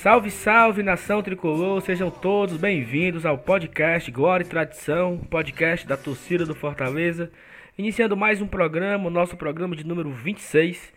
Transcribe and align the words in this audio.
Salve, 0.00 0.30
salve 0.30 0.82
nação 0.82 1.22
tricolor, 1.22 1.82
sejam 1.82 2.10
todos 2.10 2.56
bem-vindos 2.56 3.26
ao 3.26 3.36
podcast 3.36 4.10
Glória 4.10 4.42
e 4.42 4.48
Tradição, 4.48 5.18
podcast 5.18 5.86
da 5.86 5.94
torcida 5.94 6.46
do 6.46 6.54
Fortaleza. 6.54 7.30
Iniciando 7.76 8.16
mais 8.16 8.40
um 8.40 8.46
programa, 8.46 9.08
o 9.08 9.10
nosso 9.10 9.36
programa 9.36 9.76
de 9.76 9.86
número 9.86 10.10
26. 10.10 10.90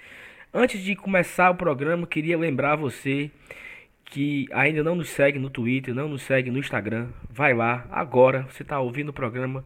Antes 0.53 0.81
de 0.81 0.95
começar 0.95 1.51
o 1.51 1.55
programa, 1.55 2.07
queria 2.07 2.37
lembrar 2.37 2.77
você 2.77 3.29
que 4.05 4.47
ainda 4.53 4.81
não 4.81 4.95
nos 4.95 5.09
segue 5.09 5.37
no 5.37 5.49
Twitter, 5.49 5.93
não 5.93 6.07
nos 6.07 6.21
segue 6.21 6.49
no 6.49 6.59
Instagram, 6.59 7.09
vai 7.29 7.53
lá 7.53 7.85
agora. 7.91 8.47
Você 8.49 8.63
está 8.63 8.79
ouvindo 8.79 9.09
o 9.09 9.13
programa, 9.13 9.65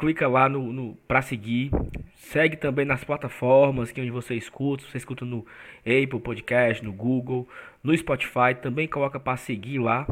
clica 0.00 0.26
lá 0.26 0.48
no, 0.48 0.72
no 0.72 0.96
para 1.06 1.20
seguir. 1.20 1.70
Segue 2.14 2.56
também 2.56 2.86
nas 2.86 3.04
plataformas 3.04 3.92
que 3.92 4.00
onde 4.00 4.10
você 4.10 4.34
escuta. 4.34 4.82
Você 4.84 4.96
escuta 4.96 5.26
no 5.26 5.44
Apple 5.80 6.20
Podcast, 6.20 6.82
no 6.82 6.90
Google, 6.90 7.46
no 7.84 7.94
Spotify. 7.96 8.54
Também 8.60 8.88
coloca 8.88 9.20
para 9.20 9.36
seguir 9.36 9.78
lá. 9.78 10.06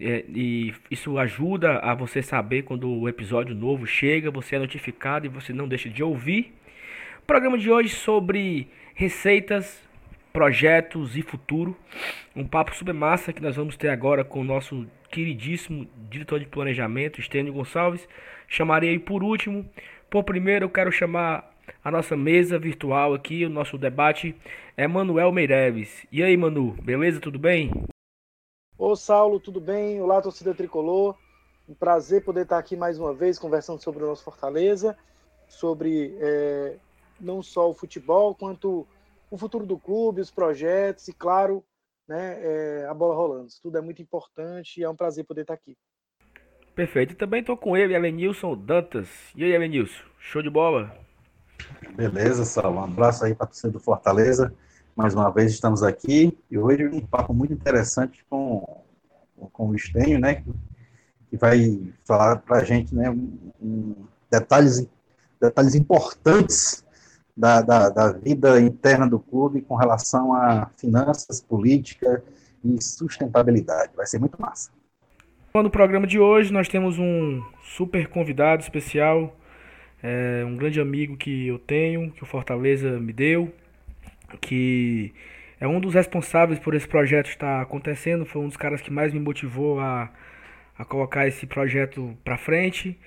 É, 0.00 0.24
e 0.28 0.74
isso 0.90 1.16
ajuda 1.16 1.78
a 1.78 1.94
você 1.94 2.20
saber 2.20 2.62
quando 2.62 2.90
o 2.90 3.08
episódio 3.08 3.54
novo 3.54 3.86
chega, 3.86 4.32
você 4.32 4.56
é 4.56 4.58
notificado 4.58 5.26
e 5.26 5.28
você 5.28 5.52
não 5.52 5.68
deixa 5.68 5.88
de 5.88 6.02
ouvir. 6.02 6.52
O 7.22 7.26
programa 7.26 7.56
de 7.56 7.70
hoje 7.70 7.90
sobre 7.90 8.66
receitas 8.96 9.83
projetos 10.34 11.16
e 11.16 11.22
futuro. 11.22 11.76
Um 12.34 12.44
papo 12.44 12.74
super 12.74 12.92
massa 12.92 13.32
que 13.32 13.40
nós 13.40 13.54
vamos 13.54 13.76
ter 13.76 13.88
agora 13.88 14.24
com 14.24 14.40
o 14.40 14.44
nosso 14.44 14.84
queridíssimo 15.08 15.86
diretor 16.10 16.40
de 16.40 16.46
planejamento, 16.46 17.20
Estênio 17.20 17.52
Gonçalves. 17.52 18.08
Chamarei 18.48 18.98
por 18.98 19.22
último. 19.22 19.64
Por 20.10 20.24
primeiro, 20.24 20.64
eu 20.64 20.70
quero 20.70 20.90
chamar 20.90 21.54
a 21.84 21.88
nossa 21.88 22.16
mesa 22.16 22.58
virtual 22.58 23.14
aqui, 23.14 23.44
o 23.44 23.48
nosso 23.48 23.78
debate, 23.78 24.34
é 24.76 24.88
Manuel 24.88 25.30
Meireles. 25.30 26.04
E 26.10 26.20
aí, 26.20 26.36
Manu, 26.36 26.72
beleza? 26.82 27.20
Tudo 27.20 27.38
bem? 27.38 27.70
Ô, 28.76 28.96
Saulo, 28.96 29.38
tudo 29.38 29.60
bem? 29.60 30.00
Olá, 30.02 30.20
torcida 30.20 30.52
tricolor. 30.52 31.16
Um 31.68 31.74
prazer 31.74 32.24
poder 32.24 32.42
estar 32.42 32.58
aqui 32.58 32.76
mais 32.76 32.98
uma 32.98 33.14
vez 33.14 33.38
conversando 33.38 33.80
sobre 33.80 34.02
o 34.02 34.06
nosso 34.08 34.24
Fortaleza, 34.24 34.98
sobre 35.46 36.16
é, 36.18 36.76
não 37.20 37.40
só 37.40 37.70
o 37.70 37.74
futebol, 37.74 38.34
quanto 38.34 38.84
o 39.30 39.38
futuro 39.38 39.66
do 39.66 39.78
clube, 39.78 40.20
os 40.20 40.30
projetos 40.30 41.08
e, 41.08 41.12
claro, 41.12 41.64
né, 42.06 42.38
é, 42.40 42.86
a 42.86 42.94
bola 42.94 43.14
rolando. 43.14 43.48
Isso 43.48 43.60
tudo 43.62 43.78
é 43.78 43.80
muito 43.80 44.02
importante 44.02 44.80
e 44.80 44.84
é 44.84 44.88
um 44.88 44.96
prazer 44.96 45.24
poder 45.24 45.42
estar 45.42 45.54
aqui. 45.54 45.76
Perfeito. 46.74 47.12
E 47.12 47.16
também 47.16 47.40
estou 47.40 47.56
com 47.56 47.76
ele, 47.76 47.94
Elenilson 47.94 48.56
Dantas. 48.56 49.08
E 49.36 49.44
aí, 49.44 49.52
Elenilson? 49.52 50.02
Show 50.18 50.42
de 50.42 50.50
bola? 50.50 50.92
Beleza, 51.94 52.44
Sal. 52.44 52.74
Um 52.74 52.82
abraço 52.82 53.24
aí 53.24 53.34
para 53.34 53.46
você 53.46 53.70
do 53.70 53.78
Fortaleza. 53.78 54.52
Mais 54.96 55.14
uma 55.14 55.30
vez 55.30 55.52
estamos 55.52 55.82
aqui 55.82 56.36
e 56.50 56.58
hoje 56.58 56.86
um 56.86 57.00
papo 57.00 57.32
muito 57.32 57.52
interessante 57.52 58.24
com, 58.28 58.82
com 59.52 59.68
o 59.68 59.74
Estênio, 59.74 60.18
né? 60.18 60.44
Que 61.28 61.36
vai 61.36 61.92
falar 62.04 62.36
para 62.36 62.58
a 62.58 62.64
gente 62.64 62.94
né, 62.94 63.10
um, 63.10 63.94
detalhes, 64.30 64.86
detalhes 65.40 65.74
importantes 65.74 66.83
da, 67.36 67.60
da, 67.60 67.88
da, 67.88 68.12
vida 68.12 68.60
interna 68.60 69.08
do 69.08 69.18
clube 69.18 69.60
com 69.60 69.74
relação 69.74 70.32
a 70.34 70.70
finanças, 70.76 71.40
política 71.40 72.22
e 72.64 72.82
sustentabilidade. 72.82 73.92
Vai 73.96 74.06
ser 74.06 74.18
muito 74.18 74.40
massa. 74.40 74.70
No 75.54 75.70
programa 75.70 76.06
de 76.06 76.18
hoje 76.18 76.52
nós 76.52 76.68
temos 76.68 76.98
um 76.98 77.42
super 77.62 78.08
convidado 78.08 78.62
especial, 78.62 79.36
é, 80.02 80.44
um 80.44 80.56
grande 80.56 80.80
amigo 80.80 81.16
que 81.16 81.48
eu 81.48 81.58
tenho, 81.58 82.10
que 82.12 82.22
o 82.22 82.26
Fortaleza 82.26 82.98
me 82.98 83.12
deu, 83.12 83.52
que 84.40 85.12
é 85.60 85.66
um 85.66 85.80
dos 85.80 85.94
responsáveis 85.94 86.58
por 86.58 86.74
esse 86.74 86.86
projeto 86.86 87.28
estar 87.28 87.62
acontecendo, 87.62 88.26
foi 88.26 88.42
um 88.42 88.48
dos 88.48 88.56
caras 88.56 88.80
que 88.80 88.90
mais 88.90 89.12
me 89.12 89.20
motivou 89.20 89.80
a, 89.80 90.10
a 90.76 90.84
colocar 90.84 91.26
esse 91.26 91.46
projeto 91.46 92.16
para 92.24 92.36
frente. 92.36 92.98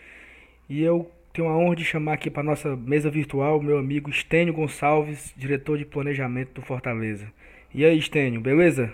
E 0.69 0.81
eu 0.81 1.11
tenho 1.37 1.49
a 1.49 1.55
honra 1.55 1.75
de 1.75 1.85
chamar 1.85 2.13
aqui 2.13 2.31
para 2.31 2.41
nossa 2.41 2.75
mesa 2.75 3.11
virtual 3.11 3.59
o 3.59 3.63
meu 3.63 3.77
amigo 3.77 4.09
Estênio 4.09 4.55
Gonçalves, 4.55 5.31
diretor 5.37 5.77
de 5.77 5.85
planejamento 5.85 6.53
do 6.53 6.63
Fortaleza. 6.63 7.31
E 7.71 7.85
aí, 7.85 7.99
Estênio, 7.99 8.41
beleza? 8.41 8.91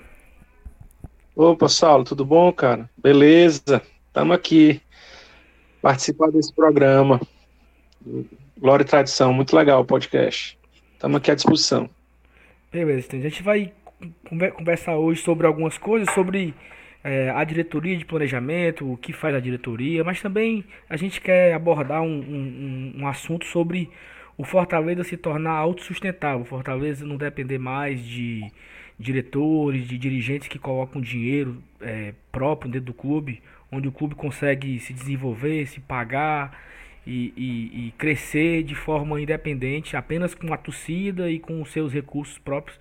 Opa, 1.33 1.69
Saulo, 1.69 2.03
tudo 2.03 2.25
bom, 2.25 2.51
cara? 2.51 2.89
Beleza, 2.97 3.81
estamos 4.07 4.35
aqui 4.35 4.81
participar 5.81 6.31
desse 6.31 6.53
programa. 6.53 7.21
Glória 8.59 8.83
e 8.83 8.87
Tradição, 8.87 9.31
muito 9.31 9.55
legal 9.55 9.79
o 9.79 9.85
podcast. 9.85 10.59
Estamos 10.91 11.15
aqui 11.15 11.31
à 11.31 11.35
disposição. 11.35 11.89
Beleza, 12.69 12.99
Estênio. 12.99 13.25
A 13.25 13.29
gente 13.29 13.41
vai 13.41 13.71
conversar 14.57 14.97
hoje 14.97 15.21
sobre 15.21 15.47
algumas 15.47 15.77
coisas, 15.77 16.13
sobre 16.13 16.53
é, 17.03 17.29
a 17.29 17.43
diretoria 17.43 17.97
de 17.97 18.05
planejamento, 18.05 18.91
o 18.91 18.97
que 18.97 19.11
faz 19.11 19.35
a 19.35 19.39
diretoria, 19.39 20.03
mas 20.03 20.21
também 20.21 20.63
a 20.89 20.95
gente 20.95 21.19
quer 21.19 21.53
abordar 21.53 22.01
um, 22.01 22.07
um, 22.07 22.93
um 23.01 23.07
assunto 23.07 23.45
sobre 23.45 23.89
o 24.37 24.43
Fortaleza 24.43 25.03
se 25.03 25.17
tornar 25.17 25.51
autossustentável, 25.51 26.41
o 26.41 26.45
Fortaleza 26.45 27.05
não 27.05 27.17
depender 27.17 27.57
mais 27.57 28.03
de 28.03 28.49
diretores, 28.97 29.87
de 29.87 29.97
dirigentes 29.97 30.47
que 30.47 30.57
colocam 30.57 31.01
dinheiro 31.01 31.61
é, 31.81 32.13
próprio 32.31 32.71
dentro 32.71 32.87
do 32.87 32.93
clube, 32.93 33.41
onde 33.71 33.87
o 33.87 33.91
clube 33.91 34.15
consegue 34.15 34.79
se 34.79 34.93
desenvolver, 34.93 35.67
se 35.67 35.79
pagar 35.81 36.57
e, 37.05 37.33
e, 37.35 37.87
e 37.87 37.91
crescer 37.97 38.63
de 38.63 38.75
forma 38.75 39.19
independente, 39.19 39.97
apenas 39.97 40.33
com 40.33 40.53
a 40.53 40.57
torcida 40.57 41.29
e 41.29 41.39
com 41.39 41.61
os 41.61 41.71
seus 41.71 41.91
recursos 41.91 42.37
próprios. 42.37 42.79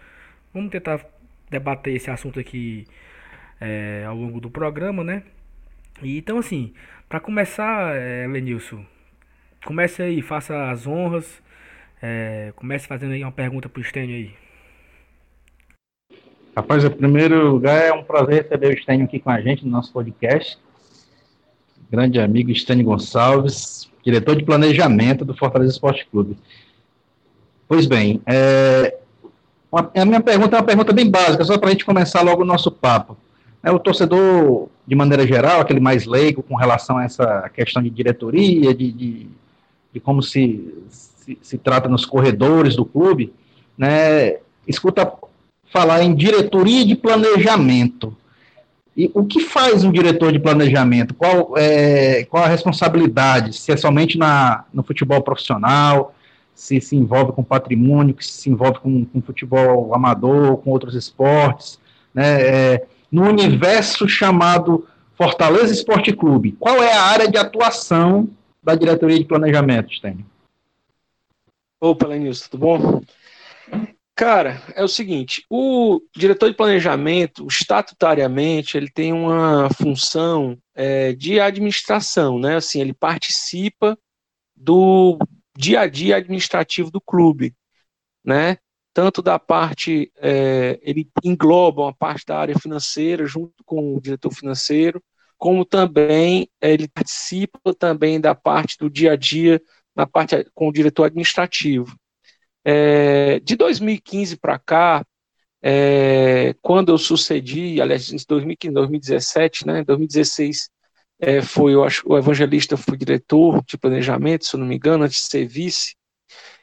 Vamos 0.54 0.70
tentar 0.70 1.04
debater 1.50 1.96
esse 1.96 2.10
assunto 2.10 2.38
aqui 2.38 2.86
é, 3.62 4.04
ao 4.04 4.16
longo 4.16 4.40
do 4.40 4.50
programa, 4.50 5.04
né? 5.04 5.22
E, 6.02 6.18
então, 6.18 6.38
assim, 6.38 6.72
para 7.08 7.20
começar, 7.20 7.94
é, 7.94 8.26
Lenilson, 8.26 8.84
comece 9.64 10.02
aí, 10.02 10.20
faça 10.20 10.70
as 10.70 10.84
honras, 10.84 11.40
é, 12.02 12.52
comece 12.56 12.88
fazendo 12.88 13.12
aí 13.12 13.22
uma 13.22 13.30
pergunta 13.30 13.68
para 13.68 13.80
o 13.80 13.84
Stênio 13.84 14.16
aí. 14.16 14.34
Rapaz, 16.56 16.84
em 16.84 16.90
primeiro 16.90 17.52
lugar, 17.52 17.80
é 17.80 17.92
um 17.92 18.02
prazer 18.02 18.42
receber 18.42 18.74
o 18.74 18.82
Stênio 18.82 19.06
aqui 19.06 19.20
com 19.20 19.30
a 19.30 19.40
gente 19.40 19.64
no 19.64 19.70
nosso 19.70 19.92
podcast. 19.92 20.58
Grande 21.88 22.18
amigo 22.18 22.52
Stênio 22.54 22.84
Gonçalves, 22.84 23.88
diretor 24.04 24.34
de 24.34 24.44
planejamento 24.44 25.24
do 25.24 25.36
Fortaleza 25.36 25.72
Esporte 25.72 26.06
Clube. 26.10 26.36
Pois 27.68 27.86
bem, 27.86 28.20
é, 28.26 28.98
a 29.72 30.04
minha 30.04 30.20
pergunta 30.20 30.56
é 30.56 30.58
uma 30.58 30.66
pergunta 30.66 30.92
bem 30.92 31.08
básica, 31.08 31.44
só 31.44 31.56
para 31.56 31.68
a 31.68 31.72
gente 31.72 31.84
começar 31.84 32.22
logo 32.22 32.42
o 32.42 32.46
nosso 32.46 32.70
papo. 32.70 33.16
É, 33.62 33.70
o 33.70 33.78
torcedor, 33.78 34.68
de 34.86 34.94
maneira 34.94 35.26
geral, 35.26 35.60
aquele 35.60 35.78
mais 35.78 36.04
leigo 36.04 36.42
com 36.42 36.56
relação 36.56 36.98
a 36.98 37.04
essa 37.04 37.48
questão 37.54 37.80
de 37.82 37.90
diretoria, 37.90 38.74
de, 38.74 38.90
de, 38.90 39.26
de 39.92 40.00
como 40.00 40.20
se, 40.22 40.74
se, 40.88 41.38
se, 41.40 41.58
trata 41.58 41.88
nos 41.88 42.04
corredores 42.04 42.74
do 42.74 42.84
clube, 42.84 43.32
né, 43.78 44.38
escuta 44.66 45.12
falar 45.72 46.02
em 46.02 46.14
diretoria 46.14 46.84
de 46.84 46.96
planejamento. 46.96 48.16
E 48.96 49.10
o 49.14 49.24
que 49.24 49.40
faz 49.40 49.84
um 49.84 49.92
diretor 49.92 50.32
de 50.32 50.38
planejamento? 50.38 51.14
Qual, 51.14 51.56
é, 51.56 52.24
qual 52.24 52.44
a 52.44 52.48
responsabilidade? 52.48 53.56
Se 53.56 53.72
é 53.72 53.76
somente 53.76 54.18
na, 54.18 54.64
no 54.72 54.82
futebol 54.82 55.22
profissional, 55.22 56.14
se 56.54 56.78
se 56.80 56.94
envolve 56.94 57.32
com 57.32 57.42
patrimônio, 57.42 58.14
se 58.20 58.32
se 58.32 58.50
envolve 58.50 58.80
com, 58.80 59.04
com 59.06 59.22
futebol 59.22 59.94
amador, 59.94 60.58
com 60.58 60.70
outros 60.70 60.94
esportes, 60.94 61.78
né? 62.12 62.42
É, 62.42 62.86
no 63.12 63.28
universo 63.28 64.08
chamado 64.08 64.88
Fortaleza 65.14 65.72
Esporte 65.72 66.12
Clube, 66.12 66.56
qual 66.58 66.82
é 66.82 66.94
a 66.94 67.02
área 67.02 67.30
de 67.30 67.36
atuação 67.36 68.28
da 68.62 68.74
diretoria 68.74 69.18
de 69.18 69.26
planejamento, 69.26 69.92
Stênio? 69.92 70.24
Opa, 71.78 72.06
Lenilson, 72.06 72.48
tudo 72.50 72.60
bom? 72.60 73.02
Cara, 74.14 74.62
é 74.74 74.84
o 74.84 74.88
seguinte, 74.88 75.44
o 75.50 76.00
diretor 76.14 76.48
de 76.48 76.56
planejamento, 76.56 77.46
estatutariamente, 77.46 78.76
ele 78.76 78.90
tem 78.90 79.12
uma 79.12 79.68
função 79.70 80.56
é, 80.74 81.12
de 81.12 81.40
administração, 81.40 82.38
né? 82.38 82.56
Assim, 82.56 82.80
ele 82.80 82.94
participa 82.94 83.98
do 84.54 85.18
dia 85.56 85.80
a 85.80 85.86
dia 85.86 86.16
administrativo 86.16 86.90
do 86.90 87.00
clube, 87.00 87.54
né? 88.24 88.58
Tanto 88.94 89.22
da 89.22 89.38
parte, 89.38 90.12
é, 90.16 90.78
ele 90.82 91.08
engloba 91.24 91.82
uma 91.82 91.94
parte 91.94 92.26
da 92.26 92.38
área 92.38 92.58
financeira 92.58 93.26
junto 93.26 93.64
com 93.64 93.96
o 93.96 94.00
diretor 94.00 94.32
financeiro, 94.32 95.02
como 95.38 95.64
também 95.64 96.48
é, 96.60 96.72
ele 96.72 96.88
participa 96.88 97.74
também 97.74 98.20
da 98.20 98.34
parte 98.34 98.76
do 98.78 98.90
dia 98.90 99.12
a 99.12 99.16
dia 99.16 99.60
na 99.94 100.06
parte 100.06 100.46
com 100.54 100.68
o 100.68 100.72
diretor 100.72 101.04
administrativo. 101.04 101.96
É, 102.64 103.40
de 103.40 103.56
2015 103.56 104.36
para 104.36 104.58
cá, 104.58 105.04
quando 106.60 106.90
eu 106.90 106.98
sucedi, 106.98 107.80
aliás, 107.80 108.10
em 108.12 108.16
2015, 108.28 108.74
2017, 108.74 109.66
né, 109.66 109.84
2016, 109.84 110.68
é, 111.20 111.40
foi, 111.40 111.74
eu 111.74 111.84
acho, 111.84 112.02
o 112.04 112.18
evangelista 112.18 112.76
foi 112.76 112.96
diretor 112.98 113.62
de 113.64 113.78
planejamento, 113.78 114.44
se 114.44 114.56
eu 114.56 114.60
não 114.60 114.66
me 114.66 114.74
engano, 114.74 115.04
antes 115.04 115.18
de 115.22 115.28
ser 115.28 115.46
vice, 115.46 115.94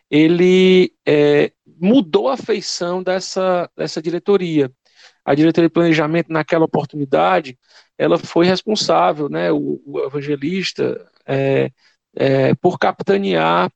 ele 0.10 0.94
é, 1.06 1.52
mudou 1.80 2.30
a 2.30 2.38
feição 2.38 3.04
dessa, 3.04 3.70
dessa 3.78 4.02
diretoria. 4.02 4.72
A 5.24 5.36
diretoria 5.36 5.70
de 5.70 5.74
planejamento, 5.74 6.32
naquela 6.32 6.66
oportunidade, 6.66 7.58
ela 7.98 8.18
foi 8.18 8.46
responsável, 8.46 9.30
né, 9.30 9.52
o, 9.52 9.82
o 9.86 10.00
evangelista, 10.00 11.10
é, 11.26 11.72
é, 12.16 12.56
por 12.56 12.80
capitanear 12.80 13.72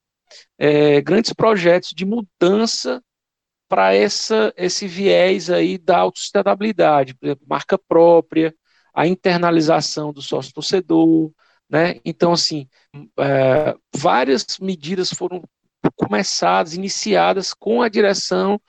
é, 0.57 1.01
grandes 1.01 1.33
projetos 1.33 1.91
de 1.95 2.05
mudança 2.05 3.01
para 3.67 3.95
esse 3.95 4.87
viés 4.87 5.49
aí 5.49 5.77
da 5.77 5.97
autossustentabilidade, 5.97 7.15
por 7.15 7.25
exemplo, 7.25 7.45
marca 7.47 7.77
própria, 7.77 8.53
a 8.93 9.07
internalização 9.07 10.13
do 10.13 10.21
sócio 10.21 10.53
torcedor, 10.53 11.31
né? 11.67 11.99
Então, 12.05 12.31
assim, 12.33 12.67
é, 13.19 13.75
várias 13.95 14.45
medidas 14.61 15.09
foram 15.09 15.43
começadas, 15.95 16.73
iniciadas 16.73 17.53
com 17.53 17.81
a 17.81 17.89
direção, 17.89 18.59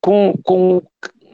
com, 0.00 0.34
com 0.42 0.82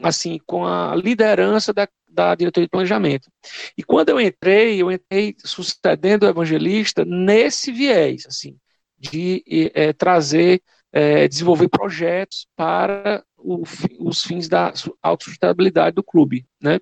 assim, 0.03 0.39
com 0.45 0.65
a 0.65 0.95
liderança 0.95 1.73
da, 1.73 1.87
da 2.09 2.35
diretoria 2.35 2.67
de 2.67 2.71
planejamento. 2.71 3.29
E 3.77 3.83
quando 3.83 4.09
eu 4.09 4.19
entrei, 4.19 4.81
eu 4.81 4.91
entrei 4.91 5.35
sucedendo 5.39 6.23
o 6.23 6.29
evangelista 6.29 7.05
nesse 7.05 7.71
viés, 7.71 8.25
assim, 8.25 8.57
de 8.97 9.43
é, 9.73 9.93
trazer, 9.93 10.61
é, 10.91 11.27
desenvolver 11.27 11.69
projetos 11.69 12.47
para 12.55 13.23
o, 13.37 13.63
os 13.99 14.23
fins 14.23 14.47
da 14.47 14.73
autossustentabilidade 15.01 15.95
do 15.95 16.03
clube, 16.03 16.45
né? 16.61 16.79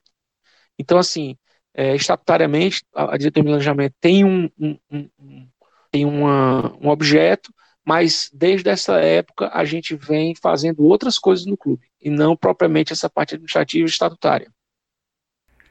Então, 0.77 0.97
assim, 0.97 1.37
é, 1.73 1.95
estatutariamente, 1.95 2.83
a, 2.93 3.15
a 3.15 3.17
diretoria 3.17 3.43
de 3.43 3.49
planejamento 3.51 3.95
tem 4.01 4.23
um, 4.23 4.49
um, 4.59 4.77
um, 4.91 5.47
tem 5.91 6.05
uma, 6.05 6.75
um 6.77 6.89
objeto, 6.89 7.53
mas 7.89 8.29
desde 8.31 8.69
essa 8.69 8.99
época 8.99 9.49
a 9.51 9.65
gente 9.65 9.95
vem 9.95 10.35
fazendo 10.35 10.83
outras 10.83 11.17
coisas 11.17 11.47
no 11.47 11.57
clube, 11.57 11.87
e 11.99 12.07
não 12.07 12.37
propriamente 12.37 12.93
essa 12.93 13.09
parte 13.09 13.33
administrativa 13.33 13.83
e 13.83 13.89
estatutária. 13.89 14.47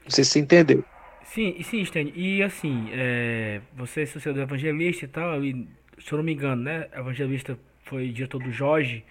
Não 0.03 0.11
sei 0.11 0.25
se 0.25 0.31
você 0.31 0.41
entendeu. 0.41 0.85
Sim, 1.23 1.63
sim, 1.63 1.81
Stan. 1.83 2.11
E 2.17 2.43
assim, 2.43 2.89
é, 2.91 3.61
você 3.73 4.03
é 4.03 4.07
sucedeu 4.07 4.43
evangelista 4.43 5.05
e 5.05 5.09
tal, 5.09 5.45
e, 5.45 5.69
se 5.97 6.11
eu 6.13 6.17
não 6.17 6.25
me 6.25 6.33
engano, 6.33 6.61
né? 6.61 6.89
Evangelista 6.93 7.57
foi 7.85 8.09
diretor 8.09 8.43
do 8.43 8.51
Jorge 8.51 9.05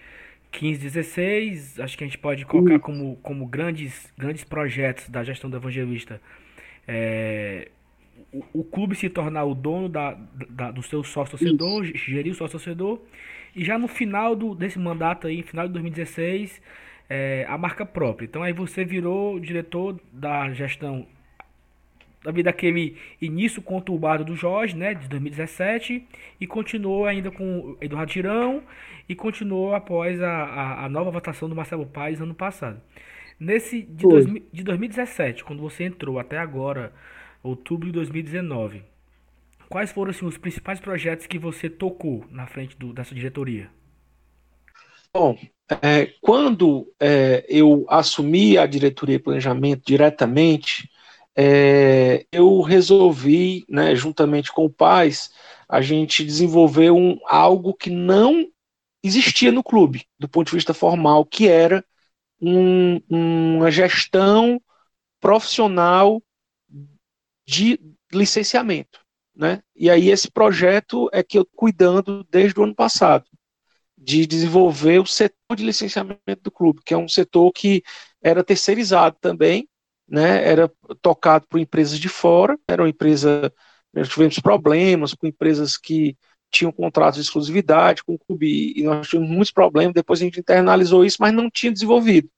15, 0.52 0.78
16. 0.78 1.80
Acho 1.80 1.96
que 1.96 2.04
a 2.04 2.06
gente 2.06 2.18
pode 2.18 2.44
colocar 2.44 2.78
como, 2.78 3.16
como 3.22 3.46
grandes, 3.46 4.12
grandes 4.18 4.44
projetos 4.44 5.08
da 5.08 5.24
gestão 5.24 5.48
do 5.48 5.56
evangelista 5.56 6.20
é, 6.86 7.70
o, 8.32 8.60
o, 8.60 8.64
clube 8.64 8.94
se 8.94 9.08
tornar 9.08 9.44
o 9.44 9.54
dono 9.54 9.88
da, 9.88 10.16
da 10.48 10.70
do 10.70 10.82
seu 10.82 11.02
sócio-torcedor, 11.02 11.84
gerir 11.84 12.32
o 12.32 12.34
sócio-torcedor, 12.34 13.00
e 13.54 13.64
já 13.64 13.78
no 13.78 13.88
final 13.88 14.36
do, 14.36 14.54
desse 14.54 14.78
mandato 14.78 15.26
aí, 15.26 15.42
final 15.42 15.66
de 15.66 15.72
2016, 15.72 16.60
é, 17.08 17.46
a 17.48 17.56
marca 17.56 17.86
própria. 17.86 18.26
Então 18.26 18.42
aí 18.42 18.52
você 18.52 18.84
virou 18.84 19.40
diretor 19.40 19.98
da 20.12 20.52
gestão 20.52 21.06
daquele 22.44 22.96
início 23.20 23.62
conturbado 23.62 24.24
do 24.24 24.34
Jorge, 24.34 24.76
né, 24.76 24.92
de 24.92 25.08
2017, 25.08 26.04
e 26.40 26.46
continuou 26.46 27.06
ainda 27.06 27.30
com 27.30 27.76
Eduardo 27.80 28.12
Tirão, 28.12 28.62
e 29.08 29.14
continuou 29.14 29.74
após 29.74 30.20
a, 30.20 30.28
a, 30.28 30.84
a 30.84 30.88
nova 30.88 31.10
votação 31.10 31.48
do 31.48 31.54
Marcelo 31.54 31.86
Paes 31.86 32.20
ano 32.20 32.34
passado. 32.34 32.80
Nesse 33.40 33.82
de, 33.82 34.06
dois, 34.06 34.26
de 34.26 34.64
2017, 34.64 35.44
quando 35.44 35.60
você 35.60 35.84
entrou 35.84 36.18
até 36.18 36.38
agora, 36.38 36.92
outubro 37.42 37.86
de 37.86 37.92
2019, 37.92 38.82
quais 39.68 39.92
foram 39.92 40.10
assim, 40.10 40.26
os 40.26 40.38
principais 40.38 40.80
projetos 40.80 41.26
que 41.26 41.38
você 41.38 41.68
tocou 41.68 42.24
na 42.30 42.46
frente 42.46 42.76
do, 42.76 42.92
dessa 42.92 43.14
diretoria? 43.14 43.70
Bom, 45.12 45.38
é, 45.82 46.06
quando 46.20 46.92
é, 47.00 47.44
eu 47.48 47.86
assumi 47.88 48.56
a 48.58 48.66
diretoria 48.66 49.18
de 49.18 49.24
planejamento 49.24 49.82
diretamente, 49.86 50.90
é, 51.36 52.26
eu 52.32 52.60
resolvi, 52.62 53.64
né, 53.68 53.94
juntamente 53.94 54.52
com 54.52 54.64
o 54.64 54.70
Paz, 54.70 55.30
a 55.68 55.80
gente 55.80 56.24
desenvolver 56.24 56.90
um, 56.90 57.18
algo 57.26 57.74
que 57.74 57.90
não 57.90 58.46
existia 59.02 59.52
no 59.52 59.62
clube, 59.62 60.06
do 60.18 60.28
ponto 60.28 60.48
de 60.48 60.56
vista 60.56 60.74
formal, 60.74 61.24
que 61.24 61.46
era 61.46 61.84
um, 62.40 63.00
uma 63.08 63.70
gestão 63.70 64.60
profissional 65.20 66.22
de 67.48 67.80
licenciamento. 68.12 69.00
Né? 69.34 69.62
E 69.74 69.88
aí 69.88 70.10
esse 70.10 70.30
projeto 70.30 71.08
é 71.12 71.22
que 71.22 71.38
eu 71.38 71.46
cuidando 71.56 72.22
desde 72.30 72.60
o 72.60 72.64
ano 72.64 72.74
passado, 72.74 73.24
de 73.96 74.26
desenvolver 74.26 74.98
o 75.00 75.06
setor 75.06 75.56
de 75.56 75.64
licenciamento 75.64 76.42
do 76.42 76.50
clube, 76.50 76.82
que 76.84 76.92
é 76.92 76.96
um 76.96 77.08
setor 77.08 77.50
que 77.52 77.82
era 78.22 78.44
terceirizado 78.44 79.16
também, 79.18 79.66
né? 80.06 80.46
era 80.46 80.70
tocado 81.00 81.46
por 81.48 81.58
empresas 81.58 81.98
de 81.98 82.08
fora, 82.08 82.58
era 82.68 82.82
uma 82.82 82.88
empresa, 82.88 83.52
nós 83.94 84.08
tivemos 84.08 84.38
problemas 84.38 85.14
com 85.14 85.26
empresas 85.26 85.78
que 85.78 86.16
tinham 86.50 86.70
contratos 86.70 87.16
de 87.16 87.22
exclusividade 87.22 88.04
com 88.04 88.14
o 88.14 88.18
clube 88.18 88.74
e 88.76 88.82
nós 88.82 89.08
tivemos 89.08 89.30
muitos 89.30 89.50
problemas. 89.50 89.94
Depois 89.94 90.20
a 90.20 90.24
gente 90.24 90.40
internalizou 90.40 91.04
isso, 91.04 91.16
mas 91.20 91.32
não 91.32 91.50
tinha 91.50 91.72
desenvolvido. 91.72 92.28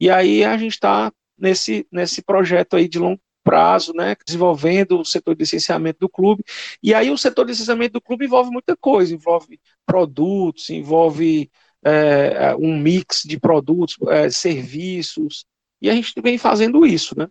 E 0.00 0.10
aí 0.10 0.42
a 0.44 0.56
gente 0.56 0.72
está 0.72 1.12
nesse, 1.36 1.86
nesse 1.92 2.22
projeto 2.22 2.76
aí 2.76 2.88
de 2.88 2.98
longo 2.98 3.20
prazo, 3.48 3.94
né, 3.94 4.14
desenvolvendo 4.26 5.00
o 5.00 5.04
setor 5.06 5.34
de 5.34 5.40
licenciamento 5.40 6.00
do 6.00 6.08
clube. 6.08 6.44
E 6.82 6.92
aí 6.92 7.10
o 7.10 7.16
setor 7.16 7.46
de 7.46 7.52
licenciamento 7.52 7.94
do 7.94 8.00
clube 8.00 8.26
envolve 8.26 8.50
muita 8.50 8.76
coisa, 8.76 9.14
envolve 9.14 9.58
produtos, 9.86 10.68
envolve 10.68 11.50
é, 11.82 12.54
um 12.56 12.76
mix 12.78 13.22
de 13.24 13.40
produtos, 13.40 13.96
é, 14.08 14.28
serviços. 14.28 15.46
E 15.80 15.88
a 15.88 15.94
gente 15.94 16.12
vem 16.20 16.36
fazendo 16.36 16.84
isso, 16.84 17.18
né, 17.18 17.26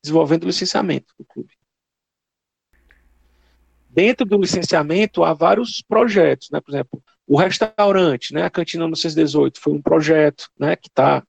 desenvolvendo 0.00 0.44
o 0.44 0.46
licenciamento 0.46 1.12
do 1.18 1.24
clube. 1.24 1.52
Dentro 3.88 4.24
do 4.24 4.38
licenciamento 4.38 5.24
há 5.24 5.32
vários 5.32 5.82
projetos, 5.82 6.50
né? 6.50 6.60
Por 6.60 6.70
exemplo, 6.70 7.02
o 7.26 7.34
restaurante, 7.38 8.34
né? 8.34 8.42
A 8.42 8.50
Cantina 8.50 8.84
1918 8.84 9.58
foi 9.58 9.72
um 9.72 9.80
projeto, 9.80 10.50
né? 10.58 10.76
Que 10.76 10.88
está 10.88 11.24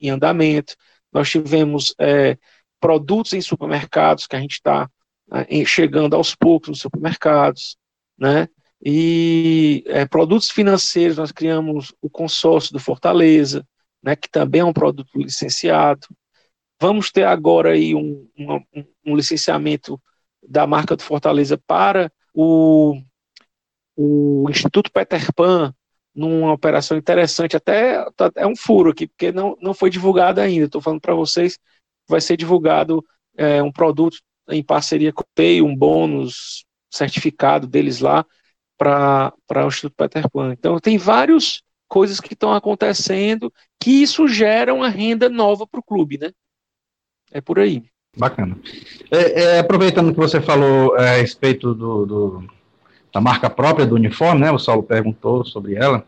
em 0.00 0.10
andamento. 0.10 0.74
Nós 1.12 1.30
tivemos 1.30 1.94
é, 2.00 2.36
produtos 2.82 3.32
em 3.32 3.40
supermercados 3.40 4.26
que 4.26 4.34
a 4.34 4.40
gente 4.40 4.54
está 4.54 4.90
é, 5.30 5.64
chegando 5.64 6.16
aos 6.16 6.34
poucos 6.34 6.68
nos 6.68 6.80
supermercados, 6.80 7.76
né? 8.18 8.48
E 8.84 9.84
é, 9.86 10.04
produtos 10.04 10.50
financeiros, 10.50 11.16
nós 11.16 11.30
criamos 11.30 11.94
o 12.02 12.10
consórcio 12.10 12.72
do 12.72 12.80
Fortaleza, 12.80 13.64
né? 14.02 14.16
Que 14.16 14.28
também 14.28 14.62
é 14.62 14.64
um 14.64 14.72
produto 14.72 15.16
licenciado. 15.16 16.08
Vamos 16.80 17.12
ter 17.12 17.22
agora 17.22 17.70
aí 17.70 17.94
um, 17.94 18.28
um, 18.36 18.84
um 19.06 19.16
licenciamento 19.16 20.02
da 20.46 20.66
marca 20.66 20.96
do 20.96 21.04
Fortaleza 21.04 21.56
para 21.56 22.12
o, 22.34 23.00
o 23.96 24.50
Instituto 24.50 24.90
Peter 24.92 25.32
Pan, 25.32 25.72
numa 26.12 26.52
operação 26.52 26.98
interessante, 26.98 27.56
até 27.56 28.04
tá, 28.16 28.32
é 28.34 28.46
um 28.46 28.56
furo 28.56 28.90
aqui, 28.90 29.06
porque 29.06 29.30
não, 29.30 29.56
não 29.62 29.72
foi 29.72 29.88
divulgado 29.88 30.40
ainda. 30.40 30.66
Estou 30.66 30.80
falando 30.80 31.00
para 31.00 31.14
vocês, 31.14 31.56
vai 32.08 32.20
ser 32.20 32.36
divulgado 32.36 33.04
é, 33.36 33.62
um 33.62 33.72
produto 33.72 34.18
em 34.48 34.62
parceria 34.62 35.12
com 35.12 35.22
o 35.22 35.26
PEI, 35.34 35.62
um 35.62 35.74
bônus 35.74 36.64
certificado 36.90 37.66
deles 37.66 38.00
lá 38.00 38.24
para 38.76 39.32
o 39.50 39.66
Instituto 39.68 39.94
Peter 39.96 40.28
Pan. 40.30 40.52
Então, 40.52 40.78
tem 40.78 40.98
várias 40.98 41.62
coisas 41.88 42.20
que 42.20 42.34
estão 42.34 42.52
acontecendo 42.52 43.52
que 43.80 44.02
isso 44.02 44.26
gera 44.26 44.74
uma 44.74 44.88
renda 44.88 45.28
nova 45.28 45.66
para 45.66 45.80
o 45.80 45.82
clube, 45.82 46.18
né? 46.18 46.30
É 47.30 47.40
por 47.40 47.58
aí. 47.58 47.84
Bacana. 48.16 48.58
É, 49.10 49.42
é, 49.42 49.58
aproveitando 49.58 50.12
que 50.12 50.18
você 50.18 50.40
falou 50.40 50.96
é, 50.98 51.14
a 51.14 51.16
respeito 51.16 51.74
do, 51.74 52.06
do, 52.06 52.44
da 53.12 53.20
marca 53.20 53.48
própria 53.48 53.86
do 53.86 53.94
uniforme, 53.94 54.40
né? 54.40 54.50
O 54.50 54.58
Saulo 54.58 54.82
perguntou 54.82 55.44
sobre 55.44 55.74
ela. 55.74 56.04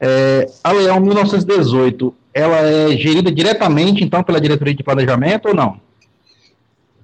É, 0.00 0.46
a 0.62 0.72
Leão 0.72 1.00
1918, 1.00 2.14
ela 2.32 2.58
é 2.58 2.96
gerida 2.96 3.30
diretamente, 3.32 4.04
então, 4.04 4.22
pela 4.22 4.40
diretoria 4.40 4.74
de 4.74 4.82
planejamento 4.82 5.48
ou 5.48 5.54
não? 5.54 5.80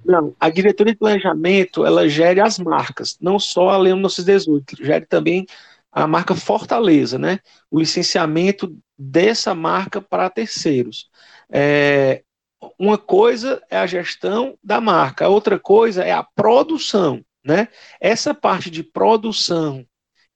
Não, 0.05 0.35
a 0.39 0.49
diretoria 0.49 0.93
de 0.93 0.99
planejamento, 0.99 1.85
ela 1.85 2.07
gere 2.07 2.39
as 2.39 2.59
marcas, 2.59 3.17
não 3.19 3.39
só 3.39 3.69
a 3.69 3.77
Leão 3.77 3.97
1918, 3.97 4.85
gere 4.85 5.05
também 5.07 5.45
a 5.91 6.05
marca 6.05 6.35
Fortaleza, 6.35 7.17
né? 7.17 7.39
O 7.71 7.79
licenciamento 7.79 8.77
dessa 8.97 9.55
marca 9.55 9.99
para 9.99 10.29
terceiros. 10.29 11.09
É, 11.49 12.21
uma 12.77 12.97
coisa 12.97 13.61
é 13.69 13.77
a 13.77 13.87
gestão 13.87 14.57
da 14.63 14.79
marca, 14.79 15.25
a 15.25 15.29
outra 15.29 15.57
coisa 15.57 16.03
é 16.03 16.11
a 16.11 16.23
produção, 16.35 17.23
né? 17.43 17.67
Essa 17.99 18.33
parte 18.33 18.69
de 18.69 18.83
produção 18.83 19.85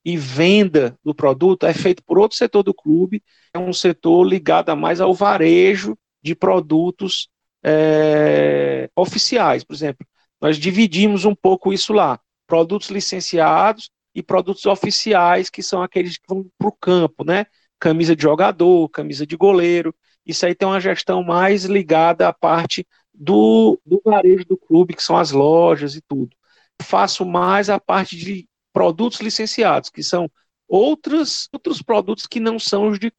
e 0.03 0.17
venda 0.17 0.97
do 1.03 1.13
produto 1.13 1.65
é 1.65 1.73
feito 1.73 2.03
por 2.03 2.17
outro 2.17 2.37
setor 2.37 2.63
do 2.63 2.73
clube, 2.73 3.21
é 3.53 3.59
um 3.59 3.73
setor 3.73 4.23
ligado 4.23 4.75
mais 4.75 5.01
ao 5.01 5.13
varejo 5.13 5.97
de 6.21 6.35
produtos 6.35 7.29
é, 7.63 8.89
oficiais, 8.95 9.63
por 9.63 9.73
exemplo. 9.73 10.05
Nós 10.41 10.57
dividimos 10.57 11.25
um 11.25 11.35
pouco 11.35 11.73
isso 11.73 11.93
lá, 11.93 12.19
produtos 12.47 12.89
licenciados 12.89 13.89
e 14.15 14.23
produtos 14.23 14.65
oficiais, 14.65 15.49
que 15.49 15.61
são 15.61 15.83
aqueles 15.83 16.17
que 16.17 16.25
vão 16.27 16.45
para 16.57 16.67
o 16.67 16.71
campo, 16.79 17.23
né? 17.23 17.45
Camisa 17.79 18.15
de 18.15 18.23
jogador, 18.23 18.89
camisa 18.89 19.25
de 19.25 19.35
goleiro. 19.35 19.93
Isso 20.25 20.45
aí 20.45 20.55
tem 20.55 20.67
uma 20.67 20.79
gestão 20.79 21.23
mais 21.23 21.65
ligada 21.65 22.27
à 22.27 22.33
parte 22.33 22.85
do, 23.13 23.79
do 23.85 24.01
varejo 24.03 24.45
do 24.45 24.57
clube, 24.57 24.93
que 24.93 25.03
são 25.03 25.17
as 25.17 25.31
lojas 25.31 25.95
e 25.95 26.01
tudo. 26.01 26.35
Faço 26.81 27.25
mais 27.25 27.69
a 27.69 27.79
parte 27.79 28.15
de 28.15 28.47
produtos 28.73 29.19
licenciados, 29.19 29.89
que 29.89 30.03
são 30.03 30.29
outros, 30.67 31.49
outros 31.51 31.81
produtos 31.81 32.27
que 32.27 32.39
não 32.39 32.59
são 32.59 32.87
os 32.89 32.99
de. 32.99 33.11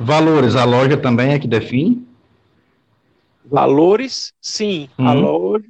Valores, 0.00 0.56
a 0.56 0.64
loja 0.64 0.96
também 0.96 1.32
é 1.32 1.38
que 1.38 1.48
define? 1.48 2.06
Valores, 3.44 4.32
sim. 4.40 4.88
Uhum. 4.98 5.08
A 5.08 5.12
loja, 5.12 5.68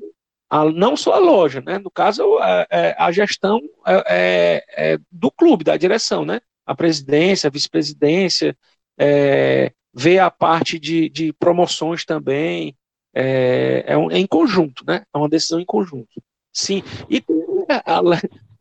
a, 0.50 0.64
não 0.64 0.96
só 0.96 1.14
a 1.14 1.18
loja, 1.18 1.60
né? 1.60 1.78
No 1.78 1.90
caso, 1.90 2.38
é, 2.40 2.66
é, 2.70 2.96
a 2.98 3.10
gestão 3.12 3.60
é, 3.86 4.04
é, 4.08 4.92
é 4.92 4.98
do 5.10 5.30
clube, 5.30 5.64
da 5.64 5.76
direção, 5.76 6.24
né? 6.24 6.40
A 6.66 6.74
presidência, 6.74 7.48
a 7.48 7.50
vice-presidência, 7.50 8.56
é, 8.98 9.72
vê 9.94 10.18
a 10.18 10.30
parte 10.30 10.78
de, 10.78 11.08
de 11.08 11.32
promoções 11.32 12.04
também, 12.04 12.76
é, 13.14 13.84
é, 13.86 13.96
um, 13.96 14.10
é, 14.10 14.18
em 14.18 14.26
conjunto, 14.26 14.84
né? 14.86 15.04
É 15.12 15.18
uma 15.18 15.28
decisão 15.28 15.60
em 15.60 15.64
conjunto. 15.64 16.22
Sim, 16.52 16.82
e 17.08 17.20
a, 17.84 18.00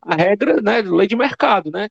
a 0.02 0.14
regra, 0.14 0.60
né, 0.60 0.82
lei 0.82 1.06
de 1.06 1.16
mercado, 1.16 1.70
né? 1.70 1.88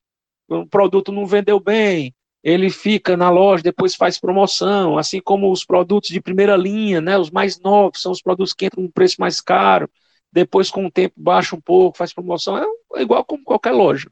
Um 0.50 0.65
produto 0.65 1.12
não 1.12 1.25
vendeu 1.25 1.59
bem, 1.59 2.13
ele 2.43 2.69
fica 2.69 3.17
na 3.17 3.29
loja, 3.29 3.63
depois 3.63 3.95
faz 3.95 4.19
promoção, 4.19 4.97
assim 4.97 5.19
como 5.19 5.51
os 5.51 5.65
produtos 5.65 6.09
de 6.09 6.21
primeira 6.21 6.55
linha, 6.55 7.01
né? 7.01 7.17
Os 7.17 7.29
mais 7.29 7.59
novos 7.59 8.01
são 8.01 8.12
os 8.12 8.21
produtos 8.21 8.53
que 8.53 8.65
entram 8.65 8.83
um 8.83 8.91
preço 8.91 9.19
mais 9.19 9.41
caro, 9.41 9.89
depois 10.31 10.69
com 10.69 10.86
o 10.86 10.91
tempo 10.91 11.15
baixa 11.17 11.55
um 11.55 11.62
pouco, 11.62 11.97
faz 11.97 12.13
promoção, 12.13 12.57
é 12.95 13.01
igual 13.01 13.25
como 13.25 13.43
qualquer 13.43 13.71
loja, 13.71 14.09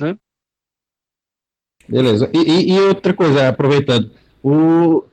né? 0.00 0.16
Beleza. 1.88 2.30
E, 2.34 2.72
e, 2.72 2.80
outra 2.80 3.12
coisa, 3.12 3.48
aproveitando, 3.48 4.10
o, 4.42 5.04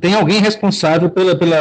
tem 0.00 0.14
alguém 0.14 0.40
responsável 0.40 1.08
pela, 1.08 1.38
pela 1.38 1.56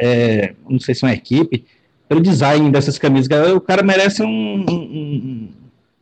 é, 0.00 0.54
não 0.68 0.80
sei 0.80 0.94
se 0.94 1.04
é 1.04 1.08
uma 1.08 1.14
equipe, 1.14 1.66
pelo 2.12 2.20
design 2.20 2.70
dessas 2.70 2.98
camisas. 2.98 3.52
O 3.52 3.60
cara 3.60 3.82
merece 3.82 4.22
um, 4.22 4.64
um, 4.68 5.48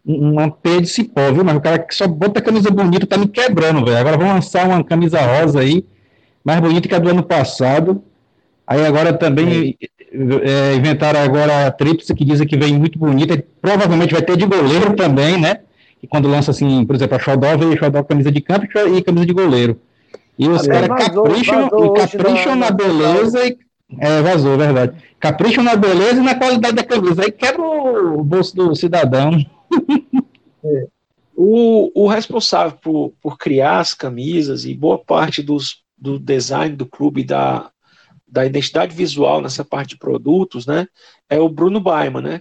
um, 0.04 0.30
uma 0.32 0.50
P 0.50 0.80
de 0.80 0.88
cipó, 0.88 1.30
viu? 1.32 1.44
Mas 1.44 1.56
o 1.56 1.60
cara 1.60 1.78
que 1.78 1.94
só 1.94 2.08
bota 2.08 2.40
camisa 2.40 2.68
bonita 2.68 3.06
tá 3.06 3.16
me 3.16 3.28
quebrando, 3.28 3.84
velho. 3.84 3.96
Agora 3.96 4.16
vão 4.18 4.28
lançar 4.28 4.66
uma 4.66 4.82
camisa 4.82 5.20
rosa 5.20 5.60
aí, 5.60 5.84
mais 6.44 6.58
bonita 6.58 6.88
que 6.88 6.94
a 6.94 6.98
do 6.98 7.10
ano 7.10 7.22
passado. 7.22 8.02
Aí 8.66 8.84
agora 8.84 9.12
também 9.12 9.76
é, 10.42 10.74
inventaram 10.74 11.20
agora 11.20 11.68
a 11.68 11.70
tríplice 11.70 12.14
que 12.14 12.24
dizem 12.24 12.46
que 12.46 12.56
vem 12.56 12.76
muito 12.76 12.98
bonita. 12.98 13.42
Provavelmente 13.62 14.12
vai 14.12 14.22
ter 14.22 14.36
de 14.36 14.46
goleiro 14.46 14.94
também, 14.96 15.40
né? 15.40 15.60
E 16.02 16.08
quando 16.08 16.28
lança 16.28 16.50
assim, 16.50 16.84
por 16.84 16.96
exemplo, 16.96 17.16
a 17.16 17.20
Xodó 17.20 17.56
veio 17.56 17.78
Xodó 17.78 18.02
camisa 18.02 18.32
de 18.32 18.40
campo 18.40 18.66
e 18.66 19.02
camisa 19.02 19.26
de 19.26 19.32
goleiro. 19.32 19.78
E 20.36 20.48
os 20.48 20.66
caras 20.66 20.88
capricham, 20.88 21.68
capricham 21.94 22.56
na, 22.56 22.66
na 22.66 22.70
beleza 22.72 23.46
e. 23.46 23.56
É, 23.98 24.22
vazou, 24.22 24.56
verdade. 24.56 25.02
Capricham 25.18 25.64
na 25.64 25.76
beleza 25.76 26.20
e 26.20 26.24
na 26.24 26.34
qualidade 26.34 26.76
da 26.76 26.84
camisa. 26.84 27.22
Aí 27.22 27.32
quebra 27.32 27.62
o 27.62 28.22
bolso 28.22 28.54
do 28.54 28.74
cidadão. 28.74 29.32
É. 30.62 30.86
O, 31.34 31.90
o 32.04 32.06
responsável 32.06 32.76
por, 32.82 33.14
por 33.20 33.38
criar 33.38 33.80
as 33.80 33.94
camisas 33.94 34.64
e 34.64 34.74
boa 34.74 34.98
parte 34.98 35.42
dos, 35.42 35.82
do 35.96 36.18
design 36.18 36.76
do 36.76 36.84
clube, 36.84 37.24
da, 37.24 37.70
da 38.28 38.44
identidade 38.44 38.94
visual 38.94 39.40
nessa 39.40 39.64
parte 39.64 39.90
de 39.90 39.98
produtos, 39.98 40.66
né, 40.66 40.86
é 41.28 41.40
o 41.40 41.48
Bruno 41.48 41.80
Baiman, 41.80 42.20
né, 42.20 42.40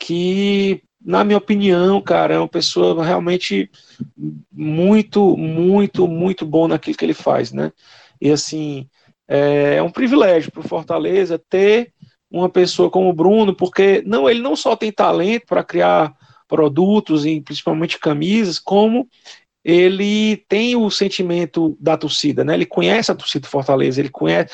que 0.00 0.82
na 1.04 1.24
minha 1.24 1.38
opinião, 1.38 2.00
cara, 2.00 2.34
é 2.34 2.38
uma 2.38 2.48
pessoa 2.48 3.04
realmente 3.04 3.70
muito, 4.50 5.36
muito, 5.36 6.06
muito 6.06 6.46
bom 6.46 6.68
naquilo 6.68 6.96
que 6.96 7.04
ele 7.04 7.14
faz, 7.14 7.52
né? 7.52 7.72
E 8.20 8.30
assim, 8.30 8.88
é, 9.32 9.76
é 9.76 9.82
um 9.82 9.90
privilégio 9.90 10.52
para 10.52 10.60
o 10.60 10.68
Fortaleza 10.68 11.38
ter 11.48 11.90
uma 12.30 12.50
pessoa 12.50 12.90
como 12.90 13.08
o 13.08 13.14
Bruno, 13.14 13.54
porque 13.54 14.02
não, 14.04 14.28
ele 14.28 14.40
não 14.40 14.54
só 14.54 14.76
tem 14.76 14.92
talento 14.92 15.46
para 15.46 15.64
criar 15.64 16.14
produtos 16.46 17.24
e 17.24 17.40
principalmente 17.40 17.98
camisas, 17.98 18.58
como 18.58 19.08
ele 19.64 20.36
tem 20.48 20.76
o 20.76 20.90
sentimento 20.90 21.74
da 21.80 21.96
torcida, 21.96 22.44
né? 22.44 22.52
Ele 22.52 22.66
conhece 22.66 23.10
a 23.10 23.14
torcida 23.14 23.46
do 23.46 23.50
Fortaleza, 23.50 24.00
ele 24.00 24.10
conhece, 24.10 24.52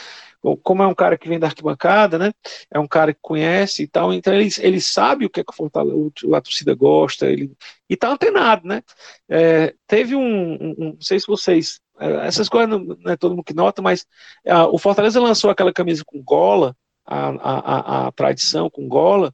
como 0.63 0.83
é 0.83 0.87
um 0.87 0.95
cara 0.95 1.19
que 1.19 1.29
vem 1.29 1.41
da 1.41 1.49
arquibancada, 1.49 2.17
né? 2.17 2.33
É 2.73 2.79
um 2.79 2.87
cara 2.87 3.13
que 3.13 3.21
conhece 3.21 3.83
e 3.83 3.87
tal, 3.89 4.13
então 4.13 4.33
ele, 4.33 4.49
ele 4.61 4.81
sabe 4.81 5.25
o 5.25 5.31
que, 5.31 5.41
é 5.41 5.45
que 5.45 5.53
o 5.61 6.35
a 6.35 6.41
torcida 6.41 6.73
gosta, 6.73 7.27
ele 7.27 7.51
e 7.91 7.97
tá 7.97 8.11
antenado, 8.11 8.69
né? 8.69 8.83
É, 9.29 9.75
teve 9.89 10.15
um, 10.15 10.55
um, 10.55 10.75
não 10.79 11.01
sei 11.01 11.19
se 11.19 11.27
vocês, 11.27 11.81
essas 12.01 12.49
coisas 12.49 12.69
não, 12.69 12.79
não, 12.79 13.13
é 13.13 13.17
todo 13.17 13.33
mundo 13.33 13.45
que 13.45 13.55
nota, 13.55 13.83
mas 13.83 14.07
a, 14.47 14.67
o 14.67 14.79
Fortaleza 14.79 15.21
lançou 15.21 15.51
aquela 15.51 15.73
camisa 15.73 16.05
com 16.05 16.23
gola, 16.23 16.77
a, 17.05 17.29
a, 17.29 18.07
a, 18.07 18.13
tradição 18.13 18.69
com 18.71 18.87
gola, 18.89 19.33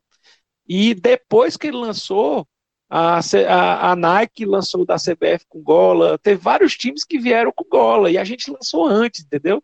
e 0.68 0.94
depois 0.94 1.56
que 1.56 1.66
ele 1.66 1.76
lançou, 1.76 2.46
a, 2.88 3.18
a, 3.18 3.90
a, 3.90 3.96
Nike 3.96 4.44
lançou 4.44 4.84
da 4.84 4.96
CBF 4.96 5.44
com 5.48 5.62
gola, 5.62 6.18
teve 6.18 6.40
vários 6.40 6.76
times 6.76 7.04
que 7.04 7.18
vieram 7.18 7.52
com 7.54 7.64
gola, 7.68 8.10
e 8.10 8.18
a 8.18 8.24
gente 8.24 8.50
lançou 8.50 8.86
antes, 8.86 9.24
entendeu? 9.24 9.62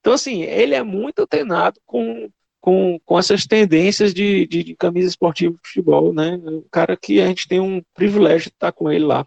Então, 0.00 0.12
assim, 0.12 0.42
ele 0.42 0.74
é 0.74 0.82
muito 0.82 1.20
antenado 1.20 1.80
com, 1.86 2.28
com, 2.60 2.98
com 3.04 3.18
essas 3.18 3.46
tendências 3.46 4.12
de, 4.12 4.46
de, 4.46 4.62
de 4.62 4.76
camisa 4.76 5.08
esportiva 5.08 5.54
de 5.54 5.68
futebol, 5.68 6.12
né? 6.12 6.36
Um 6.44 6.64
cara 6.70 6.96
que 6.96 7.20
a 7.20 7.26
gente 7.26 7.48
tem 7.48 7.60
um 7.60 7.82
privilégio 7.94 8.50
de 8.50 8.56
estar 8.56 8.72
com 8.72 8.90
ele 8.90 9.04
lá. 9.04 9.26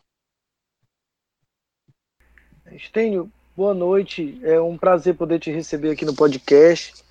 Estênio, 2.77 3.31
boa 3.55 3.73
noite. 3.73 4.39
É 4.43 4.61
um 4.61 4.77
prazer 4.77 5.15
poder 5.15 5.39
te 5.39 5.51
receber 5.51 5.91
aqui 5.91 6.05
no 6.05 6.15
podcast. 6.15 7.03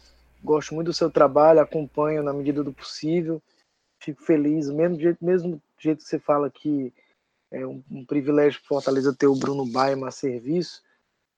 Gosto 0.42 0.74
muito 0.74 0.86
do 0.86 0.94
seu 0.94 1.10
trabalho, 1.10 1.60
acompanho 1.60 2.22
na 2.22 2.32
medida 2.32 2.64
do 2.64 2.72
possível. 2.72 3.42
Fico 3.98 4.22
feliz, 4.22 4.70
mesmo 4.70 4.98
jeito, 4.98 5.24
mesmo 5.24 5.60
jeito 5.78 6.02
que 6.02 6.08
você 6.08 6.18
fala 6.18 6.48
que 6.48 6.92
é 7.50 7.66
um, 7.66 7.82
um 7.90 8.04
privilégio 8.04 8.60
para 8.60 8.68
Fortaleza 8.68 9.14
ter 9.14 9.26
o 9.26 9.34
Bruno 9.34 9.66
Baima 9.66 10.08
a 10.08 10.10
serviço 10.10 10.82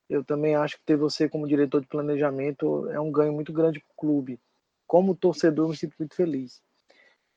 eu 0.09 0.25
também 0.25 0.55
acho 0.55 0.77
que 0.77 0.85
ter 0.85 0.97
você 0.97 1.29
como 1.29 1.47
diretor 1.47 1.81
de 1.81 1.87
planejamento 1.87 2.89
é 2.91 2.99
um 2.99 3.13
ganho 3.13 3.33
muito 3.33 3.53
grande 3.53 3.79
para 3.81 3.91
o 3.93 3.97
clube. 3.97 4.41
Como 4.87 5.15
torcedor, 5.15 5.69
me 5.69 5.77
sinto 5.77 5.95
muito 5.99 6.15
feliz. 6.15 6.63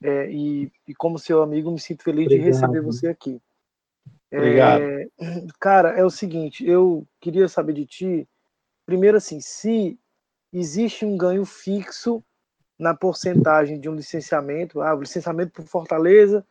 É, 0.02 0.32
e, 0.32 0.72
e, 0.88 0.96
como 0.96 1.20
seu 1.20 1.42
amigo, 1.44 1.70
me 1.70 1.80
sinto 1.80 2.04
feliz 2.04 2.26
Obrigado. 2.26 2.46
de 2.46 2.52
receber 2.52 2.82
você 2.82 3.08
aqui. 3.08 3.42
Obrigado. 4.32 4.82
É, 4.82 5.08
cara, 5.60 5.90
é 5.90 6.06
o 6.06 6.10
seguinte, 6.10 6.66
eu 6.66 7.06
queria 7.20 7.48
saber 7.48 7.74
de 7.74 7.86
ti, 7.86 8.30
primeiro 8.86 9.18
assim, 9.18 9.42
se 9.42 10.00
existe 10.54 11.06
um 11.06 11.18
ganho 11.18 11.46
fixo 11.46 12.24
na 12.80 12.96
porcentagem 12.96 13.80
de 13.80 13.90
um 13.90 13.96
licenciamento, 13.96 14.82
ah, 14.82 14.96
o 14.96 15.02
licenciamento 15.02 15.52
por 15.52 15.66
Fortaleza, 15.66 16.46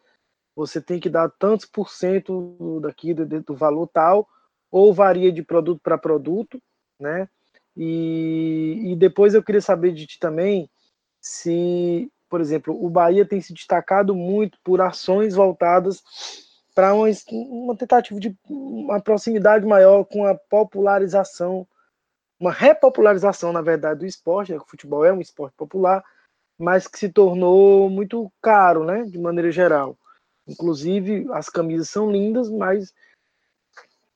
você 0.55 0.81
tem 0.81 1.01
que 1.01 1.09
dar 1.09 1.29
tantos 1.31 1.67
por 1.67 1.91
cento 1.91 2.81
daqui 2.83 3.15
do, 3.15 3.27
do 3.27 3.55
valor 3.55 3.89
tal, 3.89 4.29
ou 4.71 4.93
varia 4.93 5.33
de 5.33 5.43
produto 5.43 5.81
para 5.83 5.99
produto, 5.99 6.63
né? 7.01 7.29
E, 7.77 8.93
e 8.93 8.97
depois 8.97 9.35
eu 9.35 9.43
queria 9.43 9.61
saber 9.61 9.93
de 9.93 10.07
ti 10.07 10.19
também 10.19 10.69
se, 11.21 12.13
por 12.29 12.41
exemplo, 12.41 12.77
o 12.85 12.89
Bahia 12.91 13.25
tem 13.25 13.41
se 13.41 13.53
destacado 13.53 14.15
muito 14.15 14.59
por 14.63 14.81
ações 14.81 15.35
voltadas 15.35 16.03
para 16.75 16.95
uma, 16.95 17.07
uma 17.31 17.77
tentativa 17.77 18.19
de 18.21 18.37
uma 18.49 19.01
proximidade 19.01 19.67
maior 19.67 20.05
com 20.05 20.25
a 20.25 20.35
popularização, 20.35 21.67
uma 22.39 22.53
repopularização, 22.53 23.53
na 23.53 23.61
verdade, 23.61 24.01
do 24.01 24.07
esporte. 24.07 24.53
Né? 24.53 24.59
O 24.59 24.67
futebol 24.67 25.05
é 25.05 25.13
um 25.13 25.21
esporte 25.21 25.55
popular, 25.57 26.03
mas 26.59 26.87
que 26.87 26.99
se 26.99 27.09
tornou 27.09 27.91
muito 27.91 28.33
caro, 28.41 28.85
né? 28.85 29.05
De 29.05 29.19
maneira 29.19 29.51
geral. 29.51 29.97
Inclusive, 30.47 31.27
as 31.33 31.49
camisas 31.49 31.89
são 31.91 32.11
lindas, 32.11 32.51
mas 32.51 32.93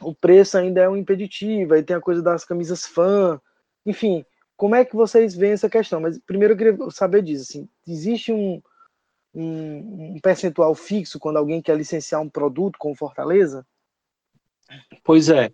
o 0.01 0.15
preço 0.15 0.59
ainda 0.59 0.81
é 0.83 0.89
um 0.89 0.97
impeditivo, 0.97 1.75
aí 1.75 1.83
tem 1.83 1.97
a 1.97 2.01
coisa 2.01 2.21
das 2.21 2.45
camisas 2.45 2.85
fã, 2.85 3.41
enfim, 3.87 4.25
como 4.57 4.75
é 4.75 4.85
que 4.85 4.95
vocês 4.95 5.35
veem 5.35 5.53
essa 5.53 5.69
questão? 5.69 6.01
Mas 6.01 6.19
primeiro 6.19 6.55
eu 6.55 6.59
queria 6.59 6.91
saber 6.91 7.23
disso, 7.23 7.47
assim, 7.49 7.69
existe 7.87 8.33
um, 8.33 8.61
um, 9.35 10.15
um 10.15 10.21
percentual 10.21 10.75
fixo 10.75 11.19
quando 11.19 11.37
alguém 11.37 11.61
quer 11.61 11.77
licenciar 11.77 12.21
um 12.21 12.29
produto 12.29 12.77
com 12.79 12.95
Fortaleza? 12.95 13.67
Pois 15.03 15.29
é. 15.29 15.51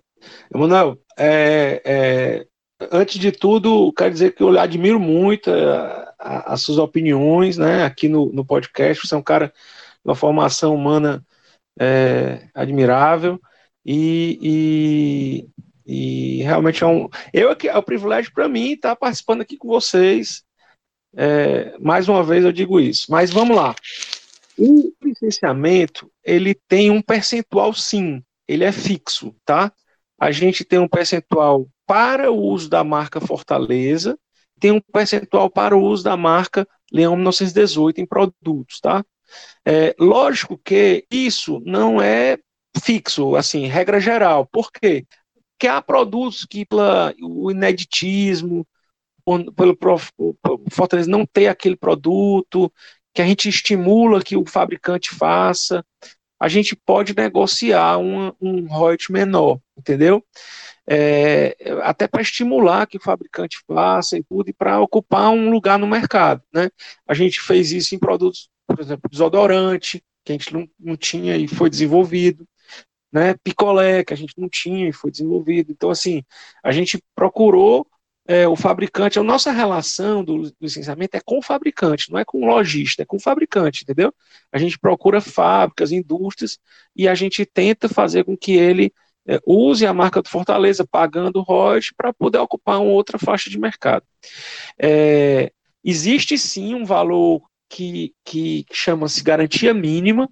Emanuel, 0.54 0.98
é, 1.18 1.82
é, 1.84 2.46
antes 2.92 3.18
de 3.18 3.32
tudo, 3.32 3.92
quero 3.92 4.12
dizer 4.12 4.34
que 4.34 4.42
eu 4.42 4.58
admiro 4.58 5.00
muito 5.00 5.50
é, 5.50 6.12
as 6.18 6.60
suas 6.62 6.78
opiniões, 6.78 7.56
né, 7.56 7.84
aqui 7.84 8.08
no, 8.08 8.32
no 8.32 8.44
podcast, 8.44 9.06
você 9.06 9.14
é 9.14 9.18
um 9.18 9.22
cara 9.22 9.48
de 9.48 9.52
uma 10.04 10.14
formação 10.14 10.74
humana 10.74 11.24
é, 11.78 12.48
admirável, 12.54 13.40
e, 13.84 15.48
e, 15.86 16.38
e 16.38 16.42
realmente 16.42 16.84
é 16.84 16.86
um. 16.86 17.08
Eu 17.32 17.50
é 17.50 17.78
um 17.78 17.82
privilégio 17.82 18.32
para 18.32 18.48
mim 18.48 18.72
estar 18.72 18.94
participando 18.94 19.40
aqui 19.40 19.56
com 19.56 19.68
vocês. 19.68 20.44
É, 21.16 21.76
mais 21.78 22.08
uma 22.08 22.22
vez 22.22 22.44
eu 22.44 22.52
digo 22.52 22.80
isso. 22.80 23.10
Mas 23.10 23.30
vamos 23.30 23.56
lá. 23.56 23.74
O 24.58 24.92
licenciamento, 25.02 26.10
ele 26.24 26.54
tem 26.54 26.90
um 26.90 27.00
percentual 27.00 27.72
sim, 27.72 28.22
ele 28.46 28.64
é 28.64 28.72
fixo, 28.72 29.34
tá? 29.44 29.72
A 30.18 30.30
gente 30.30 30.64
tem 30.64 30.78
um 30.78 30.88
percentual 30.88 31.66
para 31.86 32.30
o 32.30 32.36
uso 32.36 32.68
da 32.68 32.84
marca 32.84 33.20
Fortaleza, 33.20 34.18
tem 34.60 34.70
um 34.70 34.80
percentual 34.80 35.48
para 35.48 35.76
o 35.76 35.82
uso 35.82 36.04
da 36.04 36.16
marca 36.16 36.68
Leão 36.92 37.16
1918 37.16 38.00
em 38.00 38.06
produtos, 38.06 38.80
tá? 38.80 39.04
É, 39.64 39.94
lógico 39.98 40.58
que 40.58 41.06
isso 41.10 41.62
não 41.64 42.00
é 42.02 42.38
fixo, 42.82 43.36
assim, 43.36 43.66
regra 43.66 44.00
geral. 44.00 44.46
Por 44.46 44.70
quê? 44.70 45.06
Porque 45.52 45.66
há 45.66 45.80
produtos 45.80 46.44
que, 46.44 46.66
o 47.22 47.50
ineditismo, 47.50 48.66
pelo, 49.24 49.76
pelo 49.76 50.00
Fortaleza 50.70 51.10
não 51.10 51.26
ter 51.26 51.48
aquele 51.48 51.76
produto, 51.76 52.72
que 53.14 53.22
a 53.22 53.26
gente 53.26 53.48
estimula 53.48 54.22
que 54.22 54.36
o 54.36 54.46
fabricante 54.46 55.10
faça, 55.10 55.84
a 56.40 56.48
gente 56.48 56.74
pode 56.74 57.14
negociar 57.14 57.98
um, 57.98 58.32
um 58.40 58.66
royalty 58.66 59.12
menor, 59.12 59.60
entendeu? 59.76 60.24
É, 60.88 61.54
até 61.82 62.08
para 62.08 62.22
estimular 62.22 62.86
que 62.86 62.96
o 62.96 63.02
fabricante 63.02 63.62
faça 63.66 64.16
e 64.16 64.24
tudo, 64.24 64.48
e 64.48 64.52
para 64.52 64.80
ocupar 64.80 65.30
um 65.30 65.50
lugar 65.50 65.78
no 65.78 65.86
mercado, 65.86 66.42
né? 66.52 66.70
A 67.06 67.12
gente 67.12 67.40
fez 67.40 67.72
isso 67.72 67.94
em 67.94 67.98
produtos, 67.98 68.48
por 68.66 68.80
exemplo, 68.80 69.10
desodorante, 69.10 70.02
que 70.24 70.32
a 70.32 70.34
gente 70.34 70.52
não, 70.52 70.68
não 70.78 70.96
tinha 70.96 71.36
e 71.36 71.46
foi 71.46 71.68
desenvolvido, 71.68 72.48
né? 73.12 73.34
Picolé, 73.44 74.02
que 74.02 74.14
a 74.14 74.16
gente 74.16 74.32
não 74.38 74.48
tinha 74.48 74.88
e 74.88 74.92
foi 74.92 75.10
desenvolvido. 75.10 75.70
Então, 75.72 75.90
assim, 75.90 76.22
a 76.64 76.72
gente 76.72 76.98
procurou 77.14 77.86
é, 78.30 78.46
o 78.46 78.54
fabricante, 78.54 79.18
a 79.18 79.24
nossa 79.24 79.50
relação 79.50 80.22
do 80.22 80.54
licenciamento 80.60 81.16
é 81.16 81.20
com 81.20 81.38
o 81.38 81.42
fabricante, 81.42 82.12
não 82.12 82.18
é 82.20 82.24
com 82.24 82.40
o 82.40 82.46
lojista, 82.46 83.02
é 83.02 83.04
com 83.04 83.16
o 83.16 83.20
fabricante, 83.20 83.82
entendeu? 83.82 84.14
A 84.52 84.58
gente 84.58 84.78
procura 84.78 85.20
fábricas, 85.20 85.90
indústrias, 85.90 86.56
e 86.94 87.08
a 87.08 87.14
gente 87.16 87.44
tenta 87.44 87.88
fazer 87.88 88.22
com 88.22 88.36
que 88.36 88.52
ele 88.52 88.92
é, 89.26 89.40
use 89.44 89.84
a 89.84 89.92
marca 89.92 90.22
do 90.22 90.28
Fortaleza, 90.28 90.86
pagando 90.86 91.40
royalties, 91.40 91.90
para 91.90 92.12
poder 92.12 92.38
ocupar 92.38 92.80
uma 92.80 92.92
outra 92.92 93.18
faixa 93.18 93.50
de 93.50 93.58
mercado. 93.58 94.06
É, 94.80 95.50
existe 95.82 96.38
sim 96.38 96.72
um 96.76 96.84
valor 96.84 97.42
que, 97.68 98.14
que 98.24 98.64
chama-se 98.72 99.24
garantia 99.24 99.74
mínima, 99.74 100.30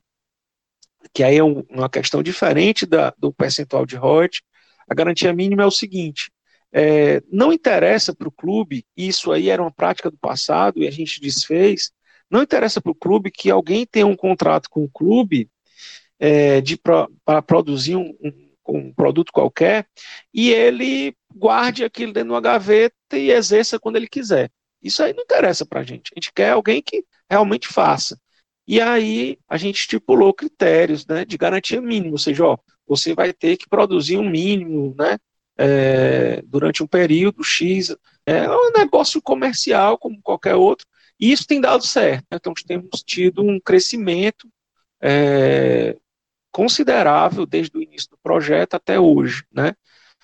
que 1.13 1.25
aí 1.25 1.37
é 1.39 1.43
um, 1.43 1.65
uma 1.69 1.91
questão 1.91 2.23
diferente 2.23 2.87
da, 2.87 3.13
do 3.19 3.33
percentual 3.33 3.85
de 3.85 3.97
royalties. 3.97 4.41
A 4.89 4.95
garantia 4.95 5.33
mínima 5.33 5.65
é 5.65 5.67
o 5.67 5.71
seguinte: 5.73 6.31
é, 6.73 7.23
não 7.31 7.53
interessa 7.53 8.15
para 8.15 8.29
o 8.29 8.33
clube, 8.33 8.85
isso 8.97 9.33
aí 9.33 9.49
era 9.49 9.63
uma 9.63 9.73
prática 9.73 10.11
do 10.11 10.19
passado 10.19 10.83
e 10.83 10.87
a 10.87 10.91
gente 10.91 11.21
desfez, 11.21 11.91
não 12.31 12.43
interessa 12.43 12.81
para 12.81 12.93
o 12.93 12.95
clube 12.95 13.31
que 13.31 13.51
alguém 13.51 13.87
tenha 13.87 14.07
um 14.07 14.17
contrato 14.17 14.69
com 14.69 14.85
o 14.85 14.91
clube 14.91 15.51
é, 16.21 16.61
para 17.25 17.43
produzir 17.43 17.97
um, 17.97 18.15
um, 18.23 18.51
um, 18.69 18.93
produto 18.93 19.33
qualquer 19.33 19.87
e 20.33 20.51
ele 20.51 21.15
guarde 21.35 21.85
aquilo 21.85 22.13
dentro 22.13 22.29
de 22.29 22.35
uma 22.35 22.41
gaveta 22.41 22.95
e 23.15 23.31
exerça 23.31 23.79
quando 23.79 23.97
ele 23.97 24.09
quiser. 24.09 24.51
Isso 24.83 25.03
aí 25.03 25.13
não 25.13 25.23
interessa 25.23 25.65
para 25.65 25.81
a 25.81 25.85
gente. 25.85 26.13
A 26.13 26.19
gente 26.19 26.33
quer 26.33 26.51
alguém 26.51 26.83
que 26.83 27.05
realmente 27.31 27.69
faça. 27.69 28.19
E 28.67 28.81
aí 28.81 29.39
a 29.49 29.57
gente 29.57 29.81
estipulou 29.81 30.35
critérios 30.35 31.07
né, 31.07 31.25
de 31.25 31.39
garantia 31.39 31.81
mínima, 31.81 32.13
ou 32.13 32.19
seja, 32.19 32.45
ó, 32.45 32.59
você 32.87 33.15
vai 33.15 33.33
ter 33.33 33.57
que 33.57 33.69
produzir 33.69 34.19
um 34.19 34.29
mínimo, 34.29 34.95
né, 34.99 35.19
é, 35.59 36.41
durante 36.47 36.83
um 36.83 36.87
período 36.87 37.43
X. 37.43 37.95
É 38.25 38.49
um 38.49 38.71
negócio 38.77 39.21
comercial, 39.21 39.99
como 39.99 40.23
qualquer 40.23 40.55
outro, 40.55 40.87
e 41.19 41.33
isso 41.33 41.47
tem 41.47 41.61
dado 41.61 41.85
certo. 41.85 42.25
Né? 42.31 42.39
Então, 42.41 42.55
temos 42.67 43.03
tido 43.03 43.43
um 43.43 43.59
crescimento 43.59 44.49
é, 45.03 45.97
considerável 46.53 47.45
desde 47.45 47.77
o 47.77 47.83
início 47.83 48.11
do 48.11 48.19
projeto 48.23 48.75
até 48.75 48.99
hoje, 49.01 49.45
né? 49.53 49.75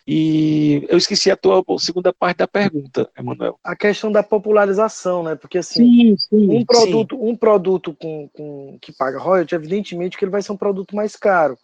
E 0.07 0.85
eu 0.91 0.99
esqueci 0.99 1.31
a 1.31 1.37
tua 1.37 1.65
segunda 1.79 2.13
parte 2.13 2.39
da 2.39 2.47
pergunta, 2.47 3.11
Emanuel. 3.19 3.59
A 3.65 3.75
questão 3.75 4.13
da 4.13 4.23
popularização, 4.23 5.23
né? 5.23 5.35
Porque 5.35 5.57
assim, 5.57 5.83
sim, 5.83 6.17
sim, 6.19 6.51
um 6.51 6.65
produto, 6.65 7.17
sim. 7.17 7.23
um 7.23 7.35
produto 7.35 7.97
com, 7.99 8.29
com, 8.29 8.79
que 8.83 8.93
paga 8.93 9.19
royalty, 9.19 9.55
evidentemente 9.55 10.19
que 10.19 10.25
ele 10.25 10.31
vai 10.31 10.43
ser 10.43 10.53
um 10.53 10.59
produto 10.59 10.95
mais 10.95 11.17
caro. 11.17 11.57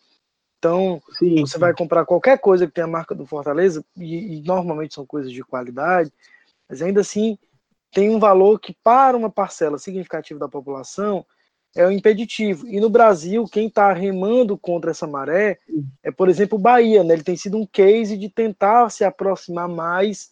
Então, 0.61 1.03
sim, 1.18 1.40
você 1.40 1.55
sim. 1.55 1.59
vai 1.59 1.75
comprar 1.75 2.05
qualquer 2.05 2.38
coisa 2.38 2.66
que 2.66 2.73
tenha 2.75 2.85
a 2.85 2.90
marca 2.90 3.14
do 3.14 3.25
Fortaleza, 3.25 3.83
e, 3.96 4.37
e, 4.37 4.42
normalmente 4.42 4.94
são 4.94 5.07
coisas 5.07 5.33
de 5.33 5.42
qualidade, 5.42 6.12
mas 6.68 6.83
ainda 6.83 7.01
assim 7.01 7.38
tem 7.90 8.11
um 8.11 8.20
valor 8.20 8.61
que, 8.61 8.77
para 8.85 9.16
uma 9.16 9.31
parcela 9.31 9.79
significativa 9.79 10.38
da 10.38 10.49
população, 10.49 11.25
é 11.75 11.87
o 11.87 11.90
impeditivo. 11.90 12.66
E 12.66 12.79
no 12.79 12.90
Brasil, 12.90 13.46
quem 13.46 13.68
está 13.68 13.90
remando 13.92 14.59
contra 14.59 14.90
essa 14.90 15.07
maré 15.07 15.59
é, 16.03 16.11
por 16.11 16.29
exemplo, 16.29 16.59
o 16.59 16.61
Bahia. 16.61 17.03
Né? 17.03 17.14
Ele 17.14 17.23
tem 17.23 17.37
sido 17.37 17.57
um 17.57 17.66
case 17.66 18.16
de 18.16 18.29
tentar 18.29 18.90
se 18.90 19.03
aproximar 19.03 19.68
mais 19.68 20.31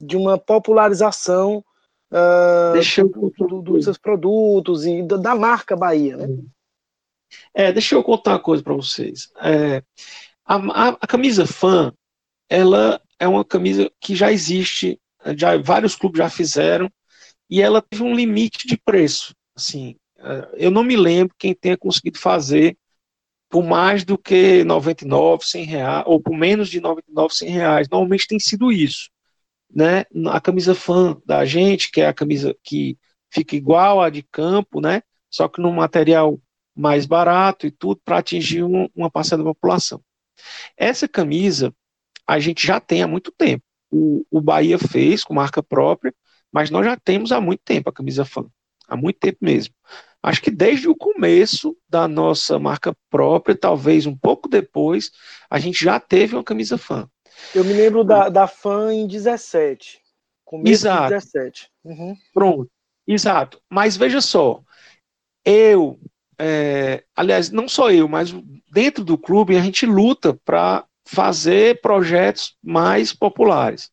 de 0.00 0.16
uma 0.16 0.36
popularização 0.36 1.64
uh, 2.10 3.08
do, 3.08 3.46
do, 3.46 3.62
dos 3.62 3.84
seus 3.84 3.96
produtos 3.96 4.84
e 4.84 5.02
da, 5.02 5.16
da 5.16 5.34
marca 5.34 5.76
Bahia. 5.76 6.16
Né? 6.16 6.38
É, 7.54 7.72
deixa 7.72 7.94
eu 7.94 8.02
contar 8.02 8.32
uma 8.32 8.40
coisa 8.40 8.62
para 8.62 8.74
vocês. 8.74 9.30
É, 9.40 9.82
a, 10.44 10.56
a, 10.56 10.88
a, 10.88 11.06
camisa 11.06 11.46
fã, 11.46 11.92
ela 12.48 13.00
é 13.18 13.26
uma 13.28 13.44
camisa 13.44 13.90
que 14.00 14.14
já 14.14 14.32
existe, 14.32 15.00
já 15.36 15.56
vários 15.58 15.94
clubes 15.94 16.18
já 16.18 16.28
fizeram, 16.28 16.90
e 17.48 17.60
ela 17.60 17.82
teve 17.82 18.02
um 18.02 18.14
limite 18.14 18.66
de 18.66 18.76
preço. 18.76 19.34
Assim, 19.54 19.96
é, 20.18 20.66
eu 20.66 20.70
não 20.70 20.82
me 20.82 20.96
lembro 20.96 21.34
quem 21.38 21.54
tenha 21.54 21.76
conseguido 21.76 22.18
fazer 22.18 22.76
por 23.52 23.62
mais 23.62 24.02
do 24.02 24.16
que 24.16 24.64
99, 24.64 25.44
100 25.44 25.64
reais, 25.64 26.04
ou 26.06 26.18
por 26.18 26.34
menos 26.34 26.70
de 26.70 26.80
99, 26.80 27.34
100 27.34 27.50
reais. 27.50 27.88
Normalmente 27.90 28.26
tem 28.26 28.40
sido 28.40 28.72
isso. 28.72 29.10
Né? 29.70 30.06
A 30.28 30.40
camisa 30.40 30.74
fã 30.74 31.20
da 31.26 31.44
gente, 31.44 31.90
que 31.90 32.00
é 32.00 32.06
a 32.06 32.14
camisa 32.14 32.56
que 32.64 32.96
fica 33.30 33.54
igual 33.54 34.00
à 34.00 34.08
de 34.08 34.22
campo, 34.22 34.80
né? 34.80 35.02
Só 35.30 35.48
que 35.48 35.60
no 35.60 35.70
material 35.70 36.38
mais 36.74 37.06
barato 37.06 37.66
e 37.66 37.70
tudo 37.70 38.00
para 38.04 38.18
atingir 38.18 38.62
um, 38.62 38.88
uma 38.94 39.10
parcela 39.10 39.42
da 39.42 39.50
população. 39.50 40.00
Essa 40.76 41.06
camisa 41.06 41.74
a 42.26 42.38
gente 42.38 42.66
já 42.66 42.80
tem 42.80 43.02
há 43.02 43.08
muito 43.08 43.32
tempo. 43.32 43.64
O, 43.90 44.24
o 44.30 44.40
Bahia 44.40 44.78
fez 44.78 45.22
com 45.22 45.34
marca 45.34 45.62
própria, 45.62 46.14
mas 46.50 46.70
nós 46.70 46.84
já 46.84 46.96
temos 46.96 47.32
há 47.32 47.40
muito 47.40 47.60
tempo 47.64 47.90
a 47.90 47.92
camisa 47.92 48.24
fã, 48.24 48.46
há 48.88 48.96
muito 48.96 49.18
tempo 49.18 49.38
mesmo. 49.40 49.74
Acho 50.22 50.40
que 50.40 50.50
desde 50.50 50.88
o 50.88 50.94
começo 50.94 51.76
da 51.88 52.06
nossa 52.06 52.58
marca 52.58 52.96
própria, 53.10 53.56
talvez 53.56 54.06
um 54.06 54.16
pouco 54.16 54.48
depois, 54.48 55.10
a 55.50 55.58
gente 55.58 55.84
já 55.84 55.98
teve 55.98 56.36
uma 56.36 56.44
camisa 56.44 56.78
fã. 56.78 57.08
Eu 57.54 57.64
me 57.64 57.72
lembro 57.72 58.04
da, 58.04 58.28
da 58.28 58.46
fã 58.46 58.94
em 58.94 59.06
17. 59.06 60.00
Começo 60.44 60.70
Exato. 60.70 61.08
de 61.08 61.14
17. 61.14 61.70
Uhum. 61.84 62.16
Pronto. 62.32 62.70
Exato. 63.06 63.60
Mas 63.68 63.96
veja 63.96 64.20
só, 64.20 64.62
eu 65.44 65.98
é, 66.44 67.04
aliás, 67.14 67.52
não 67.52 67.68
só 67.68 67.92
eu, 67.92 68.08
mas 68.08 68.34
dentro 68.72 69.04
do 69.04 69.16
clube 69.16 69.56
a 69.56 69.62
gente 69.62 69.86
luta 69.86 70.34
para 70.44 70.84
fazer 71.06 71.80
projetos 71.80 72.56
mais 72.60 73.12
populares. 73.12 73.92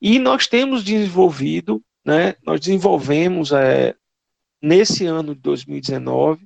E 0.00 0.18
nós 0.18 0.46
temos 0.46 0.84
desenvolvido, 0.84 1.82
né, 2.04 2.34
nós 2.44 2.60
desenvolvemos 2.60 3.50
é, 3.50 3.94
nesse 4.60 5.06
ano 5.06 5.34
de 5.34 5.40
2019 5.40 6.44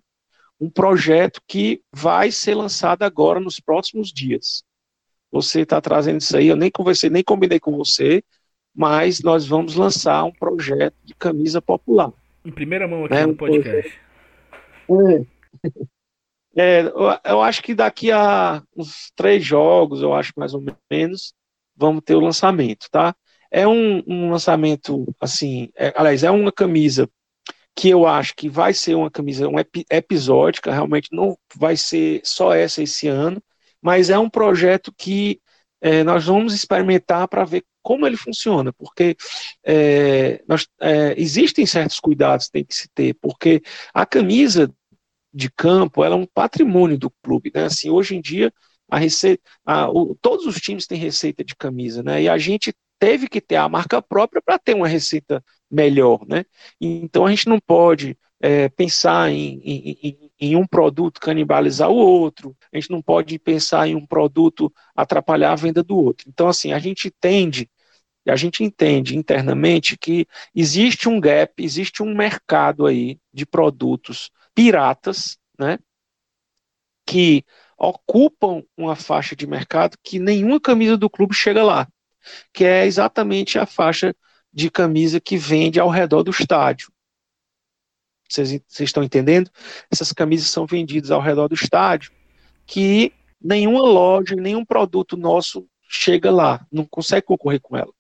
um 0.61 0.71
projeto 0.71 1.41
que 1.49 1.83
vai 1.93 2.31
ser 2.31 2.55
lançado 2.55 3.03
agora 3.03 3.41
nos 3.41 3.59
próximos 3.59 4.13
dias. 4.13 4.63
Você 5.33 5.63
está 5.63 5.81
trazendo 5.81 6.21
isso 6.21 6.37
aí, 6.37 6.47
eu 6.47 6.57
nem 6.57 6.71
conversei, 6.71 7.11
nem 7.11 7.25
combinei 7.25 7.59
com 7.59 7.77
você, 7.77 8.23
mas 8.73 9.21
nós 9.21 9.49
vamos 9.49 9.75
lançar 9.75 10.23
um 10.23 10.33
projeto 10.33 10.95
de 11.03 11.15
camisa 11.15 11.61
popular. 11.61 12.13
Em 12.45 12.53
primeira 12.53 12.87
mão 12.87 13.05
aqui 13.05 13.15
né, 13.15 13.27
no 13.27 13.35
podcast. 13.35 14.01
É, 14.91 15.40
eu, 16.55 17.19
eu, 17.25 17.43
acho 17.43 17.63
que 17.63 17.75
daqui 17.75 18.11
a 18.11 18.63
uns 18.77 19.13
três 19.15 19.45
jogos, 19.45 20.03
eu 20.03 20.15
acho 20.15 20.33
mais 20.37 20.55
ou 20.55 20.63
menos, 20.91 21.35
vamos 21.77 22.03
ter 22.05 22.15
o 22.15 22.21
lançamento, 22.21 22.87
tá? 22.91 23.15
É 23.51 23.67
um, 23.67 24.03
um 24.07 24.31
lançamento, 24.31 25.07
assim, 25.21 25.71
é, 25.77 25.93
aliás, 25.97 26.23
é 26.23 26.31
uma 26.31 26.53
camisa 26.53 27.09
que 27.75 27.89
eu 27.89 28.07
acho 28.07 28.35
que 28.37 28.49
vai 28.49 28.75
ser 28.75 28.95
uma 28.95 29.11
camisa 29.11 29.49
um 29.49 29.59
ep, 29.59 29.85
episódica, 29.91 30.73
realmente 30.73 31.09
não 31.13 31.37
vai 31.57 31.77
ser 31.77 32.21
só 32.25 32.53
essa 32.53 32.83
esse 32.83 33.09
ano, 33.09 33.43
mas 33.81 34.11
é 34.11 34.19
um 34.19 34.29
projeto 34.29 34.93
que 34.97 35.41
é, 35.81 36.05
nós 36.05 36.27
vamos 36.27 36.53
experimentar 36.53 37.27
para 37.29 37.45
ver 37.45 37.65
como 37.83 38.07
ele 38.07 38.17
funciona, 38.17 38.73
porque 38.73 39.17
é, 39.65 40.43
nós, 40.47 40.69
é, 40.81 41.15
existem 41.17 41.65
certos 41.65 41.99
cuidados 41.99 42.47
que 42.47 42.53
tem 42.53 42.65
que 42.65 42.75
se 42.75 42.89
ter, 42.95 43.15
porque 43.15 43.63
a 43.95 44.05
camisa 44.05 44.71
de 45.33 45.51
campo 45.51 46.05
ela 46.05 46.15
é 46.17 46.19
um 46.19 46.27
patrimônio 46.27 46.99
do 46.99 47.11
clube, 47.23 47.51
né? 47.55 47.65
Assim, 47.65 47.91
hoje 47.91 48.17
em 48.17 48.21
dia 48.21 48.53
a 48.91 48.99
receita, 48.99 49.43
a, 49.65 49.89
o, 49.89 50.17
todos 50.21 50.47
os 50.47 50.61
times 50.61 50.87
têm 50.87 50.99
receita 50.99 51.45
de 51.45 51.55
camisa, 51.55 52.03
né? 52.03 52.23
E 52.23 52.29
a 52.29 52.37
gente 52.39 52.75
teve 52.99 53.29
que 53.29 53.41
ter 53.41 53.57
a 53.57 53.69
marca 53.69 54.03
própria 54.03 54.43
para 54.43 54.59
ter 54.59 54.75
uma 54.75 54.89
receita 54.89 55.43
melhor, 55.71 56.27
né? 56.27 56.45
Então 56.81 57.25
a 57.25 57.31
gente 57.31 57.49
não 57.49 57.59
pode 57.61 58.19
é, 58.41 58.69
pensar 58.69 59.31
em, 59.31 59.61
em, 59.63 60.31
em, 60.41 60.57
um 60.57 60.67
produto 60.67 61.21
canibalizar 61.21 61.91
o 61.91 61.97
outro, 61.97 62.57
a 62.73 62.77
gente 62.79 62.91
não 62.91 63.03
pode 63.03 63.39
pensar 63.39 63.87
em 63.87 63.95
um 63.95 64.07
produto 64.07 64.73
atrapalhar 64.97 65.53
a 65.53 65.57
venda 65.57 65.83
do 65.83 65.97
outro. 65.97 66.29
Então, 66.29 66.49
assim, 66.49 66.73
a 66.73 66.79
gente 66.79 67.11
tende, 67.21 67.71
a 68.27 68.37
gente 68.37 68.65
entende 68.65 69.17
internamente 69.17 69.97
que 69.97 70.27
existe 70.55 71.09
um 71.09 71.21
gap, 71.21 71.63
existe 71.63 72.03
um 72.03 72.15
mercado 72.15 72.87
aí 72.87 73.19
de 73.33 73.45
produtos 73.45 74.31
piratas, 74.61 75.39
né, 75.59 75.79
que 77.07 77.43
ocupam 77.79 78.63
uma 78.77 78.95
faixa 78.95 79.35
de 79.35 79.47
mercado 79.47 79.97
que 80.05 80.19
nenhuma 80.19 80.61
camisa 80.61 80.99
do 80.99 81.09
clube 81.09 81.35
chega 81.35 81.65
lá, 81.65 81.89
que 82.53 82.63
é 82.63 82.85
exatamente 82.85 83.59
a 83.59 83.65
faixa 83.65 84.15
de 84.53 84.71
camisa 84.71 85.19
que 85.19 85.39
vende 85.39 85.81
ao 85.81 85.89
redor 85.89 86.23
do 86.23 86.31
estádio. 86.31 86.93
Vocês, 88.29 88.61
estão 88.81 89.03
entendendo? 89.03 89.51
Essas 89.91 90.13
camisas 90.13 90.51
são 90.51 90.67
vendidas 90.67 91.11
ao 91.11 91.23
redor 91.23 91.49
do 91.49 91.55
estádio, 91.55 92.13
que 92.67 93.15
nenhuma 93.41 93.81
loja, 93.81 94.37
nenhum 94.37 94.63
produto 94.63 95.17
nosso 95.17 95.67
chega 95.89 96.31
lá, 96.31 96.67
não 96.71 96.85
consegue 96.85 97.27
concorrer 97.27 97.63
com 97.63 97.79
ela. 97.79 97.93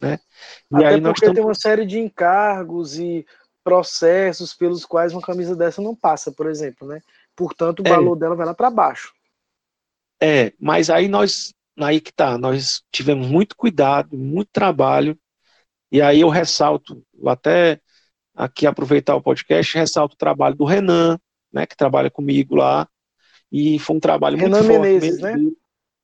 Né? 0.00 0.20
E 0.70 0.76
Até 0.76 0.86
aí 0.86 1.00
porque 1.00 1.24
estamos... 1.24 1.34
tem 1.34 1.44
uma 1.44 1.54
série 1.54 1.84
de 1.84 1.98
encargos 1.98 3.00
e 3.00 3.26
processos 3.62 4.54
pelos 4.54 4.84
quais 4.84 5.12
uma 5.12 5.22
camisa 5.22 5.54
dessa 5.56 5.80
não 5.80 5.94
passa, 5.94 6.32
por 6.32 6.48
exemplo, 6.48 6.86
né? 6.86 7.00
Portanto, 7.34 7.80
o 7.80 7.86
é. 7.86 7.90
valor 7.90 8.16
dela 8.16 8.34
vai 8.34 8.46
lá 8.46 8.54
para 8.54 8.70
baixo. 8.70 9.12
É, 10.20 10.52
mas 10.58 10.88
aí 10.90 11.08
nós, 11.08 11.52
aí 11.78 12.00
que 12.00 12.12
tá, 12.12 12.38
nós 12.38 12.82
tivemos 12.92 13.26
muito 13.26 13.56
cuidado, 13.56 14.16
muito 14.16 14.50
trabalho, 14.52 15.18
e 15.90 16.00
aí 16.00 16.20
eu 16.20 16.28
ressalto, 16.28 17.04
até 17.26 17.80
aqui 18.34 18.66
aproveitar 18.66 19.14
o 19.16 19.22
podcast, 19.22 19.76
ressalto 19.76 20.14
o 20.14 20.18
trabalho 20.18 20.54
do 20.54 20.64
Renan, 20.64 21.18
né, 21.52 21.66
que 21.66 21.76
trabalha 21.76 22.10
comigo 22.10 22.54
lá, 22.54 22.88
e 23.50 23.78
foi 23.78 23.96
um 23.96 24.00
trabalho 24.00 24.38
Renan 24.38 24.62
muito 24.62 24.68
Menezes, 24.68 25.20
forte. 25.20 25.38
Né? 25.38 25.50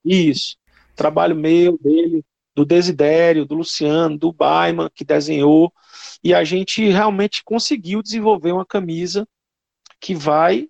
Isso, 0.05 0.57
trabalho 0.95 1.37
meu, 1.37 1.79
dele, 1.79 2.25
do 2.59 2.65
Desidério, 2.65 3.47
do 3.47 3.55
Luciano, 3.55 4.19
do 4.19 4.33
Baiman, 4.33 4.91
que 4.93 5.05
desenhou, 5.05 5.73
e 6.25 6.35
a 6.35 6.43
gente 6.43 6.89
realmente 6.89 7.45
conseguiu 7.45 8.03
desenvolver 8.03 8.51
uma 8.51 8.67
camisa 8.67 9.29
que 10.01 10.13
vai 10.13 10.69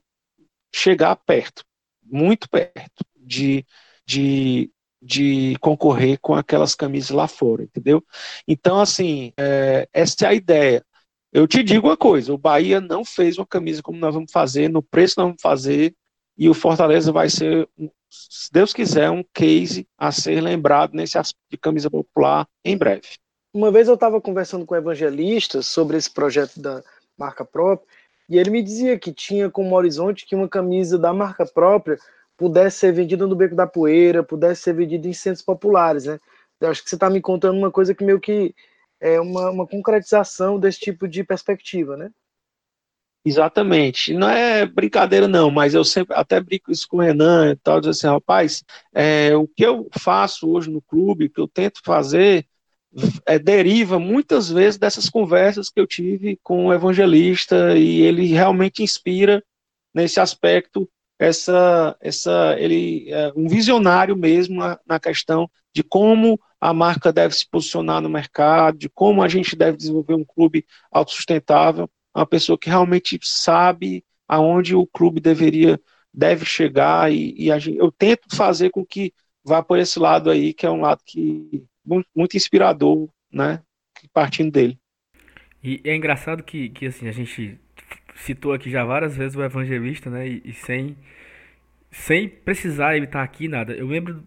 chegar 0.74 1.16
perto, 1.16 1.64
muito 2.04 2.46
perto, 2.50 3.02
de, 3.16 3.64
de, 4.04 4.70
de 5.00 5.56
concorrer 5.60 6.18
com 6.20 6.34
aquelas 6.34 6.74
camisas 6.74 7.08
lá 7.08 7.26
fora, 7.26 7.62
entendeu? 7.62 8.04
Então, 8.46 8.78
assim, 8.78 9.32
é, 9.38 9.88
essa 9.90 10.26
é 10.26 10.28
a 10.28 10.34
ideia. 10.34 10.84
Eu 11.32 11.48
te 11.48 11.62
digo 11.62 11.88
uma 11.88 11.96
coisa: 11.96 12.34
o 12.34 12.38
Bahia 12.38 12.82
não 12.82 13.02
fez 13.02 13.38
uma 13.38 13.46
camisa 13.46 13.82
como 13.82 13.98
nós 13.98 14.12
vamos 14.12 14.30
fazer, 14.30 14.68
no 14.68 14.82
preço 14.82 15.14
nós 15.16 15.28
vamos 15.28 15.40
fazer, 15.40 15.94
e 16.36 16.50
o 16.50 16.54
Fortaleza 16.54 17.10
vai 17.10 17.30
ser, 17.30 17.66
se 18.10 18.52
Deus 18.52 18.72
quiser, 18.72 19.10
um 19.10 19.24
case 19.32 19.86
a 19.96 20.10
ser 20.10 20.40
lembrado 20.40 20.94
nesse 20.94 21.18
aspecto 21.18 21.50
de 21.50 21.58
camisa 21.58 21.90
popular 21.90 22.46
em 22.64 22.76
breve. 22.76 23.18
Uma 23.52 23.70
vez 23.70 23.88
eu 23.88 23.94
estava 23.94 24.20
conversando 24.20 24.64
com 24.66 24.74
o 24.74 24.78
evangelista 24.78 25.62
sobre 25.62 25.96
esse 25.96 26.10
projeto 26.10 26.60
da 26.60 26.82
marca 27.16 27.44
própria, 27.44 27.86
e 28.28 28.38
ele 28.38 28.50
me 28.50 28.62
dizia 28.62 28.98
que 28.98 29.12
tinha 29.12 29.50
como 29.50 29.74
horizonte 29.74 30.26
que 30.26 30.34
uma 30.34 30.48
camisa 30.48 30.98
da 30.98 31.12
marca 31.12 31.46
própria 31.46 31.98
pudesse 32.36 32.78
ser 32.78 32.92
vendida 32.92 33.26
no 33.26 33.34
Beco 33.34 33.56
da 33.56 33.66
Poeira, 33.66 34.22
pudesse 34.22 34.62
ser 34.62 34.74
vendida 34.74 35.08
em 35.08 35.12
centros 35.12 35.42
populares, 35.42 36.04
né? 36.04 36.20
Eu 36.60 36.70
acho 36.70 36.82
que 36.82 36.90
você 36.90 36.96
está 36.96 37.08
me 37.08 37.20
contando 37.20 37.56
uma 37.56 37.70
coisa 37.70 37.94
que 37.94 38.04
meio 38.04 38.20
que 38.20 38.54
é 39.00 39.20
uma, 39.20 39.50
uma 39.50 39.66
concretização 39.66 40.58
desse 40.58 40.80
tipo 40.80 41.08
de 41.08 41.24
perspectiva, 41.24 41.96
né? 41.96 42.10
Exatamente. 43.24 44.14
Não 44.14 44.28
é 44.28 44.64
brincadeira, 44.64 45.28
não, 45.28 45.50
mas 45.50 45.74
eu 45.74 45.84
sempre 45.84 46.16
até 46.16 46.40
brinco 46.40 46.70
isso 46.70 46.86
com 46.88 46.98
o 46.98 47.00
Renan 47.00 47.52
e 47.52 47.56
tal, 47.56 47.80
diz 47.80 47.90
assim, 47.90 48.06
rapaz, 48.06 48.64
é, 48.94 49.36
o 49.36 49.46
que 49.46 49.64
eu 49.64 49.88
faço 49.98 50.48
hoje 50.48 50.70
no 50.70 50.80
clube, 50.80 51.26
o 51.26 51.30
que 51.30 51.40
eu 51.40 51.48
tento 51.48 51.80
fazer, 51.84 52.46
é, 53.26 53.38
deriva 53.38 53.98
muitas 53.98 54.50
vezes 54.50 54.78
dessas 54.78 55.10
conversas 55.10 55.68
que 55.68 55.80
eu 55.80 55.86
tive 55.86 56.38
com 56.42 56.66
o 56.66 56.72
evangelista 56.72 57.76
e 57.76 58.00
ele 58.02 58.26
realmente 58.26 58.82
inspira 58.82 59.42
nesse 59.94 60.20
aspecto 60.20 60.88
essa 61.18 61.96
essa 62.00 62.54
ele 62.58 63.10
é 63.10 63.32
um 63.34 63.48
visionário 63.48 64.16
mesmo 64.16 64.60
na, 64.60 64.78
na, 64.86 65.00
questão 65.00 65.50
de 65.74 65.82
como 65.82 66.40
a 66.60 66.72
marca 66.72 67.12
deve 67.12 67.34
se 67.34 67.48
posicionar 67.48 68.00
no 68.00 68.08
mercado, 68.08 68.78
de 68.78 68.88
como 68.88 69.22
a 69.22 69.28
gente 69.28 69.56
deve 69.56 69.76
desenvolver 69.76 70.14
um 70.14 70.24
clube 70.24 70.64
autossustentável, 70.90 71.90
uma 72.14 72.26
pessoa 72.26 72.58
que 72.58 72.68
realmente 72.68 73.18
sabe 73.22 74.04
aonde 74.26 74.74
o 74.74 74.86
clube 74.86 75.20
deveria 75.20 75.80
deve 76.12 76.44
chegar 76.44 77.12
e, 77.12 77.34
e 77.38 77.60
gente, 77.60 77.78
eu 77.78 77.92
tento 77.92 78.34
fazer 78.34 78.70
com 78.70 78.84
que 78.84 79.12
vá 79.44 79.62
por 79.62 79.78
esse 79.78 79.98
lado 79.98 80.30
aí 80.30 80.52
que 80.52 80.66
é 80.66 80.70
um 80.70 80.80
lado 80.80 81.00
que 81.04 81.64
muito, 81.84 82.08
muito 82.14 82.36
inspirador, 82.36 83.08
né, 83.32 83.62
partindo 84.12 84.50
dele. 84.50 84.78
E 85.62 85.80
é 85.84 85.94
engraçado 85.94 86.42
que, 86.42 86.68
que 86.70 86.86
assim 86.86 87.08
a 87.08 87.12
gente 87.12 87.58
citou 88.14 88.52
aqui 88.52 88.70
já 88.70 88.84
várias 88.84 89.16
vezes 89.16 89.36
o 89.36 89.42
evangelista, 89.42 90.10
né? 90.10 90.28
E, 90.28 90.42
e, 90.44 90.52
sem, 90.52 90.96
sem 91.90 92.28
precisar 92.28 92.96
ele 92.96 93.06
estar 93.06 93.22
aqui, 93.22 93.48
nada. 93.48 93.72
Eu 93.72 93.86
lembro 93.86 94.22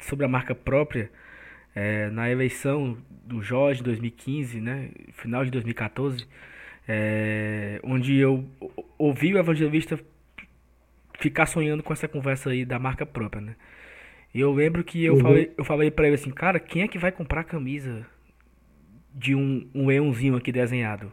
sobre 0.00 0.24
a 0.24 0.28
marca 0.28 0.54
própria, 0.54 1.10
é, 1.74 2.10
na 2.10 2.30
eleição 2.30 2.98
do 3.24 3.42
Jorge 3.42 3.80
em 3.80 3.84
2015, 3.84 4.60
né? 4.60 4.90
Final 5.12 5.44
de 5.44 5.50
2014, 5.50 6.26
é, 6.88 7.80
onde 7.82 8.16
eu 8.16 8.44
ouvi 8.98 9.34
o 9.34 9.38
evangelista 9.38 9.98
ficar 11.18 11.46
sonhando 11.46 11.82
com 11.82 11.92
essa 11.92 12.08
conversa 12.08 12.50
aí 12.50 12.64
da 12.64 12.78
marca 12.78 13.06
própria, 13.06 13.40
né? 13.40 13.56
E 14.34 14.40
eu 14.40 14.52
lembro 14.52 14.82
que 14.82 15.04
eu 15.04 15.14
uhum. 15.14 15.20
falei, 15.20 15.52
eu 15.56 15.64
falei 15.64 15.90
pra 15.90 16.06
ele 16.06 16.16
assim, 16.16 16.30
cara, 16.30 16.58
quem 16.58 16.82
é 16.82 16.88
que 16.88 16.98
vai 16.98 17.12
comprar 17.12 17.44
camisa 17.44 18.04
de 19.14 19.34
um, 19.34 19.68
um 19.74 19.86
leãozinho 19.86 20.36
aqui 20.36 20.50
desenhado? 20.50 21.12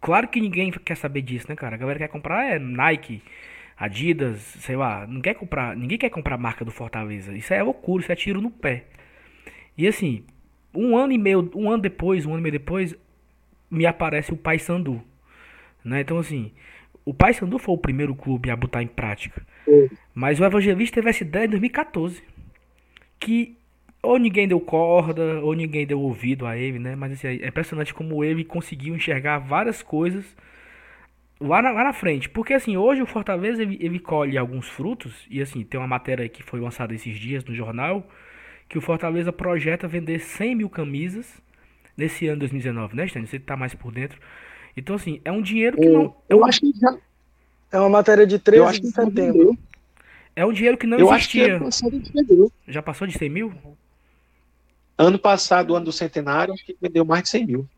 Claro 0.00 0.28
que 0.28 0.40
ninguém 0.40 0.70
quer 0.70 0.96
saber 0.96 1.22
disso, 1.22 1.46
né, 1.48 1.56
cara? 1.56 1.76
A 1.76 1.78
galera 1.78 1.98
quer 1.98 2.08
comprar 2.08 2.52
é 2.52 2.58
Nike, 2.58 3.22
Adidas, 3.76 4.40
sei 4.40 4.74
lá, 4.74 5.06
não 5.06 5.20
quer 5.20 5.34
comprar, 5.34 5.76
ninguém 5.76 5.98
quer 5.98 6.10
comprar 6.10 6.34
a 6.34 6.38
marca 6.38 6.64
do 6.64 6.72
Fortaleza. 6.72 7.32
Isso 7.36 7.54
é 7.54 7.62
loucura, 7.62 8.02
isso 8.02 8.10
é 8.10 8.16
tiro 8.16 8.40
no 8.40 8.50
pé. 8.50 8.86
E 9.76 9.86
assim, 9.86 10.24
um 10.74 10.96
ano 10.96 11.12
e 11.12 11.18
meio, 11.18 11.48
um 11.54 11.70
ano 11.70 11.82
depois, 11.82 12.26
um 12.26 12.30
ano 12.30 12.40
e 12.40 12.42
meio 12.42 12.52
depois, 12.52 12.96
me 13.70 13.86
aparece 13.86 14.32
o 14.32 14.36
Pai 14.36 14.58
Sandu, 14.58 15.02
né? 15.84 16.00
Então 16.00 16.18
assim, 16.18 16.52
o 17.04 17.14
Pai 17.14 17.32
Sandu 17.32 17.58
foi 17.58 17.74
o 17.74 17.78
primeiro 17.78 18.14
clube 18.14 18.50
a 18.50 18.56
botar 18.56 18.82
em 18.82 18.86
prática. 18.86 19.42
Mas 20.14 20.40
o 20.40 20.44
Evangelista 20.44 20.96
teve 20.96 21.10
essa 21.10 21.22
ideia 21.22 21.46
em 21.46 21.50
2014, 21.50 22.22
que 23.18 23.56
ou 24.02 24.18
ninguém 24.18 24.46
deu 24.46 24.60
corda, 24.60 25.40
ou 25.40 25.54
ninguém 25.54 25.86
deu 25.86 26.00
ouvido 26.00 26.46
a 26.46 26.56
ele, 26.56 26.78
né? 26.78 26.94
Mas 26.94 27.12
assim, 27.12 27.28
é 27.28 27.48
impressionante 27.48 27.92
como 27.92 28.22
ele 28.22 28.44
conseguiu 28.44 28.94
enxergar 28.94 29.38
várias 29.38 29.82
coisas 29.82 30.36
lá 31.40 31.62
na, 31.62 31.70
lá 31.70 31.84
na 31.84 31.92
frente. 31.92 32.28
Porque 32.28 32.54
assim, 32.54 32.76
hoje 32.76 33.02
o 33.02 33.06
Fortaleza 33.06 33.62
ele, 33.62 33.76
ele 33.80 33.98
colhe 33.98 34.38
alguns 34.38 34.68
frutos, 34.68 35.26
e 35.30 35.40
assim, 35.40 35.64
tem 35.64 35.80
uma 35.80 35.86
matéria 35.86 36.28
que 36.28 36.42
foi 36.42 36.60
lançada 36.60 36.94
esses 36.94 37.18
dias 37.18 37.44
no 37.44 37.54
jornal, 37.54 38.06
que 38.68 38.78
o 38.78 38.80
Fortaleza 38.80 39.32
projeta 39.32 39.88
vender 39.88 40.20
100 40.20 40.54
mil 40.54 40.70
camisas 40.70 41.40
nesse 41.98 42.28
ano 42.28 42.38
2019, 42.38 42.96
né, 42.96 43.08
Stênio? 43.08 43.28
Você 43.28 43.40
tá 43.40 43.56
mais 43.56 43.74
por 43.74 43.92
dentro. 43.92 44.20
Então, 44.76 44.94
assim, 44.94 45.20
é 45.24 45.32
um 45.32 45.42
dinheiro 45.42 45.76
que 45.76 45.88
não. 45.88 46.14
É 46.28 46.34
eu, 46.34 46.44
acho 46.44 46.60
que 46.60 46.72
já. 46.80 46.96
É 47.72 47.80
uma 47.80 47.90
matéria 47.90 48.24
de 48.24 48.38
13 48.38 48.80
de 48.80 48.90
setembro. 48.92 49.58
É 50.36 50.46
um 50.46 50.52
dinheiro 50.52 50.78
que 50.78 50.86
não 50.86 50.96
eu 50.96 51.12
existia. 51.12 51.56
Acho 51.56 51.82
que 51.90 52.52
já 52.68 52.80
passou 52.80 53.06
de 53.06 53.18
100 53.18 53.28
mil? 53.28 53.52
Ano 54.96 55.18
passado, 55.18 55.74
ano 55.74 55.86
do 55.86 55.92
centenário, 55.92 56.54
acho 56.54 56.64
que 56.64 56.76
vendeu 56.80 57.04
mais 57.04 57.24
de 57.24 57.28
100 57.30 57.46
mil. 57.46 57.68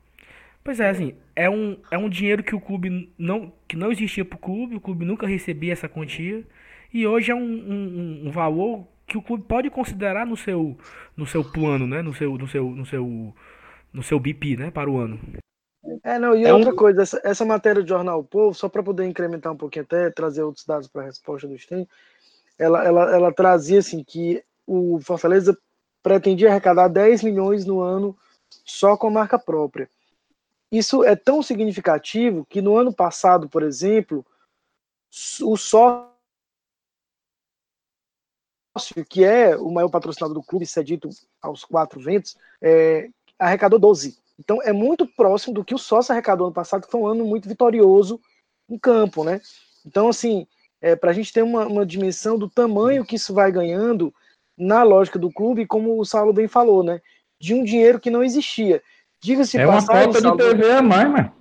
Pois 0.62 0.78
é, 0.78 0.90
assim, 0.90 1.14
é 1.34 1.48
um, 1.48 1.78
é 1.90 1.96
um 1.96 2.08
dinheiro 2.08 2.42
que 2.42 2.54
o 2.54 2.60
clube 2.60 3.10
não, 3.18 3.50
que 3.66 3.76
não 3.76 3.90
existia 3.90 4.24
para 4.24 4.36
o 4.36 4.38
clube, 4.38 4.76
o 4.76 4.80
clube 4.80 5.06
nunca 5.06 5.26
recebia 5.26 5.72
essa 5.72 5.88
quantia, 5.88 6.44
e 6.92 7.06
hoje 7.06 7.30
é 7.30 7.34
um, 7.34 7.40
um, 7.40 8.22
um, 8.26 8.30
valor 8.30 8.86
que 9.06 9.16
o 9.16 9.22
clube 9.22 9.44
pode 9.44 9.70
considerar 9.70 10.26
no 10.26 10.36
seu, 10.36 10.76
no 11.16 11.26
seu 11.26 11.42
plano, 11.42 11.86
né? 11.86 12.02
No 12.02 12.12
seu, 12.14 12.36
no 12.36 12.46
seu, 12.46 12.70
no 12.70 12.84
seu, 12.84 13.34
no 13.92 14.02
seu 14.02 14.18
BIP, 14.18 14.56
né? 14.56 14.70
Para 14.70 14.90
o 14.90 14.98
ano. 14.98 15.18
É, 16.04 16.18
não, 16.18 16.36
e 16.36 16.44
é 16.44 16.52
outra 16.52 16.72
um... 16.72 16.76
coisa, 16.76 17.02
essa, 17.02 17.20
essa, 17.24 17.44
matéria 17.44 17.82
do 17.82 17.88
Jornal 17.88 18.20
o 18.20 18.24
Povo, 18.24 18.54
só 18.54 18.68
para 18.68 18.82
poder 18.82 19.06
incrementar 19.06 19.52
um 19.52 19.56
pouquinho 19.56 19.84
até, 19.84 20.10
trazer 20.10 20.42
outros 20.42 20.64
dados 20.64 20.86
para 20.88 21.02
a 21.02 21.06
resposta 21.06 21.48
do 21.48 21.58
Sten, 21.58 21.88
ela, 22.58 22.84
ela, 22.84 23.14
ela 23.14 23.32
trazia 23.32 23.78
assim 23.78 24.04
que 24.04 24.42
o 24.66 25.00
Fortaleza 25.00 25.56
pretendia 26.02 26.50
arrecadar 26.50 26.88
10 26.88 27.22
milhões 27.22 27.64
no 27.64 27.80
ano 27.80 28.16
só 28.64 28.96
com 28.96 29.10
marca 29.10 29.38
própria. 29.38 29.88
Isso 30.70 31.02
é 31.02 31.16
tão 31.16 31.42
significativo 31.42 32.46
que 32.48 32.62
no 32.62 32.76
ano 32.76 32.92
passado, 32.92 33.48
por 33.48 33.62
exemplo, 33.62 34.24
o 35.42 35.56
sócio, 35.56 36.10
que 39.08 39.24
é 39.24 39.56
o 39.56 39.70
maior 39.70 39.88
patrocinador 39.88 40.34
do 40.34 40.42
clube, 40.42 40.64
cedido 40.66 41.08
aos 41.42 41.64
quatro 41.64 42.00
ventos, 42.00 42.36
é, 42.62 43.10
arrecadou 43.40 43.78
12. 43.78 44.16
Então 44.38 44.62
é 44.62 44.72
muito 44.72 45.06
próximo 45.06 45.54
do 45.54 45.64
que 45.64 45.74
o 45.74 45.78
sócio 45.78 46.12
arrecadou 46.12 46.46
ano 46.46 46.54
passado, 46.54 46.84
que 46.84 46.90
foi 46.90 47.00
um 47.00 47.06
ano 47.06 47.24
muito 47.24 47.48
vitorioso 47.48 48.20
em 48.68 48.78
campo, 48.78 49.24
né? 49.24 49.40
Então, 49.84 50.08
assim, 50.08 50.46
é, 50.80 50.94
para 50.94 51.10
a 51.10 51.12
gente 51.12 51.32
ter 51.32 51.42
uma, 51.42 51.66
uma 51.66 51.84
dimensão 51.84 52.38
do 52.38 52.48
tamanho 52.48 53.04
que 53.04 53.16
isso 53.16 53.34
vai 53.34 53.50
ganhando 53.50 54.12
na 54.56 54.82
lógica 54.82 55.18
do 55.18 55.32
clube, 55.32 55.66
como 55.66 55.98
o 55.98 56.04
Saulo 56.04 56.32
bem 56.32 56.46
falou, 56.46 56.82
né? 56.82 57.00
De 57.40 57.54
um 57.54 57.64
dinheiro 57.64 57.98
que 57.98 58.10
não 58.10 58.22
existia. 58.22 58.82
Diga-se 59.22 59.58
é 59.58 59.66
uma 59.66 59.84
cota 59.84 60.20
Saulo... 60.20 60.36
de 60.36 60.44
TV 60.44 60.72
a 60.72 60.82
mais, 60.82 61.10
mano. 61.10 61.32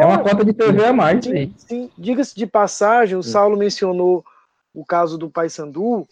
é 0.00 0.06
uma 0.06 0.22
cota 0.22 0.44
de 0.44 0.52
TV 0.52 0.84
a 0.84 0.92
mais. 0.92 1.24
Sim, 1.24 1.54
sim. 1.56 1.90
Diga-se 1.98 2.34
de 2.34 2.46
passagem, 2.46 3.16
o 3.16 3.22
Saulo 3.22 3.56
mencionou 3.56 4.24
o 4.72 4.84
caso 4.84 5.18
do 5.18 5.28
Paysandu. 5.28 6.06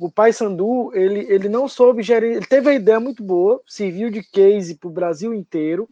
O 0.00 0.10
Paysandu, 0.10 0.90
ele, 0.94 1.30
ele 1.30 1.46
não 1.46 1.68
soube 1.68 2.02
gerir, 2.02 2.36
ele 2.36 2.46
teve 2.46 2.70
a 2.70 2.74
ideia 2.74 2.98
muito 2.98 3.22
boa, 3.22 3.60
serviu 3.66 4.10
de 4.10 4.22
case 4.22 4.74
para 4.74 4.88
o 4.88 4.92
Brasil 4.92 5.34
inteiro, 5.34 5.86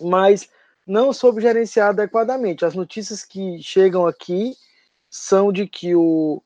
mas 0.00 0.48
não 0.86 1.12
soube 1.12 1.42
gerenciar 1.42 1.90
adequadamente. 1.90 2.64
As 2.64 2.74
notícias 2.74 3.22
que 3.22 3.62
chegam 3.62 4.06
aqui 4.06 4.56
são 5.10 5.52
de 5.52 5.66
que 5.66 5.94
o, 5.94 6.42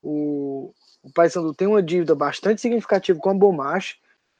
o, 0.00 0.72
o 1.02 1.12
Paysandu 1.12 1.52
tem 1.54 1.66
uma 1.66 1.82
dívida 1.82 2.14
bastante 2.14 2.60
significativa 2.60 3.18
com 3.18 3.30
a 3.30 3.34
Bomache, 3.34 3.96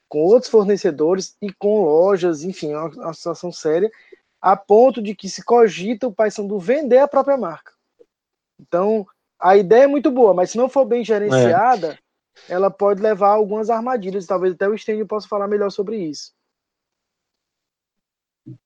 com 0.07 0.19
outros 0.19 0.49
fornecedores 0.49 1.35
e 1.41 1.51
com 1.51 1.83
lojas, 1.83 2.45
enfim, 2.45 2.71
é 2.71 2.77
uma, 2.77 2.87
uma 2.91 3.13
situação 3.13 3.51
séria, 3.51 3.91
a 4.41 4.55
ponto 4.55 5.01
de 5.01 5.13
que 5.13 5.27
se 5.27 5.43
cogita 5.43 6.07
o 6.07 6.13
Paysandu 6.13 6.57
vender 6.59 6.99
a 6.99 7.09
própria 7.09 7.35
marca. 7.35 7.73
Então, 8.57 9.05
a 9.43 9.57
ideia 9.57 9.83
é 9.83 9.87
muito 9.87 10.09
boa, 10.09 10.33
mas 10.33 10.51
se 10.51 10.57
não 10.57 10.69
for 10.69 10.85
bem 10.85 11.03
gerenciada, 11.03 11.99
é. 12.47 12.53
ela 12.53 12.71
pode 12.71 13.01
levar 13.01 13.27
a 13.27 13.33
algumas 13.33 13.69
armadilhas. 13.69 14.25
Talvez 14.25 14.53
até 14.53 14.69
o 14.69 14.77
Stênio 14.77 15.05
possa 15.05 15.27
falar 15.27 15.49
melhor 15.49 15.69
sobre 15.69 15.97
isso. 15.97 16.31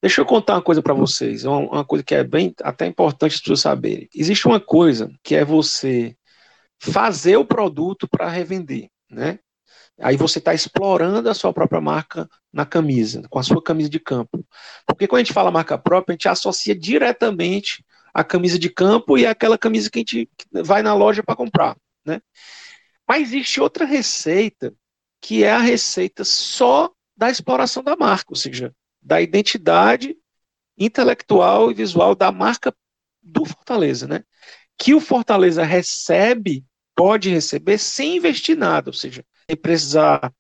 Deixa 0.02 0.22
eu 0.22 0.26
contar 0.26 0.54
uma 0.54 0.62
coisa 0.62 0.82
para 0.82 0.94
vocês, 0.94 1.46
uma, 1.46 1.58
uma, 1.58 1.86
coisa 1.86 2.04
que 2.04 2.14
é 2.14 2.24
bem 2.24 2.54
até 2.62 2.86
importante 2.86 3.36
as 3.36 3.42
pessoas 3.42 3.62
saberem. 3.62 4.08
Existe 4.14 4.48
uma 4.48 4.60
coisa 4.60 5.12
que 5.24 5.36
é 5.36 5.44
você 5.44 6.16
fazer 6.80 7.38
o 7.38 7.46
produto 7.46 8.08
para 8.08 8.30
revender, 8.30 8.90
né? 9.10 9.40
Aí 10.00 10.16
você 10.16 10.38
está 10.38 10.54
explorando 10.54 11.28
a 11.28 11.34
sua 11.34 11.52
própria 11.52 11.82
marca 11.82 12.30
na 12.54 12.66
camisa, 12.68 13.24
com 13.30 13.40
a 13.40 13.44
sua 13.44 13.62
camisa 13.64 13.90
de 13.90 14.00
campo. 14.00 14.46
Porque 14.86 15.08
quando 15.08 15.22
a 15.22 15.24
gente 15.24 15.34
fala 15.34 15.50
marca 15.50 15.76
própria, 15.76 16.14
a 16.14 16.16
gente 16.16 16.28
associa 16.28 16.76
diretamente 16.76 17.84
a 18.18 18.24
camisa 18.24 18.58
de 18.58 18.68
campo 18.68 19.16
e 19.16 19.28
aquela 19.28 19.60
camisa 19.60 19.92
que 19.92 20.00
a 20.00 20.02
gente 20.02 20.28
vai 20.52 20.82
na 20.82 20.96
loja 20.96 21.22
para 21.22 21.36
comprar, 21.36 21.78
né? 22.04 22.20
Mas 23.08 23.28
existe 23.28 23.62
outra 23.62 23.86
receita, 23.86 24.74
que 25.22 25.44
é 25.44 25.52
a 25.52 25.60
receita 25.60 26.24
só 26.24 26.92
da 27.16 27.30
exploração 27.30 27.84
da 27.84 27.96
marca, 27.96 28.32
ou 28.32 28.36
seja, 28.36 28.74
da 29.00 29.22
identidade 29.22 30.18
intelectual 30.76 31.70
e 31.70 31.76
visual 31.76 32.16
da 32.16 32.32
marca 32.32 32.76
do 33.22 33.46
Fortaleza, 33.46 34.08
né? 34.08 34.24
Que 34.80 34.96
o 34.96 35.00
Fortaleza 35.00 35.64
recebe, 35.64 36.66
pode 36.96 37.30
receber 37.30 37.78
sem 37.78 38.18
investir 38.18 38.58
nada, 38.58 38.90
ou 38.90 38.94
seja, 38.94 39.24
sem 39.48 39.56
precisar 39.56 40.34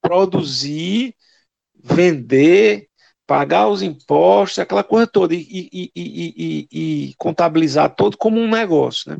produzir, 0.00 1.16
vender, 1.74 2.88
pagar 3.26 3.68
os 3.68 3.82
impostos, 3.82 4.58
aquela 4.58 4.84
coisa 4.84 5.06
toda, 5.06 5.34
e, 5.34 5.68
e, 5.72 5.90
e, 5.96 6.68
e, 6.70 7.14
contabilizar 7.16 7.94
todo 7.94 8.16
como 8.16 8.40
um 8.40 8.48
negócio. 8.48 9.12
Né? 9.12 9.18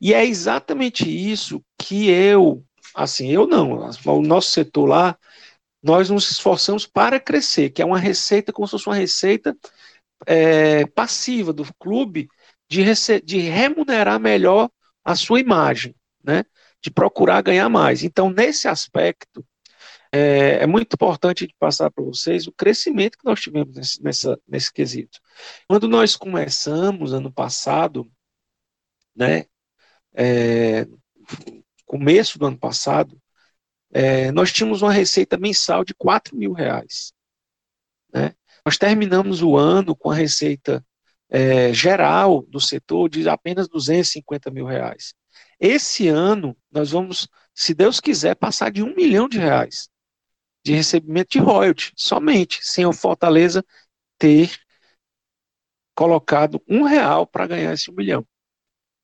E 0.00 0.12
é 0.12 0.24
exatamente 0.24 1.08
isso 1.08 1.62
que 1.78 2.08
eu, 2.08 2.64
assim, 2.94 3.30
eu 3.30 3.46
não, 3.46 3.88
o 4.06 4.22
nosso 4.22 4.50
setor 4.50 4.86
lá, 4.86 5.18
nós 5.82 6.10
nos 6.10 6.30
esforçamos 6.30 6.86
para 6.86 7.20
crescer, 7.20 7.70
que 7.70 7.80
é 7.80 7.84
uma 7.84 7.98
receita, 7.98 8.52
como 8.52 8.66
se 8.66 8.72
fosse 8.72 8.88
uma 8.88 8.96
receita 8.96 9.56
é, 10.26 10.86
passiva 10.86 11.52
do 11.52 11.64
clube 11.78 12.28
de, 12.68 12.84
de 13.22 13.38
remunerar 13.38 14.18
melhor 14.18 14.68
a 15.04 15.14
sua 15.14 15.38
imagem, 15.38 15.94
né? 16.24 16.44
de 16.82 16.90
procurar 16.90 17.42
ganhar 17.42 17.68
mais. 17.68 18.02
Então, 18.02 18.30
nesse 18.30 18.66
aspecto, 18.66 19.44
é, 20.16 20.62
é 20.62 20.66
muito 20.66 20.94
importante 20.94 21.48
passar 21.58 21.90
para 21.90 22.02
vocês 22.02 22.46
o 22.46 22.52
crescimento 22.52 23.18
que 23.18 23.24
nós 23.24 23.40
tivemos 23.40 23.74
nesse, 23.76 24.02
nessa, 24.02 24.40
nesse 24.48 24.72
quesito. 24.72 25.20
Quando 25.68 25.86
nós 25.88 26.16
começamos 26.16 27.12
ano 27.12 27.30
passado, 27.32 28.10
né, 29.14 29.44
é, 30.14 30.86
começo 31.84 32.38
do 32.38 32.46
ano 32.46 32.58
passado, 32.58 33.20
é, 33.92 34.32
nós 34.32 34.52
tínhamos 34.52 34.82
uma 34.82 34.92
receita 34.92 35.36
mensal 35.36 35.84
de 35.84 35.94
4 35.94 36.36
mil 36.36 36.52
reais. 36.52 37.12
Né? 38.12 38.34
Nós 38.64 38.78
terminamos 38.78 39.42
o 39.42 39.56
ano 39.56 39.94
com 39.94 40.10
a 40.10 40.14
receita 40.14 40.84
é, 41.28 41.72
geral 41.72 42.42
do 42.42 42.60
setor 42.60 43.10
de 43.10 43.28
apenas 43.28 43.68
250 43.68 44.50
mil 44.50 44.64
reais. 44.64 45.14
Esse 45.60 46.08
ano, 46.08 46.56
nós 46.70 46.90
vamos, 46.90 47.28
se 47.54 47.74
Deus 47.74 48.00
quiser, 48.00 48.34
passar 48.34 48.70
de 48.70 48.82
um 48.82 48.94
milhão 48.94 49.28
de 49.28 49.38
reais 49.38 49.88
de 50.66 50.74
recebimento 50.74 51.30
de 51.30 51.38
royalty, 51.38 51.92
somente, 51.94 52.58
sem 52.60 52.84
o 52.84 52.92
Fortaleza 52.92 53.64
ter 54.18 54.50
colocado 55.94 56.60
um 56.68 56.82
real 56.82 57.24
para 57.24 57.46
ganhar 57.46 57.72
esse 57.72 57.88
um 57.88 57.94
milhão. 57.94 58.26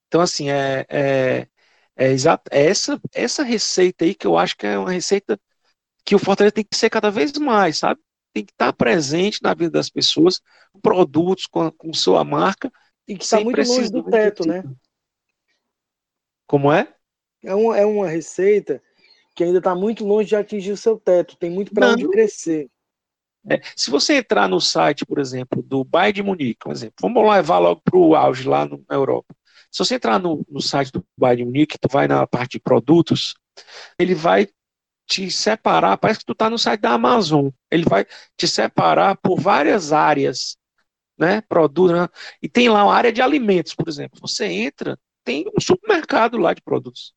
Então, 0.08 0.20
assim, 0.20 0.50
é, 0.50 0.84
é, 0.88 1.46
é, 1.94 2.08
exato, 2.08 2.50
é 2.50 2.66
essa, 2.66 3.00
essa 3.14 3.44
receita 3.44 4.04
aí 4.04 4.12
que 4.12 4.26
eu 4.26 4.36
acho 4.36 4.56
que 4.56 4.66
é 4.66 4.76
uma 4.76 4.90
receita 4.90 5.40
que 6.04 6.16
o 6.16 6.18
Fortaleza 6.18 6.52
tem 6.52 6.64
que 6.64 6.76
ser 6.76 6.90
cada 6.90 7.12
vez 7.12 7.32
mais, 7.34 7.78
sabe? 7.78 8.00
Tem 8.34 8.44
que 8.44 8.50
estar 8.50 8.72
presente 8.72 9.40
na 9.40 9.54
vida 9.54 9.70
das 9.70 9.88
pessoas, 9.88 10.40
produtos 10.82 11.46
com, 11.46 11.70
com 11.70 11.92
sua 11.92 12.24
marca. 12.24 12.72
E 13.06 13.16
que 13.16 13.22
está 13.22 13.38
muito 13.38 13.62
longe 13.62 13.88
do 13.88 14.02
teto, 14.02 14.44
né? 14.44 14.64
Como 16.44 16.72
é? 16.72 16.92
É 17.40 17.54
uma, 17.54 17.78
é 17.78 17.86
uma 17.86 18.08
receita 18.08 18.82
que 19.34 19.44
ainda 19.44 19.58
está 19.58 19.74
muito 19.74 20.04
longe 20.04 20.28
de 20.28 20.36
atingir 20.36 20.72
o 20.72 20.76
seu 20.76 20.98
teto, 20.98 21.36
tem 21.36 21.50
muito 21.50 21.72
para 21.72 21.92
onde 21.92 22.08
crescer. 22.08 22.68
É, 23.48 23.60
se 23.74 23.90
você 23.90 24.18
entrar 24.18 24.48
no 24.48 24.60
site, 24.60 25.04
por 25.04 25.18
exemplo, 25.18 25.62
do 25.62 25.84
Bayern 25.84 26.12
de 26.12 26.22
Munique, 26.22 26.68
um 26.68 26.72
exemplo, 26.72 26.94
vamos 27.00 27.28
levar 27.28 27.58
logo 27.58 27.80
para 27.82 27.98
o 27.98 28.14
auge 28.14 28.48
lá 28.48 28.64
no, 28.64 28.84
na 28.88 28.94
Europa. 28.94 29.34
Se 29.70 29.78
você 29.78 29.96
entrar 29.96 30.18
no, 30.18 30.44
no 30.48 30.60
site 30.60 30.92
do 30.92 31.04
Bayern 31.16 31.42
de 31.42 31.46
Munique, 31.46 31.78
tu 31.78 31.88
vai 31.90 32.06
na 32.06 32.26
parte 32.26 32.52
de 32.52 32.60
produtos, 32.60 33.34
ele 33.98 34.14
vai 34.14 34.46
te 35.06 35.30
separar, 35.30 35.98
parece 35.98 36.20
que 36.20 36.26
tu 36.26 36.32
está 36.32 36.48
no 36.48 36.58
site 36.58 36.80
da 36.80 36.92
Amazon, 36.92 37.48
ele 37.70 37.84
vai 37.84 38.06
te 38.36 38.46
separar 38.46 39.16
por 39.16 39.40
várias 39.40 39.92
áreas, 39.92 40.56
né, 41.18 41.40
produtos, 41.42 41.96
né? 41.96 42.08
e 42.40 42.48
tem 42.48 42.68
lá 42.68 42.84
uma 42.84 42.94
área 42.94 43.12
de 43.12 43.20
alimentos, 43.20 43.74
por 43.74 43.88
exemplo. 43.88 44.20
Você 44.20 44.46
entra, 44.46 44.98
tem 45.24 45.46
um 45.56 45.60
supermercado 45.60 46.38
lá 46.38 46.54
de 46.54 46.62
produtos. 46.62 47.12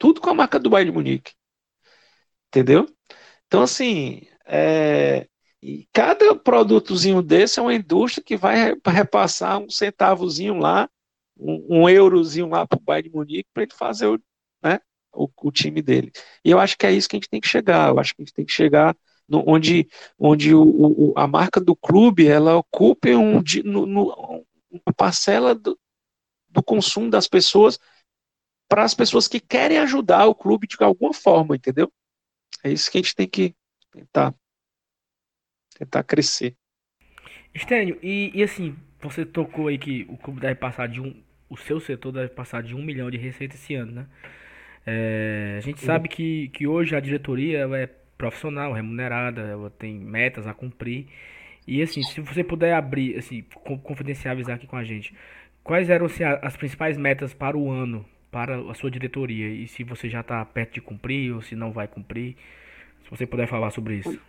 Tudo 0.00 0.18
com 0.18 0.30
a 0.30 0.34
marca 0.34 0.58
do 0.58 0.70
Bayern 0.70 0.90
de 0.90 0.96
Munique. 0.96 1.32
Entendeu? 2.48 2.88
Então, 3.46 3.62
assim, 3.62 4.22
é, 4.46 5.28
e 5.62 5.86
cada 5.92 6.34
produtozinho 6.34 7.20
desse 7.20 7.58
é 7.58 7.62
uma 7.62 7.74
indústria 7.74 8.24
que 8.24 8.34
vai 8.34 8.74
repassar 8.86 9.58
um 9.58 9.68
centavozinho 9.68 10.54
lá, 10.54 10.88
um, 11.38 11.82
um 11.82 11.88
eurozinho 11.88 12.48
lá 12.48 12.66
para 12.66 12.78
o 12.78 12.82
Bayern 12.82 13.10
de 13.10 13.14
Munique 13.14 13.48
para 13.52 13.64
ele 13.64 13.74
fazer 13.74 14.06
o, 14.06 14.18
né, 14.62 14.80
o, 15.12 15.28
o, 15.42 15.52
time 15.52 15.82
dele. 15.82 16.10
E 16.42 16.50
eu 16.50 16.58
acho 16.58 16.78
que 16.78 16.86
é 16.86 16.92
isso 16.92 17.06
que 17.06 17.16
a 17.16 17.18
gente 17.18 17.28
tem 17.28 17.40
que 17.40 17.48
chegar. 17.48 17.90
Eu 17.90 18.00
acho 18.00 18.14
que 18.16 18.22
a 18.22 18.24
gente 18.24 18.34
tem 18.34 18.46
que 18.46 18.52
chegar 18.52 18.96
no, 19.28 19.44
onde, 19.46 19.86
onde 20.18 20.54
o, 20.54 20.62
o, 20.62 21.12
a 21.14 21.26
marca 21.26 21.60
do 21.60 21.76
clube 21.76 22.26
ela 22.26 22.56
ocupe 22.56 23.14
um, 23.14 23.42
no, 23.64 23.84
no, 23.84 24.44
uma 24.70 24.94
parcela 24.96 25.54
do, 25.54 25.78
do 26.48 26.62
consumo 26.62 27.10
das 27.10 27.28
pessoas 27.28 27.78
para 28.70 28.84
as 28.84 28.94
pessoas 28.94 29.26
que 29.26 29.40
querem 29.40 29.78
ajudar 29.78 30.26
o 30.26 30.34
clube 30.34 30.68
de 30.68 30.76
alguma 30.78 31.12
forma, 31.12 31.56
entendeu? 31.56 31.92
É 32.62 32.70
isso 32.70 32.88
que 32.88 32.98
a 32.98 33.02
gente 33.02 33.16
tem 33.16 33.28
que 33.28 33.52
tentar, 33.90 34.32
tentar 35.76 36.04
crescer. 36.04 36.54
Estênio, 37.52 37.98
e, 38.00 38.30
e 38.32 38.44
assim, 38.44 38.76
você 39.00 39.26
tocou 39.26 39.66
aí 39.66 39.76
que 39.76 40.06
o 40.08 40.16
clube 40.16 40.40
deve 40.40 40.54
passar 40.54 40.86
de 40.86 41.00
um. 41.00 41.20
O 41.48 41.56
seu 41.56 41.80
setor 41.80 42.12
deve 42.12 42.28
passar 42.28 42.62
de 42.62 42.76
um 42.76 42.82
milhão 42.82 43.10
de 43.10 43.16
receita 43.16 43.56
esse 43.56 43.74
ano, 43.74 43.90
né? 43.90 44.06
É, 44.86 45.56
a 45.58 45.60
gente 45.60 45.80
Sim. 45.80 45.86
sabe 45.86 46.08
que, 46.08 46.48
que 46.50 46.64
hoje 46.64 46.94
a 46.94 47.00
diretoria 47.00 47.68
é 47.74 47.86
profissional, 48.16 48.72
remunerada, 48.72 49.40
ela 49.40 49.68
tem 49.68 49.98
metas 49.98 50.46
a 50.46 50.54
cumprir. 50.54 51.08
E 51.66 51.82
assim, 51.82 52.04
se 52.04 52.20
você 52.20 52.44
puder 52.44 52.74
abrir, 52.74 53.16
assim, 53.18 53.42
confidencializar 53.82 54.54
aqui 54.54 54.68
com 54.68 54.76
a 54.76 54.84
gente, 54.84 55.12
quais 55.64 55.90
eram 55.90 56.06
assim, 56.06 56.22
as 56.22 56.56
principais 56.56 56.96
metas 56.96 57.34
para 57.34 57.56
o 57.56 57.68
ano 57.68 58.06
para 58.30 58.70
a 58.70 58.74
sua 58.74 58.90
diretoria 58.90 59.48
e 59.48 59.66
se 59.66 59.82
você 59.82 60.08
já 60.08 60.20
está 60.20 60.44
perto 60.44 60.74
de 60.74 60.80
cumprir 60.80 61.34
ou 61.34 61.42
se 61.42 61.54
não 61.56 61.72
vai 61.72 61.88
cumprir. 61.88 62.36
Se 63.04 63.10
você 63.10 63.26
puder 63.26 63.48
falar 63.48 63.70
sobre 63.70 63.96
isso. 63.96 64.20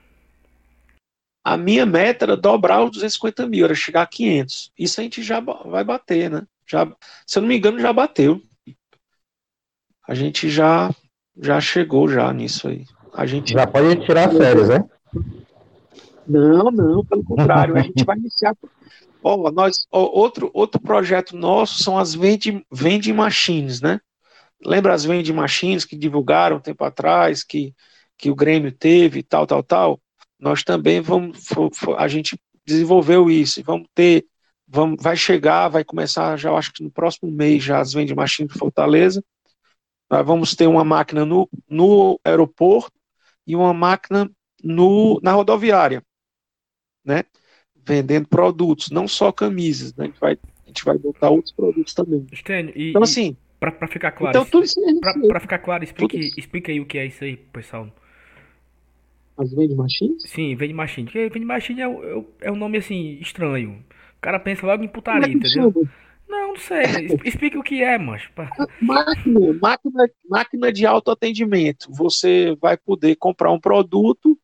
A 1.43 1.57
minha 1.57 1.85
meta 1.85 2.25
era 2.25 2.37
dobrar 2.37 2.83
os 2.83 2.91
250 2.91 3.47
mil, 3.47 3.65
era 3.65 3.75
chegar 3.75 4.03
a 4.03 4.07
500. 4.07 4.71
Isso 4.77 4.99
a 4.99 5.03
gente 5.03 5.23
já 5.23 5.39
vai 5.39 5.83
bater, 5.83 6.29
né? 6.29 6.47
Já, 6.65 6.85
se 7.25 7.37
eu 7.37 7.41
não 7.41 7.49
me 7.49 7.57
engano, 7.57 7.79
já 7.79 7.91
bateu. 7.91 8.41
A 10.07 10.13
gente 10.13 10.49
já 10.49 10.93
já 11.39 11.59
chegou 11.59 12.07
já 12.07 12.31
nisso 12.33 12.67
aí. 12.67 12.85
A 13.13 13.25
gente 13.25 13.53
já 13.53 13.65
pode 13.65 14.05
tirar 14.05 14.29
férias, 14.29 14.69
né? 14.69 14.83
Não, 16.27 16.71
não, 16.71 17.03
pelo 17.03 17.23
contrário, 17.23 17.75
a 17.75 17.81
gente 17.81 18.03
vai 18.03 18.17
iniciar. 18.17 18.55
Ó, 19.23 19.51
nós, 19.51 19.85
outro, 19.91 20.49
outro 20.53 20.81
projeto 20.81 21.35
nosso 21.35 21.83
são 21.83 21.97
as 21.97 22.13
vending, 22.13 22.65
vending 22.71 23.13
machines, 23.13 23.81
né? 23.81 23.99
Lembra 24.63 24.93
as 24.93 25.03
vending 25.03 25.33
machines 25.33 25.85
que 25.85 25.95
divulgaram 25.95 26.57
um 26.57 26.61
tempo 26.61 26.83
atrás, 26.83 27.43
que, 27.43 27.73
que 28.17 28.29
o 28.29 28.35
Grêmio 28.35 28.71
teve, 28.71 29.23
tal, 29.23 29.45
tal, 29.45 29.63
tal? 29.63 30.01
Nós 30.39 30.63
também 30.63 31.01
vamos, 31.01 31.47
a 31.97 32.07
gente 32.07 32.39
desenvolveu 32.65 33.29
isso, 33.29 33.59
e 33.59 33.63
vamos 33.63 33.87
ter, 33.93 34.25
vamos, 34.67 35.01
vai 35.01 35.15
chegar, 35.15 35.67
vai 35.67 35.83
começar 35.83 36.37
já, 36.37 36.51
acho 36.53 36.73
que 36.73 36.83
no 36.83 36.91
próximo 36.91 37.31
mês, 37.31 37.63
já 37.63 37.79
as 37.79 37.93
vending 37.93 38.15
machines 38.15 38.51
de 38.51 38.59
Fortaleza. 38.59 39.23
Nós 40.09 40.25
vamos 40.25 40.55
ter 40.55 40.67
uma 40.67 40.83
máquina 40.83 41.25
no, 41.25 41.47
no 41.69 42.19
aeroporto 42.23 42.99
e 43.45 43.55
uma 43.55 43.73
máquina 43.73 44.29
no, 44.63 45.19
na 45.21 45.31
rodoviária, 45.31 46.03
né? 47.05 47.23
Vendendo 47.91 48.25
produtos, 48.25 48.89
não 48.89 49.05
só 49.05 49.33
camisas, 49.33 49.93
né? 49.95 50.05
A 50.05 50.07
gente 50.07 50.19
vai, 50.21 50.33
a 50.33 50.67
gente 50.67 50.85
vai 50.85 50.97
botar 50.97 51.29
outros 51.29 51.53
produtos 51.53 51.93
também. 51.93 52.25
Estênio, 52.31 52.71
e, 52.73 52.91
então, 52.91 53.03
assim, 53.03 53.35
para 53.59 53.85
ficar 53.85 54.11
claro, 54.11 54.37
então, 54.37 54.45
tudo 54.49 54.63
isso 54.63 54.79
para 55.27 55.41
ficar 55.41 55.59
claro, 55.59 55.83
explique, 55.83 56.31
explique 56.37 56.71
aí 56.71 56.79
o 56.79 56.85
que 56.85 56.97
é 56.97 57.05
isso 57.05 57.21
aí, 57.25 57.35
pessoal. 57.35 57.89
As 59.37 59.53
vende 59.53 59.75
machines? 59.75 60.23
Sim, 60.25 60.55
vende 60.55 60.73
machine. 60.73 61.05
Porque 61.05 61.27
vende 61.27 61.45
machine 61.45 61.81
é, 61.81 61.85
é, 61.85 62.23
é 62.43 62.51
um 62.51 62.55
nome 62.55 62.77
assim 62.77 63.17
estranho. 63.19 63.83
O 64.17 64.21
cara 64.21 64.39
pensa 64.39 64.65
logo 64.65 64.83
em 64.83 64.87
putaria, 64.87 65.27
é 65.27 65.31
entendeu? 65.31 65.71
Chama? 65.73 65.91
Não, 66.29 66.47
não 66.49 66.57
sei. 66.57 66.83
Explique 67.25 67.57
o 67.57 67.63
que 67.63 67.83
é, 67.83 67.97
mas. 67.97 68.23
Máquina, 68.81 69.53
máquina, 69.61 70.09
máquina 70.29 70.71
de 70.71 70.85
autoatendimento. 70.85 71.91
Você 71.91 72.55
vai 72.61 72.77
poder 72.77 73.17
comprar 73.17 73.51
um 73.51 73.59
produto 73.59 74.39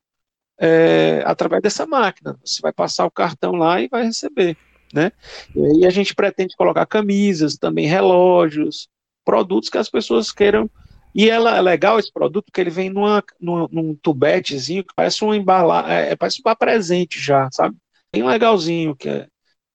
é, 0.60 1.22
através 1.26 1.62
dessa 1.62 1.86
máquina. 1.86 2.38
Você 2.44 2.62
vai 2.62 2.74
passar 2.74 3.06
o 3.06 3.12
cartão 3.12 3.54
lá 3.54 3.82
e 3.82 3.88
vai 3.88 4.04
receber. 4.04 4.58
Né? 4.94 5.12
E 5.56 5.86
a 5.86 5.90
gente 5.90 6.16
pretende 6.16 6.56
colocar 6.56 6.86
camisas, 6.86 7.58
também 7.58 7.86
relógios, 7.86 8.88
produtos 9.26 9.70
que 9.70 9.78
as 9.78 9.90
pessoas 9.90 10.32
queiram. 10.32 10.70
E 11.14 11.30
ela 11.30 11.58
é 11.58 11.62
legal 11.62 12.00
esse 12.00 12.12
produto 12.12 12.46
porque 12.46 12.62
ele 12.62 12.70
vem 12.70 12.90
numa, 12.90 13.24
numa, 13.40 13.68
num 13.72 13.96
tubetezinho 13.96 14.84
que 14.84 14.94
parece 14.96 15.24
um 15.26 15.34
embalar, 15.34 15.90
é, 15.90 16.16
parece 16.16 16.42
um 16.46 16.56
presente 16.56 17.20
já, 17.20 17.50
sabe? 17.52 17.76
Bem 18.14 18.24
legalzinho, 18.24 18.96
que 18.96 19.10
é, 19.10 19.28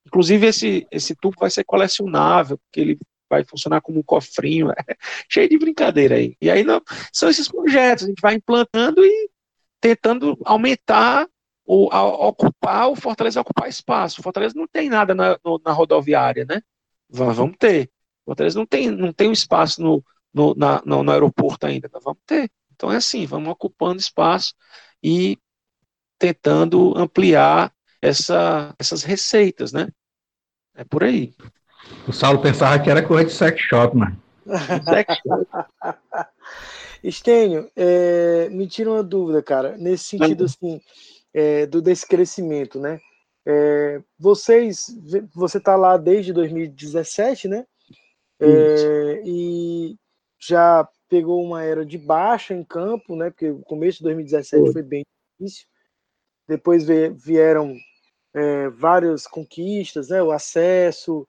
inclusive 0.06 0.46
esse, 0.46 0.86
esse 0.90 1.16
tubo 1.16 1.36
vai 1.38 1.50
ser 1.50 1.64
colecionável, 1.64 2.58
porque 2.58 2.80
ele 2.80 2.98
vai 3.28 3.44
funcionar 3.44 3.80
como 3.80 3.98
um 3.98 4.02
cofrinho, 4.02 4.70
é, 4.88 4.96
cheio 5.28 5.48
de 5.48 5.58
brincadeira 5.58 6.14
aí. 6.14 6.36
E 6.40 6.50
aí 6.50 6.62
não, 6.62 6.80
são 7.12 7.28
esses 7.28 7.48
projetos, 7.48 8.04
a 8.04 8.08
gente 8.08 8.20
vai 8.20 8.34
implantando 8.34 9.04
e 9.04 9.30
tentando 9.82 10.38
aumentar 10.44 11.28
o, 11.66 11.88
a, 11.92 12.02
ocupar 12.28 12.88
o 12.88 12.94
Fortaleza 12.94 13.40
ocupar 13.40 13.68
espaço. 13.68 14.20
O 14.20 14.22
Fortaleza 14.22 14.54
não 14.56 14.68
tem 14.68 14.88
nada 14.88 15.12
na, 15.12 15.36
no, 15.44 15.60
na 15.64 15.72
rodoviária, 15.72 16.46
né? 16.48 16.62
Vamos 17.10 17.56
ter. 17.58 17.90
O 18.24 18.30
Fortaleza 18.30 18.58
não 18.58 18.64
tem, 18.64 18.90
não 18.90 19.12
tem 19.12 19.28
um 19.28 19.32
espaço 19.32 19.82
no, 19.82 20.04
no, 20.32 20.54
na, 20.54 20.80
no, 20.86 21.02
no 21.02 21.10
aeroporto 21.10 21.66
ainda. 21.66 21.90
Nós 21.92 22.04
vamos 22.04 22.20
ter. 22.24 22.48
Então 22.72 22.92
é 22.92 22.96
assim, 22.96 23.26
vamos 23.26 23.50
ocupando 23.50 24.00
espaço 24.00 24.54
e 25.02 25.36
tentando 26.16 26.96
ampliar 26.96 27.72
essa, 28.00 28.72
essas 28.78 29.02
receitas, 29.02 29.72
né? 29.72 29.88
É 30.76 30.84
por 30.84 31.02
aí. 31.02 31.34
O 32.06 32.12
Saulo 32.12 32.40
pensava 32.40 32.78
que 32.78 32.88
era 32.88 33.02
coisa 33.02 33.24
de 33.24 33.32
sex 33.32 33.60
shop, 33.60 33.96
mano. 33.96 34.16
sex 34.84 35.20
shop. 35.26 35.46
Estênio, 37.02 37.70
é, 37.74 38.48
me 38.48 38.66
tira 38.66 38.90
uma 38.90 39.02
dúvida, 39.02 39.42
cara, 39.42 39.76
nesse 39.76 40.04
sentido 40.04 40.44
assim, 40.44 40.80
é, 41.34 41.66
do 41.66 41.82
desse 41.82 42.06
crescimento, 42.06 42.78
né? 42.78 43.00
É, 43.44 44.00
vocês, 44.18 44.86
você 45.34 45.58
está 45.58 45.74
lá 45.74 45.96
desde 45.96 46.32
2017, 46.32 47.48
né? 47.48 47.66
É, 48.40 49.22
e 49.24 49.96
já 50.38 50.88
pegou 51.08 51.42
uma 51.42 51.62
era 51.62 51.84
de 51.84 51.98
baixa 51.98 52.54
em 52.54 52.64
campo, 52.64 53.16
né? 53.16 53.30
Porque 53.30 53.50
o 53.50 53.62
começo 53.62 53.98
de 53.98 54.04
2017 54.04 54.62
foi, 54.64 54.72
foi 54.72 54.82
bem 54.82 55.04
difícil. 55.38 55.66
Depois 56.48 56.84
vieram 56.84 57.76
é, 58.34 58.68
várias 58.70 59.26
conquistas, 59.26 60.08
né? 60.08 60.22
O 60.22 60.30
acesso 60.30 61.26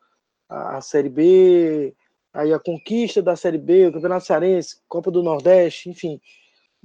à 0.50 0.82
Série 0.82 1.10
B, 1.10 1.96
aí 2.34 2.52
a 2.52 2.60
conquista 2.60 3.22
da 3.22 3.36
Série 3.36 3.60
B, 3.60 3.88
o 3.88 3.94
Campeonato 3.94 4.26
Cearense, 4.26 4.82
Copa 4.88 5.12
do 5.12 5.22
Nordeste, 5.22 5.90
enfim. 5.90 6.20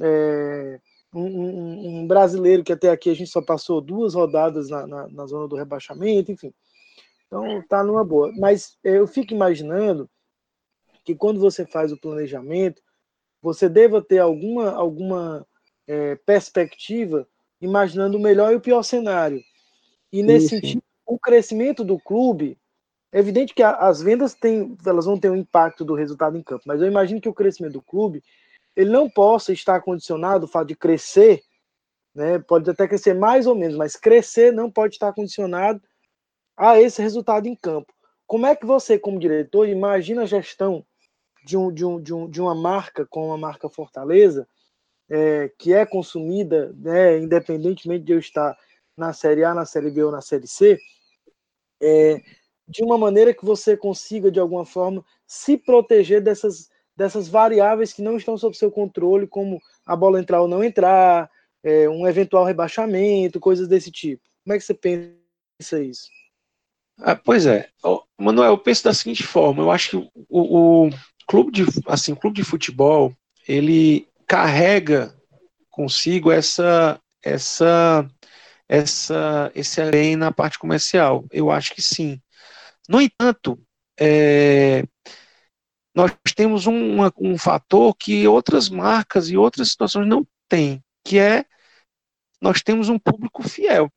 É, 0.01 0.79
um, 1.15 1.25
um, 1.25 2.01
um, 2.01 2.07
brasileiro 2.07 2.63
que 2.63 2.73
até 2.73 2.91
aqui 2.91 3.09
a 3.09 3.15
gente 3.15 3.31
só 3.31 3.41
passou 3.41 3.81
duas 3.81 4.15
rodadas 4.15 4.69
na, 4.69 4.87
na, 4.87 5.09
na, 5.09 5.27
zona 5.27 5.49
do 5.49 5.57
rebaixamento, 5.57 6.31
enfim. 6.31 6.53
Então 7.27 7.63
tá 7.69 7.83
numa 7.83 8.05
boa. 8.05 8.31
Mas 8.37 8.77
eu 8.85 9.07
fico 9.07 9.33
imaginando 9.33 10.09
que 11.05 11.15
quando 11.15 11.41
você 11.41 11.65
faz 11.65 11.91
o 11.91 12.01
planejamento, 12.01 12.83
você 13.41 13.69
deva 13.69 14.03
ter 14.03 14.19
alguma, 14.19 14.71
alguma 14.73 15.47
é, 15.87 16.17
perspectiva 16.17 17.27
imaginando 17.61 18.19
o 18.19 18.21
melhor 18.21 18.53
e 18.53 18.57
o 18.57 18.61
pior 18.61 18.83
cenário. 18.83 19.43
E 20.13 20.23
nesse 20.23 20.49
sim. 20.49 20.57
sentido, 20.57 20.83
o 21.07 21.19
crescimento 21.19 21.83
do 21.83 21.99
clube 21.99 22.59
é 23.13 23.19
evidente 23.19 23.55
que 23.55 23.63
as 23.63 24.03
vendas 24.03 24.35
têm, 24.35 24.77
elas 24.85 25.07
vão 25.07 25.19
ter 25.19 25.31
um 25.31 25.37
impacto 25.37 25.85
do 25.85 25.95
resultado 25.95 26.37
em 26.37 26.43
campo, 26.43 26.65
mas 26.67 26.81
eu 26.81 26.87
imagino 26.87 27.21
que 27.21 27.29
o 27.29 27.35
crescimento 27.35 27.75
do 27.75 27.83
clube 27.83 28.23
ele 28.77 28.91
não 28.91 29.09
possa 29.09 29.53
estar 29.53 29.81
condicionado 29.81 30.45
o 30.45 30.49
fato 30.49 30.69
de 30.69 30.77
crescer, 30.77 31.43
né? 32.15 32.39
Pode 32.39 32.71
até 32.71 32.87
crescer 32.87 33.15
mais 33.15 33.47
ou 33.47 33.55
menos, 33.55 33.77
mas 33.77 33.97
crescer 33.97 34.53
não 34.53 34.71
pode 34.71 34.95
estar 34.95 35.13
condicionado 35.13 35.83
a 36.57 36.81
esse 36.81 37.01
resultado 37.03 37.47
em 37.47 37.57
campo. 37.57 37.93
Como 38.27 38.47
é 38.47 38.55
que 38.55 38.67
você, 38.67 38.99
como 38.99 39.19
diretor, 39.19 39.69
imagina 39.69 40.23
a 40.23 40.27
gestão 40.27 40.85
de, 41.45 41.57
um, 41.57 41.73
de, 41.73 41.85
um, 41.85 42.01
de, 42.01 42.15
um, 42.15 42.29
de 42.29 42.41
uma 42.41 42.55
marca 42.55 43.07
como 43.07 43.33
a 43.33 43.39
marca 43.39 43.69
Fortaleza, 43.69 44.47
é, 45.09 45.51
que 45.59 45.73
é 45.73 45.87
consumida, 45.87 46.73
né, 46.77 47.19
independentemente 47.19 48.05
de 48.05 48.13
eu 48.13 48.19
estar 48.19 48.57
na 48.97 49.13
Série 49.13 49.45
A, 49.45 49.55
na 49.55 49.65
Série 49.65 49.91
B 49.91 50.05
ou 50.05 50.13
na 50.13 50.21
Série 50.21 50.47
C, 50.47 50.79
é, 51.81 52.21
de 52.69 52.83
uma 52.85 52.99
maneira 52.99 53.33
que 53.33 53.45
você 53.45 53.77
consiga, 53.77 54.31
de 54.31 54.39
alguma 54.39 54.65
forma, 54.65 55.05
se 55.27 55.57
proteger 55.57 56.21
dessas, 56.21 56.69
dessas 56.97 57.29
variáveis 57.29 57.93
que 57.93 58.03
não 58.03 58.17
estão 58.17 58.37
sob 58.37 58.57
seu 58.57 58.71
controle, 58.71 59.27
como 59.27 59.61
a 59.87 59.97
bola 59.97 60.21
entrar 60.21 60.43
ou 60.43 60.49
não 60.49 60.63
entrar, 60.63 61.31
é, 61.63 61.89
um 61.89 62.07
eventual 62.07 62.45
rebaixamento, 62.45 63.41
coisas 63.41 63.67
desse 63.67 63.91
tipo. 63.91 64.23
Como 64.45 64.55
é 64.55 64.59
que 64.59 64.65
você 64.65 64.75
pensa 64.75 65.83
isso? 65.83 66.09
Ah, 67.01 67.15
pois 67.15 67.47
é, 67.47 67.69
Manuel, 68.19 68.53
eu 68.53 68.59
penso 68.59 68.85
da 68.85 68.93
seguinte 68.93 69.23
forma: 69.23 69.63
eu 69.63 69.71
acho 69.71 69.91
que 69.91 69.97
o, 70.29 70.87
o 70.87 70.91
clube 71.29 71.53
de, 71.53 71.65
assim, 71.87 72.15
clube 72.15 72.37
de 72.37 72.45
futebol 72.45 73.15
ele 73.47 74.09
carrega 74.27 75.15
consigo 75.71 76.31
essa 76.31 77.01
essa 77.23 78.09
essa 78.69 79.51
esse 79.55 79.91
bem 79.91 80.17
na 80.17 80.33
parte 80.33 80.59
comercial. 80.59 81.25
Eu 81.31 81.51
acho 81.51 81.75
que 81.75 81.81
sim. 81.81 82.21
No 82.89 83.01
entanto, 83.01 83.61
é, 84.01 84.83
nós 85.95 86.13
temos 86.35 86.67
um, 86.67 86.95
uma, 86.95 87.13
um 87.19 87.37
fator 87.37 87.95
que 87.95 88.27
outras 88.27 88.69
marcas 88.69 89.29
e 89.29 89.37
outras 89.37 89.71
situações 89.71 90.07
não 90.07 90.27
têm, 90.49 90.83
que 91.05 91.19
é 91.19 91.45
nós 92.41 92.63
temos 92.63 92.89
um 92.89 92.99
público 92.99 93.43
fiel. 93.49 93.91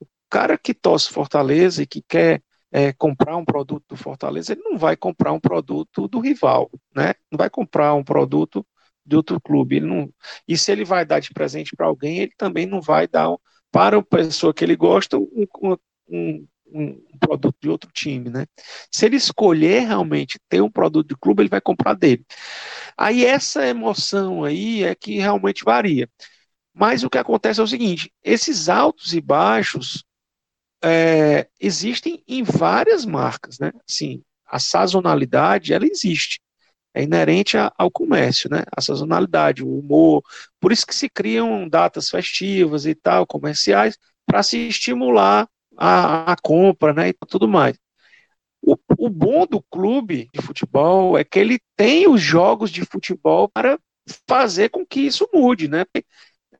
O 0.00 0.06
cara 0.30 0.56
que 0.56 0.72
torce 0.72 1.12
Fortaleza 1.12 1.82
e 1.82 1.86
que 1.86 2.02
quer 2.02 2.42
é, 2.72 2.92
comprar 2.92 3.36
um 3.36 3.44
produto 3.44 3.84
do 3.88 3.96
Fortaleza, 3.96 4.52
ele 4.52 4.62
não 4.62 4.78
vai 4.78 4.96
comprar 4.96 5.32
um 5.32 5.40
produto 5.40 6.08
do 6.08 6.20
rival, 6.20 6.70
né? 6.94 7.14
Não 7.30 7.36
vai 7.36 7.50
comprar 7.50 7.94
um 7.94 8.04
produto 8.04 8.66
de 9.04 9.16
outro 9.16 9.40
clube. 9.40 9.76
Ele 9.76 9.86
não, 9.86 10.12
e 10.46 10.56
se 10.56 10.70
ele 10.72 10.84
vai 10.84 11.04
dar 11.04 11.20
de 11.20 11.30
presente 11.30 11.74
para 11.76 11.86
alguém, 11.86 12.20
ele 12.20 12.32
também 12.36 12.66
não 12.66 12.80
vai 12.80 13.06
dar 13.06 13.28
para 13.70 13.98
a 13.98 14.02
pessoa 14.02 14.54
que 14.54 14.64
ele 14.64 14.76
gosta 14.76 15.18
um, 15.18 15.46
um, 16.08 16.46
um, 16.72 17.00
produto 17.18 17.56
de 17.60 17.68
outro 17.68 17.90
time, 17.92 18.30
né? 18.30 18.46
Se 18.90 19.06
ele 19.06 19.16
escolher 19.16 19.86
realmente 19.86 20.38
ter 20.48 20.60
um 20.60 20.70
produto 20.70 21.08
de 21.08 21.16
clube, 21.16 21.42
ele 21.42 21.48
vai 21.48 21.60
comprar 21.60 21.94
dele. 21.94 22.24
Aí 22.96 23.24
essa 23.24 23.66
emoção 23.66 24.44
aí 24.44 24.84
é 24.84 24.94
que 24.94 25.18
realmente 25.18 25.64
varia. 25.64 26.08
Mas 26.74 27.02
o 27.04 27.10
que 27.10 27.18
acontece 27.18 27.60
é 27.60 27.62
o 27.62 27.66
seguinte: 27.66 28.12
esses 28.22 28.68
altos 28.68 29.12
e 29.14 29.20
baixos 29.20 30.04
é, 30.82 31.48
existem 31.60 32.22
em 32.26 32.42
várias 32.42 33.04
marcas, 33.04 33.58
né? 33.58 33.72
Assim, 33.88 34.22
a 34.46 34.58
sazonalidade 34.58 35.72
ela 35.72 35.86
existe, 35.86 36.40
é 36.94 37.02
inerente 37.02 37.56
a, 37.56 37.72
ao 37.78 37.90
comércio, 37.90 38.48
né? 38.50 38.64
A 38.76 38.80
sazonalidade, 38.80 39.62
o 39.62 39.78
humor, 39.78 40.22
por 40.60 40.72
isso 40.72 40.86
que 40.86 40.94
se 40.94 41.08
criam 41.08 41.68
datas 41.68 42.08
festivas 42.08 42.86
e 42.86 42.94
tal, 42.94 43.26
comerciais, 43.26 43.96
para 44.26 44.42
se 44.42 44.68
estimular 44.68 45.48
a, 45.76 46.32
a 46.32 46.36
compra, 46.36 46.92
né, 46.92 47.08
e 47.08 47.12
tudo 47.26 47.48
mais. 47.48 47.76
O, 48.62 48.76
o, 48.98 49.08
bom 49.08 49.46
do 49.46 49.62
clube 49.62 50.28
de 50.34 50.42
futebol 50.42 51.16
é 51.16 51.24
que 51.24 51.38
ele 51.38 51.58
tem 51.76 52.06
os 52.08 52.20
jogos 52.20 52.70
de 52.70 52.84
futebol 52.84 53.48
para 53.48 53.78
fazer 54.28 54.68
com 54.68 54.84
que 54.84 55.00
isso 55.00 55.28
mude, 55.32 55.66
né? 55.66 55.86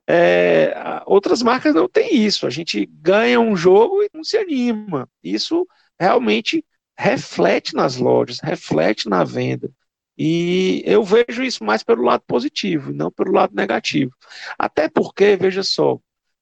É, 0.07 0.73
outras 1.05 1.43
marcas 1.43 1.75
não 1.75 1.87
têm 1.87 2.15
isso. 2.15 2.47
A 2.47 2.49
gente 2.49 2.85
ganha 2.85 3.39
um 3.39 3.55
jogo 3.55 4.01
e 4.01 4.09
não 4.13 4.23
se 4.23 4.35
anima. 4.35 5.07
Isso 5.23 5.67
realmente 5.99 6.65
reflete 6.97 7.75
nas 7.75 7.97
lojas, 7.97 8.39
reflete 8.39 9.07
na 9.07 9.23
venda. 9.23 9.71
E 10.17 10.83
eu 10.85 11.03
vejo 11.03 11.43
isso 11.43 11.63
mais 11.63 11.83
pelo 11.83 12.03
lado 12.03 12.23
positivo, 12.27 12.91
não 12.91 13.11
pelo 13.11 13.31
lado 13.31 13.55
negativo. 13.55 14.11
Até 14.57 14.89
porque, 14.89 15.35
veja 15.35 15.63
só, 15.63 15.99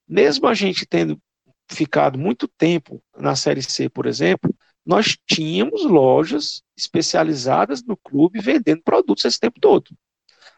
mesmo 0.07 0.47
a 0.47 0.53
gente 0.53 0.86
tendo 0.86 1.20
ficado 1.70 2.17
muito 2.17 2.47
tempo 2.47 3.01
na 3.17 3.36
Série 3.36 3.61
C, 3.61 3.89
por 3.89 4.05
exemplo, 4.05 4.53
nós 4.86 5.17
tínhamos 5.28 5.86
lojas 5.86 6.63
especializadas 6.76 7.84
no 7.84 7.95
clube 7.95 8.39
vendendo 8.39 8.82
produtos 8.82 9.26
esse 9.26 9.39
tempo 9.39 9.59
todo. 9.59 9.91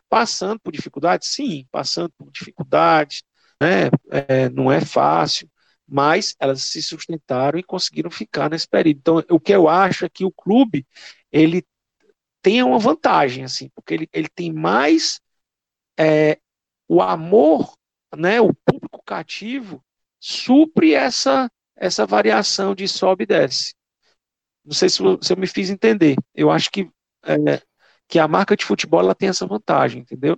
Passando 0.09 0.59
por 0.59 0.72
dificuldades? 0.72 1.30
Sim, 1.30 1.66
passando 1.72 2.12
por 2.18 2.32
dificuldades, 2.32 3.24
né? 3.62 3.89
É, 4.09 4.49
não 4.49 4.72
é 4.72 4.82
fácil, 4.82 5.49
mas 5.88 6.36
elas 6.39 6.64
se 6.64 6.82
sustentaram 6.82 7.59
e 7.59 7.64
conseguiram 7.64 8.09
ficar 8.09 8.49
nesse 8.49 8.68
período. 8.68 8.97
Então, 8.99 9.24
o 9.30 9.39
que 9.39 9.53
eu 9.53 9.68
acho 9.68 10.05
é 10.05 10.09
que 10.09 10.26
o 10.26 10.32
clube, 10.32 10.86
ele 11.32 11.66
tem 12.41 12.64
uma 12.64 12.80
vantagem, 12.80 13.43
assim, 13.43 13.70
porque 13.76 13.93
ele, 13.93 14.09
ele 14.12 14.30
tem 14.30 14.51
mais 14.51 15.20
é, 15.97 16.39
o 16.88 17.01
amor, 17.01 17.76
né, 18.16 18.41
o 18.41 18.53
público 18.53 19.01
cativo 19.05 19.84
supre 20.22 20.93
essa, 20.93 21.51
essa 21.76 22.05
variação 22.05 22.76
de 22.76 22.88
sobe 22.88 23.24
e 23.24 23.28
desce. 23.28 23.74
Não 24.63 24.74
sei 24.74 24.88
se, 24.88 24.97
se 25.22 25.34
eu 25.34 25.38
me 25.38 25.47
fiz 25.47 25.72
entender. 25.72 26.15
Eu 26.36 26.51
acho 26.51 26.69
que, 26.72 26.88
é, 27.26 27.59
que 28.07 28.19
a 28.19 28.28
marca 28.28 28.55
de 28.55 28.63
futebol 28.63 28.99
ela 28.99 29.15
tem 29.15 29.30
essa 29.30 29.47
vantagem, 29.47 30.01
entendeu? 30.01 30.38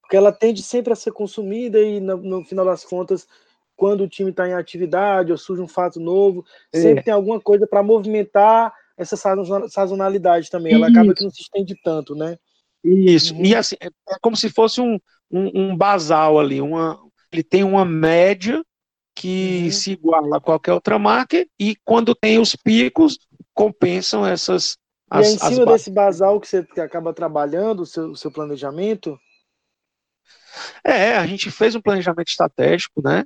Porque 0.00 0.16
ela 0.16 0.32
tende 0.32 0.62
sempre 0.62 0.92
a 0.92 0.96
ser 0.96 1.12
consumida 1.12 1.78
e, 1.78 2.00
no, 2.00 2.16
no 2.16 2.44
final 2.44 2.64
das 2.64 2.82
contas, 2.82 3.28
quando 3.76 4.04
o 4.04 4.08
time 4.08 4.30
está 4.30 4.48
em 4.48 4.54
atividade 4.54 5.30
ou 5.30 5.38
surge 5.38 5.62
um 5.62 5.68
fato 5.68 6.00
novo, 6.00 6.44
é. 6.72 6.80
sempre 6.80 7.04
tem 7.04 7.12
alguma 7.12 7.40
coisa 7.40 7.66
para 7.66 7.82
movimentar 7.82 8.72
essa 8.96 9.16
sazonalidade 9.68 10.50
também. 10.50 10.74
Ela 10.74 10.88
Isso. 10.88 10.98
acaba 10.98 11.14
que 11.14 11.24
não 11.24 11.30
se 11.30 11.42
estende 11.42 11.74
tanto, 11.82 12.14
né? 12.14 12.36
Isso. 12.82 13.34
Uhum. 13.34 13.44
E 13.44 13.54
assim, 13.54 13.76
é, 13.80 13.86
é 13.86 14.16
como 14.20 14.36
se 14.36 14.48
fosse 14.48 14.80
um, 14.80 14.98
um, 15.30 15.50
um, 15.54 15.76
basal 15.76 16.38
ali. 16.38 16.60
Uma, 16.60 16.98
ele 17.30 17.42
tem 17.42 17.62
uma 17.62 17.84
média 17.84 18.62
que 19.14 19.64
uhum. 19.64 19.70
se 19.70 19.92
iguala 19.92 20.36
a 20.36 20.40
qualquer 20.40 20.72
outra 20.72 20.98
marca, 20.98 21.46
e 21.58 21.76
quando 21.84 22.14
tem 22.14 22.38
os 22.38 22.54
picos, 22.56 23.18
compensam 23.52 24.26
essas. 24.26 24.76
E 25.12 25.18
as, 25.18 25.26
é 25.26 25.30
em 25.32 25.38
cima 25.38 25.66
desse 25.66 25.90
basal 25.90 26.40
que 26.40 26.46
você 26.46 26.66
acaba 26.80 27.12
trabalhando, 27.12 27.80
o 27.80 27.86
seu, 27.86 28.12
o 28.12 28.16
seu 28.16 28.30
planejamento? 28.30 29.18
É, 30.84 31.16
a 31.16 31.26
gente 31.26 31.50
fez 31.50 31.74
um 31.74 31.80
planejamento 31.80 32.28
estratégico, 32.28 33.02
né? 33.02 33.24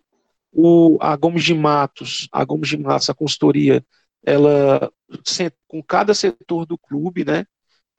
O, 0.52 0.98
a 1.00 1.16
Gomes 1.16 1.44
de 1.44 1.54
Matos, 1.54 2.28
a 2.32 2.44
Gomes 2.44 2.68
de 2.68 2.78
Matos, 2.78 3.10
a 3.10 3.14
consultoria, 3.14 3.84
ela 4.24 4.90
com 5.68 5.82
cada 5.82 6.14
setor 6.14 6.64
do 6.66 6.78
clube, 6.78 7.24
né? 7.24 7.44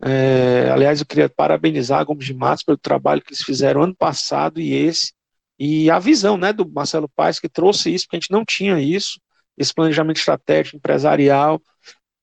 É, 0.01 0.69
aliás, 0.71 0.99
eu 0.99 1.05
queria 1.05 1.29
parabenizar 1.29 1.99
a 1.99 2.03
Gomes 2.03 2.25
de 2.25 2.33
Matos 2.33 2.63
pelo 2.63 2.77
trabalho 2.77 3.21
que 3.21 3.29
eles 3.29 3.43
fizeram 3.43 3.83
ano 3.83 3.95
passado 3.95 4.59
e 4.59 4.73
esse, 4.73 5.13
e 5.57 5.89
a 5.89 5.99
visão, 5.99 6.37
né, 6.37 6.51
do 6.51 6.69
Marcelo 6.69 7.09
Paes 7.09 7.39
que 7.39 7.49
trouxe 7.49 7.93
isso, 7.93 8.05
porque 8.05 8.17
a 8.17 8.19
gente 8.19 8.31
não 8.31 8.43
tinha 8.43 8.79
isso, 8.79 9.19
esse 9.57 9.73
planejamento 9.73 10.17
estratégico 10.17 10.77
empresarial, 10.77 11.61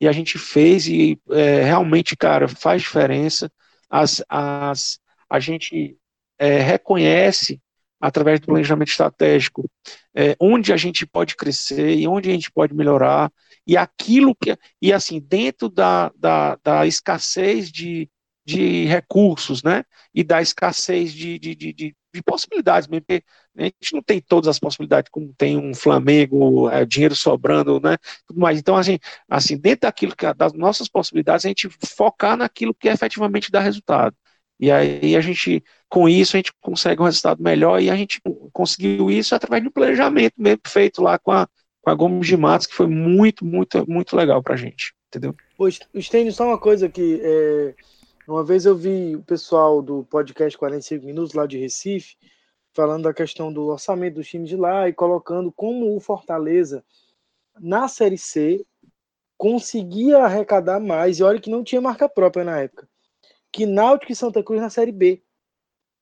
e 0.01 0.09
a 0.09 0.13
gente 0.13 0.39
fez 0.39 0.87
e 0.87 1.19
é, 1.31 1.63
realmente, 1.63 2.17
cara, 2.17 2.49
faz 2.49 2.83
diferença. 2.83 3.51
As, 3.89 4.23
as, 4.29 4.99
a 5.31 5.39
gente 5.39 5.97
é, 6.39 6.59
reconhece 6.59 7.61
através 8.01 8.41
do 8.41 8.47
planejamento 8.47 8.89
estratégico, 8.89 9.71
é, 10.13 10.35
onde 10.41 10.73
a 10.73 10.77
gente 10.77 11.07
pode 11.07 11.37
crescer 11.37 11.95
e 11.95 12.09
onde 12.09 12.29
a 12.29 12.33
gente 12.33 12.51
pode 12.51 12.75
melhorar, 12.75 13.33
e 13.65 13.77
aquilo 13.77 14.35
que, 14.35 14.59
e 14.81 14.93
assim, 14.93 15.21
dentro 15.21 15.69
da, 15.69 16.11
da, 16.17 16.59
da 16.65 16.85
escassez 16.85 17.71
de, 17.71 18.11
de 18.45 18.87
recursos, 18.87 19.63
né, 19.63 19.85
e 20.13 20.25
da 20.25 20.43
escassez 20.43 21.13
de, 21.13 21.39
de, 21.39 21.55
de, 21.55 21.73
de 21.73 21.97
possibilidades 22.21 22.89
mesmo, 22.89 23.05
porque 23.07 23.25
a 23.57 23.63
gente 23.63 23.93
não 23.95 24.03
tem 24.03 24.21
todas 24.21 24.49
as 24.49 24.59
possibilidades, 24.59 25.09
como 25.11 25.33
tem 25.39 25.57
um 25.57 25.73
Flamengo, 25.73 26.69
é, 26.69 26.85
dinheiro 26.85 27.15
sobrando, 27.15 27.81
né, 27.81 27.97
tudo 28.27 28.41
mais, 28.41 28.59
então, 28.59 28.77
assim, 28.77 28.99
assim 29.29 29.57
dentro 29.57 29.83
daquilo 29.83 30.17
que, 30.17 30.35
das 30.35 30.53
nossas 30.53 30.89
possibilidades, 30.89 31.45
a 31.47 31.49
gente 31.49 31.69
focar 31.97 32.37
naquilo 32.37 32.75
que 32.75 32.89
efetivamente 32.89 33.53
dá 33.53 33.61
resultado, 33.61 34.17
e 34.63 34.71
aí 34.71 35.17
a 35.17 35.21
gente, 35.21 35.63
com 35.89 36.09
isso, 36.09 36.37
a 36.37 36.39
gente 36.39 36.53
consegue 36.61 37.03
um 37.03 37.05
resultado 37.05 37.43
melhor 37.43 37.83
e 37.83 37.91
a 37.91 37.97
gente 37.97 38.21
conseguiu 38.53 39.11
isso 39.11 39.35
através 39.35 39.61
de 39.61 39.69
um 39.69 39.73
planejamento 39.73 40.35
mesmo 40.39 40.61
feito 40.69 41.03
lá 41.03 41.19
com 41.19 41.33
a, 41.33 41.49
com 41.81 41.91
a 41.91 41.95
Gomes 41.95 42.29
de 42.29 42.37
Matos, 42.37 42.69
que 42.69 42.75
foi 42.75 42.87
muito, 42.87 43.45
muito, 43.45 43.85
muito 43.91 44.15
legal 44.15 44.41
pra 44.41 44.55
gente, 44.55 44.95
entendeu? 45.09 45.35
Pois, 45.57 45.81
Stênio, 46.01 46.33
só 46.33 46.47
uma 46.47 46.59
coisa 46.59 46.89
que 46.89 47.21
é, 47.25 47.75
uma 48.27 48.45
vez 48.45 48.65
eu 48.65 48.77
vi 48.77 49.17
o 49.17 49.23
pessoal 49.23 49.83
do 49.83 50.05
podcast 50.05 50.57
45 50.57 51.05
Minutos 51.05 51.35
lá 51.35 51.47
de 51.47 51.59
Recife 51.59 52.17
falando 52.73 53.05
da 53.05 53.15
questão 53.15 53.53
do 53.53 53.67
orçamento 53.67 54.15
do 54.15 54.25
time 54.25 54.47
de 54.47 54.57
lá 54.57 54.89
e 54.89 54.93
colocando 54.93 55.53
como 55.53 55.95
o 55.95 56.01
Fortaleza 56.01 56.85
na 57.59 57.87
Série 57.89 58.19
C 58.19 58.65
conseguia 59.37 60.19
arrecadar 60.19 60.81
mais, 60.81 61.19
e 61.19 61.23
olha 61.23 61.41
que 61.41 61.51
não 61.51 61.65
tinha 61.65 61.81
marca 61.81 62.09
própria 62.09 62.45
na 62.45 62.61
época 62.61 62.89
que 63.53 63.67
Náutico 63.67 64.11
e 64.11 64.17
Santa 64.17 64.43
Cruz 64.43 64.61
na 64.61 64.71
Série 64.71 64.91
B. 64.91 65.23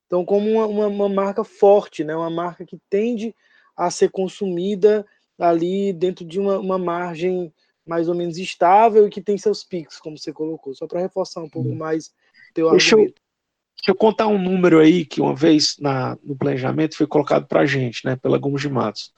Então, 0.06 0.24
como 0.24 0.48
uma, 0.48 0.66
uma, 0.66 0.86
uma, 0.86 1.08
marca 1.08 1.42
forte, 1.42 2.04
né? 2.04 2.14
uma 2.14 2.30
marca 2.30 2.64
que 2.64 2.80
tende 2.88 3.34
a 3.76 3.90
ser 3.90 4.10
consumida 4.10 5.04
ali 5.38 5.92
dentro 5.92 6.24
de 6.24 6.38
uma, 6.38 6.58
uma 6.58 6.78
margem 6.78 7.52
mais 7.90 8.08
ou 8.08 8.14
menos 8.14 8.38
estável 8.38 9.04
e 9.04 9.10
que 9.10 9.20
tem 9.20 9.36
seus 9.36 9.64
picos, 9.64 9.98
como 9.98 10.16
você 10.16 10.32
colocou, 10.32 10.72
só 10.72 10.86
para 10.86 11.00
reforçar 11.00 11.40
um 11.40 11.48
pouco 11.48 11.74
mais 11.74 12.12
teu 12.54 12.70
deixa 12.70 12.94
argumento. 12.94 13.18
Eu, 13.18 13.22
deixa 13.78 13.90
eu 13.90 13.94
contar 13.96 14.28
um 14.28 14.38
número 14.40 14.78
aí 14.78 15.04
que 15.04 15.20
uma 15.20 15.34
vez 15.34 15.74
na, 15.80 16.16
no 16.22 16.36
planejamento 16.36 16.96
foi 16.96 17.08
colocado 17.08 17.48
para 17.48 17.62
a 17.62 17.66
gente, 17.66 18.04
né, 18.04 18.14
pela 18.14 18.38
Gomes 18.38 18.62
de 18.62 18.68
Matos. 18.68 19.12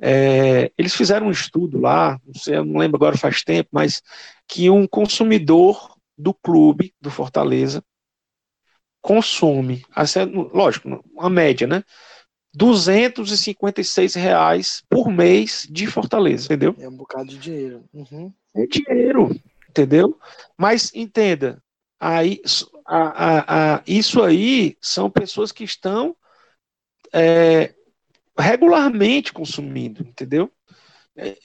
É, 0.00 0.72
eles 0.76 0.96
fizeram 0.96 1.28
um 1.28 1.30
estudo 1.30 1.78
lá, 1.78 2.18
não 2.26 2.34
sei, 2.34 2.56
eu 2.56 2.64
não 2.64 2.80
lembro 2.80 2.96
agora 2.96 3.16
faz 3.16 3.44
tempo, 3.44 3.68
mas 3.70 4.02
que 4.48 4.68
um 4.68 4.84
consumidor 4.84 5.94
do 6.18 6.34
clube 6.34 6.92
do 7.00 7.08
Fortaleza 7.08 7.84
consome, 9.00 9.84
lógico, 10.52 11.04
uma 11.14 11.30
média, 11.30 11.68
né? 11.68 11.84
256 12.54 14.14
reais 14.14 14.82
por 14.88 15.08
mês 15.10 15.66
de 15.70 15.86
Fortaleza, 15.86 16.46
entendeu? 16.46 16.74
É 16.78 16.88
um 16.88 16.96
bocado 16.96 17.26
de 17.26 17.38
dinheiro. 17.38 17.84
Uhum. 17.92 18.32
É 18.54 18.66
dinheiro, 18.66 19.34
entendeu? 19.68 20.18
Mas 20.56 20.92
entenda, 20.94 21.62
aí, 21.98 22.40
a, 22.86 22.98
a, 22.98 23.74
a, 23.76 23.82
isso 23.86 24.22
aí 24.22 24.76
são 24.80 25.10
pessoas 25.10 25.50
que 25.50 25.64
estão 25.64 26.14
é, 27.12 27.74
regularmente 28.38 29.32
consumindo, 29.32 30.02
entendeu? 30.02 30.50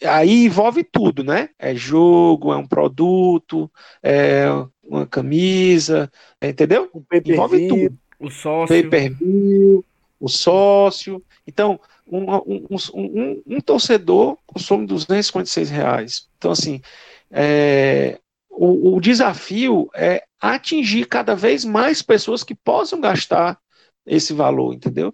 aí 0.05 0.45
envolve 0.45 0.83
tudo, 0.83 1.23
né? 1.23 1.49
É 1.59 1.75
jogo, 1.75 2.53
é 2.53 2.57
um 2.57 2.65
produto, 2.65 3.69
é 4.01 4.45
uma 4.81 5.05
camisa, 5.05 6.11
entendeu? 6.41 6.89
O 6.93 7.03
envolve 7.13 7.67
tudo. 7.67 7.97
O 8.19 8.31
sócio. 8.31 8.67
Pay-per-view, 8.67 9.83
o 10.19 10.27
sócio. 10.27 11.23
Então, 11.45 11.79
um, 12.05 12.35
um, 12.35 12.65
um, 12.93 13.43
um, 13.45 13.61
torcedor 13.61 14.37
consome 14.45 14.85
256 14.85 15.69
reais. 15.69 16.27
Então, 16.37 16.51
assim, 16.51 16.81
é, 17.31 18.19
o, 18.49 18.95
o 18.95 19.01
desafio 19.01 19.89
é 19.95 20.23
atingir 20.39 21.05
cada 21.07 21.35
vez 21.35 21.65
mais 21.65 22.01
pessoas 22.01 22.43
que 22.43 22.55
possam 22.55 22.99
gastar 22.99 23.59
esse 24.05 24.33
valor, 24.33 24.73
entendeu? 24.73 25.13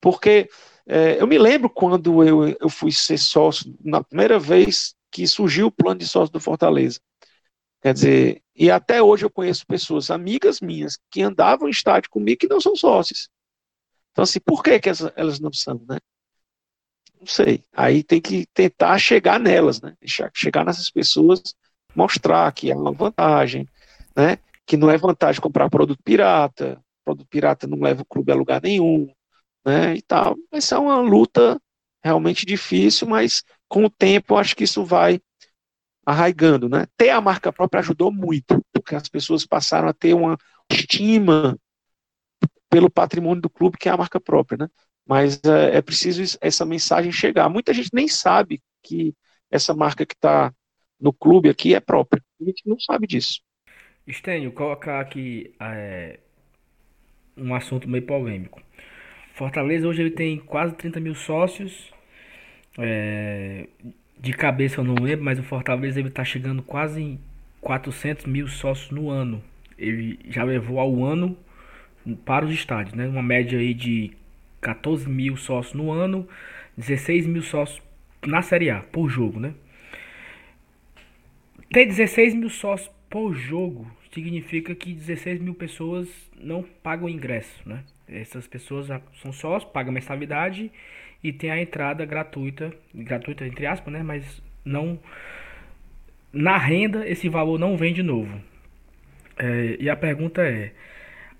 Porque 0.00 0.48
é, 0.86 1.20
eu 1.20 1.26
me 1.26 1.38
lembro 1.38 1.70
quando 1.70 2.24
eu, 2.24 2.48
eu 2.60 2.68
fui 2.68 2.90
ser 2.90 3.18
sócio, 3.18 3.74
na 3.84 4.02
primeira 4.02 4.38
vez 4.38 4.94
que 5.10 5.26
surgiu 5.26 5.68
o 5.68 5.72
plano 5.72 6.00
de 6.00 6.08
sócio 6.08 6.32
do 6.32 6.40
Fortaleza. 6.40 7.00
Quer 7.82 7.94
dizer, 7.94 8.42
e 8.54 8.70
até 8.70 9.02
hoje 9.02 9.24
eu 9.24 9.30
conheço 9.30 9.66
pessoas, 9.66 10.10
amigas 10.10 10.60
minhas, 10.60 10.98
que 11.10 11.22
andavam 11.22 11.68
em 11.68 11.70
estádio 11.70 12.10
comigo 12.10 12.38
que 12.38 12.48
não 12.48 12.60
são 12.60 12.76
sócios. 12.76 13.28
Então, 14.12 14.22
assim, 14.22 14.40
por 14.40 14.62
que, 14.62 14.78
que 14.78 14.88
elas 15.16 15.40
não 15.40 15.52
são, 15.52 15.82
né? 15.88 15.98
Não 17.18 17.26
sei. 17.26 17.64
Aí 17.72 18.02
tem 18.02 18.20
que 18.20 18.46
tentar 18.52 18.98
chegar 18.98 19.40
nelas, 19.40 19.80
né? 19.80 19.96
Chegar 20.34 20.64
nessas 20.64 20.90
pessoas, 20.90 21.42
mostrar 21.94 22.52
que 22.52 22.70
é 22.70 22.76
uma 22.76 22.92
vantagem, 22.92 23.68
né? 24.16 24.38
Que 24.66 24.76
não 24.76 24.90
é 24.90 24.96
vantagem 24.98 25.40
comprar 25.40 25.70
produto 25.70 26.02
pirata, 26.02 26.80
produto 27.04 27.26
pirata 27.28 27.66
não 27.66 27.80
leva 27.80 28.02
o 28.02 28.06
clube 28.06 28.32
a 28.32 28.34
lugar 28.34 28.60
nenhum, 28.62 29.08
né, 29.64 29.94
e 29.96 30.02
tal. 30.02 30.36
Vai 30.50 30.60
ser 30.60 30.76
uma 30.76 31.00
luta 31.00 31.60
realmente 32.02 32.44
difícil, 32.44 33.06
mas 33.08 33.42
com 33.68 33.84
o 33.84 33.90
tempo 33.90 34.34
eu 34.34 34.38
acho 34.38 34.56
que 34.56 34.64
isso 34.64 34.84
vai 34.84 35.20
arraigando, 36.04 36.68
né? 36.68 36.86
Ter 36.96 37.10
a 37.10 37.20
marca 37.20 37.52
própria 37.52 37.80
ajudou 37.80 38.12
muito, 38.12 38.60
porque 38.72 38.94
as 38.94 39.08
pessoas 39.08 39.46
passaram 39.46 39.88
a 39.88 39.92
ter 39.92 40.14
uma 40.14 40.36
estima 40.70 41.56
pelo 42.72 42.88
patrimônio 42.88 43.42
do 43.42 43.50
clube, 43.50 43.76
que 43.76 43.86
é 43.86 43.92
a 43.92 43.96
marca 43.98 44.18
própria, 44.18 44.56
né? 44.56 44.68
mas 45.06 45.38
é, 45.44 45.76
é 45.76 45.82
preciso 45.82 46.38
essa 46.40 46.64
mensagem 46.64 47.12
chegar. 47.12 47.50
Muita 47.50 47.74
gente 47.74 47.90
nem 47.92 48.08
sabe 48.08 48.62
que 48.82 49.14
essa 49.50 49.74
marca 49.74 50.06
que 50.06 50.14
está 50.14 50.50
no 50.98 51.12
clube 51.12 51.50
aqui 51.50 51.74
é 51.74 51.80
própria. 51.80 52.22
A 52.40 52.44
gente 52.44 52.62
não 52.66 52.80
sabe 52.80 53.06
disso. 53.06 53.42
Estênio, 54.06 54.52
colocar 54.52 55.00
aqui 55.00 55.54
é, 55.60 56.18
um 57.36 57.54
assunto 57.54 57.86
meio 57.86 58.06
polêmico. 58.06 58.62
Fortaleza 59.34 59.86
hoje 59.86 60.00
ele 60.00 60.10
tem 60.10 60.38
quase 60.38 60.74
30 60.74 60.98
mil 60.98 61.14
sócios. 61.14 61.92
É, 62.78 63.68
de 64.18 64.32
cabeça 64.32 64.80
eu 64.80 64.84
não 64.84 64.94
lembro, 64.94 65.26
mas 65.26 65.38
o 65.38 65.42
Fortaleza 65.42 66.00
ele 66.00 66.08
está 66.08 66.24
chegando 66.24 66.62
quase 66.62 67.02
em 67.02 67.20
400 67.60 68.24
mil 68.24 68.48
sócios 68.48 68.90
no 68.90 69.10
ano. 69.10 69.44
Ele 69.76 70.18
já 70.30 70.42
levou 70.42 70.80
ao 70.80 71.04
ano 71.04 71.36
para 72.24 72.44
os 72.44 72.52
estádios, 72.52 72.94
né? 72.94 73.06
Uma 73.06 73.22
média 73.22 73.58
aí 73.58 73.74
de 73.74 74.12
14 74.60 75.08
mil 75.08 75.36
sócios 75.36 75.74
no 75.74 75.90
ano, 75.90 76.28
16 76.76 77.26
mil 77.26 77.42
sócios 77.42 77.82
na 78.26 78.42
Série 78.42 78.70
A 78.70 78.80
por 78.80 79.08
jogo, 79.08 79.40
né? 79.40 79.54
Ter 81.72 81.86
16 81.86 82.34
mil 82.34 82.50
sócios 82.50 82.90
por 83.08 83.34
jogo 83.34 83.90
significa 84.12 84.74
que 84.74 84.92
16 84.92 85.40
mil 85.40 85.54
pessoas 85.54 86.08
não 86.38 86.62
pagam 86.62 87.08
ingresso, 87.08 87.66
né? 87.66 87.82
Essas 88.08 88.46
pessoas 88.46 88.88
são 89.22 89.32
sócios, 89.32 89.70
pagam 89.72 89.92
mensalidade 89.92 90.70
e 91.22 91.32
tem 91.32 91.50
a 91.50 91.60
entrada 91.60 92.04
gratuita, 92.04 92.72
gratuita 92.94 93.46
entre 93.46 93.66
aspas, 93.66 93.92
né? 93.92 94.02
Mas 94.02 94.42
não 94.64 94.98
na 96.32 96.56
renda 96.56 97.06
esse 97.08 97.28
valor 97.28 97.58
não 97.58 97.76
vem 97.76 97.92
de 97.92 98.02
novo. 98.02 98.40
É, 99.38 99.76
e 99.80 99.88
a 99.88 99.96
pergunta 99.96 100.42
é 100.42 100.72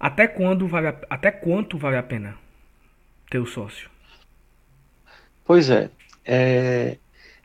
até 0.02 0.26
quando 0.26 0.66
vale 0.66 0.88
a, 0.88 0.96
até 1.08 1.30
quanto 1.30 1.78
vale 1.78 1.96
a 1.96 2.02
pena 2.02 2.36
ter 3.30 3.38
o 3.38 3.46
sócio? 3.46 3.88
Pois 5.44 5.70
é, 5.70 5.88
é 6.24 6.98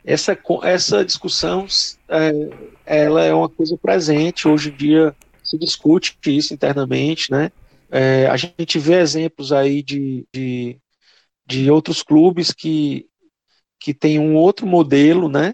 essa, 0.04 0.38
essa 0.64 1.06
discussão 1.06 1.68
é, 2.10 2.32
ela 2.86 3.24
é 3.24 3.34
uma 3.34 3.50
coisa 3.50 3.78
presente 3.78 4.48
hoje 4.48 4.70
em 4.70 4.76
dia 4.76 5.16
se 5.44 5.58
discute 5.58 6.18
isso 6.26 6.54
internamente, 6.54 7.32
né? 7.32 7.52
É, 7.90 8.28
a 8.28 8.36
gente 8.36 8.80
vê 8.80 8.96
exemplos 8.96 9.54
aí 9.54 9.82
de, 9.84 10.26
de, 10.34 10.78
de 11.46 11.72
outros 11.72 12.04
clubes 12.04 12.52
que, 12.52 13.06
que 13.80 13.94
têm 13.94 14.20
um 14.20 14.36
outro 14.36 14.66
modelo, 14.66 15.30
né? 15.30 15.54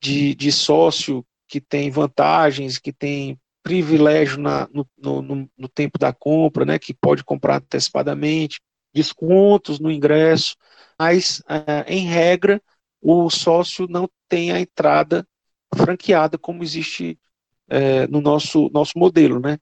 De, 0.00 0.34
de 0.34 0.52
sócio 0.52 1.24
que 1.48 1.60
tem 1.60 1.90
vantagens, 1.90 2.78
que 2.78 2.92
tem 2.92 3.38
privilégio 3.66 4.38
na, 4.38 4.68
no, 4.72 4.86
no, 4.96 5.50
no, 5.58 5.68
tempo 5.68 5.98
da 5.98 6.12
compra, 6.12 6.64
né? 6.64 6.78
Que 6.78 6.94
pode 6.94 7.24
comprar 7.24 7.56
antecipadamente, 7.56 8.60
descontos 8.94 9.80
no 9.80 9.90
ingresso, 9.90 10.54
mas, 10.96 11.42
é, 11.48 11.92
em 11.92 12.06
regra, 12.06 12.62
o 13.02 13.28
sócio 13.28 13.88
não 13.88 14.08
tem 14.28 14.52
a 14.52 14.60
entrada 14.60 15.26
franqueada 15.74 16.38
como 16.38 16.62
existe 16.62 17.18
é, 17.68 18.06
no 18.06 18.20
nosso, 18.20 18.70
nosso 18.72 18.96
modelo, 18.96 19.40
né? 19.40 19.58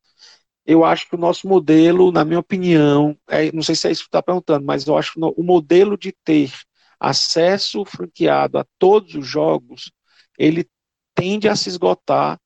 Eu 0.67 0.85
acho 0.85 1.09
que 1.09 1.15
o 1.15 1.19
nosso 1.19 1.49
modelo, 1.49 2.13
na 2.13 2.27
minha 2.27 2.41
opinião, 2.41 3.17
é, 3.27 3.51
não 3.53 3.63
sei 3.63 3.75
se 3.75 3.89
é 3.89 3.91
isso 3.91 4.03
que 4.03 4.09
está 4.09 4.23
perguntando, 4.23 4.67
mas 4.67 4.87
eu 4.87 4.99
acho 4.99 5.15
que 5.15 5.21
o 5.21 5.43
modelo 5.43 5.97
de 5.97 6.13
ter 6.23 6.53
acesso 7.01 7.87
franqueado 7.87 8.59
a 8.59 8.67
todos 8.79 9.15
os 9.15 9.27
jogos, 9.27 9.91
ele 10.39 10.69
tende 11.15 11.49
a 11.49 11.57
se 11.57 11.71
esgotar 11.71 12.39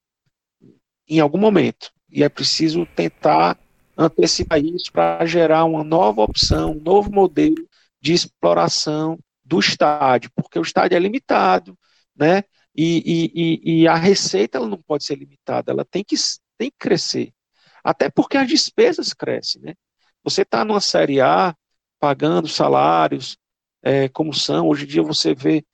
em 1.08 1.20
algum 1.20 1.38
momento. 1.38 1.90
E 2.10 2.22
é 2.22 2.28
preciso 2.28 2.86
tentar 2.86 3.58
antecipar 3.96 4.60
isso 4.60 4.92
para 4.92 5.24
gerar 5.26 5.64
uma 5.64 5.82
nova 5.82 6.22
opção, 6.22 6.72
um 6.72 6.80
novo 6.80 7.10
modelo 7.10 7.68
de 8.00 8.12
exploração 8.12 9.18
do 9.44 9.58
estádio, 9.58 10.30
porque 10.34 10.58
o 10.58 10.62
estádio 10.62 10.96
é 10.96 11.00
limitado, 11.00 11.76
né? 12.14 12.44
E, 12.76 13.32
e, 13.34 13.80
e, 13.80 13.88
a 13.88 13.96
receita 13.96 14.58
ela 14.58 14.68
não 14.68 14.80
pode 14.80 15.02
ser 15.04 15.16
limitada, 15.16 15.72
ela 15.72 15.84
tem 15.84 16.04
que, 16.04 16.14
tem 16.56 16.70
que 16.70 16.76
crescer. 16.78 17.32
Até 17.82 18.08
porque 18.08 18.36
as 18.36 18.46
despesas 18.46 19.12
crescem, 19.12 19.62
né? 19.62 19.74
Você 20.22 20.42
está 20.42 20.64
numa 20.64 20.80
Série 20.80 21.20
A, 21.20 21.56
pagando 21.98 22.46
salários, 22.46 23.36
é, 23.82 24.08
como 24.08 24.32
são, 24.32 24.68
hoje 24.68 24.84
em 24.84 24.88
dia 24.88 25.02
você 25.02 25.34
vê 25.34 25.64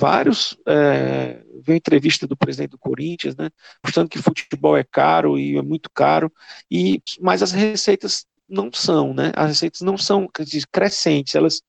vários, 0.00 0.56
é, 0.66 1.44
vê 1.62 1.76
entrevista 1.76 2.26
do 2.26 2.36
presidente 2.36 2.70
do 2.70 2.78
Corinthians, 2.78 3.36
né, 3.36 3.50
mostrando 3.84 4.08
que 4.08 4.18
futebol 4.18 4.76
é 4.76 4.82
caro 4.82 5.38
e 5.38 5.58
é 5.58 5.62
muito 5.62 5.90
caro, 5.90 6.32
e, 6.70 7.02
mas 7.20 7.42
as 7.42 7.52
receitas 7.52 8.26
não 8.48 8.72
são, 8.72 9.12
né, 9.12 9.30
as 9.36 9.48
receitas 9.48 9.82
não 9.82 9.98
são 9.98 10.26
crescentes, 10.72 11.34
elas, 11.34 11.60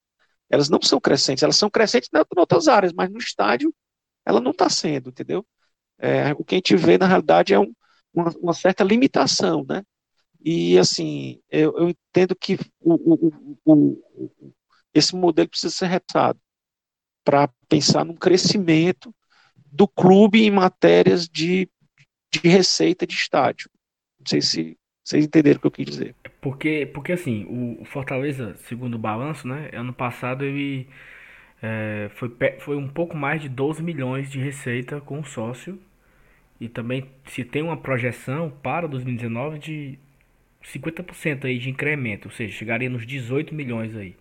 elas 0.49 0.69
não 0.69 0.81
são 0.81 0.99
crescentes, 0.99 1.43
elas 1.43 1.57
são 1.57 1.69
crescentes 1.69 2.09
em 2.13 2.39
outras 2.39 2.67
áreas, 2.69 2.93
mas 2.93 3.09
no 3.09 3.19
estádio 3.19 3.73
ela 4.25 4.39
não 4.39 4.51
está 4.51 4.69
sendo, 4.69 5.09
entendeu? 5.09 5.45
É, 5.99 6.31
o 6.33 6.43
que 6.43 6.55
a 6.55 6.57
gente 6.57 6.75
vê, 6.75 6.97
na 6.97 7.07
realidade, 7.07 7.53
é 7.53 7.59
um, 7.59 7.73
uma, 8.13 8.29
uma, 8.41 8.53
certa 8.53 8.83
limitação, 8.83 9.65
né? 9.67 9.83
E, 10.43 10.77
assim, 10.79 11.41
eu, 11.49 11.77
eu 11.77 11.89
entendo 11.89 12.35
que 12.35 12.57
o, 12.79 12.93
o, 13.63 13.63
o, 13.65 14.53
esse 14.93 15.15
modelo 15.15 15.49
precisa 15.49 15.73
ser 15.73 15.87
repensado 15.87 16.39
para 17.23 17.49
pensar 17.69 18.03
num 18.03 18.15
crescimento 18.15 19.13
do 19.71 19.87
clube 19.87 20.43
em 20.43 20.51
matérias 20.51 21.27
de, 21.27 21.69
de 22.31 22.47
receita 22.47 23.05
de 23.07 23.13
estádio. 23.13 23.69
Não 24.19 24.25
sei 24.27 24.41
se 24.41 24.77
vocês 25.03 25.25
entenderam 25.25 25.57
o 25.57 25.61
que 25.61 25.67
eu 25.67 25.71
quis 25.71 25.85
dizer. 25.85 26.15
Porque, 26.41 26.89
porque 26.93 27.13
assim, 27.13 27.45
o 27.79 27.85
Fortaleza, 27.85 28.55
segundo 28.67 28.95
o 28.95 28.99
balanço, 28.99 29.47
né, 29.47 29.69
ano 29.73 29.93
passado 29.93 30.43
ele 30.43 30.87
é, 31.61 32.09
foi, 32.15 32.31
foi 32.59 32.75
um 32.75 32.87
pouco 32.87 33.15
mais 33.15 33.41
de 33.41 33.49
12 33.49 33.83
milhões 33.83 34.29
de 34.29 34.39
receita 34.39 34.99
com 34.99 35.19
o 35.19 35.25
sócio. 35.25 35.79
E 36.59 36.69
também 36.69 37.05
se 37.25 37.43
tem 37.43 37.63
uma 37.63 37.77
projeção 37.77 38.51
para 38.61 38.87
2019 38.87 39.59
de 39.59 39.99
50% 40.63 41.45
aí 41.45 41.57
de 41.57 41.69
incremento, 41.69 42.27
ou 42.27 42.31
seja, 42.31 42.53
chegaria 42.53 42.89
nos 42.89 43.05
18 43.05 43.53
milhões 43.53 43.95
aí. 43.95 44.15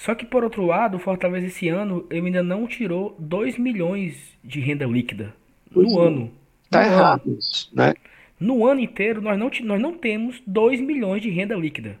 Só 0.00 0.14
que 0.14 0.24
por 0.24 0.42
outro 0.42 0.64
lado, 0.64 0.96
o 0.96 0.98
Fortaleza 0.98 1.46
esse 1.46 1.68
ano 1.68 2.06
ele 2.08 2.28
ainda 2.28 2.42
não 2.42 2.66
tirou 2.66 3.14
2 3.18 3.58
milhões 3.58 4.34
de 4.42 4.58
renda 4.58 4.86
líquida 4.86 5.34
no 5.70 6.00
é. 6.00 6.06
ano. 6.06 6.32
Tá 6.70 6.80
no 6.80 6.86
errado 6.86 7.22
ano. 7.26 7.38
né? 7.74 7.94
No 8.40 8.66
ano 8.66 8.80
inteiro 8.80 9.20
nós 9.20 9.38
não, 9.38 9.50
nós 9.62 9.78
não 9.78 9.98
temos 9.98 10.42
2 10.46 10.80
milhões 10.80 11.20
de 11.20 11.28
renda 11.28 11.54
líquida. 11.54 12.00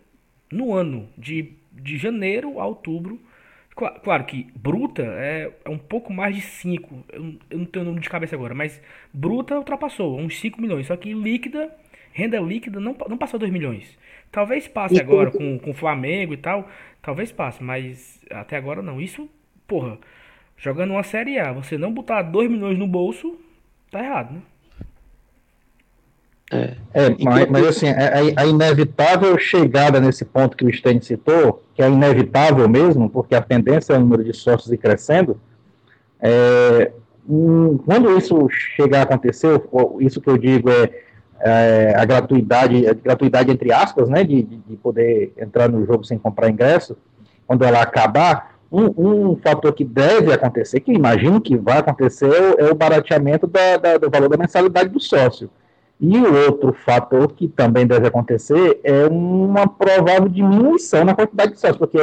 No 0.50 0.72
ano, 0.72 1.10
de, 1.18 1.52
de 1.72 1.98
janeiro 1.98 2.58
a 2.58 2.66
outubro, 2.66 3.20
Claro 4.02 4.24
que 4.24 4.46
bruta 4.54 5.02
é, 5.02 5.50
é 5.64 5.70
um 5.70 5.78
pouco 5.78 6.12
mais 6.12 6.34
de 6.34 6.42
5. 6.42 7.04
Eu, 7.12 7.34
eu, 7.50 7.58
não 7.58 7.64
tenho 7.64 7.82
o 7.82 7.86
número 7.86 8.02
de 8.02 8.10
cabeça 8.10 8.34
agora, 8.34 8.54
mas 8.54 8.80
bruta 9.12 9.56
ultrapassou, 9.56 10.18
uns 10.18 10.38
5 10.38 10.60
milhões. 10.60 10.86
Só 10.86 10.96
que 10.96 11.14
líquida, 11.14 11.74
renda 12.12 12.38
líquida, 12.40 12.78
não, 12.78 12.94
não 13.08 13.16
passou 13.16 13.40
2 13.40 13.50
milhões. 13.50 13.96
Talvez 14.32 14.68
passe 14.68 15.00
agora 15.00 15.30
com, 15.30 15.58
com 15.58 15.70
o 15.70 15.74
Flamengo 15.74 16.32
e 16.32 16.36
tal. 16.36 16.68
Talvez 17.02 17.32
passe, 17.32 17.62
mas 17.62 18.20
até 18.30 18.56
agora 18.56 18.82
não. 18.82 19.00
Isso, 19.00 19.28
porra, 19.66 19.98
jogando 20.56 20.92
uma 20.92 21.02
Série 21.02 21.38
A, 21.38 21.52
você 21.52 21.76
não 21.76 21.92
botar 21.92 22.22
2 22.22 22.50
milhões 22.50 22.78
no 22.78 22.86
bolso, 22.86 23.36
tá 23.90 24.02
errado, 24.04 24.34
né? 24.34 24.42
É, 26.52 26.76
é 26.94 27.16
mas, 27.22 27.48
mas, 27.48 27.66
assim, 27.66 27.88
a, 27.88 27.92
é, 27.92 28.28
é, 28.30 28.34
a, 28.36 28.44
inevitável 28.44 29.38
chegada 29.38 30.00
nesse 30.00 30.24
ponto 30.24 30.56
que 30.56 30.64
o 30.64 30.72
Stein 30.72 31.00
citou, 31.00 31.62
que 31.74 31.82
é 31.82 31.88
inevitável 31.88 32.68
mesmo, 32.68 33.08
porque 33.08 33.34
a 33.34 33.40
tendência 33.40 33.92
é 33.92 33.96
o 33.96 34.00
número 34.00 34.24
de 34.24 34.34
sócios 34.34 34.72
ir 34.72 34.78
crescendo, 34.78 35.40
é, 36.20 36.90
um, 37.28 37.78
quando 37.78 38.16
isso 38.18 38.48
chegar 38.50 39.00
a 39.00 39.02
acontecer, 39.02 39.62
isso 40.00 40.20
que 40.20 40.28
eu 40.28 40.36
digo 40.36 40.68
é, 40.68 40.90
é 41.40 41.94
a 41.96 42.04
gratuidade, 42.04 42.86
a 42.86 42.92
gratuidade 42.92 43.50
entre 43.50 43.72
aspas, 43.72 44.08
né, 44.08 44.22
de, 44.24 44.42
de, 44.42 44.76
poder 44.76 45.32
entrar 45.38 45.68
no 45.68 45.84
jogo 45.86 46.04
sem 46.04 46.18
comprar 46.18 46.50
ingresso, 46.50 46.96
quando 47.46 47.64
ela 47.64 47.80
acabar, 47.80 48.54
um, 48.70 49.30
um 49.32 49.36
fator 49.36 49.72
que 49.72 49.84
deve 49.84 50.32
acontecer, 50.32 50.80
que 50.80 50.92
imagino 50.92 51.40
que 51.40 51.56
vai 51.56 51.78
acontecer, 51.78 52.30
é 52.58 52.70
o 52.70 52.74
barateamento 52.74 53.46
da, 53.46 53.76
da, 53.76 53.98
do 53.98 54.10
valor 54.10 54.28
da 54.28 54.36
mensalidade 54.36 54.90
do 54.90 55.00
sócio. 55.00 55.50
E 56.00 56.16
o 56.16 56.46
outro 56.46 56.72
fator 56.72 57.32
que 57.32 57.48
também 57.48 57.86
deve 57.86 58.06
acontecer 58.06 58.80
é 58.84 59.06
uma 59.06 59.66
provável 59.66 60.28
diminuição 60.28 61.04
na 61.04 61.14
quantidade 61.14 61.52
de 61.52 61.60
sócios, 61.60 61.78
porque 61.78 61.98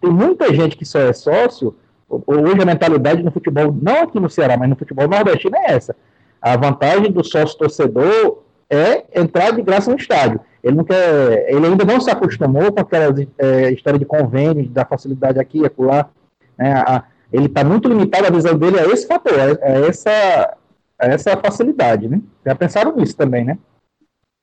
tem 0.00 0.10
muita 0.10 0.52
gente 0.52 0.76
que 0.76 0.84
só 0.84 0.98
é 0.98 1.12
sócio. 1.12 1.74
Hoje 2.08 2.60
a 2.60 2.66
mentalidade 2.66 3.22
no 3.22 3.30
futebol, 3.30 3.72
não 3.72 4.02
aqui 4.02 4.18
no 4.18 4.28
Ceará, 4.28 4.56
mas 4.56 4.68
no 4.68 4.76
futebol 4.76 5.06
nordestino 5.06 5.56
é 5.56 5.72
essa. 5.72 5.94
A 6.42 6.56
vantagem 6.56 7.10
do 7.10 7.24
sócio 7.24 7.56
torcedor 7.56 8.42
é 8.70 9.04
entrar 9.20 9.52
de 9.52 9.62
graça 9.62 9.90
no 9.90 9.96
estádio. 9.96 10.40
Ele 10.62 10.76
não 10.76 10.84
quer, 10.84 11.46
ele 11.48 11.66
ainda 11.66 11.84
não 11.84 12.00
se 12.00 12.10
acostumou 12.10 12.72
com 12.72 12.80
aquela 12.80 13.14
é, 13.38 13.72
história 13.72 13.98
de 13.98 14.04
convênio, 14.04 14.68
da 14.68 14.84
facilidade 14.84 15.38
aqui 15.38 15.60
e 15.60 15.66
acolá. 15.66 16.08
Né? 16.56 16.84
Ele 17.32 17.46
está 17.46 17.62
muito 17.62 17.88
limitado, 17.88 18.26
a 18.26 18.30
visão 18.30 18.58
dele 18.58 18.78
a 18.78 18.86
esse 18.86 19.06
fator, 19.06 19.34
a, 19.38 19.64
a 19.64 19.86
essa 19.86 20.56
essa 20.98 21.36
facilidade, 21.36 22.08
né? 22.08 22.20
Já 22.44 22.54
pensaram 22.56 22.96
nisso 22.96 23.16
também, 23.16 23.44
né? 23.44 23.56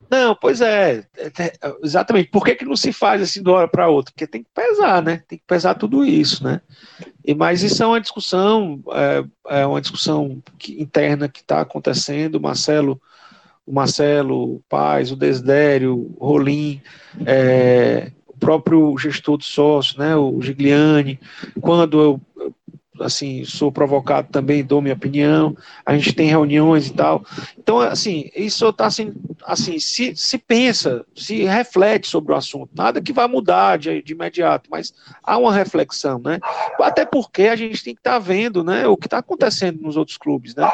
Não, 0.09 0.35
pois 0.35 0.61
é, 0.61 1.03
é, 1.17 1.27
é, 1.39 1.75
exatamente. 1.83 2.29
Por 2.29 2.45
que, 2.45 2.55
que 2.55 2.65
não 2.65 2.75
se 2.75 2.93
faz 2.93 3.21
assim 3.21 3.41
de 3.41 3.49
uma 3.49 3.57
hora 3.57 3.67
para 3.67 3.89
outra? 3.89 4.13
Porque 4.13 4.27
tem 4.27 4.43
que 4.43 4.49
pesar, 4.53 5.01
né? 5.01 5.23
Tem 5.27 5.37
que 5.37 5.43
pesar 5.45 5.75
tudo 5.75 6.05
isso, 6.05 6.43
né? 6.43 6.61
E, 7.23 7.33
mas 7.33 7.63
isso 7.63 7.81
é 7.81 7.87
uma 7.87 7.99
discussão, 7.99 8.81
é, 8.93 9.25
é 9.61 9.65
uma 9.65 9.81
discussão 9.81 10.41
que, 10.59 10.81
interna 10.81 11.27
que 11.27 11.39
está 11.39 11.61
acontecendo. 11.61 12.39
Marcelo, 12.39 13.01
o 13.65 13.73
Marcelo 13.73 14.61
Paz, 14.69 15.11
o 15.11 15.15
Desidério, 15.15 16.13
o 16.17 16.25
Rolim, 16.25 16.81
é, 17.25 18.11
o 18.27 18.37
próprio 18.37 18.97
gestor 18.97 19.37
do 19.37 19.43
sócio, 19.43 19.99
né? 19.99 20.15
O 20.15 20.41
Gigliani. 20.41 21.19
Quando 21.61 22.01
eu 22.01 22.21
assim, 23.01 23.43
sou 23.43 23.71
provocado 23.71 24.29
também, 24.31 24.63
dou 24.63 24.81
minha 24.81 24.93
opinião, 24.93 25.55
a 25.85 25.95
gente 25.97 26.13
tem 26.13 26.27
reuniões 26.27 26.87
e 26.87 26.93
tal. 26.93 27.25
Então, 27.57 27.79
assim, 27.79 28.29
isso 28.35 28.67
está 28.69 28.85
assim, 28.85 29.13
assim 29.43 29.79
se, 29.79 30.15
se 30.15 30.37
pensa, 30.37 31.05
se 31.15 31.43
reflete 31.43 32.07
sobre 32.07 32.33
o 32.33 32.35
assunto. 32.35 32.69
Nada 32.75 33.01
que 33.01 33.13
vai 33.13 33.27
mudar 33.27 33.77
de, 33.77 34.01
de 34.01 34.13
imediato, 34.13 34.69
mas 34.69 34.93
há 35.23 35.37
uma 35.37 35.53
reflexão, 35.53 36.19
né? 36.19 36.39
Até 36.79 37.05
porque 37.05 37.43
a 37.43 37.55
gente 37.55 37.83
tem 37.83 37.93
que 37.93 37.99
estar 37.99 38.13
tá 38.13 38.19
vendo, 38.19 38.63
né, 38.63 38.87
o 38.87 38.97
que 38.97 39.07
está 39.07 39.17
acontecendo 39.17 39.81
nos 39.81 39.97
outros 39.97 40.17
clubes, 40.17 40.55
né? 40.55 40.69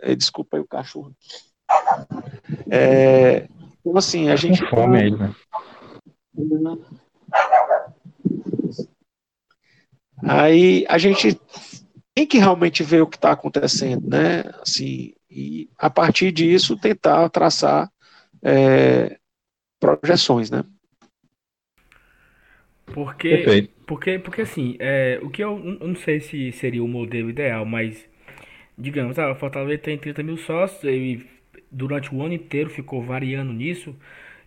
É, 0.00 0.14
desculpa 0.14 0.56
aí 0.56 0.62
o 0.62 0.66
cachorro. 0.66 1.14
É, 2.70 3.48
então, 3.80 3.96
assim, 3.96 4.28
a 4.28 4.36
gente. 4.36 4.64
fome 4.68 4.98
aí, 4.98 5.10
né? 5.10 5.34
Aí 10.24 10.84
a 10.88 10.98
gente 10.98 11.38
tem 12.14 12.26
que 12.26 12.38
realmente 12.38 12.82
ver 12.82 13.02
o 13.02 13.06
que 13.06 13.16
está 13.16 13.32
acontecendo, 13.32 14.08
né? 14.08 14.44
Assim, 14.60 15.14
e 15.30 15.68
a 15.78 15.90
partir 15.90 16.30
disso 16.30 16.76
tentar 16.76 17.28
traçar 17.30 17.90
é, 18.42 19.18
projeções, 19.80 20.50
né? 20.50 20.64
Porque, 22.86 23.70
porque, 23.86 24.18
porque 24.18 24.42
assim, 24.42 24.76
é, 24.78 25.18
o 25.22 25.30
que 25.30 25.42
eu, 25.42 25.58
eu, 25.58 25.88
não 25.88 25.96
sei 25.96 26.20
se 26.20 26.52
seria 26.52 26.84
o 26.84 26.88
modelo 26.88 27.30
ideal, 27.30 27.64
mas 27.64 28.06
digamos, 28.76 29.18
ah, 29.18 29.32
o 29.32 29.36
Fortaleza 29.36 29.82
tem 29.82 29.96
30 29.96 30.22
mil 30.22 30.36
sócios, 30.36 30.84
ele 30.84 31.26
durante 31.72 32.14
o 32.14 32.22
ano 32.22 32.34
inteiro 32.34 32.68
ficou 32.70 33.02
variando 33.02 33.52
nisso, 33.52 33.96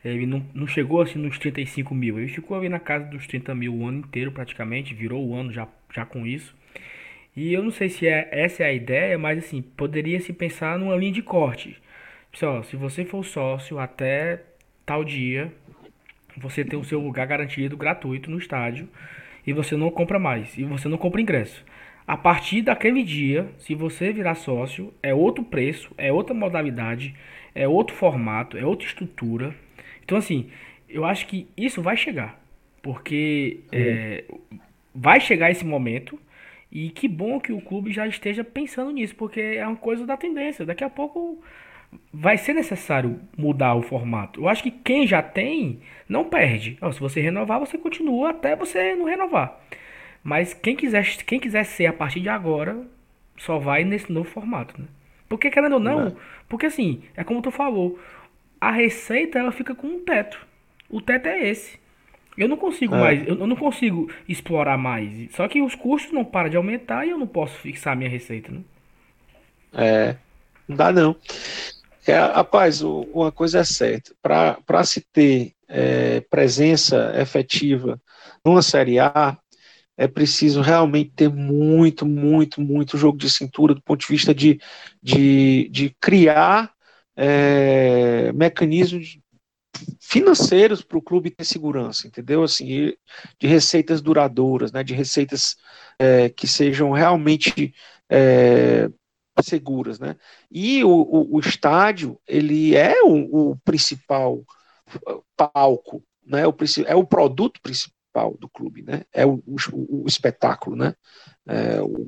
ele 0.04 0.28
não, 0.28 0.46
não 0.54 0.68
chegou 0.68 1.02
assim 1.02 1.18
nos 1.18 1.40
35 1.40 1.96
mil, 1.96 2.20
ele 2.20 2.28
ficou 2.28 2.56
ali 2.56 2.70
na 2.70 2.80
casa 2.80 3.06
dos 3.06 3.26
30 3.26 3.56
mil 3.56 3.74
o 3.74 3.88
ano 3.88 4.00
inteiro 4.00 4.32
praticamente, 4.32 4.94
virou 4.94 5.28
o 5.28 5.36
ano 5.36 5.52
já, 5.52 5.68
já 5.92 6.06
com 6.06 6.28
isso. 6.28 6.56
E 7.36 7.52
eu 7.52 7.64
não 7.64 7.72
sei 7.72 7.90
se 7.90 8.08
é, 8.08 8.30
essa 8.32 8.64
é 8.64 8.68
a 8.68 8.74
ideia, 8.74 9.18
mas 9.18 9.40
assim, 9.40 9.62
poderia 9.62 10.20
se 10.22 10.32
pensar 10.32 10.78
numa 10.78 10.96
linha 10.96 11.12
de 11.12 11.22
corte. 11.22 11.82
Pessoal, 12.32 12.64
se 12.64 12.76
você 12.76 13.04
for 13.04 13.26
sócio 13.26 13.80
até 13.80 14.44
tal 14.86 15.04
dia, 15.04 15.52
você 16.38 16.64
tem 16.64 16.78
o 16.78 16.84
seu 16.84 17.00
lugar 17.00 17.26
garantido 17.26 17.76
gratuito 17.76 18.30
no 18.30 18.38
estádio 18.38 18.88
e 19.46 19.54
você 19.54 19.76
não 19.76 19.90
compra 19.90 20.20
mais, 20.20 20.58
e 20.58 20.64
você 20.64 20.88
não 20.88 20.98
compra 20.98 21.22
ingresso. 21.22 21.64
A 22.08 22.16
partir 22.16 22.62
daquele 22.62 23.04
dia, 23.04 23.50
se 23.58 23.74
você 23.74 24.12
virar 24.14 24.36
sócio, 24.36 24.94
é 25.02 25.14
outro 25.14 25.44
preço, 25.44 25.92
é 25.98 26.12
outra 26.12 26.36
modalidade, 26.36 27.16
é 27.54 27.68
outro 27.68 27.96
formato, 27.96 28.58
é 28.58 28.66
outra 28.66 28.88
estrutura. 28.88 29.56
Então, 30.04 30.18
assim, 30.18 30.50
eu 30.88 31.04
acho 31.04 31.26
que 31.26 31.48
isso 31.58 31.82
vai 31.82 31.98
chegar. 31.98 32.40
Porque 32.82 33.62
é, 33.72 34.24
vai 34.94 35.20
chegar 35.20 35.50
esse 35.50 35.66
momento. 35.66 36.20
E 36.72 36.90
que 36.90 37.08
bom 37.08 37.40
que 37.40 37.54
o 37.54 37.62
clube 37.62 37.92
já 37.92 38.06
esteja 38.06 38.44
pensando 38.44 38.92
nisso, 38.92 39.16
porque 39.16 39.40
é 39.40 39.66
uma 39.66 39.78
coisa 39.78 40.06
da 40.06 40.18
tendência. 40.18 40.66
Daqui 40.66 40.84
a 40.84 40.90
pouco 40.90 41.42
vai 42.14 42.38
ser 42.38 42.54
necessário 42.54 43.20
mudar 43.38 43.76
o 43.76 43.82
formato. 43.82 44.42
Eu 44.42 44.48
acho 44.48 44.62
que 44.62 44.72
quem 44.72 45.08
já 45.08 45.22
tem 45.22 45.80
não 46.08 46.26
perde. 46.26 46.78
se 46.92 47.00
você 47.00 47.22
renovar, 47.22 47.60
você 47.60 47.78
continua 47.78 48.32
até 48.32 48.56
você 48.56 48.96
não 48.96 49.06
renovar. 49.06 49.60
Mas 50.26 50.56
quem 50.56 50.76
quiser, 50.76 51.06
quem 51.18 51.40
quiser 51.40 51.64
ser 51.64 51.86
a 51.86 51.94
partir 51.94 52.20
de 52.20 52.30
agora, 52.30 52.82
só 53.38 53.60
vai 53.60 53.84
nesse 53.84 54.12
novo 54.12 54.28
formato, 54.28 54.74
né? 54.82 54.88
Porque 55.30 55.52
querendo 55.52 55.74
ou 55.74 55.80
não, 55.80 56.06
não. 56.06 56.18
porque 56.50 56.66
assim, 56.66 57.04
é 57.16 57.24
como 57.24 57.44
tu 57.44 57.52
falou, 57.52 58.00
a 58.60 58.72
receita 58.72 59.38
ela 59.38 59.52
fica 59.52 59.76
com 59.76 59.86
um 59.86 60.04
teto. 60.04 60.44
O 60.90 61.00
teto 61.00 61.28
é 61.28 61.48
esse. 61.48 61.78
Eu 62.36 62.48
não 62.48 62.58
consigo 62.58 62.96
é. 62.96 63.00
mais, 63.00 63.28
eu 63.28 63.36
não 63.36 63.56
consigo 63.56 64.12
explorar 64.28 64.80
mais. 64.80 65.32
Só 65.36 65.48
que 65.48 65.62
os 65.62 65.76
custos 65.76 66.12
não 66.12 66.26
param 66.26 66.50
de 66.50 66.58
aumentar 66.58 67.06
e 67.06 67.12
eu 67.12 67.20
não 67.20 67.28
posso 67.28 67.60
fixar 67.60 67.96
minha 67.96 68.10
receita, 68.10 68.52
né? 68.52 68.62
É, 69.74 70.16
não 70.68 70.76
dá 70.76 70.92
não. 70.92 71.16
É, 72.08 72.18
rapaz, 72.18 72.82
uma 72.82 73.32
coisa 73.32 73.60
é 73.60 73.64
certa. 73.64 74.12
Para 74.24 74.84
se 74.84 75.02
ter 75.02 75.54
é, 75.70 76.22
presença 76.22 77.14
efetiva 77.16 78.02
numa 78.44 78.64
Série 78.64 79.00
A, 79.00 79.38
é 79.98 80.08
preciso 80.08 80.62
realmente 80.62 81.12
ter 81.16 81.30
muito, 81.30 82.06
muito, 82.06 82.62
muito 82.62 82.98
jogo 82.98 83.18
de 83.18 83.30
cintura 83.30 83.74
do 83.74 83.82
ponto 83.82 84.02
de 84.02 84.08
vista 84.08 84.34
de, 84.34 84.60
de, 85.02 85.70
de 85.70 85.96
criar 86.00 86.74
é, 87.16 88.32
mecanismos 88.34 89.18
financeiros 90.00 90.82
para 90.82 90.98
o 90.98 91.02
clube 91.02 91.32
ter 91.32 91.44
segurança, 91.44 92.08
entendeu? 92.08 92.44
Assim, 92.44 92.94
de 93.40 93.48
receitas 93.48 94.02
duradouras, 94.02 94.72
né, 94.72 94.84
de 94.84 94.94
receitas 94.94 95.56
é, 96.00 96.30
que 96.30 96.48
sejam 96.48 96.92
realmente 96.92 97.74
é, 98.10 98.90
seguras, 99.42 100.00
né? 100.00 100.16
E 100.50 100.84
o, 100.84 100.90
o, 100.90 101.36
o, 101.36 101.40
estádio 101.40 102.20
ele 102.28 102.76
é 102.76 103.02
o, 103.04 103.52
o 103.52 103.58
principal 103.58 104.44
palco, 105.36 106.04
né? 106.26 106.44
É 106.86 106.96
o 106.96 107.06
produto 107.06 107.60
principal 108.16 108.38
do 108.40 108.48
clube, 108.48 108.82
né? 108.82 109.04
É 109.14 109.26
o, 109.26 109.44
o 109.46 110.06
espetáculo, 110.08 110.76
né? 110.76 110.96
É, 111.48 111.82
o, 111.82 112.08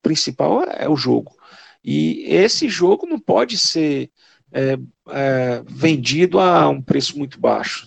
principal 0.00 0.62
é 0.64 0.88
o 0.88 0.96
jogo. 0.96 1.32
E 1.84 2.24
esse 2.26 2.68
jogo 2.68 3.06
não 3.06 3.18
pode 3.18 3.58
ser 3.58 4.10
é, 4.52 4.78
é, 5.08 5.62
vendido 5.66 6.38
a 6.38 6.68
um 6.68 6.80
preço 6.80 7.18
muito 7.18 7.40
baixo. 7.40 7.86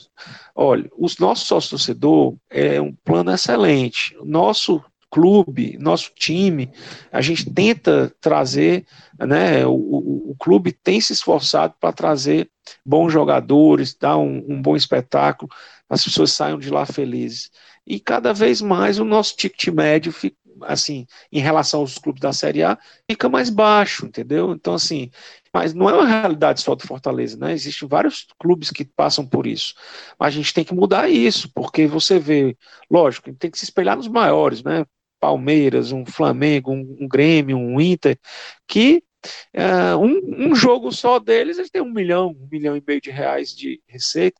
Olha, 0.53 0.89
o 0.93 1.07
nosso 1.19 1.45
sócio-torcedor 1.45 2.35
é 2.49 2.79
um 2.79 2.93
plano 2.93 3.31
excelente. 3.31 4.15
Nosso 4.23 4.83
clube, 5.13 5.77
nosso 5.79 6.11
time, 6.15 6.71
a 7.11 7.21
gente 7.21 7.47
tenta 7.53 8.11
trazer, 8.19 8.83
né? 9.19 9.63
O, 9.63 9.73
o, 9.73 10.31
o 10.31 10.35
clube 10.39 10.71
tem 10.71 10.99
se 10.99 11.13
esforçado 11.13 11.75
para 11.79 11.93
trazer 11.93 12.49
bons 12.83 13.13
jogadores, 13.13 13.93
dar 13.93 14.17
um, 14.17 14.43
um 14.49 14.59
bom 14.59 14.75
espetáculo, 14.75 15.51
as 15.87 16.03
pessoas 16.03 16.31
saiam 16.31 16.57
de 16.57 16.71
lá 16.71 16.83
felizes. 16.83 17.51
E 17.85 17.99
cada 17.99 18.33
vez 18.33 18.59
mais 18.59 18.97
o 18.97 19.05
nosso 19.05 19.35
ticket 19.35 19.67
médio 19.67 20.11
fica, 20.11 20.35
assim, 20.61 21.05
em 21.31 21.39
relação 21.39 21.81
aos 21.81 21.99
clubes 21.99 22.21
da 22.21 22.33
Série 22.33 22.63
A, 22.63 22.75
fica 23.07 23.29
mais 23.29 23.51
baixo, 23.51 24.07
entendeu? 24.07 24.51
Então, 24.53 24.73
assim, 24.73 25.11
mas 25.53 25.75
não 25.75 25.87
é 25.87 25.93
uma 25.93 26.07
realidade 26.07 26.61
só 26.61 26.73
do 26.73 26.87
Fortaleza, 26.87 27.37
né? 27.37 27.53
Existem 27.53 27.87
vários 27.87 28.25
clubes 28.39 28.71
que 28.71 28.83
passam 28.83 29.27
por 29.27 29.45
isso. 29.45 29.75
Mas 30.19 30.29
a 30.29 30.37
gente 30.37 30.53
tem 30.53 30.63
que 30.63 30.73
mudar 30.73 31.07
isso, 31.07 31.51
porque 31.53 31.85
você 31.85 32.17
vê, 32.17 32.57
lógico, 32.89 33.31
tem 33.33 33.51
que 33.51 33.59
se 33.59 33.65
espelhar 33.65 33.95
nos 33.95 34.07
maiores, 34.07 34.63
né? 34.63 34.83
Palmeiras, 35.23 35.93
um 35.93 36.05
Flamengo, 36.05 36.73
um, 36.73 36.97
um 36.99 37.07
Grêmio, 37.07 37.57
um 37.57 37.79
Inter, 37.79 38.19
que 38.67 39.01
uh, 39.55 39.97
um, 39.97 40.49
um, 40.49 40.55
jogo 40.55 40.91
só 40.91 41.17
deles, 41.17 41.57
eles 41.57 41.71
têm 41.71 41.81
um 41.81 41.93
milhão, 41.93 42.35
um 42.37 42.47
milhão 42.51 42.75
e 42.75 42.83
meio 42.85 42.99
de 42.99 43.09
reais 43.09 43.55
de 43.55 43.81
receita, 43.87 44.37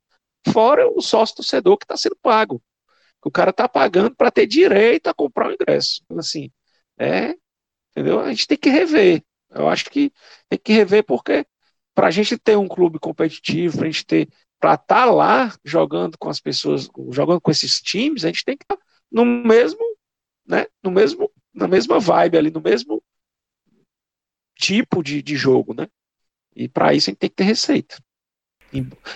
fora 0.49 0.86
o 0.89 1.01
sócio 1.01 1.38
torcedor 1.38 1.77
que 1.77 1.86
está 1.86 1.95
sendo 1.95 2.17
pago 2.21 2.61
que 3.23 3.29
o 3.29 3.31
cara 3.31 3.51
está 3.51 3.69
pagando 3.69 4.13
para 4.13 4.29
ter 4.29 4.45
direito 4.45 5.07
a 5.07 5.13
comprar 5.13 5.47
o 5.47 5.53
ingresso. 5.53 6.01
Então, 6.03 6.19
assim, 6.19 6.51
é, 6.99 7.34
entendeu? 7.91 8.19
A 8.19 8.29
gente 8.29 8.45
tem 8.45 8.57
que 8.57 8.69
rever. 8.69 9.23
Eu 9.49 9.69
acho 9.69 9.86
que 9.86 10.11
tem 10.49 10.59
que 10.61 10.73
rever 10.73 11.05
porque 11.05 11.45
para 11.95 12.07
a 12.07 12.11
gente 12.11 12.38
ter 12.38 12.57
um 12.57 12.67
clube 12.67 12.99
competitivo, 12.99 13.77
para 13.77 13.88
a 13.88 13.91
gente 13.91 14.05
ter, 14.05 14.27
para 14.59 14.73
estar 14.73 15.05
tá 15.05 15.05
lá 15.05 15.55
jogando 15.63 16.17
com 16.17 16.27
as 16.27 16.41
pessoas, 16.41 16.89
jogando 17.11 17.39
com 17.39 17.49
esses 17.49 17.79
times, 17.79 18.25
a 18.25 18.27
gente 18.27 18.43
tem 18.43 18.57
que 18.57 18.65
estar 18.65 18.75
tá 18.75 18.84
no 19.09 19.23
mesmo, 19.23 19.79
né? 20.45 20.65
No 20.83 20.91
mesmo, 20.91 21.31
na 21.53 21.67
mesma 21.67 21.99
vibe 21.99 22.37
ali, 22.37 22.51
no 22.51 22.61
mesmo 22.61 23.01
tipo 24.55 25.03
de, 25.03 25.21
de 25.21 25.35
jogo, 25.35 25.73
né? 25.73 25.87
E 26.55 26.67
para 26.67 26.93
isso 26.93 27.09
a 27.09 27.11
gente 27.11 27.19
tem 27.19 27.29
que 27.29 27.35
ter 27.35 27.43
receita. 27.43 27.97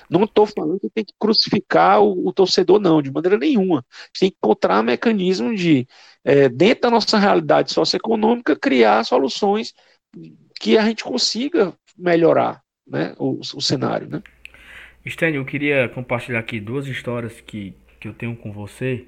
Não 0.10 0.24
estou 0.24 0.46
falando 0.46 0.80
que 0.80 0.90
tem 0.90 1.04
que 1.04 1.14
crucificar 1.20 2.02
o, 2.02 2.28
o, 2.28 2.34
torcedor, 2.34 2.80
não, 2.80 3.02
de 3.02 3.12
maneira 3.12 3.38
nenhuma. 3.38 3.80
A 3.80 4.06
gente 4.08 4.20
tem 4.20 4.32
que 4.32 4.38
encontrar 4.38 4.84
mecanismo 4.84 5.56
de, 5.56 5.88
é, 6.24 6.48
dentro 6.48 6.84
da 6.84 6.92
nossa 6.92 7.18
realidade 7.18 7.74
socioeconômica, 7.74 8.56
criar 8.56 9.04
soluções 9.04 9.74
que 10.60 10.78
a 10.78 10.86
gente 10.86 11.04
consiga 11.04 11.74
melhorar 11.98 12.62
né, 12.86 13.16
o, 13.18 13.40
o 13.40 13.62
cenário. 13.62 14.08
Né? 14.08 14.22
Stênio, 15.08 15.42
eu 15.42 15.46
queria 15.46 15.90
compartilhar 15.90 16.40
aqui 16.40 16.60
duas 16.60 16.86
histórias 16.88 17.42
que, 17.42 17.74
que 18.00 18.08
eu 18.08 18.14
tenho 18.14 18.36
com 18.36 18.52
você 18.52 19.08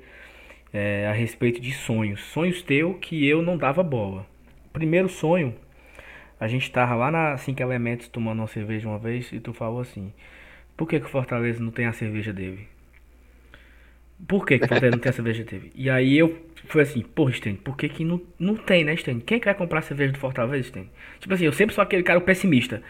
é, 0.73 1.07
a 1.07 1.13
respeito 1.13 1.59
de 1.59 1.71
sonhos. 1.71 2.21
Sonhos 2.21 2.61
teu 2.61 2.93
que 2.95 3.27
eu 3.27 3.41
não 3.41 3.57
dava 3.57 3.83
bola. 3.83 4.25
Primeiro 4.71 5.09
sonho 5.09 5.55
A 6.39 6.47
gente 6.47 6.71
tava 6.71 6.95
lá 6.95 7.11
na 7.11 7.37
Cinco 7.37 7.61
Elementos 7.61 8.07
tomando 8.07 8.39
uma 8.39 8.47
cerveja 8.47 8.87
uma 8.87 8.99
vez 8.99 9.31
e 9.33 9.39
tu 9.39 9.53
falou 9.53 9.81
assim: 9.81 10.13
Por 10.77 10.87
que, 10.87 10.99
que 10.99 11.05
o 11.05 11.09
Fortaleza 11.09 11.61
não 11.61 11.71
tem 11.71 11.85
a 11.85 11.93
cerveja 11.93 12.31
dele? 12.31 12.67
Por 14.27 14.45
que, 14.45 14.59
que 14.59 14.65
o 14.65 14.67
Fortaleza 14.67 14.95
não 14.95 15.01
tem 15.01 15.09
a 15.09 15.13
cerveja 15.13 15.43
dele? 15.43 15.71
E 15.75 15.89
aí 15.89 16.17
eu 16.17 16.45
fui 16.65 16.81
assim: 16.81 17.01
Porra, 17.01 17.33
Sten, 17.33 17.55
por 17.55 17.75
que, 17.77 17.89
que 17.89 18.05
não, 18.05 18.21
não 18.39 18.55
tem, 18.55 18.83
né, 18.83 18.95
Sten? 18.95 19.19
Quem 19.19 19.39
quer 19.39 19.55
comprar 19.55 19.81
cerveja 19.81 20.13
do 20.13 20.19
Fortaleza, 20.19 20.67
Sten? 20.69 20.89
Tipo 21.19 21.33
assim, 21.33 21.45
eu 21.45 21.53
sempre 21.53 21.75
sou 21.75 21.81
aquele 21.83 22.03
cara 22.03 22.21
pessimista. 22.21 22.81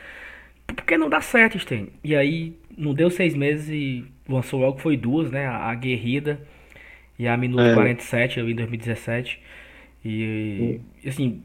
Por 0.67 0.85
que 0.85 0.97
não 0.97 1.09
dá 1.09 1.21
certo, 1.21 1.57
Sten? 1.59 1.89
E 2.03 2.15
aí 2.15 2.55
não 2.77 2.93
deu 2.93 3.09
seis 3.09 3.33
meses 3.35 3.69
e 3.69 4.05
lançou 4.27 4.59
logo, 4.59 4.79
foi 4.79 4.95
duas, 4.95 5.31
né? 5.31 5.47
A, 5.47 5.69
a 5.69 5.75
Guerrida 5.75 6.39
e 7.19 7.27
a 7.27 7.35
Minuto 7.35 7.61
é. 7.61 7.73
47, 7.73 8.39
ali 8.39 8.53
em 8.53 8.55
2017. 8.55 9.39
E, 10.05 10.79
assim, 11.05 11.43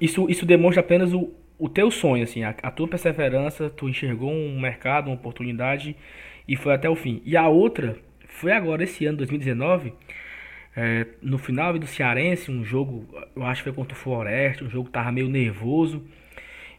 isso, 0.00 0.26
isso 0.30 0.46
demonstra 0.46 0.80
apenas 0.80 1.12
o, 1.12 1.30
o 1.58 1.68
teu 1.68 1.90
sonho, 1.90 2.24
assim, 2.24 2.42
a, 2.42 2.54
a, 2.62 2.70
tua 2.70 2.88
perseverança, 2.88 3.68
tu 3.68 3.86
enxergou 3.86 4.32
um 4.32 4.58
mercado, 4.58 5.08
uma 5.08 5.14
oportunidade 5.14 5.94
e 6.48 6.56
foi 6.56 6.72
até 6.72 6.88
o 6.88 6.96
fim. 6.96 7.20
E 7.26 7.36
a 7.36 7.46
outra 7.46 7.98
foi 8.26 8.52
agora, 8.52 8.82
esse 8.82 9.04
ano, 9.04 9.18
2019, 9.18 9.92
é, 10.74 11.06
no 11.20 11.36
final 11.36 11.78
do 11.78 11.86
Cearense, 11.86 12.50
um 12.50 12.64
jogo, 12.64 13.06
eu 13.36 13.44
acho 13.44 13.62
que 13.62 13.68
foi 13.68 13.76
contra 13.76 13.94
o 13.94 14.00
Floresta, 14.00 14.64
um 14.64 14.70
jogo 14.70 14.86
que 14.86 14.92
tava 14.92 15.12
meio 15.12 15.28
nervoso. 15.28 16.02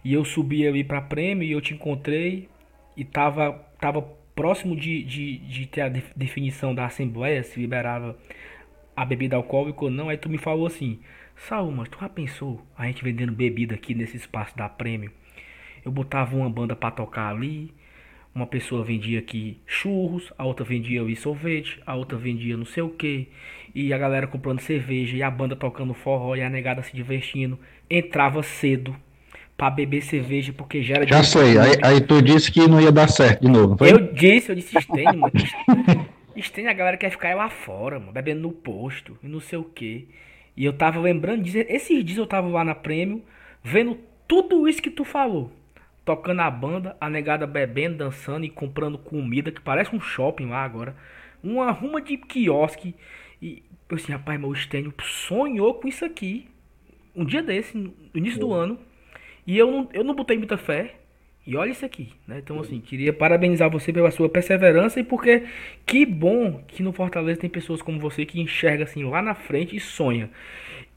E 0.03 0.13
eu 0.13 0.25
subi 0.25 0.65
ali 0.65 0.83
pra 0.83 0.99
prêmio 0.99 1.43
e 1.47 1.51
eu 1.51 1.61
te 1.61 1.75
encontrei 1.75 2.49
e 2.97 3.05
tava, 3.05 3.53
tava 3.79 4.01
próximo 4.35 4.75
de, 4.75 5.03
de, 5.03 5.37
de 5.37 5.65
ter 5.65 5.81
a 5.81 5.89
definição 5.89 6.73
da 6.73 6.85
Assembleia, 6.85 7.43
se 7.43 7.59
liberava 7.59 8.17
a 8.95 9.05
bebida 9.05 9.35
alcoólica 9.35 9.85
ou 9.85 9.91
não. 9.91 10.09
Aí 10.09 10.17
tu 10.17 10.29
me 10.29 10.37
falou 10.37 10.67
assim, 10.67 10.99
Saúl, 11.35 11.71
mas 11.71 11.89
tu 11.89 11.99
já 11.99 12.09
pensou 12.09 12.61
a 12.77 12.85
gente 12.85 13.03
vendendo 13.03 13.31
bebida 13.31 13.75
aqui 13.75 13.93
nesse 13.93 14.17
espaço 14.17 14.55
da 14.55 14.69
prêmio? 14.69 15.11
Eu 15.83 15.91
botava 15.91 16.35
uma 16.35 16.49
banda 16.49 16.75
para 16.75 16.91
tocar 16.91 17.29
ali, 17.29 17.73
uma 18.33 18.45
pessoa 18.45 18.83
vendia 18.83 19.19
aqui 19.19 19.59
churros, 19.65 20.31
a 20.37 20.45
outra 20.45 20.63
vendia 20.63 21.01
ali 21.01 21.15
sorvete, 21.15 21.81
a 21.85 21.95
outra 21.95 22.17
vendia 22.17 22.55
não 22.55 22.65
sei 22.65 22.83
o 22.83 22.89
que, 22.89 23.27
e 23.73 23.91
a 23.93 23.97
galera 23.97 24.27
comprando 24.27 24.59
cerveja, 24.59 25.17
e 25.17 25.23
a 25.23 25.31
banda 25.31 25.55
tocando 25.55 25.93
forró, 25.93 26.35
e 26.35 26.41
a 26.41 26.49
negada 26.49 26.83
se 26.83 26.95
divertindo. 26.95 27.59
Entrava 27.89 28.43
cedo 28.43 28.95
para 29.61 29.69
beber 29.69 30.01
cerveja, 30.01 30.51
porque 30.51 30.81
já 30.81 30.95
era... 30.95 31.05
Já 31.05 31.21
sei, 31.21 31.55
aí, 31.55 31.77
aí, 31.83 32.01
tu 32.01 32.19
disse 32.19 32.51
que 32.51 32.67
não 32.67 32.81
ia 32.81 32.91
dar 32.91 33.07
certo 33.07 33.41
de 33.41 33.47
novo, 33.47 33.77
foi? 33.77 33.91
Eu 33.91 34.11
disse, 34.11 34.49
eu 34.49 34.55
disse, 34.55 34.75
estende, 34.75 35.15
mano. 35.15 35.31
Estende, 36.35 36.67
a 36.67 36.73
galera 36.73 36.97
quer 36.97 37.11
ficar 37.11 37.35
lá 37.35 37.47
fora, 37.47 37.99
mano, 37.99 38.11
bebendo 38.11 38.41
no 38.41 38.51
posto, 38.51 39.19
e 39.21 39.27
não 39.27 39.39
sei 39.39 39.59
o 39.59 39.63
que. 39.63 40.07
E 40.57 40.65
eu 40.65 40.73
tava 40.73 40.99
lembrando 40.99 41.43
disso. 41.43 41.59
Esses 41.69 42.03
dias 42.03 42.17
eu 42.17 42.25
tava 42.25 42.47
lá 42.47 42.63
na 42.63 42.73
Prêmio, 42.73 43.21
vendo 43.63 43.99
tudo 44.27 44.67
isso 44.67 44.81
que 44.81 44.89
tu 44.89 45.05
falou. 45.05 45.51
Tocando 46.03 46.39
a 46.39 46.49
banda, 46.49 46.97
a 46.99 47.07
negada 47.07 47.45
bebendo, 47.45 47.97
dançando 47.97 48.43
e 48.43 48.49
comprando 48.49 48.97
comida, 48.97 49.51
que 49.51 49.61
parece 49.61 49.95
um 49.95 50.01
shopping 50.01 50.47
lá 50.47 50.63
agora. 50.63 50.95
Uma 51.43 51.69
ruma 51.69 52.01
de 52.01 52.17
quiosque. 52.17 52.95
E 53.39 53.61
eu 53.87 53.95
assim, 53.95 54.11
rapaz, 54.11 54.39
meu 54.39 54.55
Stênio 54.55 54.91
sonhou 55.03 55.75
com 55.75 55.87
isso 55.87 56.03
aqui. 56.03 56.47
Um 57.15 57.23
dia 57.23 57.43
desse, 57.43 57.77
no 57.77 57.93
início 58.15 58.39
do 58.39 58.51
ano. 58.51 58.79
E 59.45 59.57
eu 59.57 59.71
não, 59.71 59.89
eu 59.93 60.03
não 60.03 60.15
botei 60.15 60.37
muita 60.37 60.57
fé. 60.57 60.95
E 61.45 61.55
olha 61.55 61.71
isso 61.71 61.83
aqui, 61.83 62.13
né? 62.27 62.37
Então, 62.37 62.59
assim, 62.59 62.79
queria 62.79 63.11
parabenizar 63.11 63.69
você 63.69 63.91
pela 63.91 64.11
sua 64.11 64.29
perseverança 64.29 64.99
e 64.99 65.03
porque 65.03 65.43
que 65.87 66.05
bom 66.05 66.61
que 66.67 66.83
no 66.83 66.93
Fortaleza 66.93 67.39
tem 67.39 67.49
pessoas 67.49 67.81
como 67.81 67.99
você 67.99 68.25
que 68.25 68.39
enxerga 68.39 68.83
assim 68.83 69.03
lá 69.03 69.23
na 69.23 69.33
frente 69.33 69.75
e 69.75 69.79
sonha. 69.79 70.29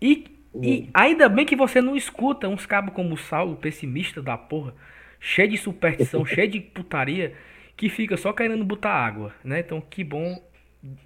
E, 0.03 0.27
e 0.61 0.81
hum. 0.81 0.89
ainda 0.93 1.31
bem 1.31 1.47
que 1.47 1.57
você 1.57 1.81
não 1.81 1.97
escuta 1.97 2.47
uns 2.47 2.67
cabos 2.67 2.93
como 2.93 3.15
o 3.15 3.17
Saulo, 3.17 3.57
pessimista 3.57 4.21
da 4.21 4.37
porra, 4.37 4.75
cheio 5.19 5.49
de 5.49 5.57
superstição, 5.57 6.25
cheio 6.27 6.49
de 6.49 6.61
putaria, 6.61 7.33
que 7.75 7.89
fica 7.89 8.15
só 8.19 8.31
querendo 8.31 8.65
botar 8.65 8.93
água, 8.93 9.33
né? 9.43 9.61
Então, 9.61 9.81
que 9.81 10.05
bom 10.05 10.43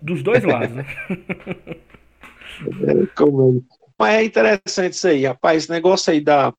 dos 0.02 0.20
dois 0.20 0.42
lados, 0.42 0.74
né? 0.74 0.84
Mas 3.96 4.14
é 4.14 4.24
interessante 4.24 4.92
isso 4.94 5.08
aí, 5.08 5.26
rapaz. 5.26 5.64
Esse 5.64 5.70
negócio 5.70 6.12
aí 6.12 6.20
da, 6.20 6.52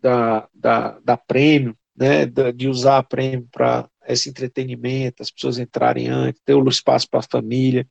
da, 0.00 0.48
da, 0.54 0.98
da 1.00 1.16
prêmio, 1.16 1.76
né, 1.96 2.26
de 2.26 2.68
usar 2.68 2.98
a 2.98 3.02
prêmio 3.02 3.48
para 3.50 3.88
esse 4.06 4.28
entretenimento, 4.28 5.22
as 5.22 5.30
pessoas 5.30 5.58
entrarem 5.58 6.08
antes, 6.08 6.40
ter 6.44 6.54
o 6.54 6.68
espaço 6.68 7.08
para 7.08 7.20
a 7.20 7.22
família. 7.22 7.86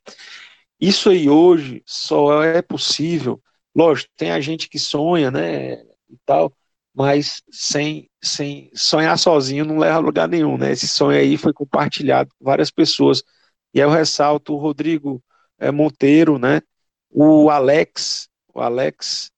Isso 0.80 1.10
aí 1.10 1.28
hoje 1.28 1.82
só 1.86 2.42
é 2.42 2.62
possível, 2.62 3.42
lógico, 3.74 4.10
tem 4.16 4.30
a 4.30 4.40
gente 4.40 4.68
que 4.68 4.78
sonha, 4.78 5.30
né, 5.30 5.74
e 6.08 6.16
tal, 6.24 6.52
mas 6.94 7.42
sem, 7.50 8.08
sem 8.22 8.70
sonhar 8.74 9.18
sozinho 9.18 9.64
não 9.64 9.78
leva 9.78 9.96
a 9.96 10.00
lugar 10.00 10.26
nenhum, 10.28 10.56
né? 10.56 10.72
Esse 10.72 10.88
sonho 10.88 11.18
aí 11.18 11.36
foi 11.36 11.52
compartilhado 11.52 12.30
com 12.38 12.44
várias 12.44 12.70
pessoas. 12.70 13.22
E 13.74 13.78
eu 13.78 13.90
ressalto 13.90 14.54
o 14.54 14.58
Rodrigo 14.58 15.22
é, 15.58 15.70
Monteiro, 15.70 16.38
né? 16.38 16.62
O 17.10 17.50
Alex, 17.50 18.28
o 18.54 18.60
Alex, 18.62 19.30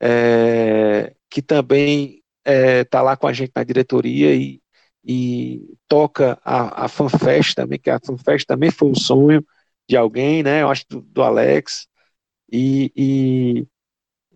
é, 0.00 1.12
que 1.30 1.40
também 1.42 2.22
está 2.44 2.52
é, 2.52 2.84
tá 2.84 3.02
lá 3.02 3.16
com 3.16 3.26
a 3.26 3.32
gente 3.32 3.52
na 3.54 3.64
diretoria 3.64 4.34
e, 4.34 4.60
e 5.04 5.62
toca 5.88 6.38
a, 6.44 6.86
a 6.86 6.88
FanFest 6.88 7.54
também, 7.54 7.78
que 7.78 7.90
a 7.90 8.00
FanFest 8.00 8.46
também 8.46 8.70
foi 8.70 8.88
um 8.88 8.94
sonho 8.94 9.44
de 9.88 9.96
alguém, 9.96 10.42
né? 10.42 10.62
Eu 10.62 10.68
acho 10.68 10.84
do, 10.88 11.00
do 11.02 11.22
Alex. 11.22 11.86
E, 12.52 12.92
e, 12.96 13.66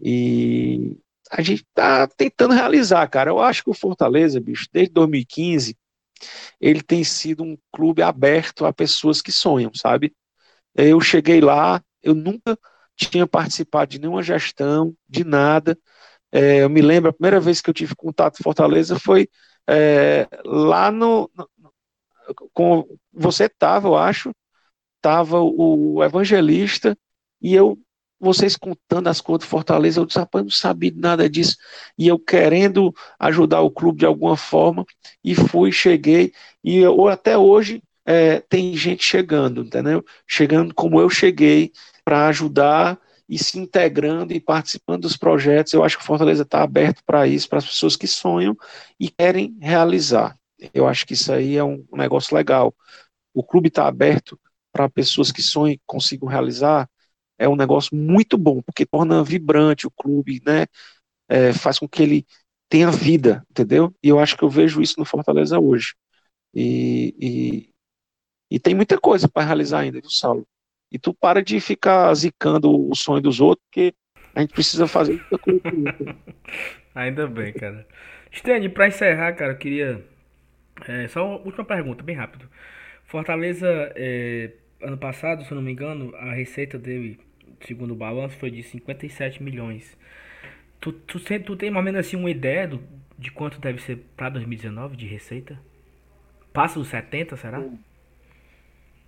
e, 0.01 0.97
a 1.31 1.43
gente 1.43 1.63
está 1.63 2.07
tentando 2.07 2.55
realizar, 2.55 3.07
cara. 3.09 3.31
Eu 3.31 3.41
acho 3.41 3.65
que 3.65 3.71
o 3.71 3.75
Fortaleza, 3.75 4.41
bicho, 4.41 4.69
desde 4.73 4.93
2015, 4.93 5.77
ele 6.61 6.83
tem 6.83 7.03
sido 7.05 7.43
um 7.43 7.57
clube 7.73 8.03
aberto 8.03 8.65
a 8.65 8.73
pessoas 8.73 9.21
que 9.21 9.33
sonham, 9.33 9.73
sabe? 9.75 10.15
Eu 10.75 11.01
cheguei 11.01 11.41
lá, 11.41 11.83
eu 12.03 12.15
nunca 12.15 12.59
tinha 12.97 13.27
participado 13.27 13.91
de 13.91 13.99
nenhuma 13.99 14.23
gestão, 14.23 14.95
de 15.09 15.25
nada. 15.25 15.79
É, 16.35 16.65
eu 16.65 16.69
me 16.69 16.83
lembro, 16.83 17.11
a 17.11 17.13
primeira 17.13 17.39
vez 17.39 17.61
que 17.61 17.71
eu 17.71 17.75
tive 17.75 17.95
contato 17.95 18.39
com 18.39 18.43
Fortaleza 18.43 18.99
foi 18.99 19.29
é, 19.71 20.27
lá 20.45 20.91
no, 20.91 21.31
no, 21.33 21.49
com 22.53 22.85
você 23.13 23.45
estava, 23.45 23.87
eu 23.87 23.97
acho, 23.97 24.33
estava 24.97 25.41
o 25.41 26.03
evangelista 26.03 26.99
e 27.41 27.55
eu 27.55 27.79
vocês 28.19 28.57
contando 28.57 29.09
as 29.09 29.21
coisas 29.21 29.47
do 29.47 29.51
Fortaleza, 29.51 30.01
eu 30.01 30.07
disse, 30.07 30.19
rapaz, 30.19 30.43
não 30.45 30.51
sabia 30.51 30.93
nada 30.97 31.29
disso, 31.29 31.57
e 31.99 32.09
eu 32.09 32.19
querendo 32.19 32.93
ajudar 33.19 33.61
o 33.61 33.71
clube 33.71 33.99
de 33.99 34.07
alguma 34.07 34.37
forma, 34.37 34.85
e 35.23 35.35
fui, 35.35 35.71
cheguei, 35.71 36.33
e 36.63 36.79
eu, 36.79 37.07
até 37.07 37.37
hoje 37.37 37.83
é, 38.07 38.41
tem 38.41 38.75
gente 38.77 39.05
chegando, 39.05 39.63
entendeu? 39.63 40.03
Chegando 40.27 40.75
como 40.75 40.99
eu 40.99 41.11
cheguei, 41.11 41.71
para 42.03 42.27
ajudar 42.29 42.99
e 43.29 43.39
se 43.39 43.59
integrando 43.59 44.33
e 44.33 44.41
participando 44.41 45.03
dos 45.03 45.17
projetos. 45.17 45.73
Eu 45.73 45.85
acho 45.85 45.99
que 45.99 46.05
Fortaleza 46.05 46.43
está 46.43 46.63
aberto 46.63 47.03
para 47.05 47.27
isso, 47.27 47.49
para 47.49 47.59
as 47.59 47.67
pessoas 47.67 47.97
que 47.97 48.07
sonham 48.07 48.57
e 49.01 49.11
querem 49.11 49.57
realizar. 49.61 50.37
Eu 50.73 50.87
acho 50.89 51.07
que 51.07 51.15
isso 51.15 51.33
aí 51.33 51.57
é 51.57 51.65
um 51.65 51.85
negócio 51.93 52.35
legal. 52.37 52.75
O 53.35 53.43
clube 53.45 53.69
está 53.69 53.87
aberto 53.87 54.39
para 54.73 54.89
pessoas 54.89 55.33
que 55.33 55.43
sonham 55.43 55.75
e 55.75 55.81
consigam 55.87 56.29
realizar. 56.29 56.89
É 57.39 57.49
um 57.49 57.57
negócio 57.57 57.97
muito 57.97 58.39
bom, 58.39 58.63
porque 58.63 58.87
torna 58.87 59.23
vibrante 59.25 59.87
o 59.87 59.91
clube, 59.91 60.41
né? 60.47 60.67
É, 61.29 61.53
faz 61.53 61.79
com 61.79 61.89
que 61.89 62.03
ele 62.03 62.27
tenha 62.69 62.91
vida, 62.91 63.45
entendeu? 63.51 63.95
E 64.03 64.09
eu 64.09 64.19
acho 64.21 64.37
que 64.37 64.45
eu 64.45 64.51
vejo 64.51 64.83
isso 64.83 64.97
no 64.99 65.05
Fortaleza 65.05 65.59
hoje. 65.59 65.95
E, 66.55 67.15
e, 67.21 67.71
e 68.51 68.61
tem 68.61 68.75
muita 68.75 68.99
coisa 69.01 69.29
para 69.29 69.47
realizar 69.47 69.81
ainda, 69.81 70.01
viu, 70.01 70.11
Saulo? 70.11 70.47
E 70.95 70.99
tu 70.99 71.13
para 71.13 71.43
de 71.43 71.59
ficar 71.59 72.15
zicando 72.15 72.71
o 72.71 72.95
sonho 72.95 73.21
dos 73.21 73.41
outros, 73.41 73.67
porque 73.67 73.93
a 74.33 74.41
gente 74.41 74.55
precisa 74.55 74.87
fazer 74.87 75.15
muita 75.15 75.39
coisa. 75.39 75.61
Ainda 76.95 77.27
bem, 77.27 77.53
cara. 77.53 77.85
Stênio, 78.33 78.71
pra 78.71 78.87
encerrar, 78.87 79.33
cara, 79.33 79.55
eu 79.55 79.57
queria. 79.57 80.05
É, 80.87 81.09
só 81.09 81.27
uma 81.27 81.39
última 81.39 81.65
pergunta, 81.65 82.05
bem 82.05 82.15
rápido. 82.15 82.49
Fortaleza, 83.07 83.67
é, 83.97 84.53
ano 84.81 84.97
passado, 84.97 85.43
se 85.43 85.51
eu 85.51 85.57
não 85.57 85.63
me 85.63 85.73
engano, 85.73 86.15
a 86.15 86.33
receita 86.33 86.79
dele, 86.79 87.19
segundo 87.67 87.91
o 87.91 87.97
balanço, 87.97 88.37
foi 88.37 88.53
de 88.53 88.63
57 88.63 89.43
milhões. 89.43 89.99
Tu, 90.81 90.93
tu, 90.93 91.19
tu 91.19 91.57
tem 91.57 91.73
mais 91.73 91.85
ou 91.85 91.93
menos 91.93 92.07
assim 92.07 92.15
uma 92.15 92.31
ideia 92.31 92.69
do, 92.69 92.81
de 93.19 93.33
quanto 93.33 93.61
deve 93.61 93.83
ser 93.83 93.97
para 94.17 94.29
2019 94.29 94.97
de 94.97 95.07
receita? 95.07 95.59
Passa 96.53 96.79
dos 96.79 96.87
70, 96.87 97.37
será? 97.37 97.61
Sim. 97.61 97.81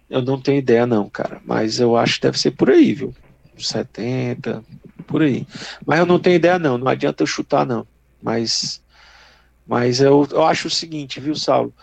Eu 0.09 0.23
não 0.23 0.41
tenho 0.41 0.59
ideia, 0.59 0.87
não, 0.87 1.09
cara. 1.11 1.41
Mas 1.45 1.81
eu 1.81 1.97
acho 1.97 2.17
que 2.17 2.23
deve 2.23 2.39
ser 2.39 2.53
por 2.53 2.71
aí, 2.71 2.95
viu? 2.95 3.15
70, 3.59 4.65
por 5.07 5.23
aí. 5.23 5.47
Mas 5.87 5.99
eu 6.01 6.07
não 6.07 6.19
tenho 6.21 6.37
ideia, 6.37 6.59
não. 6.59 6.79
Não 6.79 6.89
adianta 6.89 7.23
eu 7.23 7.27
chutar, 7.27 7.67
não. 7.67 7.87
Mas, 8.23 8.83
mas 9.67 10.01
eu, 10.01 10.27
eu 10.31 10.45
acho 10.45 10.69
o 10.69 10.71
seguinte, 10.71 11.21
viu, 11.21 11.35
Saulo? 11.35 11.75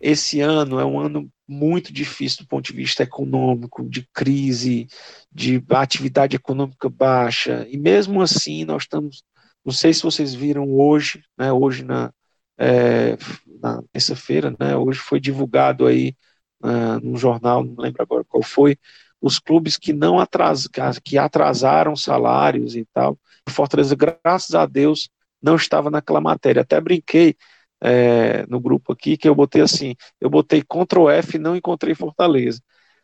Esse 0.00 0.40
ano 0.40 0.80
é 0.80 0.84
um 0.84 0.98
ano 1.00 1.30
muito 1.48 1.92
difícil 1.92 2.44
do 2.44 2.48
ponto 2.48 2.66
de 2.66 2.72
vista 2.74 3.02
econômico, 3.02 3.88
de 3.88 4.08
crise, 4.12 4.88
de 5.32 5.62
atividade 5.70 6.36
econômica 6.36 6.88
baixa. 6.90 7.66
E 7.70 7.78
mesmo 7.78 8.22
assim, 8.22 8.64
nós 8.64 8.84
estamos 8.84 9.24
Não 9.64 9.72
sei 9.72 9.92
se 9.94 10.02
vocês 10.02 10.34
viram 10.34 10.70
hoje, 10.72 11.24
né, 11.38 11.52
hoje 11.52 11.84
na, 11.84 12.12
é, 12.58 13.16
na 13.60 13.82
terça-feira, 13.92 14.54
né, 14.58 14.76
hoje 14.76 14.98
foi 15.00 15.20
divulgado 15.20 15.86
aí 15.86 16.16
uh, 16.62 17.00
no 17.02 17.16
jornal, 17.16 17.64
não 17.64 17.74
lembro 17.76 18.02
agora 18.02 18.24
qual 18.24 18.42
foi, 18.42 18.76
os 19.20 19.38
clubes 19.38 19.76
que 19.76 19.92
não 19.92 20.18
atras, 20.18 20.68
que 21.02 21.16
atrasaram 21.18 21.94
salários 21.94 22.74
e 22.74 22.84
tal. 22.92 23.18
Fortaleza, 23.48 23.94
graças 23.94 24.54
a 24.54 24.66
Deus, 24.66 25.08
não 25.40 25.56
estava 25.56 25.90
naquela 25.90 26.20
matéria. 26.20 26.62
Até 26.62 26.80
brinquei 26.80 27.36
é, 27.80 28.46
no 28.46 28.60
grupo 28.60 28.92
aqui 28.92 29.16
que 29.16 29.28
eu 29.28 29.34
botei 29.34 29.62
assim, 29.62 29.94
eu 30.20 30.30
botei 30.30 30.62
Ctrl 30.62 31.08
F 31.10 31.36
e 31.36 31.40
não 31.40 31.56
encontrei 31.56 31.94
Fortaleza. 31.94 32.60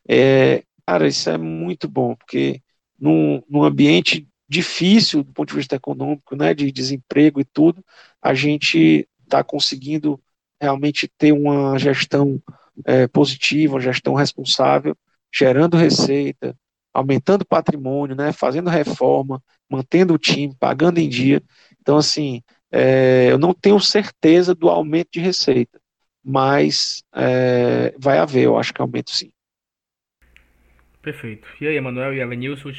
É, 0.09 0.62
cara, 0.86 1.06
isso 1.06 1.28
é 1.30 1.38
muito 1.38 1.88
bom, 1.88 2.14
porque 2.16 2.62
num, 2.98 3.42
num 3.48 3.62
ambiente 3.62 4.26
difícil 4.48 5.22
do 5.22 5.32
ponto 5.32 5.50
de 5.50 5.56
vista 5.56 5.76
econômico, 5.76 6.34
né, 6.34 6.54
de 6.54 6.72
desemprego 6.72 7.40
e 7.40 7.44
tudo, 7.44 7.84
a 8.22 8.34
gente 8.34 9.06
está 9.24 9.44
conseguindo 9.44 10.20
realmente 10.61 11.09
ter 11.18 11.32
uma 11.32 11.78
gestão 11.78 12.40
é, 12.85 13.07
positiva, 13.07 13.74
uma 13.74 13.81
gestão 13.81 14.14
responsável, 14.14 14.97
gerando 15.35 15.76
receita, 15.76 16.57
aumentando 16.93 17.45
patrimônio, 17.45 18.16
né, 18.16 18.33
fazendo 18.33 18.70
reforma, 18.70 19.43
mantendo 19.70 20.14
o 20.14 20.18
time, 20.18 20.55
pagando 20.59 20.99
em 20.99 21.09
dia. 21.09 21.43
Então, 21.81 21.97
assim, 21.97 22.43
é, 22.70 23.29
eu 23.31 23.39
não 23.39 23.53
tenho 23.55 23.79
certeza 23.81 24.55
do 24.55 24.68
aumento 24.68 25.11
de 25.12 25.20
receita, 25.20 25.81
mas 26.24 27.03
é, 27.14 27.95
vai 27.99 28.18
haver, 28.18 28.45
eu 28.45 28.59
acho 28.59 28.72
que 28.72 28.81
aumento 28.81 29.11
sim. 29.11 29.31
Perfeito. 31.01 31.49
E 31.61 31.66
aí, 31.66 31.76
Emanuel 31.76 32.12
e 32.12 32.20
Elenilson, 32.20 32.70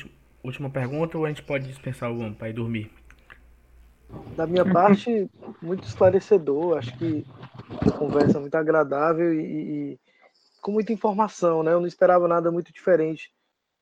última 0.44 0.70
pergunta 0.70 1.18
ou 1.18 1.26
a 1.26 1.30
gente 1.30 1.42
pode 1.42 1.68
dispensar 1.68 2.12
o 2.12 2.20
homem 2.20 2.34
para 2.34 2.50
ir 2.50 2.54
dormir? 2.54 2.92
Da 4.36 4.48
minha 4.48 4.66
parte, 4.66 5.30
muito 5.62 5.88
esclarecedor. 5.88 6.78
Acho 6.78 6.98
que 6.98 7.26
uma 7.82 7.92
conversa 7.92 8.40
muito 8.40 8.56
agradável 8.56 9.34
e, 9.34 9.42
e, 9.42 10.00
com 10.62 10.72
muita 10.72 10.94
informação, 10.94 11.62
né? 11.64 11.74
Eu 11.74 11.80
não 11.80 11.88
esperava 11.88 12.28
nada 12.28 12.52
muito 12.52 12.74
diferente 12.74 13.32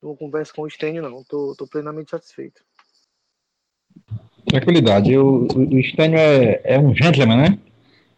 de 0.01 0.07
uma 0.07 0.15
conversa 0.15 0.53
com 0.53 0.63
o 0.63 0.69
Stênio, 0.69 1.01
não. 1.01 1.23
Tô 1.23 1.67
plenamente 1.69 2.11
satisfeito. 2.11 2.61
Tranquilidade. 4.45 5.17
O, 5.17 5.47
o 5.47 5.84
Stênio 5.84 6.17
é, 6.17 6.61
é 6.63 6.80
um 6.80 6.93
gentleman, 6.93 7.38
né? 7.38 7.59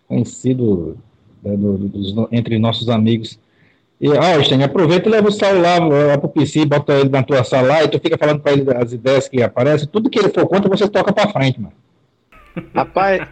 Conhecido 0.07 0.97
né, 1.43 1.55
do, 1.55 1.77
do, 1.77 2.29
entre 2.31 2.57
nossos 2.57 2.89
amigos 2.89 3.39
e, 3.99 4.07
ó, 4.07 4.41
Stênio, 4.41 4.65
aproveita 4.65 5.09
e 5.09 5.11
leva 5.11 5.27
o 5.27 5.31
Saulo 5.31 5.61
lá, 5.61 5.77
lá 5.77 6.17
pro 6.17 6.29
PC, 6.29 6.65
bota 6.65 6.93
ele 6.93 7.09
na 7.09 7.21
tua 7.21 7.43
sala 7.43 7.67
lá, 7.67 7.83
e 7.83 7.89
tu 7.89 7.99
fica 7.99 8.17
falando 8.17 8.39
pra 8.39 8.53
ele 8.53 8.63
as 8.73 8.93
ideias 8.93 9.27
que 9.27 9.43
aparecem, 9.43 9.89
tudo 9.89 10.09
que 10.09 10.17
ele 10.17 10.29
for 10.29 10.47
contra, 10.47 10.69
você 10.69 10.87
toca 10.87 11.11
pra 11.11 11.27
frente, 11.27 11.59
mano. 11.59 11.73
Rapaz, 12.73 13.27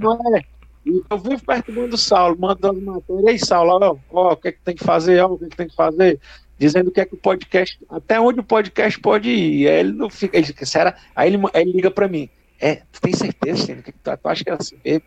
não 0.00 0.36
é. 0.36 0.42
Eu 0.84 1.18
vivo 1.18 1.44
perturbando 1.44 1.94
o 1.94 1.98
Saulo, 1.98 2.36
mandando 2.38 2.80
matéria. 2.80 3.30
Ei, 3.30 3.38
Saulo, 3.38 3.78
ó, 3.80 3.96
ó, 4.10 4.32
o 4.32 4.36
que 4.36 4.48
é 4.48 4.52
que 4.52 4.60
tem 4.60 4.74
que 4.74 4.84
fazer, 4.84 5.20
ó, 5.20 5.28
o 5.28 5.38
que 5.38 5.44
é 5.44 5.48
que 5.48 5.56
tem 5.56 5.68
que 5.68 5.76
fazer, 5.76 6.18
dizendo 6.58 6.88
o 6.88 6.90
que 6.90 7.00
é 7.00 7.04
que 7.04 7.14
o 7.14 7.18
podcast, 7.18 7.78
até 7.88 8.20
onde 8.20 8.40
o 8.40 8.44
podcast 8.44 8.98
pode 8.98 9.30
ir. 9.30 9.68
Aí 9.68 9.80
ele 9.80 9.92
não 9.92 10.10
fica, 10.10 10.36
ele, 10.36 10.46
será? 10.64 10.96
Aí 11.14 11.32
ele, 11.32 11.42
ele 11.54 11.72
liga 11.72 11.90
pra 11.90 12.08
mim. 12.08 12.28
É, 12.60 12.82
tu 12.90 13.00
tem 13.00 13.12
certeza, 13.12 13.62
Stênio, 13.62 13.82
que 13.82 13.92
tu, 13.92 13.98
tu 14.16 14.28
acha 14.28 14.44
que 14.44 14.50
é 14.50 14.54
assim 14.54 14.76
mesmo? 14.84 15.02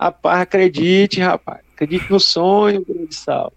Rapaz, 0.00 0.40
acredite, 0.40 1.20
rapaz. 1.20 1.60
Acredite 1.74 2.10
no 2.10 2.20
sonho, 2.20 2.84
grande 2.84 3.14
Saulo. 3.14 3.52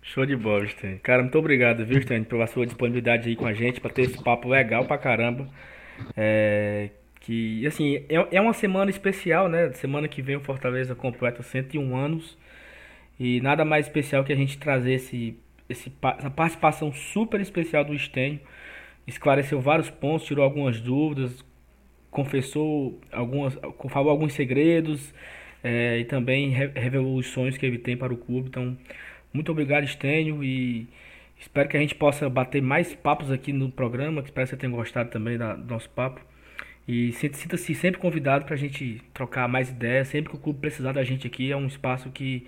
Show 0.00 0.26
de 0.26 0.34
bola, 0.34 0.64
Stan. 0.64 0.96
Cara, 1.02 1.22
muito 1.22 1.38
obrigado, 1.38 1.84
viu, 1.86 1.98
Stan, 1.98 2.22
pela 2.24 2.46
sua 2.46 2.66
disponibilidade 2.66 3.28
aí 3.28 3.36
com 3.36 3.46
a 3.46 3.52
gente, 3.52 3.80
para 3.80 3.92
ter 3.92 4.02
esse 4.02 4.22
papo 4.22 4.48
legal 4.48 4.84
pra 4.84 4.98
caramba. 4.98 5.48
É, 6.16 6.90
que, 7.22 7.64
assim, 7.66 8.04
é, 8.08 8.36
é 8.36 8.40
uma 8.40 8.52
semana 8.52 8.90
especial, 8.90 9.48
né? 9.48 9.72
Semana 9.72 10.08
que 10.08 10.20
vem 10.20 10.36
o 10.36 10.40
Fortaleza 10.40 10.94
completa 10.94 11.42
101 11.42 11.96
anos. 11.96 12.36
E 13.18 13.40
nada 13.40 13.64
mais 13.64 13.86
especial 13.86 14.24
que 14.24 14.32
a 14.32 14.36
gente 14.36 14.58
trazer 14.58 14.94
esse, 14.94 15.38
esse, 15.68 15.92
essa 16.18 16.30
participação 16.30 16.92
super 16.92 17.40
especial 17.40 17.84
do 17.84 17.96
Stênio. 17.96 18.40
Esclareceu 19.06 19.60
vários 19.60 19.88
pontos, 19.88 20.26
tirou 20.26 20.44
algumas 20.44 20.80
dúvidas, 20.80 21.44
confessou 22.10 23.00
algumas, 23.12 23.56
falou 23.88 24.10
alguns 24.10 24.32
segredos 24.32 25.14
é, 25.62 25.98
e 25.98 26.04
também 26.04 26.50
revelou 26.50 27.16
os 27.16 27.28
sonhos 27.28 27.56
que 27.56 27.64
ele 27.64 27.78
tem 27.78 27.96
para 27.96 28.12
o 28.12 28.16
clube. 28.16 28.48
Então, 28.48 28.76
muito 29.32 29.52
obrigado, 29.52 29.84
Estênio, 29.84 30.42
e 30.42 30.88
espero 31.38 31.68
que 31.68 31.76
a 31.76 31.80
gente 31.80 31.94
possa 31.94 32.28
bater 32.28 32.60
mais 32.60 32.94
papos 32.94 33.30
aqui 33.30 33.52
no 33.52 33.70
programa, 33.70 34.22
espero 34.22 34.46
que 34.46 34.50
você 34.50 34.56
tenha 34.56 34.72
gostado 34.72 35.10
também 35.10 35.38
da, 35.38 35.54
do 35.54 35.72
nosso 35.72 35.88
papo. 35.90 36.31
E 36.86 37.12
sinta-se 37.12 37.74
sempre 37.74 38.00
convidado 38.00 38.44
para 38.44 38.54
a 38.54 38.58
gente 38.58 39.00
trocar 39.14 39.48
mais 39.48 39.70
ideias. 39.70 40.08
Sempre 40.08 40.30
que 40.30 40.36
o 40.36 40.40
clube 40.40 40.60
precisar 40.60 40.92
da 40.92 41.04
gente 41.04 41.26
aqui, 41.26 41.52
é 41.52 41.56
um 41.56 41.66
espaço 41.66 42.10
que 42.10 42.46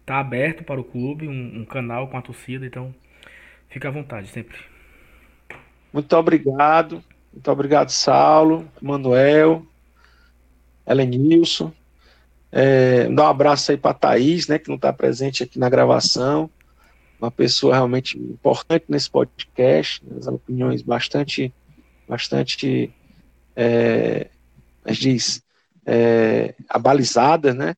está 0.00 0.18
aberto 0.18 0.64
para 0.64 0.80
o 0.80 0.84
clube, 0.84 1.28
um, 1.28 1.60
um, 1.60 1.64
canal 1.64 2.08
com 2.08 2.16
a 2.16 2.22
torcida. 2.22 2.66
Então, 2.66 2.94
fica 3.68 3.88
à 3.88 3.90
vontade 3.90 4.28
sempre. 4.28 4.58
Muito 5.92 6.14
obrigado. 6.14 7.02
Muito 7.32 7.50
obrigado, 7.50 7.90
Saulo, 7.90 8.68
Manuel, 8.82 9.64
Helenilson. 10.86 11.72
É, 12.52 13.08
dar 13.08 13.24
um 13.24 13.28
abraço 13.28 13.70
aí 13.70 13.76
para 13.76 13.92
a 13.92 13.94
Thaís, 13.94 14.48
né, 14.48 14.58
que 14.58 14.68
não 14.68 14.74
está 14.74 14.92
presente 14.92 15.44
aqui 15.44 15.58
na 15.58 15.70
gravação. 15.70 16.50
Uma 17.20 17.30
pessoa 17.30 17.74
realmente 17.74 18.18
importante 18.18 18.86
nesse 18.88 19.08
podcast, 19.08 20.04
né, 20.04 20.16
as 20.18 20.26
opiniões 20.26 20.82
bastante, 20.82 21.52
bastante, 22.08 22.92
é, 23.60 24.30
diz, 24.86 25.42
é, 25.84 26.54
abalizadas, 26.68 27.54
né? 27.54 27.74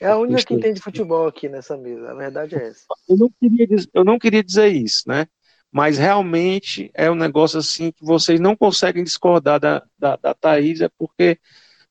É 0.00 0.08
a 0.08 0.16
única 0.16 0.42
que 0.42 0.54
entende 0.54 0.80
futebol 0.80 1.26
aqui 1.26 1.48
nessa 1.48 1.76
mesa, 1.76 2.10
a 2.10 2.14
verdade 2.14 2.54
é 2.54 2.68
essa. 2.68 2.86
Eu 3.06 3.18
não 3.18 3.30
queria 3.38 3.66
dizer, 3.66 3.90
eu 3.92 4.04
não 4.04 4.18
queria 4.18 4.42
dizer 4.42 4.68
isso, 4.68 5.02
né? 5.06 5.26
Mas 5.70 5.98
realmente 5.98 6.90
é 6.94 7.10
um 7.10 7.14
negócio 7.14 7.58
assim 7.58 7.92
que 7.92 8.02
vocês 8.02 8.40
não 8.40 8.56
conseguem 8.56 9.04
discordar 9.04 9.60
da, 9.60 9.84
da, 9.98 10.16
da 10.16 10.34
Thaís, 10.34 10.80
é 10.80 10.88
porque 10.98 11.38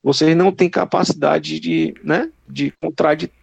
vocês 0.01 0.35
não 0.35 0.51
têm 0.51 0.69
capacidade 0.69 1.59
de, 1.59 1.93
né, 2.03 2.31
de 2.47 2.71
contraditar. 2.81 3.38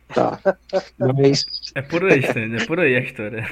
Mas... 0.99 1.45
É 1.75 1.83
por 1.83 2.05
aí, 2.05 2.23
é 2.25 2.65
por 2.65 2.81
aí 2.81 2.97
a 2.97 3.01
história. 3.01 3.45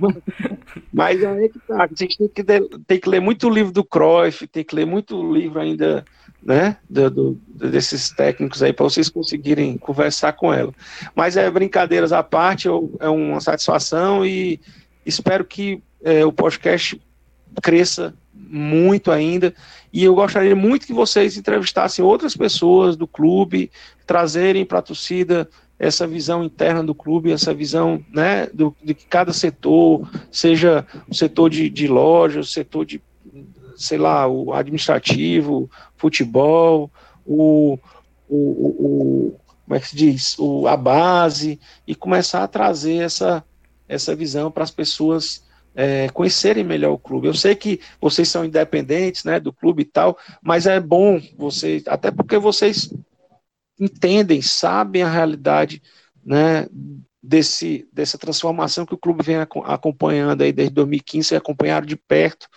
Mas 0.92 1.24
aí 1.24 1.44
é 1.44 1.48
que 1.48 1.58
tá, 1.60 1.86
vocês 1.86 2.16
têm 2.16 2.28
que, 2.28 2.44
tem 2.86 3.00
que 3.00 3.08
ler 3.08 3.20
muito 3.20 3.48
livro 3.48 3.72
do 3.72 3.84
Cruyff, 3.84 4.46
tem 4.46 4.64
que 4.64 4.74
ler 4.74 4.86
muito 4.86 5.32
livro 5.32 5.60
ainda, 5.60 6.04
né, 6.42 6.76
do, 6.88 7.10
do 7.10 7.40
desses 7.54 8.10
técnicos 8.10 8.62
aí, 8.62 8.72
para 8.72 8.84
vocês 8.84 9.08
conseguirem 9.08 9.78
conversar 9.78 10.34
com 10.34 10.52
ela. 10.52 10.72
Mas 11.14 11.36
é 11.36 11.50
brincadeiras 11.50 12.12
à 12.12 12.22
parte, 12.22 12.66
eu, 12.66 12.94
é 13.00 13.08
uma 13.08 13.40
satisfação 13.40 14.26
e 14.26 14.60
espero 15.06 15.44
que 15.44 15.82
é, 16.04 16.24
o 16.24 16.32
podcast 16.32 17.00
cresça 17.62 18.14
muito 18.34 19.10
ainda. 19.10 19.54
E 19.92 20.04
eu 20.04 20.14
gostaria 20.14 20.56
muito 20.56 20.86
que 20.86 20.92
vocês 20.92 21.36
entrevistassem 21.36 22.04
outras 22.04 22.36
pessoas 22.36 22.96
do 22.96 23.06
clube, 23.06 23.70
trazerem 24.06 24.64
para 24.64 24.78
a 24.78 24.82
torcida 24.82 25.48
essa 25.82 26.06
visão 26.06 26.44
interna 26.44 26.84
do 26.84 26.94
clube, 26.94 27.32
essa 27.32 27.52
visão 27.52 28.00
né, 28.14 28.46
do, 28.54 28.72
de 28.84 28.94
que 28.94 29.04
cada 29.04 29.32
setor, 29.32 30.08
seja 30.30 30.86
o 31.08 31.14
setor 31.14 31.50
de, 31.50 31.68
de 31.68 31.88
loja, 31.88 32.38
o 32.38 32.44
setor 32.44 32.86
de, 32.86 33.02
sei 33.74 33.98
lá, 33.98 34.28
o 34.28 34.52
administrativo, 34.52 35.68
futebol, 35.96 36.88
o, 37.26 37.76
o, 38.28 38.36
o 38.36 39.34
como 39.64 39.76
é 39.76 39.80
que 39.80 39.88
se 39.88 39.96
diz, 39.96 40.38
o, 40.38 40.68
a 40.68 40.76
base, 40.76 41.58
e 41.84 41.96
começar 41.96 42.44
a 42.44 42.48
trazer 42.48 42.98
essa, 42.98 43.44
essa 43.88 44.14
visão 44.14 44.52
para 44.52 44.62
as 44.62 44.70
pessoas 44.70 45.42
é, 45.74 46.08
conhecerem 46.10 46.62
melhor 46.62 46.92
o 46.92 46.98
clube. 46.98 47.26
Eu 47.26 47.34
sei 47.34 47.56
que 47.56 47.80
vocês 48.00 48.28
são 48.28 48.44
independentes, 48.44 49.24
né, 49.24 49.40
do 49.40 49.52
clube 49.52 49.82
e 49.82 49.86
tal, 49.86 50.16
mas 50.40 50.64
é 50.64 50.78
bom 50.78 51.20
vocês, 51.36 51.82
até 51.88 52.12
porque 52.12 52.38
vocês 52.38 52.88
entendem, 53.78 54.40
sabem 54.42 55.02
a 55.02 55.10
realidade, 55.10 55.82
né, 56.24 56.66
desse 57.22 57.88
dessa 57.92 58.18
transformação 58.18 58.84
que 58.84 58.94
o 58.94 58.98
clube 58.98 59.22
vem 59.22 59.36
acompanhando 59.36 60.42
aí 60.42 60.52
desde 60.52 60.74
2015, 60.74 61.36
acompanharam 61.36 61.86
de 61.86 61.96
perto, 61.96 62.48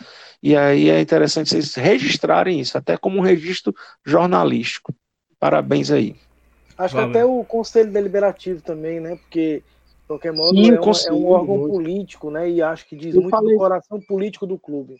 e 0.41 0.55
aí 0.55 0.89
é 0.89 0.99
interessante 0.99 1.49
vocês 1.49 1.75
registrarem 1.75 2.59
isso, 2.59 2.77
até 2.77 2.97
como 2.97 3.17
um 3.17 3.21
registro 3.21 3.73
jornalístico. 4.03 4.93
Parabéns 5.39 5.91
aí. 5.91 6.15
Acho 6.77 6.95
Valeu. 6.95 7.11
que 7.11 7.17
até 7.17 7.25
o 7.25 7.43
conselho 7.43 7.91
deliberativo 7.91 8.61
também, 8.61 8.99
né, 8.99 9.15
porque 9.15 9.63
de 10.05 10.07
qualquer 10.07 10.33
modo, 10.33 10.55
Sim, 10.55 10.69
é, 10.69 10.79
um, 10.79 10.91
é, 10.91 11.13
um, 11.13 11.25
órgão 11.25 11.57
muito. 11.57 11.71
político, 11.73 12.29
né? 12.29 12.47
E 12.47 12.61
acho 12.61 12.87
que 12.87 12.95
diz 12.95 13.15
eu 13.15 13.21
muito 13.21 13.31
falei... 13.31 13.53
do 13.53 13.57
coração 13.57 13.99
político 13.99 14.45
do 14.45 14.57
clube. 14.57 14.97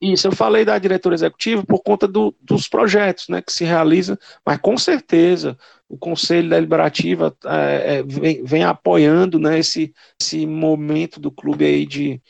Isso, 0.00 0.26
eu 0.26 0.32
falei 0.32 0.64
da 0.64 0.78
diretora 0.78 1.14
executiva 1.14 1.62
por 1.62 1.82
conta 1.82 2.08
do, 2.08 2.34
dos 2.40 2.66
projetos 2.66 3.28
né, 3.28 3.42
que 3.42 3.52
se 3.52 3.64
realizam, 3.64 4.16
mas 4.46 4.58
com 4.58 4.76
certeza 4.78 5.58
o 5.88 5.98
Conselho 5.98 6.48
Deliberativo 6.48 7.26
é, 7.44 7.96
é, 7.98 8.02
vem, 8.02 8.42
vem, 8.42 8.64
apoiando 8.64 9.38
né, 9.38 9.58
esse, 9.58 9.92
esse 10.18 10.46
momento 10.46 11.20
do 11.20 11.30
clube 11.30 11.66
aí 11.66 11.84
de, 11.84 12.22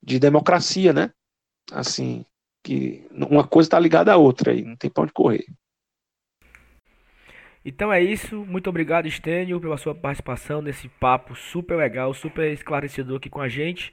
de 0.00 0.20
democracia, 0.20 0.92
né? 0.92 1.10
Assim, 1.72 2.24
que 2.62 3.04
uma 3.10 3.46
coisa 3.46 3.66
está 3.66 3.80
ligada 3.80 4.12
à 4.12 4.16
outra 4.16 4.52
aí, 4.52 4.62
não 4.62 4.76
tem 4.76 4.88
para 4.88 5.02
onde 5.02 5.12
correr. 5.12 5.46
Então 7.64 7.92
é 7.92 8.00
isso, 8.00 8.44
muito 8.44 8.70
obrigado 8.70 9.08
Estênio 9.08 9.60
pela 9.60 9.76
sua 9.76 9.92
participação 9.92 10.62
nesse 10.62 10.88
papo 10.88 11.34
super 11.34 11.76
legal, 11.76 12.14
super 12.14 12.52
esclarecedor 12.52 13.16
aqui 13.16 13.28
com 13.28 13.40
a 13.40 13.48
gente. 13.48 13.92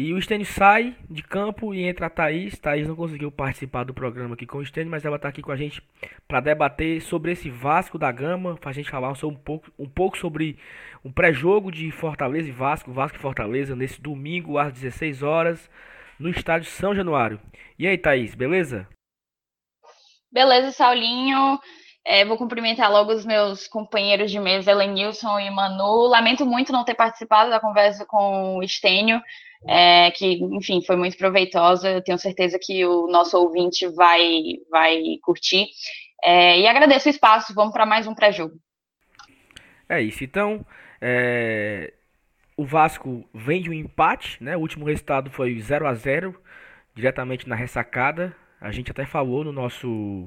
E 0.00 0.14
o 0.14 0.18
Estênio 0.18 0.46
sai 0.46 0.96
de 1.10 1.24
campo 1.24 1.74
e 1.74 1.82
entra 1.82 2.06
a 2.06 2.08
Thaís. 2.08 2.56
Thaís 2.56 2.86
não 2.86 2.94
conseguiu 2.94 3.32
participar 3.32 3.82
do 3.82 3.92
programa 3.92 4.34
aqui 4.34 4.46
com 4.46 4.58
o 4.58 4.62
Estênio, 4.62 4.88
mas 4.88 5.04
ela 5.04 5.16
está 5.16 5.28
aqui 5.28 5.42
com 5.42 5.50
a 5.50 5.56
gente 5.56 5.82
para 6.28 6.38
debater 6.38 7.02
sobre 7.02 7.32
esse 7.32 7.50
Vasco 7.50 7.98
da 7.98 8.12
Gama, 8.12 8.54
para 8.54 8.70
a 8.70 8.72
gente 8.72 8.88
falar 8.88 9.12
um 9.24 9.34
pouco, 9.34 9.72
um 9.76 9.88
pouco 9.88 10.16
sobre 10.16 10.56
um 11.04 11.10
pré-jogo 11.10 11.72
de 11.72 11.90
Fortaleza 11.90 12.48
e 12.48 12.52
Vasco, 12.52 12.92
Vasco 12.92 13.18
e 13.18 13.20
Fortaleza, 13.20 13.74
nesse 13.74 14.00
domingo 14.00 14.56
às 14.56 14.72
16 14.72 15.24
horas, 15.24 15.68
no 16.16 16.28
estádio 16.28 16.70
São 16.70 16.94
Januário. 16.94 17.40
E 17.76 17.84
aí, 17.84 17.98
Thaís, 17.98 18.36
beleza? 18.36 18.86
Beleza, 20.30 20.70
Saulinho. 20.70 21.58
É, 22.10 22.24
vou 22.24 22.38
cumprimentar 22.38 22.90
logo 22.90 23.12
os 23.12 23.26
meus 23.26 23.68
companheiros 23.68 24.30
de 24.30 24.40
mesa, 24.40 24.70
Elenilson 24.70 25.38
e 25.40 25.50
Manu. 25.50 26.06
Lamento 26.06 26.46
muito 26.46 26.72
não 26.72 26.82
ter 26.82 26.94
participado 26.94 27.50
da 27.50 27.60
conversa 27.60 28.06
com 28.06 28.56
o 28.56 28.62
Estênio 28.62 29.20
é, 29.66 30.10
que, 30.12 30.42
enfim, 30.42 30.80
foi 30.80 30.96
muito 30.96 31.18
proveitosa. 31.18 31.90
Eu 31.90 32.02
tenho 32.02 32.16
certeza 32.18 32.58
que 32.58 32.82
o 32.86 33.08
nosso 33.08 33.36
ouvinte 33.36 33.86
vai, 33.88 34.22
vai 34.70 35.18
curtir. 35.22 35.66
É, 36.24 36.58
e 36.58 36.66
agradeço 36.66 37.08
o 37.08 37.10
espaço. 37.10 37.52
Vamos 37.52 37.74
para 37.74 37.84
mais 37.84 38.06
um 38.06 38.14
pré-jogo. 38.14 38.54
É 39.86 40.00
isso. 40.00 40.24
Então, 40.24 40.64
é... 41.02 41.92
o 42.56 42.64
Vasco 42.64 43.22
vem 43.34 43.60
de 43.60 43.68
um 43.68 43.74
empate, 43.74 44.42
né? 44.42 44.56
O 44.56 44.60
último 44.60 44.86
resultado 44.86 45.30
foi 45.30 45.60
0 45.60 45.86
a 45.86 45.92
0 45.92 46.34
diretamente 46.94 47.46
na 47.46 47.54
ressacada. 47.54 48.34
A 48.58 48.70
gente 48.70 48.90
até 48.90 49.04
falou 49.04 49.44
no 49.44 49.52
nosso 49.52 50.26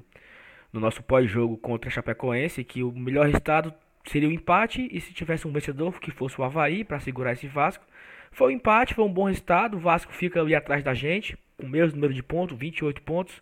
no 0.72 0.80
nosso 0.80 1.04
pós-jogo 1.04 1.58
contra 1.58 1.90
a 1.90 1.92
Chapecoense 1.92 2.64
que 2.64 2.84
o 2.84 2.92
melhor 2.92 3.26
resultado 3.26 3.74
seria 4.06 4.30
o 4.30 4.32
empate 4.32 4.88
e 4.92 5.00
se 5.00 5.14
tivesse 5.14 5.48
um 5.48 5.52
vencedor 5.52 6.00
que 6.00 6.12
fosse 6.12 6.40
o 6.40 6.44
Havaí 6.44 6.84
para 6.84 7.00
segurar 7.00 7.34
esse 7.34 7.48
Vasco. 7.48 7.86
Foi 8.32 8.54
um 8.54 8.56
empate, 8.56 8.94
foi 8.94 9.06
um 9.06 9.14
bom 9.14 9.26
resultado. 9.26 9.78
O 9.78 9.80
Vasco 9.80 10.14
fica 10.14 10.40
ali 10.40 10.56
atrás 10.56 10.84
da 10.84 10.94
gente, 10.94 11.38
com 11.58 11.66
o 11.66 11.70
mesmo 11.70 11.96
número 11.96 12.14
de 12.14 12.24
pontos, 12.24 12.58
28 12.58 13.02
pontos. 13.02 13.42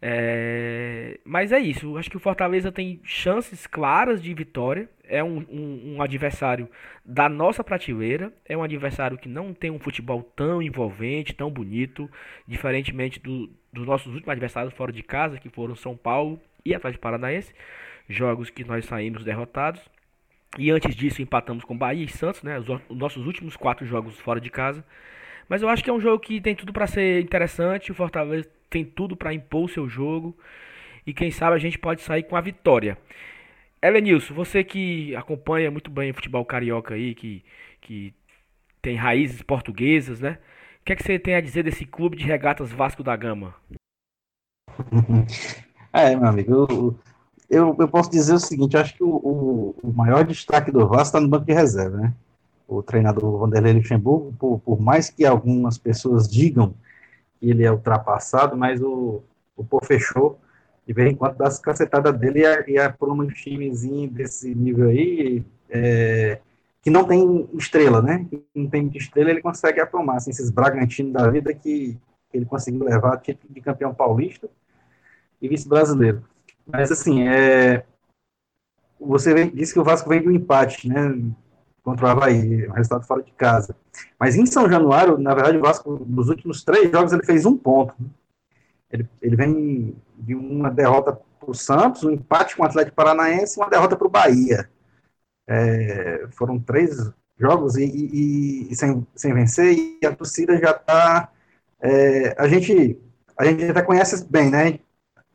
É... 0.00 1.18
Mas 1.24 1.52
é 1.52 1.58
isso. 1.58 1.96
Acho 1.96 2.10
que 2.10 2.16
o 2.16 2.20
Fortaleza 2.20 2.72
tem 2.72 3.00
chances 3.04 3.66
claras 3.66 4.22
de 4.22 4.32
vitória. 4.32 4.88
É 5.04 5.22
um, 5.22 5.44
um, 5.50 5.94
um, 5.94 6.02
adversário 6.02 6.68
da 7.04 7.28
nossa 7.28 7.62
prateleira. 7.62 8.32
É 8.48 8.56
um 8.56 8.62
adversário 8.62 9.18
que 9.18 9.28
não 9.28 9.52
tem 9.52 9.70
um 9.70 9.78
futebol 9.78 10.22
tão 10.22 10.62
envolvente, 10.62 11.34
tão 11.34 11.50
bonito. 11.50 12.08
Diferentemente 12.46 13.20
do, 13.20 13.50
dos 13.72 13.86
nossos 13.86 14.06
últimos 14.06 14.28
adversários 14.28 14.74
fora 14.74 14.92
de 14.92 15.02
casa, 15.02 15.38
que 15.38 15.48
foram 15.48 15.74
São 15.74 15.96
Paulo 15.96 16.40
e 16.64 16.74
Atlético 16.74 17.02
Paranaense. 17.02 17.54
Jogos 18.08 18.50
que 18.50 18.64
nós 18.64 18.84
saímos 18.84 19.24
derrotados. 19.24 19.80
E 20.58 20.70
antes 20.70 20.94
disso 20.94 21.22
empatamos 21.22 21.64
com 21.64 21.76
Bahia 21.76 22.04
e 22.04 22.08
Santos, 22.08 22.42
né? 22.42 22.58
Os, 22.58 22.68
os 22.68 22.96
nossos 22.96 23.26
últimos 23.26 23.56
quatro 23.56 23.86
jogos 23.86 24.18
fora 24.20 24.40
de 24.40 24.50
casa. 24.50 24.84
Mas 25.48 25.62
eu 25.62 25.68
acho 25.68 25.82
que 25.82 25.90
é 25.90 25.92
um 25.92 26.00
jogo 26.00 26.18
que 26.18 26.40
tem 26.40 26.54
tudo 26.54 26.72
para 26.72 26.86
ser 26.86 27.22
interessante. 27.22 27.90
O 27.90 27.94
Fortaleza 27.94 28.48
tem 28.68 28.84
tudo 28.84 29.16
para 29.16 29.32
impor 29.32 29.64
o 29.64 29.68
seu 29.68 29.88
jogo. 29.88 30.36
E 31.06 31.12
quem 31.12 31.30
sabe 31.30 31.56
a 31.56 31.58
gente 31.58 31.78
pode 31.78 32.02
sair 32.02 32.22
com 32.24 32.36
a 32.36 32.40
vitória. 32.40 32.98
Elenilson, 33.82 34.34
você 34.34 34.62
que 34.62 35.14
acompanha 35.16 35.70
muito 35.70 35.90
bem 35.90 36.10
o 36.10 36.14
futebol 36.14 36.44
carioca 36.44 36.94
aí, 36.94 37.14
que, 37.14 37.44
que 37.80 38.14
tem 38.80 38.94
raízes 38.94 39.42
portuguesas, 39.42 40.20
né? 40.20 40.38
O 40.80 40.84
que, 40.84 40.92
é 40.92 40.96
que 40.96 41.02
você 41.02 41.18
tem 41.18 41.34
a 41.34 41.40
dizer 41.40 41.64
desse 41.64 41.84
clube 41.84 42.16
de 42.16 42.24
regatas 42.24 42.72
Vasco 42.72 43.02
da 43.02 43.16
Gama? 43.16 43.54
É, 45.92 46.16
meu 46.16 46.26
amigo, 46.26 46.96
eu, 47.50 47.76
eu 47.78 47.88
posso 47.88 48.10
dizer 48.10 48.32
o 48.32 48.38
seguinte, 48.38 48.78
acho 48.78 48.94
que 48.94 49.04
o, 49.04 49.74
o, 49.82 49.92
maior 49.92 50.24
destaque 50.24 50.70
do 50.70 50.88
Vasco 50.88 51.02
está 51.02 51.20
no 51.20 51.28
banco 51.28 51.44
de 51.44 51.52
reserva, 51.52 51.98
né? 51.98 52.14
O 52.66 52.82
treinador 52.82 53.38
Vanderlei 53.38 53.74
Luxemburgo, 53.74 54.32
por, 54.38 54.58
por 54.60 54.80
mais 54.80 55.10
que 55.10 55.26
algumas 55.26 55.76
pessoas 55.76 56.26
digam 56.26 56.74
que 57.38 57.50
ele 57.50 57.62
é 57.64 57.70
ultrapassado, 57.70 58.56
mas 58.56 58.80
o, 58.80 59.22
o 59.54 59.62
Pô 59.62 59.80
fechou, 59.84 60.38
de 60.86 60.94
vez 60.94 61.12
em 61.12 61.14
quando 61.14 61.36
dá 61.36 61.46
as 61.46 61.58
cacetadas 61.58 62.18
dele 62.18 62.40
e 62.68 62.78
a, 62.78 62.90
por 62.90 63.12
um 63.12 63.26
timezinho 63.26 64.10
desse 64.10 64.54
nível 64.54 64.88
aí, 64.88 65.44
é, 65.68 66.40
que 66.80 66.88
não 66.88 67.04
tem 67.04 67.46
estrela, 67.52 68.00
né? 68.00 68.26
Não 68.54 68.66
tem 68.66 68.90
estrela, 68.94 69.30
ele 69.30 69.42
consegue 69.42 69.78
aprumar, 69.78 70.16
assim, 70.16 70.30
esses 70.30 70.50
Bragantino 70.50 71.12
da 71.12 71.28
vida 71.28 71.52
que 71.52 71.98
ele 72.32 72.46
conseguiu 72.46 72.82
levar 72.82 73.18
título 73.18 73.52
de 73.52 73.60
campeão 73.60 73.92
paulista 73.92 74.48
e 75.42 75.48
vice-brasileiro. 75.48 76.22
Mas 76.64 76.92
assim, 76.92 77.28
é, 77.28 77.84
você 78.98 79.50
disse 79.50 79.74
que 79.74 79.80
o 79.80 79.84
Vasco 79.84 80.08
vem 80.08 80.22
do 80.22 80.30
empate, 80.30 80.88
né? 80.88 81.20
Contra 81.82 82.06
o 82.06 82.08
Havaí, 82.08 82.68
um 82.68 82.72
resultado 82.72 83.04
fora 83.04 83.24
de 83.24 83.32
casa. 83.32 83.76
Mas 84.18 84.36
em 84.36 84.46
São 84.46 84.70
Januário, 84.70 85.18
na 85.18 85.34
verdade, 85.34 85.58
o 85.58 85.60
Vasco, 85.60 86.06
nos 86.06 86.28
últimos 86.28 86.62
três 86.62 86.92
jogos, 86.92 87.12
ele 87.12 87.26
fez 87.26 87.44
um 87.44 87.56
ponto. 87.56 87.92
Ele, 88.88 89.08
ele 89.20 89.34
vem 89.34 89.96
de 90.16 90.34
uma 90.36 90.70
derrota 90.70 91.12
para 91.12 91.50
o 91.50 91.54
Santos, 91.54 92.04
um 92.04 92.12
empate 92.12 92.56
com 92.56 92.62
o 92.62 92.66
Atlético 92.66 92.94
Paranaense 92.94 93.58
e 93.58 93.62
uma 93.62 93.68
derrota 93.68 93.96
para 93.96 94.06
o 94.06 94.10
Bahia. 94.10 94.70
É, 95.48 96.28
foram 96.30 96.60
três 96.60 97.12
jogos 97.36 97.76
e, 97.76 97.84
e, 97.84 98.68
e, 98.70 98.76
sem, 98.76 99.04
sem 99.16 99.34
vencer, 99.34 99.74
e 100.00 100.06
a 100.06 100.14
torcida 100.14 100.56
já 100.58 100.70
está. 100.70 101.32
É, 101.80 102.40
a 102.40 102.46
gente 102.46 102.96
a 103.36 103.44
gente 103.44 103.64
até 103.64 103.82
conhece 103.82 104.24
bem, 104.30 104.50
né? 104.50 104.78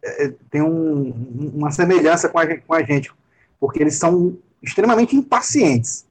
É, 0.03 0.25
é, 0.25 0.33
tem 0.49 0.61
um, 0.61 1.11
uma 1.53 1.71
semelhança 1.71 2.29
com 2.29 2.39
a, 2.39 2.57
com 2.57 2.73
a, 2.73 2.83
gente, 2.83 3.11
porque 3.59 3.81
eles 3.81 3.95
são 3.95 4.37
extremamente 4.61 5.15
impacientes. 5.15 6.05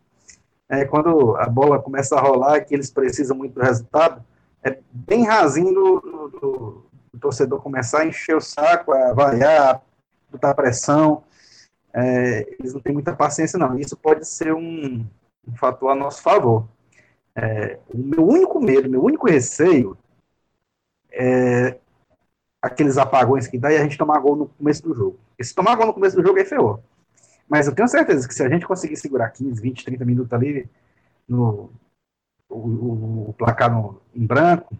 É, 0.69 0.85
quando 0.85 1.37
a 1.37 1.49
bola 1.49 1.81
começa 1.81 2.17
a 2.17 2.21
rolar, 2.21 2.65
que 2.65 2.75
eles 2.75 2.91
precisam 2.91 3.37
muito 3.37 3.55
do 3.55 3.63
resultado, 3.63 4.25
é 4.63 4.79
bem 4.93 5.25
rasinho 5.25 5.73
do, 5.73 6.01
do, 6.01 6.29
do, 6.29 6.87
do 7.13 7.21
torcedor 7.21 7.61
começar 7.63 8.01
a 8.01 8.07
encher 8.07 8.37
o 8.37 8.41
saco, 8.41 8.93
a 8.93 9.13
vaiar, 9.13 9.81
botar 10.31 10.55
pressão. 10.55 11.23
É, 11.93 12.57
eles 12.59 12.75
não 12.75 12.81
têm 12.81 12.93
muita 12.93 13.15
paciência, 13.15 13.59
não. 13.59 13.79
Isso 13.79 13.97
pode 13.97 14.27
ser 14.27 14.53
um, 14.53 15.07
um 15.47 15.57
fator 15.57 15.91
a 15.91 15.95
nosso 15.95 16.21
favor. 16.21 16.69
É, 17.35 17.79
o 17.89 17.99
meu 17.99 18.27
único 18.27 18.61
medo, 18.61 18.91
meu 18.91 19.05
único 19.05 19.29
receio 19.29 19.97
é 21.13 21.79
aqueles 22.63 22.99
apagões 22.99 23.47
que 23.47 23.59
dá 23.59 23.73
e 23.73 23.77
a 23.79 23.83
gente 23.83 23.99
tomar 23.99 24.19
gol 24.21 24.37
no 24.37 24.49
começo 24.49 24.83
do 24.83 24.95
jogo. 24.95 25.19
E 25.39 25.45
se 25.45 25.55
tomar 25.55 25.77
gol 25.77 25.87
no 25.87 25.95
começo 25.95 26.17
do 26.17 26.23
jogo, 26.27 26.39
aí 26.39 26.45
ferrou. 26.45 26.83
Mas 27.49 27.67
eu 27.67 27.75
tenho 27.75 27.89
certeza 27.89 28.27
que 28.27 28.35
se 28.35 28.43
a 28.43 28.49
gente 28.49 28.67
conseguir 28.67 28.97
segurar 28.97 29.31
15, 29.31 29.61
20, 29.61 29.85
30 29.85 30.05
minutos 30.05 30.33
ali 30.33 30.69
no 31.29 31.71
o, 32.49 32.57
o, 32.59 33.31
o 33.31 33.33
placar 33.35 33.73
no, 33.73 34.01
em 34.15 34.27
branco, 34.27 34.77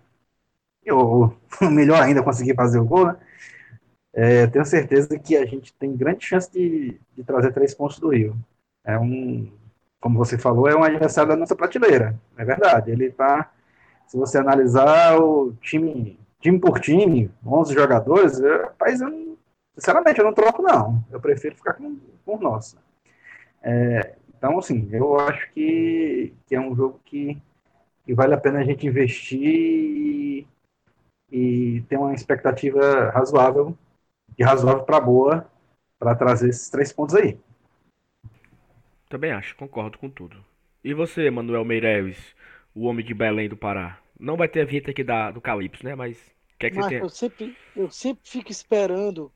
ou 0.91 1.37
melhor 1.71 2.03
ainda, 2.03 2.23
conseguir 2.23 2.55
fazer 2.55 2.79
o 2.79 2.85
gol, 2.85 3.07
né? 3.07 3.17
É, 4.13 4.47
tenho 4.47 4.65
certeza 4.65 5.19
que 5.19 5.37
a 5.37 5.45
gente 5.45 5.75
tem 5.75 5.95
grande 5.95 6.25
chance 6.25 6.51
de, 6.51 6.99
de 7.15 7.23
trazer 7.25 7.53
três 7.53 7.75
pontos 7.75 7.99
do 7.99 8.09
Rio. 8.09 8.35
É 8.85 8.99
um, 8.99 9.53
como 10.01 10.17
você 10.17 10.39
falou, 10.39 10.69
é 10.69 10.75
um 10.77 10.85
adversário 10.85 11.29
da 11.31 11.37
nossa 11.37 11.55
prateleira. 11.55 12.19
É 12.37 12.45
verdade. 12.45 12.91
Ele 12.91 13.11
tá, 13.11 13.53
se 14.07 14.17
você 14.17 14.39
analisar 14.39 15.21
o 15.21 15.53
time 15.61 16.19
time 16.47 16.61
por 16.61 16.79
time, 16.79 17.29
11 17.45 17.75
jogadores, 17.75 18.39
eu, 18.39 18.63
rapaz, 18.63 19.01
eu 19.01 19.11
não, 19.11 19.37
sinceramente, 19.75 20.21
eu 20.21 20.25
não 20.25 20.33
troco, 20.33 20.63
não. 20.63 21.05
Eu 21.11 21.21
prefiro 21.21 21.57
ficar 21.57 21.75
com, 21.75 21.99
com 22.25 22.37
o 22.37 22.41
nosso. 22.41 22.79
É, 23.61 24.15
então, 24.37 24.57
assim, 24.59 24.89
eu 24.93 25.19
acho 25.19 25.51
que, 25.53 26.33
que 26.47 26.55
é 26.55 26.61
um 26.61 26.75
jogo 26.77 27.01
que, 27.05 27.37
que 28.05 28.15
vale 28.15 28.33
a 28.33 28.39
pena 28.39 28.61
a 28.61 28.65
gente 28.65 28.87
investir 28.87 29.43
e, 29.43 30.47
e 31.33 31.81
ter 31.89 31.97
uma 31.97 32.15
expectativa 32.15 33.11
razoável, 33.11 33.77
e 34.39 34.45
razoável 34.45 34.85
para 34.85 35.01
boa, 35.01 35.51
para 35.99 36.15
trazer 36.15 36.51
esses 36.51 36.71
três 36.71 36.93
pontos 36.93 37.17
aí. 37.17 37.41
Também 39.09 39.33
acho, 39.33 39.57
concordo 39.57 39.99
com 39.99 40.09
tudo. 40.09 40.37
E 40.85 40.95
você, 40.95 41.29
Manuel 41.29 41.65
Meireles, 41.65 42.37
o 42.73 42.85
homem 42.85 43.05
de 43.05 43.15
Belém 43.15 43.49
do 43.49 43.57
Pará? 43.57 43.99
Não 44.19 44.37
vai 44.37 44.49
ter 44.49 44.61
a 44.61 44.65
vinheta 44.65 44.93
aqui 44.93 45.03
da, 45.03 45.31
do 45.31 45.41
Calypso, 45.41 45.85
né? 45.85 45.95
Mas 45.95 46.36
que 46.59 46.67
é 46.67 46.71
que 46.71 46.77
Marco, 46.77 46.91
tem? 46.91 46.99
eu 47.01 47.09
sempre, 47.09 47.57
eu 47.75 47.91
sempre 47.91 48.29
fico 48.29 48.51
esperando 48.51 49.33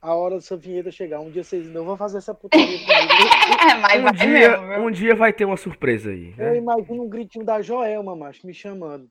a 0.00 0.14
hora 0.14 0.36
dessa 0.36 0.56
vinheta 0.56 0.90
chegar. 0.90 1.20
Um 1.20 1.30
dia 1.30 1.42
vocês 1.42 1.66
não 1.68 1.84
vão 1.84 1.96
fazer 1.96 2.18
essa 2.18 2.34
putaria 2.34 2.66
comigo. 2.78 4.02
Mas 4.02 4.04
um, 4.04 4.32
dia, 4.32 4.80
um 4.80 4.90
dia 4.90 5.14
vai 5.14 5.32
ter 5.32 5.44
uma 5.44 5.56
surpresa 5.56 6.10
aí. 6.10 6.34
Né? 6.36 6.50
Eu 6.50 6.56
imagino 6.56 7.02
um 7.02 7.08
gritinho 7.08 7.44
da 7.44 7.60
Joelma, 7.62 8.14
macho, 8.14 8.46
me 8.46 8.54
chamando. 8.54 9.10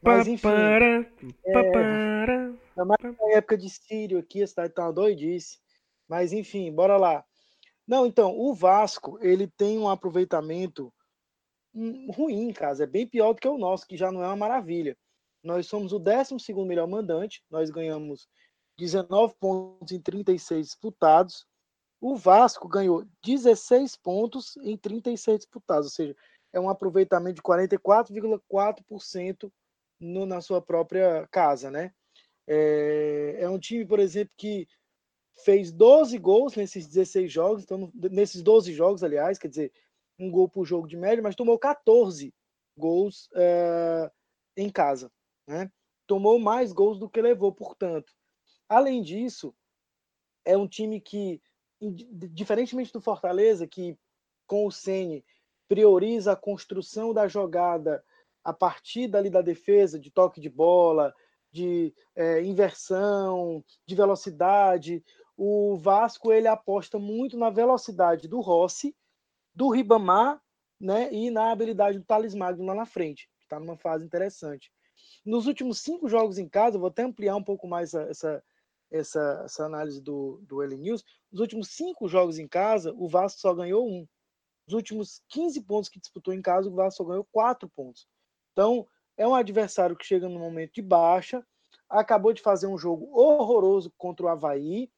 Mas 0.00 0.28
enfim. 0.28 0.42
Papara, 0.42 1.12
papara, 1.52 2.54
é, 2.76 2.84
na 2.84 2.96
época 3.32 3.58
de 3.58 3.68
Sírio 3.68 4.18
aqui, 4.18 4.42
a 4.42 4.46
cidade 4.46 4.72
tá 4.72 4.84
uma 4.84 4.92
doidice. 4.92 5.58
Mas 6.08 6.32
enfim, 6.32 6.72
bora 6.72 6.96
lá. 6.96 7.24
Não, 7.86 8.06
então, 8.06 8.38
o 8.38 8.54
Vasco, 8.54 9.18
ele 9.20 9.46
tem 9.46 9.78
um 9.78 9.88
aproveitamento 9.88 10.92
hum, 11.74 12.10
ruim, 12.12 12.52
cara. 12.52 12.82
É 12.82 12.86
bem 12.86 13.06
pior 13.06 13.32
do 13.32 13.40
que 13.40 13.48
o 13.48 13.58
nosso, 13.58 13.86
que 13.86 13.96
já 13.96 14.12
não 14.12 14.22
é 14.22 14.26
uma 14.26 14.36
maravilha. 14.36 14.96
Nós 15.48 15.66
somos 15.66 15.92
o 15.94 15.98
12 15.98 16.36
melhor 16.66 16.86
mandante, 16.86 17.42
nós 17.50 17.70
ganhamos 17.70 18.28
19 18.76 19.34
pontos 19.40 19.92
em 19.92 20.00
36 20.00 20.66
disputados. 20.66 21.46
O 21.98 22.14
Vasco 22.14 22.68
ganhou 22.68 23.06
16 23.24 23.96
pontos 23.96 24.58
em 24.58 24.76
36 24.76 25.38
disputados, 25.38 25.86
ou 25.86 25.90
seja, 25.90 26.14
é 26.52 26.60
um 26.60 26.68
aproveitamento 26.68 27.36
de 27.36 27.42
44,4% 27.42 29.50
na 29.98 30.42
sua 30.42 30.60
própria 30.60 31.26
casa, 31.30 31.70
né? 31.70 31.94
É, 32.46 33.38
é, 33.40 33.48
um 33.48 33.58
time, 33.58 33.86
por 33.86 34.00
exemplo, 34.00 34.34
que 34.36 34.68
fez 35.44 35.72
12 35.72 36.18
gols 36.18 36.56
nesses 36.56 36.86
16 36.86 37.32
jogos, 37.32 37.62
então 37.62 37.90
nesses 37.94 38.42
12 38.42 38.74
jogos, 38.74 39.02
aliás, 39.02 39.38
quer 39.38 39.48
dizer, 39.48 39.72
um 40.18 40.30
gol 40.30 40.46
por 40.46 40.66
jogo 40.66 40.86
de 40.86 40.96
média, 40.96 41.22
mas 41.22 41.34
tomou 41.34 41.58
14 41.58 42.34
gols 42.76 43.30
é, 43.34 44.10
em 44.54 44.68
casa, 44.68 45.10
né? 45.48 45.72
Tomou 46.06 46.38
mais 46.38 46.72
gols 46.72 46.98
do 46.98 47.08
que 47.08 47.20
levou, 47.20 47.52
portanto. 47.52 48.12
Além 48.68 49.02
disso, 49.02 49.54
é 50.44 50.56
um 50.56 50.68
time 50.68 51.00
que, 51.00 51.40
diferentemente 51.80 52.92
do 52.92 53.00
Fortaleza, 53.00 53.66
que 53.66 53.98
com 54.46 54.66
o 54.66 54.70
Ceni 54.70 55.24
prioriza 55.66 56.32
a 56.32 56.36
construção 56.36 57.12
da 57.12 57.26
jogada 57.26 58.04
a 58.44 58.52
partir 58.52 59.08
dali 59.08 59.28
da 59.28 59.42
defesa, 59.42 59.98
de 59.98 60.10
toque 60.10 60.40
de 60.40 60.48
bola, 60.48 61.14
de 61.50 61.94
é, 62.14 62.42
inversão, 62.42 63.64
de 63.86 63.94
velocidade. 63.94 65.02
O 65.36 65.76
Vasco 65.76 66.32
ele 66.32 66.48
aposta 66.48 66.98
muito 66.98 67.36
na 67.36 67.50
velocidade 67.50 68.28
do 68.28 68.40
Rossi, 68.40 68.96
do 69.54 69.68
Ribamar, 69.70 70.40
né, 70.80 71.12
e 71.12 71.30
na 71.30 71.50
habilidade 71.50 71.98
do 71.98 72.38
Magno 72.38 72.64
lá 72.64 72.74
na 72.74 72.86
frente, 72.86 73.28
que 73.38 73.44
está 73.44 73.58
numa 73.58 73.76
fase 73.76 74.04
interessante. 74.04 74.70
Nos 75.24 75.46
últimos 75.46 75.80
cinco 75.80 76.08
jogos 76.08 76.38
em 76.38 76.48
casa, 76.48 76.78
vou 76.78 76.88
até 76.88 77.02
ampliar 77.02 77.36
um 77.36 77.42
pouco 77.42 77.66
mais 77.66 77.94
essa, 77.94 78.42
essa, 78.90 79.42
essa 79.44 79.64
análise 79.64 80.00
do, 80.00 80.40
do 80.42 80.62
L 80.62 80.76
News. 80.76 81.04
Nos 81.30 81.40
últimos 81.40 81.68
cinco 81.68 82.08
jogos 82.08 82.38
em 82.38 82.48
casa, 82.48 82.92
o 82.96 83.08
Vasco 83.08 83.40
só 83.40 83.54
ganhou 83.54 83.88
um. 83.88 84.06
Nos 84.66 84.74
últimos 84.74 85.22
15 85.28 85.62
pontos 85.62 85.88
que 85.88 86.00
disputou 86.00 86.34
em 86.34 86.42
casa, 86.42 86.68
o 86.68 86.74
Vasco 86.74 86.98
só 86.98 87.04
ganhou 87.04 87.26
quatro 87.30 87.68
pontos. 87.68 88.06
Então, 88.52 88.86
é 89.16 89.26
um 89.26 89.34
adversário 89.34 89.96
que 89.96 90.06
chega 90.06 90.28
no 90.28 90.38
momento 90.38 90.74
de 90.74 90.82
baixa, 90.82 91.44
acabou 91.88 92.32
de 92.32 92.42
fazer 92.42 92.66
um 92.66 92.78
jogo 92.78 93.08
horroroso 93.12 93.92
contra 93.96 94.26
o 94.26 94.28
Havaí. 94.28 94.90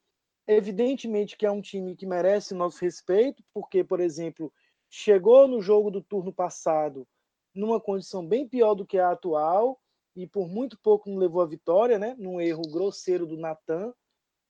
Evidentemente 0.47 1.37
que 1.37 1.47
é 1.47 1.51
um 1.51 1.61
time 1.61 1.95
que 1.95 2.07
merece 2.07 2.55
nosso 2.55 2.81
respeito, 2.81 3.43
porque, 3.55 3.85
por 3.85 4.01
exemplo, 4.01 4.53
chegou 4.89 5.47
no 5.47 5.61
jogo 5.61 5.91
do 5.91 6.03
turno 6.03 6.33
passado 6.33 7.07
numa 7.55 7.81
condição 7.81 8.27
bem 8.27 8.49
pior 8.49 8.75
do 8.75 8.87
que 8.87 8.99
a 8.99 9.11
atual 9.11 9.81
e 10.17 10.27
por 10.27 10.49
muito 10.49 10.79
pouco 10.81 11.09
não 11.09 11.17
levou 11.17 11.41
a 11.43 11.47
vitória, 11.47 11.99
né? 11.99 12.15
Num 12.19 12.41
erro 12.41 12.63
grosseiro 12.71 13.27
do 13.27 13.37
Natan, 13.37 13.93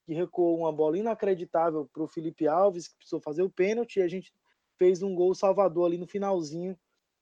que 0.04 0.14
recuou 0.14 0.58
uma 0.58 0.72
bola 0.72 0.98
inacreditável 0.98 1.88
para 1.92 2.02
o 2.02 2.08
Felipe 2.08 2.46
Alves, 2.48 2.88
que 2.88 2.96
precisou 2.96 3.20
fazer 3.20 3.42
o 3.42 3.50
pênalti, 3.50 3.96
e 3.96 4.02
a 4.02 4.08
gente 4.08 4.32
fez 4.78 5.02
um 5.02 5.14
gol 5.14 5.34
salvador 5.34 5.86
ali 5.86 5.98
no 5.98 6.06
finalzinho 6.06 6.78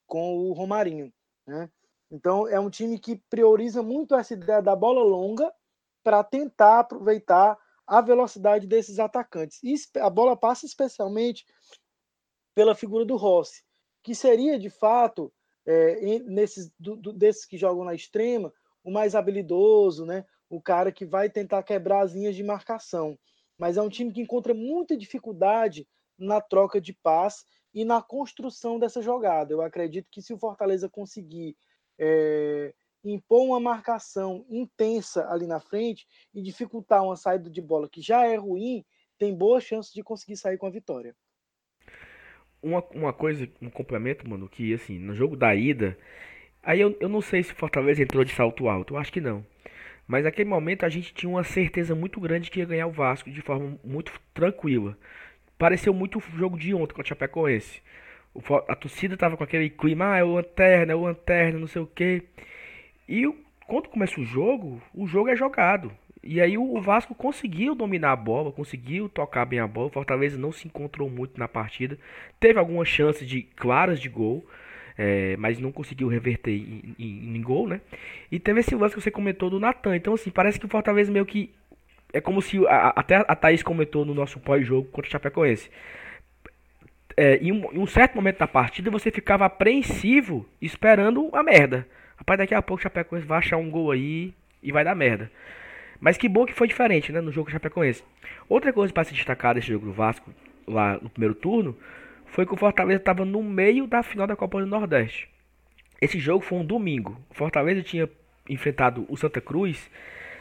com 0.07 0.39
o 0.39 0.53
Romarinho, 0.53 1.13
né? 1.47 1.71
Então 2.11 2.49
é 2.49 2.59
um 2.59 2.71
time 2.71 2.99
que 2.99 3.17
prioriza 3.29 3.83
muito 3.83 4.15
essa 4.15 4.33
ideia 4.33 4.63
da 4.63 4.75
bola 4.75 5.03
longa 5.03 5.53
para 6.03 6.25
tentar 6.25 6.81
aproveitar 6.81 7.59
a 7.87 8.01
velocidade 8.01 8.67
desses 8.67 8.99
atacantes. 8.99 9.61
E 9.63 9.75
a 9.99 10.09
bola 10.09 10.37
passa 10.37 10.65
especialmente 10.65 11.45
pela 12.55 12.75
figura 12.75 13.05
do 13.05 13.17
Rossi, 13.17 13.63
que 14.03 14.15
seria 14.15 14.59
de 14.59 14.71
fato 14.71 15.33
é, 15.71 16.19
nesses 16.21 16.71
do, 16.79 16.97
do, 16.97 17.13
desses 17.13 17.45
que 17.45 17.59
jogam 17.59 17.85
na 17.85 17.95
extrema 17.95 18.51
o 18.83 18.91
mais 18.91 19.15
habilidoso, 19.15 20.07
né? 20.07 20.25
O 20.49 20.63
cara 20.63 20.91
que 20.91 21.05
vai 21.05 21.29
tentar 21.29 21.63
quebrar 21.63 22.01
as 22.01 22.13
linhas 22.13 22.35
de 22.35 22.43
marcação. 22.43 23.19
Mas 23.59 23.77
é 23.77 23.83
um 23.83 23.89
time 23.91 24.11
que 24.11 24.23
encontra 24.23 24.55
muita 24.55 24.97
dificuldade 24.97 25.87
na 26.19 26.41
troca 26.41 26.81
de 26.81 26.95
paz 26.95 27.45
e 27.75 27.85
na 27.85 28.01
construção 28.01 28.79
dessa 28.79 29.03
jogada. 29.03 29.53
Eu 29.53 29.61
acredito 29.61 30.09
que 30.11 30.23
se 30.23 30.33
o 30.33 30.39
Fortaleza 30.39 30.89
conseguir 30.89 31.55
é, 31.99 32.73
impor 33.05 33.45
uma 33.45 33.61
marcação 33.61 34.47
intensa 34.49 35.29
ali 35.31 35.47
na 35.47 35.61
frente 35.61 36.07
e 36.33 36.41
dificultar 36.41 37.05
uma 37.05 37.17
saída 37.17 37.51
de 37.51 37.61
bola 37.61 37.91
que 37.91 38.01
já 38.01 38.27
é 38.27 38.37
ruim, 38.37 38.87
tem 39.19 39.37
boa 39.37 39.61
chance 39.61 39.93
de 39.93 40.03
conseguir 40.03 40.37
sair 40.37 40.57
com 40.57 40.67
a 40.67 40.71
vitória. 40.71 41.15
Uma, 42.63 42.83
uma 42.95 43.13
coisa, 43.13 43.49
um 43.63 43.71
complemento, 43.71 44.29
mano, 44.29 44.49
que 44.49 44.75
assim, 44.75 44.99
no 44.99 45.15
jogo 45.15 45.37
da 45.37 45.55
ida, 45.55 45.97
aí 46.63 46.81
eu, 46.81 46.97
eu 47.01 47.09
não 47.09 47.21
sei 47.21 47.43
se 47.43 47.55
Fortaleza 47.55 48.03
entrou 48.03 48.25
de 48.25 48.33
salto 48.33 48.69
alto, 48.69 48.95
eu 48.95 48.99
acho 48.99 49.13
que 49.13 49.21
não. 49.21 49.45
Mas 50.07 50.25
naquele 50.25 50.49
momento 50.49 50.85
a 50.85 50.89
gente 50.89 51.15
tinha 51.15 51.31
uma 51.31 51.45
certeza 51.45 51.95
muito 51.95 52.21
grande 52.21 52.51
que 52.51 52.61
ia 52.61 52.67
ganhar 52.67 52.87
o 52.87 52.93
Vasco 52.93 53.31
de 53.31 53.43
forma 53.43 53.79
muito 53.85 54.13
tranquila. 54.35 54.97
Pareceu 55.59 55.93
muito 55.93 56.19
o 56.19 56.39
jogo 56.39 56.59
de 56.59 56.75
ontem 56.75 56.95
com 56.95 57.03
o 57.03 57.07
Chapecoense 57.07 57.83
a 58.69 58.75
torcida 58.75 59.17
tava 59.17 59.37
com 59.37 59.45
aquele 59.45 59.71
clima, 59.71 60.13
ah, 60.13 60.19
é 60.19 60.25
o 60.25 60.35
lanterna, 60.35 60.93
é 60.93 60.97
o 60.97 61.03
lanterna, 61.03 61.59
não 61.59 61.67
sei 61.67 61.83
o 61.83 61.87
que. 61.87 62.23
E 63.09 63.27
quando 63.67 63.89
começa 63.89 64.21
o 64.21 64.25
jogo, 64.25 64.81
o 64.95 65.07
jogo 65.07 65.29
é 65.29 65.37
jogado. 65.37 65.91
E 66.23 66.41
aí 66.41 66.59
o 66.59 66.81
Vasco 66.81 67.15
conseguiu 67.15 67.75
dominar 67.75 68.13
a 68.13 68.17
bola, 68.17 68.53
conseguiu 68.53 69.09
tocar 69.09 69.45
bem 69.45 69.61
a 69.61 69.67
bola. 69.67 69.89
O 69.89 69.93
Fortaleza 69.93 70.39
não 70.39 70.53
se 70.53 70.67
encontrou 70.67 71.09
muito 71.09 71.39
na 71.39 71.47
partida. 71.47 71.99
Teve 72.41 72.59
algumas 72.59 72.89
chances 72.89 73.27
de 73.27 73.43
claras 73.43 74.01
de 74.01 74.09
gol, 74.09 74.45
é, 74.97 75.37
mas 75.37 75.59
não 75.59 75.71
conseguiu 75.71 76.09
reverter 76.09 76.51
em, 76.51 76.95
em, 76.99 77.37
em, 77.37 77.43
gol, 77.43 77.69
né? 77.69 77.81
E 78.31 78.39
teve 78.39 78.61
esse 78.61 78.75
lance 78.75 78.95
que 78.95 79.01
você 79.01 79.11
comentou 79.11 79.49
do 79.49 79.61
Natan. 79.61 79.97
Então, 79.97 80.15
assim, 80.15 80.31
parece 80.31 80.59
que 80.59 80.67
o 80.67 80.69
Fortaleza 80.69 81.13
meio 81.13 81.25
que. 81.25 81.53
É 82.13 82.21
como 82.21 82.43
se. 82.43 82.67
A, 82.67 82.89
até 82.97 83.17
a 83.17 83.37
Thaís 83.37 83.63
comentou 83.63 84.05
no 84.05 84.15
nosso 84.15 84.41
pós-jogo 84.41 84.89
contra 84.89 85.09
o 85.09 85.13
Chapecoense 85.13 85.71
é, 87.19 87.37
em, 87.39 87.51
um, 87.51 87.73
em, 87.73 87.79
um, 87.79 87.87
certo 87.87 88.15
momento 88.15 88.39
da 88.39 88.47
partida 88.47 88.93
você 88.93 89.11
ficava 89.11 89.45
apreensivo 89.45 90.47
esperando 90.63 91.29
a 91.33 91.43
merda. 91.43 91.85
Rapaz, 92.17 92.39
daqui 92.39 92.55
a 92.55 92.63
pouco 92.63 92.79
o 92.79 92.83
Chapecoense 92.85 93.27
vai 93.27 93.39
achar 93.39 93.57
um 93.57 93.69
gol 93.69 93.91
aí 93.91 94.33
e 94.63 94.71
vai 94.71 94.85
dar 94.85 94.95
merda. 94.95 95.29
Mas 96.01 96.17
que 96.17 96.29
bom 96.29 96.47
que 96.47 96.55
foi 96.55 96.69
diferente, 96.69 97.13
né, 97.13 97.21
no 97.21 97.33
jogo 97.33 97.51
Chapecoense. 97.51 98.05
Outra 98.49 98.73
coisa 98.73 98.93
para 98.93 99.05
se 99.05 99.15
destacar 99.15 99.55
desse 99.55 99.69
jogo 99.69 99.87
do 99.87 99.93
Vasco, 99.93 100.33
lá 100.67 100.99
no 101.03 101.11
primeiro 101.11 101.35
turno, 101.35 101.77
foi 102.27 102.47
que 102.47 102.55
o 102.55 102.57
Fortaleza 102.57 103.01
estava 103.01 103.25
no 103.25 103.43
meio 103.43 103.87
da 103.87 104.03
final 104.03 104.27
da 104.27 104.37
Copa 104.37 104.61
do 104.61 104.67
Nordeste. 104.67 105.29
Esse 106.01 106.19
jogo 106.19 106.45
foi 106.45 106.59
um 106.59 106.65
domingo. 106.65 107.21
O 107.31 107.35
Fortaleza 107.35 107.83
tinha 107.83 108.09
enfrentado 108.49 109.05
o 109.09 109.17
Santa 109.17 109.41
Cruz, 109.41 109.91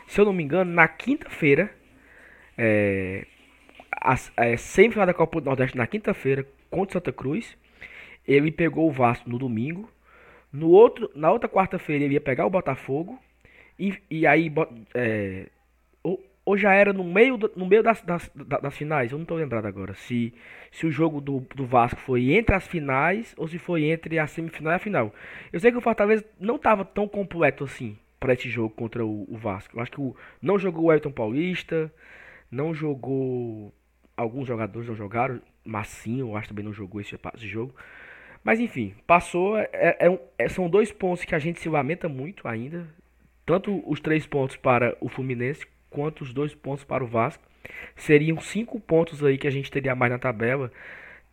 se 0.06 0.22
eu 0.22 0.26
não 0.26 0.34
me 0.34 0.44
engano, 0.44 0.72
na 0.72 0.88
quinta-feira. 0.88 1.72
É, 2.58 3.26
a, 3.92 4.16
é, 4.38 4.58
semifinal 4.58 5.06
da 5.06 5.14
Copa 5.14 5.42
do 5.42 5.46
Nordeste 5.46 5.78
na 5.78 5.88
quinta-feira, 5.88 6.46
contra 6.70 6.94
Santa 6.94 7.12
Cruz. 7.12 7.58
Ele 8.28 8.52
pegou 8.52 8.88
o 8.88 8.92
Vasco 8.92 9.30
no 9.30 9.40
domingo. 9.40 9.90
No 10.52 10.70
outro, 10.70 11.10
na 11.16 11.32
outra 11.32 11.50
quarta-feira 11.50 12.04
ele 12.04 12.14
ia 12.14 12.22
pegar 12.22 12.46
o 12.46 12.50
Botafogo. 12.50 13.20
E, 13.80 13.98
e 14.10 14.26
aí 14.26 14.52
é, 14.94 15.48
ou, 16.02 16.24
ou, 16.44 16.58
já 16.58 16.74
era 16.74 16.92
no 16.92 17.04
meio, 17.04 17.38
do, 17.38 17.52
no 17.56 17.66
meio 17.66 17.84
das, 17.84 18.02
das, 18.02 18.30
das, 18.34 18.76
finais, 18.76 19.12
eu 19.12 19.18
não 19.18 19.24
estou 19.24 19.38
lembrado 19.38 19.66
agora. 19.66 19.94
Se, 19.94 20.34
se 20.72 20.86
o 20.86 20.92
jogo 20.92 21.22
do, 21.22 21.46
do 21.56 21.66
Vasco 21.66 22.00
foi 22.00 22.32
entre 22.32 22.56
as 22.56 22.68
finais 22.68 23.34
ou 23.38 23.48
se 23.48 23.60
foi 23.60 23.86
entre 23.86 24.18
a 24.18 24.26
semifinal 24.28 24.74
e 24.74 24.76
a 24.76 24.80
final. 24.80 25.14
Eu 25.54 25.60
sei 25.60 25.72
que 25.72 25.78
o 25.78 25.82
Fortaleza 25.82 26.26
não 26.40 26.56
estava 26.56 26.84
tão 26.84 27.08
completo 27.08 27.64
assim 27.64 27.98
para 28.20 28.34
esse 28.34 28.50
jogo 28.50 28.74
contra 28.74 29.06
o, 29.06 29.26
o, 29.30 29.38
Vasco. 29.38 29.78
Eu 29.78 29.82
acho 29.82 29.92
que 29.92 30.02
o, 30.02 30.16
não 30.42 30.58
jogou 30.58 30.86
o 30.86 30.94
Elton 30.94 31.12
Paulista, 31.12 31.92
não 32.52 32.74
jogou. 32.74 33.74
Alguns 34.16 34.48
jogadores 34.48 34.88
não 34.88 34.96
jogaram. 34.96 35.40
Massinho, 35.64 36.30
eu 36.30 36.38
acho 36.38 36.48
também 36.50 36.66
não 36.66 36.74
jogou 36.74 37.02
esse, 37.02 37.20
esse 37.36 37.48
jogo. 37.48 37.76
Mas 38.44 38.60
enfim, 38.60 38.96
passou. 39.06 39.58
É, 39.58 39.70
é, 39.74 40.20
é, 40.38 40.50
são 40.50 40.70
dois 40.70 40.92
pontos 40.92 41.26
que 41.26 41.36
a 41.36 41.40
gente 41.40 41.60
se 41.60 41.70
lamenta 41.70 42.08
muito 42.08 42.48
ainda. 42.48 42.88
Tanto 43.48 43.82
os 43.90 44.02
três 44.02 44.28
pontos 44.28 44.58
para 44.58 44.98
o 45.00 45.08
Fluminense, 45.08 45.66
quanto 45.90 46.22
os 46.22 46.34
dois 46.34 46.54
pontos 46.54 46.84
para 46.84 47.02
o 47.02 47.08
Vasco. 47.08 47.42
Seriam 47.96 48.42
cinco 48.42 48.78
pontos 48.78 49.24
aí 49.24 49.38
que 49.38 49.48
a 49.48 49.50
gente 49.50 49.72
teria 49.72 49.96
mais 49.96 50.12
na 50.12 50.20
tabela. 50.20 50.70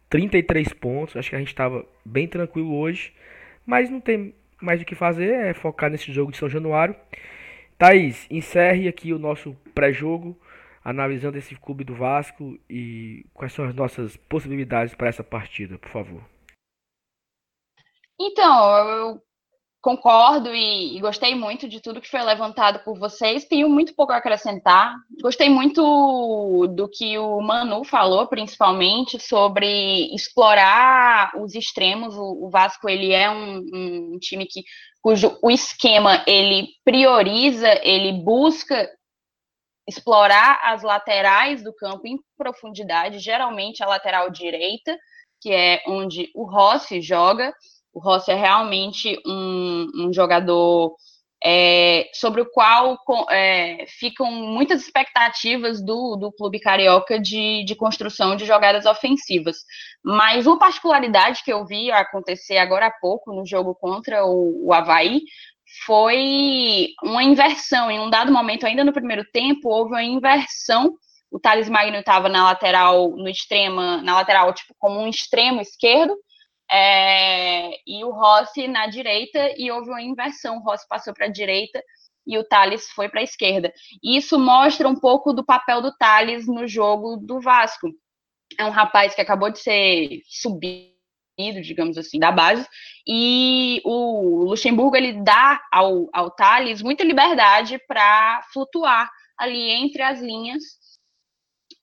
33 0.08 0.72
pontos. 0.74 1.16
Acho 1.16 1.30
que 1.30 1.34
a 1.34 1.40
gente 1.40 1.48
estava 1.48 1.84
bem 2.04 2.28
tranquilo 2.28 2.78
hoje. 2.78 3.12
Mas 3.66 3.90
não 3.90 4.00
tem 4.00 4.32
mais 4.62 4.80
o 4.80 4.84
que 4.84 4.94
fazer. 4.94 5.32
É 5.32 5.54
focar 5.54 5.90
nesse 5.90 6.12
jogo 6.12 6.30
de 6.30 6.38
São 6.38 6.48
Januário. 6.48 6.94
Thaís, 7.76 8.28
encerre 8.30 8.86
aqui 8.86 9.12
o 9.12 9.18
nosso 9.18 9.56
pré-jogo 9.74 10.38
analisando 10.84 11.36
esse 11.36 11.56
clube 11.56 11.82
do 11.82 11.96
Vasco 11.96 12.56
e 12.70 13.26
quais 13.34 13.52
são 13.52 13.64
as 13.64 13.74
nossas 13.74 14.16
possibilidades 14.16 14.94
para 14.94 15.08
essa 15.08 15.24
partida, 15.24 15.78
por 15.78 15.88
favor. 15.88 16.22
Então, 18.20 18.78
eu 18.88 19.22
concordo 19.84 20.48
e, 20.54 20.96
e, 20.96 21.00
gostei 21.00 21.34
muito 21.34 21.68
de 21.68 21.78
tudo 21.78 22.00
que 22.00 22.10
foi 22.10 22.22
levantado 22.22 22.78
por 22.78 22.98
vocês. 22.98 23.44
Tenho 23.44 23.68
muito 23.68 23.94
pouco 23.94 24.14
a 24.14 24.16
acrescentar. 24.16 24.94
Gostei 25.20 25.50
muito 25.50 26.66
do 26.68 26.88
que 26.88 27.18
o 27.18 27.38
Manu 27.42 27.84
falou, 27.84 28.26
principalmente 28.26 29.20
sobre 29.20 30.14
explorar 30.14 31.32
os 31.36 31.54
extremos. 31.54 32.16
O, 32.16 32.46
o 32.46 32.48
Vasco 32.48 32.88
ele 32.88 33.12
é 33.12 33.30
um, 33.30 33.58
um, 34.14 34.18
time 34.18 34.46
que 34.46 34.62
cujo 35.02 35.38
o 35.42 35.50
esquema 35.50 36.24
ele 36.26 36.68
prioriza, 36.82 37.68
ele 37.82 38.12
busca 38.22 38.90
explorar 39.86 40.60
as 40.64 40.82
laterais 40.82 41.62
do 41.62 41.74
campo 41.74 42.06
em 42.06 42.18
profundidade, 42.38 43.18
geralmente 43.18 43.82
a 43.82 43.86
lateral 43.86 44.30
direita, 44.30 44.96
que 45.42 45.52
é 45.52 45.82
onde 45.86 46.30
o 46.34 46.44
Rossi 46.44 47.02
joga 47.02 47.52
o 47.94 48.00
Rossi 48.00 48.32
é 48.32 48.34
realmente 48.34 49.18
um, 49.24 49.86
um 49.94 50.12
jogador 50.12 50.94
é, 51.46 52.08
sobre 52.14 52.40
o 52.40 52.50
qual 52.50 52.98
é, 53.30 53.84
ficam 53.86 54.30
muitas 54.32 54.82
expectativas 54.82 55.84
do, 55.84 56.16
do 56.16 56.32
clube 56.32 56.58
carioca 56.58 57.20
de, 57.20 57.64
de 57.64 57.74
construção 57.74 58.34
de 58.34 58.46
jogadas 58.46 58.86
ofensivas. 58.86 59.58
Mas 60.02 60.46
uma 60.46 60.58
particularidade 60.58 61.42
que 61.44 61.52
eu 61.52 61.64
vi 61.66 61.90
acontecer 61.90 62.56
agora 62.56 62.86
há 62.86 62.90
pouco 62.90 63.32
no 63.32 63.46
jogo 63.46 63.74
contra 63.74 64.24
o, 64.24 64.66
o 64.66 64.72
Havaí 64.72 65.20
foi 65.84 66.88
uma 67.02 67.22
inversão. 67.22 67.90
Em 67.90 68.00
um 68.00 68.08
dado 68.08 68.32
momento, 68.32 68.66
ainda 68.66 68.82
no 68.82 68.92
primeiro 68.92 69.24
tempo, 69.32 69.68
houve 69.68 69.90
uma 69.90 70.02
inversão. 70.02 70.94
O 71.30 71.38
Thales 71.38 71.68
Magno 71.68 71.96
estava 71.98 72.28
na 72.28 72.44
lateral, 72.44 73.10
no 73.10 73.28
extrema, 73.28 74.00
na 74.02 74.14
lateral, 74.14 74.52
tipo, 74.54 74.74
como 74.78 75.00
um 75.00 75.08
extremo 75.08 75.60
esquerdo, 75.60 76.16
é, 76.70 77.70
e 77.86 78.04
o 78.04 78.10
Rossi 78.10 78.66
na 78.66 78.86
direita, 78.86 79.54
e 79.56 79.70
houve 79.70 79.90
uma 79.90 80.02
inversão. 80.02 80.56
O 80.56 80.62
Rossi 80.62 80.86
passou 80.88 81.14
para 81.14 81.26
a 81.26 81.32
direita 81.32 81.82
e 82.26 82.38
o 82.38 82.44
Thales 82.44 82.88
foi 82.90 83.08
para 83.08 83.20
a 83.20 83.24
esquerda. 83.24 83.72
Isso 84.02 84.38
mostra 84.38 84.88
um 84.88 84.98
pouco 84.98 85.32
do 85.32 85.44
papel 85.44 85.82
do 85.82 85.94
Thales 85.96 86.46
no 86.46 86.66
jogo 86.66 87.16
do 87.16 87.40
Vasco. 87.40 87.88
É 88.58 88.64
um 88.64 88.70
rapaz 88.70 89.14
que 89.14 89.20
acabou 89.20 89.50
de 89.50 89.58
ser 89.58 90.20
subido, 90.28 90.92
digamos 91.62 91.98
assim, 91.98 92.18
da 92.18 92.30
base, 92.30 92.66
e 93.06 93.80
o 93.84 94.44
Luxemburgo 94.44 94.96
ele 94.96 95.24
dá 95.24 95.60
ao, 95.72 96.08
ao 96.12 96.30
Thales 96.30 96.80
muita 96.80 97.02
liberdade 97.02 97.78
para 97.88 98.40
flutuar 98.52 99.10
ali 99.36 99.70
entre 99.70 100.00
as 100.02 100.20
linhas 100.20 100.62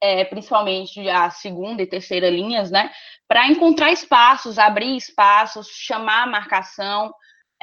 é, 0.01 0.25
principalmente 0.25 1.07
a 1.07 1.29
segunda 1.29 1.81
e 1.81 1.87
terceira 1.87 2.29
linhas, 2.29 2.71
né, 2.71 2.91
para 3.27 3.47
encontrar 3.47 3.91
espaços, 3.91 4.57
abrir 4.57 4.97
espaços, 4.97 5.67
chamar 5.67 6.23
a 6.23 6.27
marcação. 6.27 7.13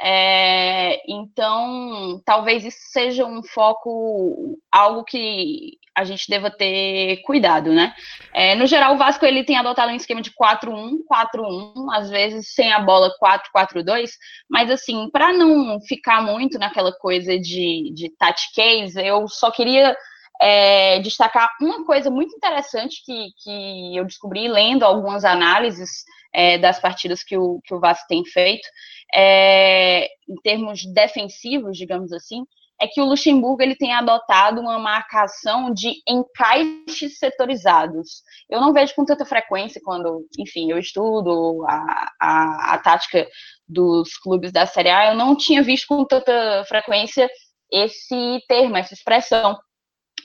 É, 0.01 1.01
então, 1.11 2.21
talvez 2.25 2.63
isso 2.63 2.77
seja 2.91 3.25
um 3.25 3.43
foco, 3.43 4.57
algo 4.71 5.03
que 5.03 5.77
a 5.93 6.05
gente 6.05 6.29
deva 6.29 6.49
ter 6.49 7.17
cuidado, 7.23 7.73
né? 7.73 7.93
É, 8.33 8.55
no 8.55 8.65
geral, 8.65 8.93
o 8.93 8.97
Vasco 8.97 9.25
ele 9.25 9.43
tem 9.43 9.57
adotado 9.57 9.91
um 9.91 9.95
esquema 9.95 10.21
de 10.21 10.31
4-1, 10.31 10.99
4-1, 11.05 11.93
às 11.93 12.09
vezes 12.09 12.53
sem 12.53 12.71
a 12.71 12.79
bola 12.79 13.11
4-4-2, 13.21 14.11
mas 14.49 14.71
assim, 14.71 15.09
para 15.11 15.33
não 15.33 15.81
ficar 15.81 16.21
muito 16.21 16.57
naquela 16.57 16.93
coisa 16.93 17.37
de, 17.37 17.91
de 17.93 18.09
tactics, 18.17 18.95
eu 18.95 19.27
só 19.27 19.51
queria 19.51 19.93
é, 20.41 20.99
destacar 20.99 21.49
uma 21.61 21.85
coisa 21.85 22.09
muito 22.09 22.35
interessante 22.35 23.01
que, 23.05 23.29
que 23.43 23.97
eu 23.97 24.05
descobri 24.05 24.47
lendo 24.47 24.83
algumas 24.83 25.25
análises 25.25 25.89
é, 26.33 26.57
das 26.57 26.79
partidas 26.79 27.23
que 27.23 27.37
o, 27.37 27.59
que 27.65 27.73
o 27.73 27.79
Vasco 27.79 28.07
tem 28.07 28.23
feito, 28.25 28.67
é, 29.13 30.05
em 30.27 30.35
termos 30.43 30.85
defensivos, 30.93 31.77
digamos 31.77 32.13
assim, 32.13 32.45
é 32.81 32.87
que 32.87 33.01
o 33.01 33.05
Luxemburgo 33.05 33.61
ele 33.61 33.75
tem 33.75 33.93
adotado 33.93 34.61
uma 34.61 34.79
marcação 34.79 35.73
de 35.73 35.95
encaixes 36.07 37.19
setorizados. 37.19 38.23
Eu 38.49 38.61
não 38.61 38.71
vejo 38.71 38.95
com 38.95 39.03
tanta 39.03 39.25
frequência 39.25 39.81
quando, 39.83 40.25
enfim, 40.37 40.71
eu 40.71 40.79
estudo 40.79 41.65
a, 41.67 42.11
a, 42.21 42.73
a 42.75 42.77
tática 42.77 43.27
dos 43.67 44.17
clubes 44.17 44.53
da 44.53 44.65
Série 44.65 44.89
A, 44.89 45.11
eu 45.11 45.15
não 45.15 45.35
tinha 45.35 45.61
visto 45.61 45.87
com 45.87 46.05
tanta 46.05 46.63
frequência 46.69 47.29
esse 47.69 48.41
termo, 48.47 48.77
essa 48.77 48.93
expressão 48.93 49.59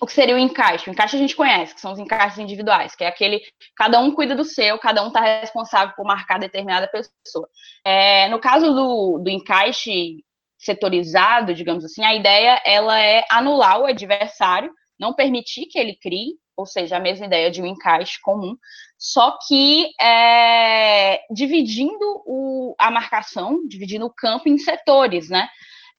o 0.00 0.06
que 0.06 0.12
seria 0.12 0.34
o 0.34 0.38
encaixe? 0.38 0.88
O 0.88 0.92
encaixe 0.92 1.16
a 1.16 1.18
gente 1.18 1.36
conhece, 1.36 1.74
que 1.74 1.80
são 1.80 1.92
os 1.92 1.98
encaixes 1.98 2.38
individuais, 2.38 2.94
que 2.94 3.04
é 3.04 3.06
aquele, 3.06 3.40
cada 3.76 3.98
um 4.00 4.10
cuida 4.10 4.34
do 4.34 4.44
seu, 4.44 4.78
cada 4.78 5.02
um 5.02 5.08
está 5.08 5.20
responsável 5.20 5.94
por 5.96 6.04
marcar 6.04 6.38
determinada 6.38 6.88
pessoa. 6.88 7.48
É, 7.84 8.28
no 8.28 8.38
caso 8.38 8.72
do, 8.72 9.18
do 9.18 9.30
encaixe 9.30 10.24
setorizado, 10.58 11.54
digamos 11.54 11.84
assim, 11.84 12.04
a 12.04 12.14
ideia 12.14 12.60
ela 12.64 12.98
é 12.98 13.24
anular 13.30 13.80
o 13.80 13.86
adversário, 13.86 14.72
não 14.98 15.12
permitir 15.12 15.66
que 15.66 15.78
ele 15.78 15.96
crie, 15.96 16.34
ou 16.56 16.66
seja, 16.66 16.96
a 16.96 17.00
mesma 17.00 17.26
ideia 17.26 17.50
de 17.50 17.60
um 17.60 17.66
encaixe 17.66 18.20
comum, 18.22 18.56
só 18.96 19.36
que 19.46 19.90
é, 20.00 21.20
dividindo 21.30 22.22
o, 22.26 22.74
a 22.78 22.90
marcação, 22.90 23.66
dividindo 23.66 24.06
o 24.06 24.14
campo 24.14 24.48
em 24.48 24.56
setores, 24.56 25.28
né? 25.28 25.48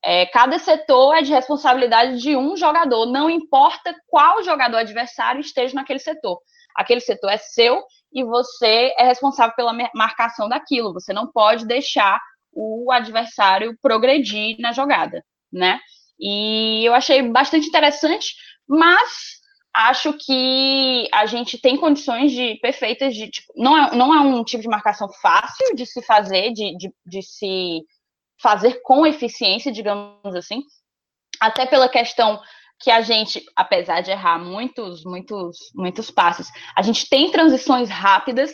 É, 0.06 0.28
cada 0.28 0.60
setor 0.60 1.16
é 1.16 1.24
de 1.24 1.34
responsabilidade 1.34 2.22
de 2.22 2.38
um 2.38 2.56
jogador, 2.56 3.08
não 3.08 3.28
importa 3.28 3.96
qual 4.08 4.44
jogador 4.44 4.78
adversário 4.78 5.42
esteja 5.42 5.74
naquele 5.74 5.98
setor. 5.98 6.40
Aquele 6.76 7.00
setor 7.00 7.32
é 7.32 7.38
seu 7.38 7.82
e 8.14 8.24
você 8.24 8.94
é 9.00 9.04
responsável 9.06 9.56
pela 9.56 9.74
marcação 9.96 10.48
daquilo. 10.48 10.94
Você 10.94 11.12
não 11.12 11.32
pode 11.32 11.66
deixar 11.66 12.20
o 12.54 12.92
adversário 12.92 13.76
progredir 13.82 14.58
na 14.60 14.72
jogada, 14.72 15.26
né? 15.52 15.80
E 16.20 16.86
eu 16.86 16.94
achei 16.94 17.22
bastante 17.24 17.68
interessante, 17.68 18.36
mas 18.68 19.40
acho 19.74 20.14
que 20.14 21.10
a 21.12 21.26
gente 21.26 21.58
tem 21.58 21.78
condições 21.78 22.32
de 22.32 22.60
perfeitas 22.62 23.16
de 23.16 23.30
tipo, 23.30 23.52
não 23.58 23.76
é, 23.76 23.96
não 23.96 24.14
é 24.14 24.22
um 24.22 24.44
tipo 24.44 24.62
de 24.62 24.70
marcação 24.70 25.10
fácil 25.22 25.76
de 25.76 25.86
se 25.86 26.02
fazer, 26.04 26.54
de, 26.54 26.78
de, 26.78 26.94
de 27.06 27.22
se 27.24 27.82
fazer 28.42 28.82
com 28.84 29.06
eficiência, 29.06 29.72
digamos 29.72 30.36
assim, 30.36 30.62
até 31.40 31.66
pela 31.66 31.90
questão 31.90 32.40
que 32.80 32.92
a 32.92 33.02
gente, 33.02 33.44
apesar 33.56 34.02
de 34.02 34.12
errar 34.12 34.38
muitos, 34.38 35.04
muitos, 35.06 35.58
muitos 35.74 36.12
passos, 36.12 36.48
a 36.76 36.82
gente 36.82 37.08
tem 37.10 37.32
transições 37.32 37.90
rápidas 37.90 38.52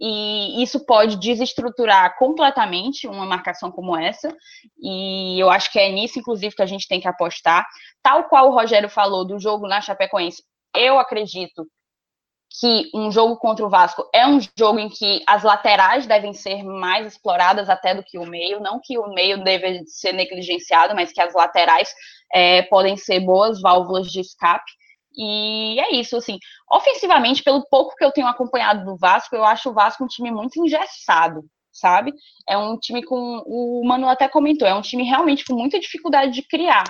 e 0.00 0.62
isso 0.62 0.84
pode 0.86 1.18
desestruturar 1.18 2.16
completamente 2.16 3.06
uma 3.06 3.26
marcação 3.26 3.70
como 3.70 3.96
essa. 3.96 4.34
E 4.82 5.38
eu 5.38 5.50
acho 5.50 5.70
que 5.70 5.78
é 5.78 5.90
nisso, 5.90 6.18
inclusive, 6.18 6.54
que 6.54 6.62
a 6.62 6.66
gente 6.66 6.88
tem 6.88 7.00
que 7.00 7.06
apostar. 7.06 7.66
Tal 8.02 8.24
qual 8.24 8.48
o 8.48 8.54
Rogério 8.54 8.88
falou 8.88 9.26
do 9.26 9.38
jogo 9.38 9.68
na 9.68 9.80
Chapecoense, 9.80 10.42
eu 10.74 10.98
acredito 10.98 11.66
que 12.58 12.90
um 12.92 13.12
jogo 13.12 13.36
contra 13.36 13.64
o 13.64 13.70
Vasco 13.70 14.08
é 14.12 14.26
um 14.26 14.40
jogo 14.58 14.80
em 14.80 14.88
que 14.88 15.22
as 15.26 15.44
laterais 15.44 16.06
devem 16.06 16.32
ser 16.32 16.64
mais 16.64 17.06
exploradas 17.06 17.70
até 17.70 17.94
do 17.94 18.02
que 18.02 18.18
o 18.18 18.26
meio, 18.26 18.58
não 18.58 18.80
que 18.82 18.98
o 18.98 19.08
meio 19.14 19.42
deve 19.44 19.84
ser 19.86 20.12
negligenciado, 20.12 20.94
mas 20.94 21.12
que 21.12 21.20
as 21.20 21.32
laterais 21.32 21.94
é, 22.32 22.62
podem 22.62 22.96
ser 22.96 23.20
boas 23.20 23.60
válvulas 23.60 24.10
de 24.10 24.20
escape. 24.20 24.70
E 25.16 25.78
é 25.80 25.94
isso, 25.94 26.16
assim, 26.16 26.38
ofensivamente, 26.70 27.42
pelo 27.42 27.64
pouco 27.68 27.94
que 27.96 28.04
eu 28.04 28.12
tenho 28.12 28.26
acompanhado 28.26 28.84
do 28.84 28.96
Vasco, 28.96 29.34
eu 29.34 29.44
acho 29.44 29.70
o 29.70 29.74
Vasco 29.74 30.04
um 30.04 30.08
time 30.08 30.30
muito 30.30 30.58
engessado, 30.64 31.44
sabe? 31.72 32.12
É 32.48 32.56
um 32.56 32.76
time 32.78 33.02
com, 33.04 33.42
o 33.46 33.82
Manu 33.84 34.08
até 34.08 34.28
comentou, 34.28 34.66
é 34.66 34.74
um 34.74 34.82
time 34.82 35.04
realmente 35.04 35.44
com 35.44 35.54
muita 35.54 35.78
dificuldade 35.78 36.32
de 36.32 36.42
criar. 36.42 36.84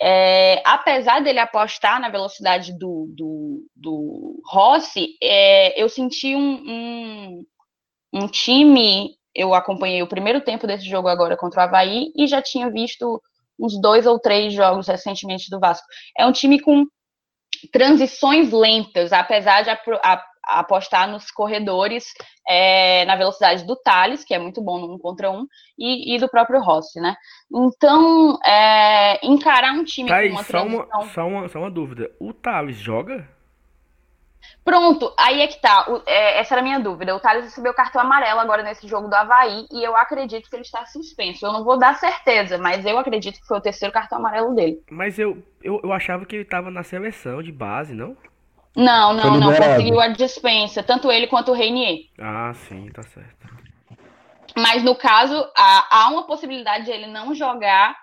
É, 0.00 0.60
apesar 0.64 1.22
dele 1.22 1.38
apostar 1.38 2.00
na 2.00 2.08
velocidade 2.08 2.76
do, 2.76 3.08
do, 3.14 3.66
do 3.76 4.42
Rossi, 4.44 5.16
é, 5.22 5.80
eu 5.80 5.88
senti 5.88 6.34
um, 6.34 6.40
um, 6.40 7.46
um, 8.12 8.26
time. 8.26 9.16
Eu 9.34 9.54
acompanhei 9.54 10.02
o 10.02 10.08
primeiro 10.08 10.40
tempo 10.40 10.66
desse 10.66 10.88
jogo 10.88 11.08
agora 11.08 11.36
contra 11.36 11.60
o 11.60 11.64
Havaí 11.64 12.12
e 12.16 12.26
já 12.26 12.42
tinha 12.42 12.70
visto 12.70 13.20
uns 13.58 13.80
dois 13.80 14.06
ou 14.06 14.18
três 14.18 14.52
jogos 14.52 14.88
recentemente 14.88 15.48
do 15.48 15.60
Vasco. 15.60 15.86
É 16.18 16.26
um 16.26 16.32
time 16.32 16.60
com 16.60 16.84
transições 17.72 18.52
lentas, 18.52 19.12
apesar 19.12 19.62
de 19.62 19.70
a, 19.70 19.80
a, 20.02 20.24
apostar 20.48 21.08
nos 21.08 21.30
corredores 21.30 22.12
é, 22.48 23.04
na 23.04 23.16
velocidade 23.16 23.64
do 23.64 23.76
Thales, 23.76 24.24
que 24.24 24.34
é 24.34 24.38
muito 24.38 24.62
bom 24.62 24.78
no 24.78 24.94
um 24.94 24.98
contra 24.98 25.30
um, 25.30 25.46
e, 25.78 26.14
e 26.14 26.18
do 26.18 26.28
próprio 26.28 26.60
Rossi, 26.60 27.00
né? 27.00 27.16
Então, 27.52 28.38
é, 28.44 29.24
encarar 29.26 29.72
um 29.72 29.84
time 29.84 30.08
tá 30.08 30.22
com 30.22 30.28
uma 30.28 30.42
só 30.42 30.50
transição... 30.50 30.84
Uma, 30.84 31.08
só, 31.08 31.26
uma, 31.26 31.48
só 31.48 31.58
uma 31.58 31.70
dúvida, 31.70 32.10
o 32.20 32.32
Thales 32.32 32.76
joga? 32.76 33.28
Pronto, 34.64 35.12
aí 35.18 35.42
é 35.42 35.46
que 35.46 35.60
tá. 35.60 35.90
O, 35.90 36.02
é, 36.06 36.38
essa 36.38 36.54
era 36.54 36.60
a 36.60 36.64
minha 36.64 36.80
dúvida. 36.80 37.14
O 37.14 37.20
Thales 37.20 37.44
recebeu 37.44 37.74
cartão 37.74 38.00
amarelo 38.00 38.40
agora 38.40 38.62
nesse 38.62 38.88
jogo 38.88 39.08
do 39.08 39.14
Havaí 39.14 39.66
e 39.70 39.84
eu 39.84 39.94
acredito 39.94 40.48
que 40.48 40.56
ele 40.56 40.62
está 40.62 40.86
suspenso. 40.86 41.44
Eu 41.44 41.52
não 41.52 41.64
vou 41.64 41.78
dar 41.78 41.94
certeza, 41.94 42.56
mas 42.56 42.84
eu 42.84 42.98
acredito 42.98 43.40
que 43.40 43.46
foi 43.46 43.58
o 43.58 43.62
terceiro 43.62 43.92
cartão 43.92 44.18
amarelo 44.18 44.54
dele. 44.54 44.82
Mas 44.90 45.18
eu, 45.18 45.42
eu, 45.62 45.80
eu 45.82 45.92
achava 45.92 46.24
que 46.24 46.36
ele 46.36 46.44
estava 46.44 46.70
na 46.70 46.82
seleção 46.82 47.42
de 47.42 47.52
base, 47.52 47.94
não? 47.94 48.16
Não, 48.76 49.12
não, 49.12 49.38
não. 49.38 49.54
Conseguiu 49.54 50.00
a 50.00 50.08
dispensa, 50.08 50.82
tanto 50.82 51.10
ele 51.10 51.26
quanto 51.26 51.52
o 51.52 51.54
Reinier. 51.54 52.08
Ah, 52.18 52.52
sim, 52.54 52.90
tá 52.90 53.02
certo. 53.02 53.48
Mas 54.56 54.82
no 54.82 54.94
caso, 54.94 55.34
há, 55.56 55.86
há 55.90 56.08
uma 56.08 56.26
possibilidade 56.26 56.84
de 56.84 56.90
ele 56.90 57.06
não 57.06 57.34
jogar 57.34 57.96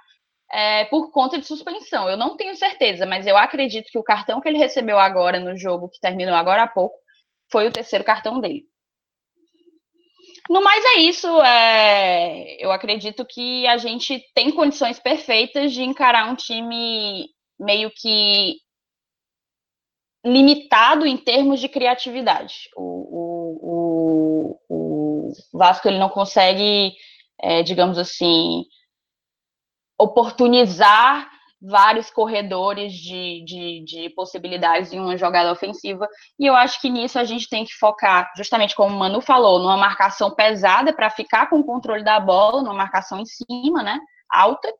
é, 0.51 0.85
por 0.85 1.11
conta 1.11 1.39
de 1.39 1.45
suspensão. 1.45 2.09
Eu 2.09 2.17
não 2.17 2.35
tenho 2.35 2.55
certeza, 2.55 3.05
mas 3.05 3.25
eu 3.25 3.37
acredito 3.37 3.89
que 3.89 3.97
o 3.97 4.03
cartão 4.03 4.41
que 4.41 4.49
ele 4.49 4.57
recebeu 4.57 4.99
agora 4.99 5.39
no 5.39 5.57
jogo, 5.57 5.89
que 5.89 5.99
terminou 5.99 6.35
agora 6.35 6.63
há 6.63 6.67
pouco, 6.67 6.95
foi 7.49 7.67
o 7.67 7.71
terceiro 7.71 8.03
cartão 8.03 8.39
dele. 8.39 8.65
No 10.49 10.61
mais 10.61 10.83
é 10.83 10.99
isso. 10.99 11.27
É... 11.41 12.57
Eu 12.59 12.71
acredito 12.71 13.25
que 13.25 13.65
a 13.67 13.77
gente 13.77 14.21
tem 14.33 14.51
condições 14.51 14.99
perfeitas 14.99 15.71
de 15.71 15.83
encarar 15.83 16.29
um 16.29 16.35
time 16.35 17.29
meio 17.59 17.91
que 17.95 18.55
limitado 20.23 21.05
em 21.05 21.17
termos 21.17 21.59
de 21.59 21.67
criatividade. 21.67 22.69
O, 22.75 22.83
o, 23.59 24.57
o, 24.69 25.29
o 25.29 25.31
Vasco 25.53 25.87
ele 25.87 25.97
não 25.97 26.09
consegue, 26.09 26.93
é, 27.41 27.63
digamos 27.63 27.97
assim, 27.97 28.63
oportunizar 29.97 31.29
vários 31.61 32.09
corredores 32.09 32.93
de, 32.93 33.43
de, 33.45 33.83
de, 33.83 34.09
possibilidades 34.11 34.91
em 34.91 34.99
uma 34.99 35.15
jogada 35.15 35.51
ofensiva. 35.51 36.07
E 36.39 36.47
eu 36.47 36.55
acho 36.55 36.81
que 36.81 36.89
nisso 36.89 37.19
a 37.19 37.23
gente 37.23 37.47
tem 37.47 37.63
que 37.63 37.73
focar, 37.73 38.31
justamente 38.35 38.75
como 38.75 38.95
o 38.95 38.99
Manu 38.99 39.21
falou, 39.21 39.59
numa 39.59 39.77
marcação 39.77 40.31
pesada 40.33 40.91
para 40.91 41.09
ficar 41.11 41.49
com 41.49 41.59
o 41.59 41.63
controle 41.63 42.03
da 42.03 42.19
bola, 42.19 42.63
numa 42.63 42.73
marcação 42.73 43.19
em 43.19 43.25
cima, 43.25 43.83
né? 43.83 43.99
Alta, 44.27 44.73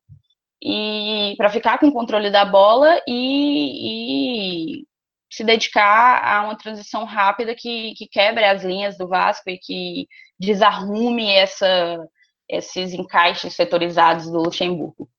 e 0.63 1.33
para 1.37 1.49
ficar 1.49 1.79
com 1.79 1.87
o 1.87 1.93
controle 1.93 2.29
da 2.29 2.45
bola 2.45 3.01
e, 3.07 4.81
e, 4.81 4.85
se 5.31 5.45
dedicar 5.45 6.21
a 6.23 6.43
uma 6.43 6.57
transição 6.57 7.05
rápida 7.05 7.55
que, 7.55 7.93
que 7.93 8.05
quebre 8.05 8.43
as 8.43 8.63
linhas 8.63 8.97
do 8.97 9.07
Vasco 9.07 9.49
e 9.49 9.57
que 9.57 10.07
desarrume 10.37 11.31
essa, 11.31 12.05
esses 12.49 12.93
encaixes 12.93 13.55
setorizados 13.55 14.29
do 14.29 14.39
Luxemburgo. 14.39 15.09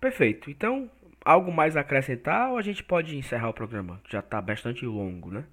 Perfeito. 0.00 0.50
Então, 0.50 0.90
algo 1.22 1.52
mais 1.52 1.76
a 1.76 1.80
acrescentar 1.80 2.50
ou 2.50 2.56
a 2.56 2.62
gente 2.62 2.82
pode 2.82 3.16
encerrar 3.18 3.50
o 3.50 3.54
programa? 3.54 4.00
Já 4.08 4.20
está 4.20 4.40
bastante 4.40 4.86
longo, 4.86 5.30
né? 5.30 5.44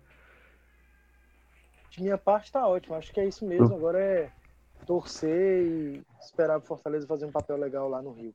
De 1.90 2.02
minha 2.02 2.18
parte 2.18 2.46
está 2.46 2.66
ótimo. 2.66 2.96
Acho 2.96 3.12
que 3.12 3.20
é 3.20 3.28
isso 3.28 3.46
mesmo. 3.46 3.76
Agora 3.76 4.00
é 4.00 4.32
torcer 4.86 5.64
e 5.64 6.04
esperar 6.22 6.58
o 6.58 6.62
Fortaleza 6.62 7.06
fazer 7.06 7.26
um 7.26 7.32
papel 7.32 7.58
legal 7.58 7.90
lá 7.90 8.02
no 8.02 8.14
Rio. 8.14 8.34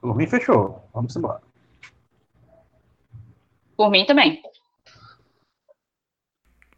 Por 0.00 0.16
mim, 0.16 0.26
fechou. 0.26 0.82
Vamos 0.94 1.14
embora. 1.14 1.42
Por 3.76 3.90
mim 3.90 4.04
também. 4.04 4.42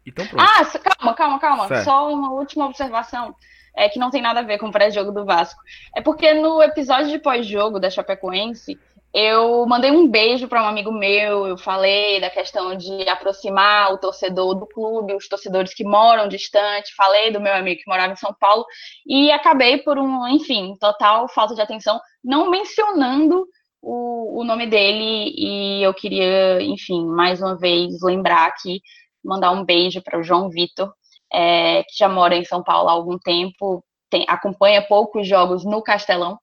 Então 0.05 0.25
pronto. 0.27 0.43
Ah, 0.43 0.65
calma, 0.79 1.13
calma, 1.13 1.39
calma. 1.39 1.67
Certo. 1.67 1.83
Só 1.83 2.11
uma 2.11 2.31
última 2.31 2.65
observação. 2.65 3.35
É 3.75 3.87
que 3.87 3.99
não 3.99 4.09
tem 4.09 4.21
nada 4.21 4.39
a 4.39 4.43
ver 4.43 4.57
com 4.57 4.67
o 4.67 4.71
pré-jogo 4.71 5.11
do 5.11 5.25
Vasco. 5.25 5.61
É 5.95 6.01
porque 6.01 6.33
no 6.33 6.61
episódio 6.61 7.09
de 7.09 7.19
pós-jogo 7.19 7.79
da 7.79 7.89
Chapecoense, 7.89 8.77
eu 9.13 9.65
mandei 9.65 9.89
um 9.89 10.07
beijo 10.07 10.47
para 10.47 10.61
um 10.63 10.67
amigo 10.67 10.91
meu, 10.91 11.47
eu 11.47 11.57
falei 11.57 12.21
da 12.21 12.29
questão 12.29 12.75
de 12.75 13.07
aproximar 13.09 13.91
o 13.91 13.97
torcedor 13.97 14.53
do 14.53 14.67
clube, 14.67 15.15
os 15.15 15.27
torcedores 15.27 15.73
que 15.73 15.83
moram 15.83 16.27
distante, 16.27 16.93
falei 16.95 17.31
do 17.31 17.39
meu 17.39 17.53
amigo 17.53 17.81
que 17.81 17.89
morava 17.89 18.13
em 18.13 18.17
São 18.17 18.35
Paulo, 18.39 18.65
e 19.05 19.31
acabei 19.31 19.79
por 19.79 19.97
um, 19.97 20.27
enfim, 20.27 20.75
total 20.79 21.27
falta 21.27 21.55
de 21.55 21.61
atenção, 21.61 21.99
não 22.23 22.51
mencionando 22.51 23.47
o, 23.81 24.41
o 24.41 24.43
nome 24.43 24.67
dele, 24.67 25.33
e 25.35 25.83
eu 25.83 25.93
queria, 25.93 26.61
enfim, 26.61 27.05
mais 27.05 27.41
uma 27.41 27.57
vez 27.57 28.01
lembrar 28.01 28.47
aqui 28.47 28.81
mandar 29.23 29.51
um 29.51 29.65
beijo 29.65 30.01
para 30.01 30.19
o 30.19 30.23
João 30.23 30.49
Vitor, 30.49 30.93
é, 31.31 31.83
que 31.83 31.97
já 31.97 32.09
mora 32.09 32.35
em 32.35 32.43
São 32.43 32.63
Paulo 32.63 32.89
há 32.89 32.93
algum 32.93 33.17
tempo, 33.17 33.83
tem, 34.09 34.25
acompanha 34.27 34.81
poucos 34.81 35.27
jogos 35.27 35.63
no 35.63 35.83
Castelão, 35.83 36.37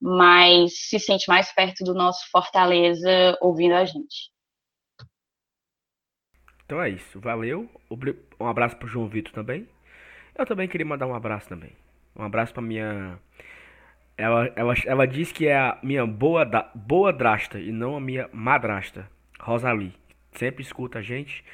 mas 0.00 0.88
se 0.88 0.98
sente 0.98 1.28
mais 1.28 1.52
perto 1.52 1.84
do 1.84 1.94
nosso 1.94 2.30
Fortaleza 2.30 3.36
ouvindo 3.40 3.74
a 3.74 3.84
gente. 3.84 4.30
Então 6.64 6.80
é 6.80 6.88
isso, 6.88 7.20
valeu. 7.20 7.68
Um 8.38 8.46
abraço 8.46 8.76
para 8.76 8.86
o 8.86 8.88
João 8.88 9.08
Vitor 9.08 9.32
também. 9.32 9.68
Eu 10.38 10.46
também 10.46 10.68
queria 10.68 10.86
mandar 10.86 11.06
um 11.06 11.14
abraço 11.14 11.48
também. 11.48 11.72
Um 12.16 12.22
abraço 12.22 12.52
para 12.52 12.62
minha. 12.62 13.18
Ela, 14.20 14.52
ela, 14.54 14.74
ela 14.86 15.06
diz 15.06 15.32
que 15.32 15.46
é 15.46 15.56
a 15.56 15.78
minha 15.82 16.06
boa, 16.06 16.44
boa 16.74 17.12
drasta 17.12 17.58
e 17.58 17.72
não 17.72 17.96
a 17.96 18.00
minha 18.00 18.28
madrasta, 18.32 19.08
Rosalie. 19.40 19.94
Sempre 20.32 20.62
escuta 20.62 20.98
a 20.98 21.02
gente 21.02 21.44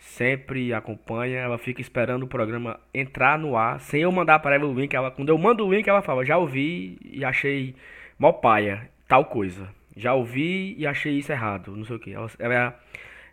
sempre 0.00 0.72
acompanha, 0.72 1.38
ela 1.38 1.58
fica 1.58 1.80
esperando 1.80 2.22
o 2.22 2.28
programa 2.28 2.80
entrar 2.92 3.38
no 3.38 3.56
ar, 3.56 3.78
sem 3.80 4.02
eu 4.02 4.10
mandar 4.10 4.38
para 4.38 4.54
ela 4.54 4.66
o 4.66 4.74
link, 4.74 4.94
ela, 4.94 5.10
quando 5.10 5.28
eu 5.28 5.38
mando 5.38 5.64
o 5.64 5.72
link, 5.72 5.86
ela 5.86 6.02
fala, 6.02 6.24
já 6.24 6.38
ouvi 6.38 6.98
e 7.04 7.24
achei 7.24 7.76
mó 8.18 8.32
paia, 8.32 8.90
tal 9.06 9.26
coisa. 9.26 9.68
Já 9.96 10.14
ouvi 10.14 10.74
e 10.78 10.86
achei 10.86 11.18
isso 11.18 11.30
errado, 11.30 11.76
não 11.76 11.84
sei 11.84 11.96
o 11.96 11.98
que. 11.98 12.12
Ela, 12.12 12.30
ela 12.38 12.54
é, 12.54 12.58
a, 12.58 12.74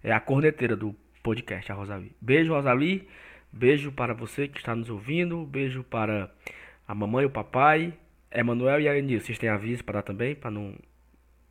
é 0.04 0.12
a 0.12 0.20
corneteira 0.20 0.76
do 0.76 0.94
podcast, 1.24 1.72
a 1.72 1.76
Rosalie. 1.76 2.12
Beijo, 2.20 2.54
Rosalie. 2.54 3.08
Beijo 3.52 3.92
para 3.92 4.14
você 4.14 4.48
que 4.48 4.58
está 4.58 4.76
nos 4.76 4.90
ouvindo. 4.90 5.46
Beijo 5.46 5.84
para 5.84 6.30
a 6.88 6.96
mamãe 6.96 7.24
e 7.24 7.28
o 7.28 7.30
papai. 7.30 7.94
Emanuel 8.32 8.80
e 8.82 8.90
a 8.90 9.20
vocês 9.20 9.38
têm 9.38 9.50
aviso 9.50 9.84
para 9.84 9.96
dar 9.96 10.04
também, 10.04 10.36
para 10.36 10.52
não, 10.52 10.74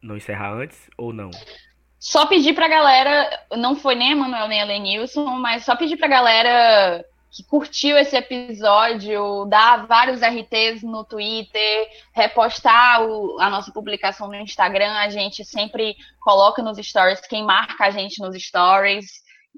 não 0.02 0.16
encerrar 0.16 0.52
antes 0.52 0.90
ou 0.96 1.12
não? 1.12 1.30
Só 1.98 2.26
pedir 2.26 2.54
pra 2.54 2.68
galera, 2.68 3.28
não 3.56 3.74
foi 3.74 3.94
nem 3.94 4.12
a 4.12 4.16
Manuel 4.16 4.48
nem 4.48 4.60
a 4.60 4.64
Lenilson, 4.64 5.24
mas 5.38 5.64
só 5.64 5.74
pedir 5.74 5.96
pra 5.96 6.06
galera 6.06 7.04
que 7.36 7.42
curtiu 7.44 7.98
esse 7.98 8.16
episódio, 8.16 9.44
dar 9.46 9.86
vários 9.86 10.20
RTs 10.22 10.82
no 10.82 11.04
Twitter, 11.04 11.88
repostar 12.14 13.02
o, 13.02 13.38
a 13.40 13.50
nossa 13.50 13.72
publicação 13.72 14.28
no 14.28 14.36
Instagram. 14.36 14.92
A 14.92 15.10
gente 15.10 15.44
sempre 15.44 15.96
coloca 16.20 16.62
nos 16.62 16.78
stories 16.78 17.20
quem 17.20 17.44
marca 17.44 17.84
a 17.84 17.90
gente 17.90 18.20
nos 18.20 18.34
stories 18.42 19.06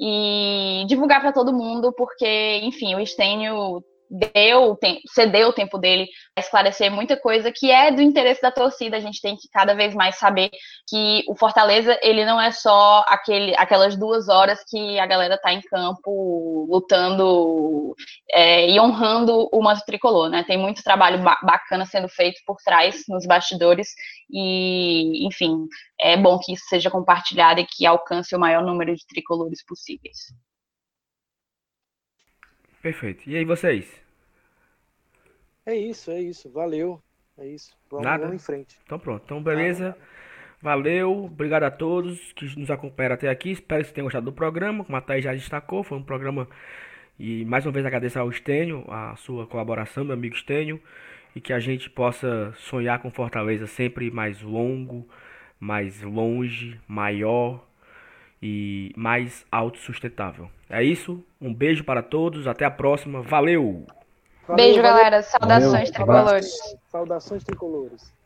e 0.00 0.84
divulgar 0.88 1.20
para 1.20 1.32
todo 1.32 1.52
mundo, 1.52 1.92
porque, 1.92 2.60
enfim, 2.62 2.94
o 2.94 3.00
Estênio 3.00 3.84
deu, 4.10 4.76
cedeu 5.12 5.48
o 5.48 5.52
tempo 5.52 5.78
dele 5.78 6.06
a 6.36 6.40
esclarecer 6.40 6.90
muita 6.90 7.16
coisa 7.16 7.52
que 7.52 7.70
é 7.70 7.90
do 7.90 8.00
interesse 8.00 8.40
da 8.40 8.50
torcida. 8.50 8.96
A 8.96 9.00
gente 9.00 9.20
tem 9.20 9.36
que 9.36 9.48
cada 9.52 9.74
vez 9.74 9.94
mais 9.94 10.16
saber 10.16 10.50
que 10.88 11.22
o 11.28 11.36
Fortaleza 11.36 11.98
ele 12.02 12.24
não 12.24 12.40
é 12.40 12.50
só 12.50 13.04
aquele, 13.08 13.54
aquelas 13.56 13.96
duas 13.96 14.28
horas 14.28 14.60
que 14.68 14.98
a 14.98 15.06
galera 15.06 15.38
tá 15.38 15.52
em 15.52 15.60
campo 15.60 16.66
lutando 16.70 17.94
é, 18.30 18.70
e 18.70 18.80
honrando 18.80 19.48
o 19.52 19.62
manto 19.62 19.84
tricolor, 19.84 20.28
né? 20.28 20.44
Tem 20.44 20.56
muito 20.56 20.82
trabalho 20.82 21.22
ba 21.22 21.38
bacana 21.42 21.84
sendo 21.86 22.08
feito 22.08 22.40
por 22.46 22.56
trás 22.64 23.04
nos 23.08 23.26
bastidores 23.26 23.88
e, 24.30 25.26
enfim, 25.26 25.66
é 26.00 26.16
bom 26.16 26.38
que 26.38 26.52
isso 26.52 26.64
seja 26.68 26.90
compartilhado 26.90 27.60
e 27.60 27.66
que 27.66 27.86
alcance 27.86 28.34
o 28.34 28.40
maior 28.40 28.62
número 28.62 28.94
de 28.94 29.06
tricolores 29.06 29.64
possíveis. 29.64 30.16
Perfeito. 32.82 33.28
E 33.28 33.36
aí 33.36 33.44
vocês? 33.44 34.02
É 35.66 35.74
isso, 35.74 36.10
é 36.10 36.20
isso. 36.20 36.50
Valeu. 36.50 37.02
É 37.36 37.46
isso. 37.46 37.76
Vamos, 37.90 38.04
Nada? 38.04 38.24
vamos 38.24 38.42
em 38.42 38.44
frente. 38.44 38.76
Então 38.84 38.98
pronto. 38.98 39.22
Então 39.24 39.42
beleza. 39.42 39.96
Valeu. 40.60 41.24
Obrigado 41.24 41.64
a 41.64 41.70
todos 41.70 42.32
que 42.32 42.44
nos 42.58 42.70
acompanharam 42.70 43.14
até 43.14 43.28
aqui. 43.28 43.50
Espero 43.52 43.80
que 43.80 43.86
vocês 43.86 43.94
tenham 43.94 44.06
gostado 44.06 44.24
do 44.24 44.32
programa. 44.32 44.84
Como 44.84 44.96
a 44.96 45.00
Thaís 45.00 45.24
já 45.24 45.32
destacou, 45.32 45.84
foi 45.84 45.98
um 45.98 46.02
programa. 46.02 46.48
E 47.18 47.44
mais 47.44 47.66
uma 47.66 47.72
vez 47.72 47.84
agradeço 47.84 48.18
ao 48.18 48.30
Estênio, 48.30 48.84
a 48.88 49.14
sua 49.16 49.46
colaboração, 49.46 50.04
meu 50.04 50.14
amigo 50.14 50.34
Estênio. 50.34 50.80
E 51.34 51.40
que 51.40 51.52
a 51.52 51.60
gente 51.60 51.90
possa 51.90 52.52
sonhar 52.56 53.00
com 53.00 53.10
Fortaleza 53.10 53.66
sempre 53.66 54.10
mais 54.10 54.42
longo, 54.42 55.06
mais 55.60 56.02
longe, 56.02 56.80
maior 56.88 57.67
e 58.42 58.92
mais 58.96 59.44
autossustentável. 59.50 60.50
É 60.68 60.82
isso. 60.82 61.22
Um 61.40 61.52
beijo 61.52 61.84
para 61.84 62.02
todos. 62.02 62.46
Até 62.46 62.64
a 62.64 62.70
próxima. 62.70 63.22
Valeu! 63.22 63.86
Valeu, 64.46 64.64
beijo, 64.64 64.82
valeu. 64.82 64.96
galera. 64.96 65.22
Saudações 65.22 65.72
valeu, 65.72 65.92
tricolores. 65.92 66.76
Saudações 66.88 67.44
tricolores. 67.44 68.17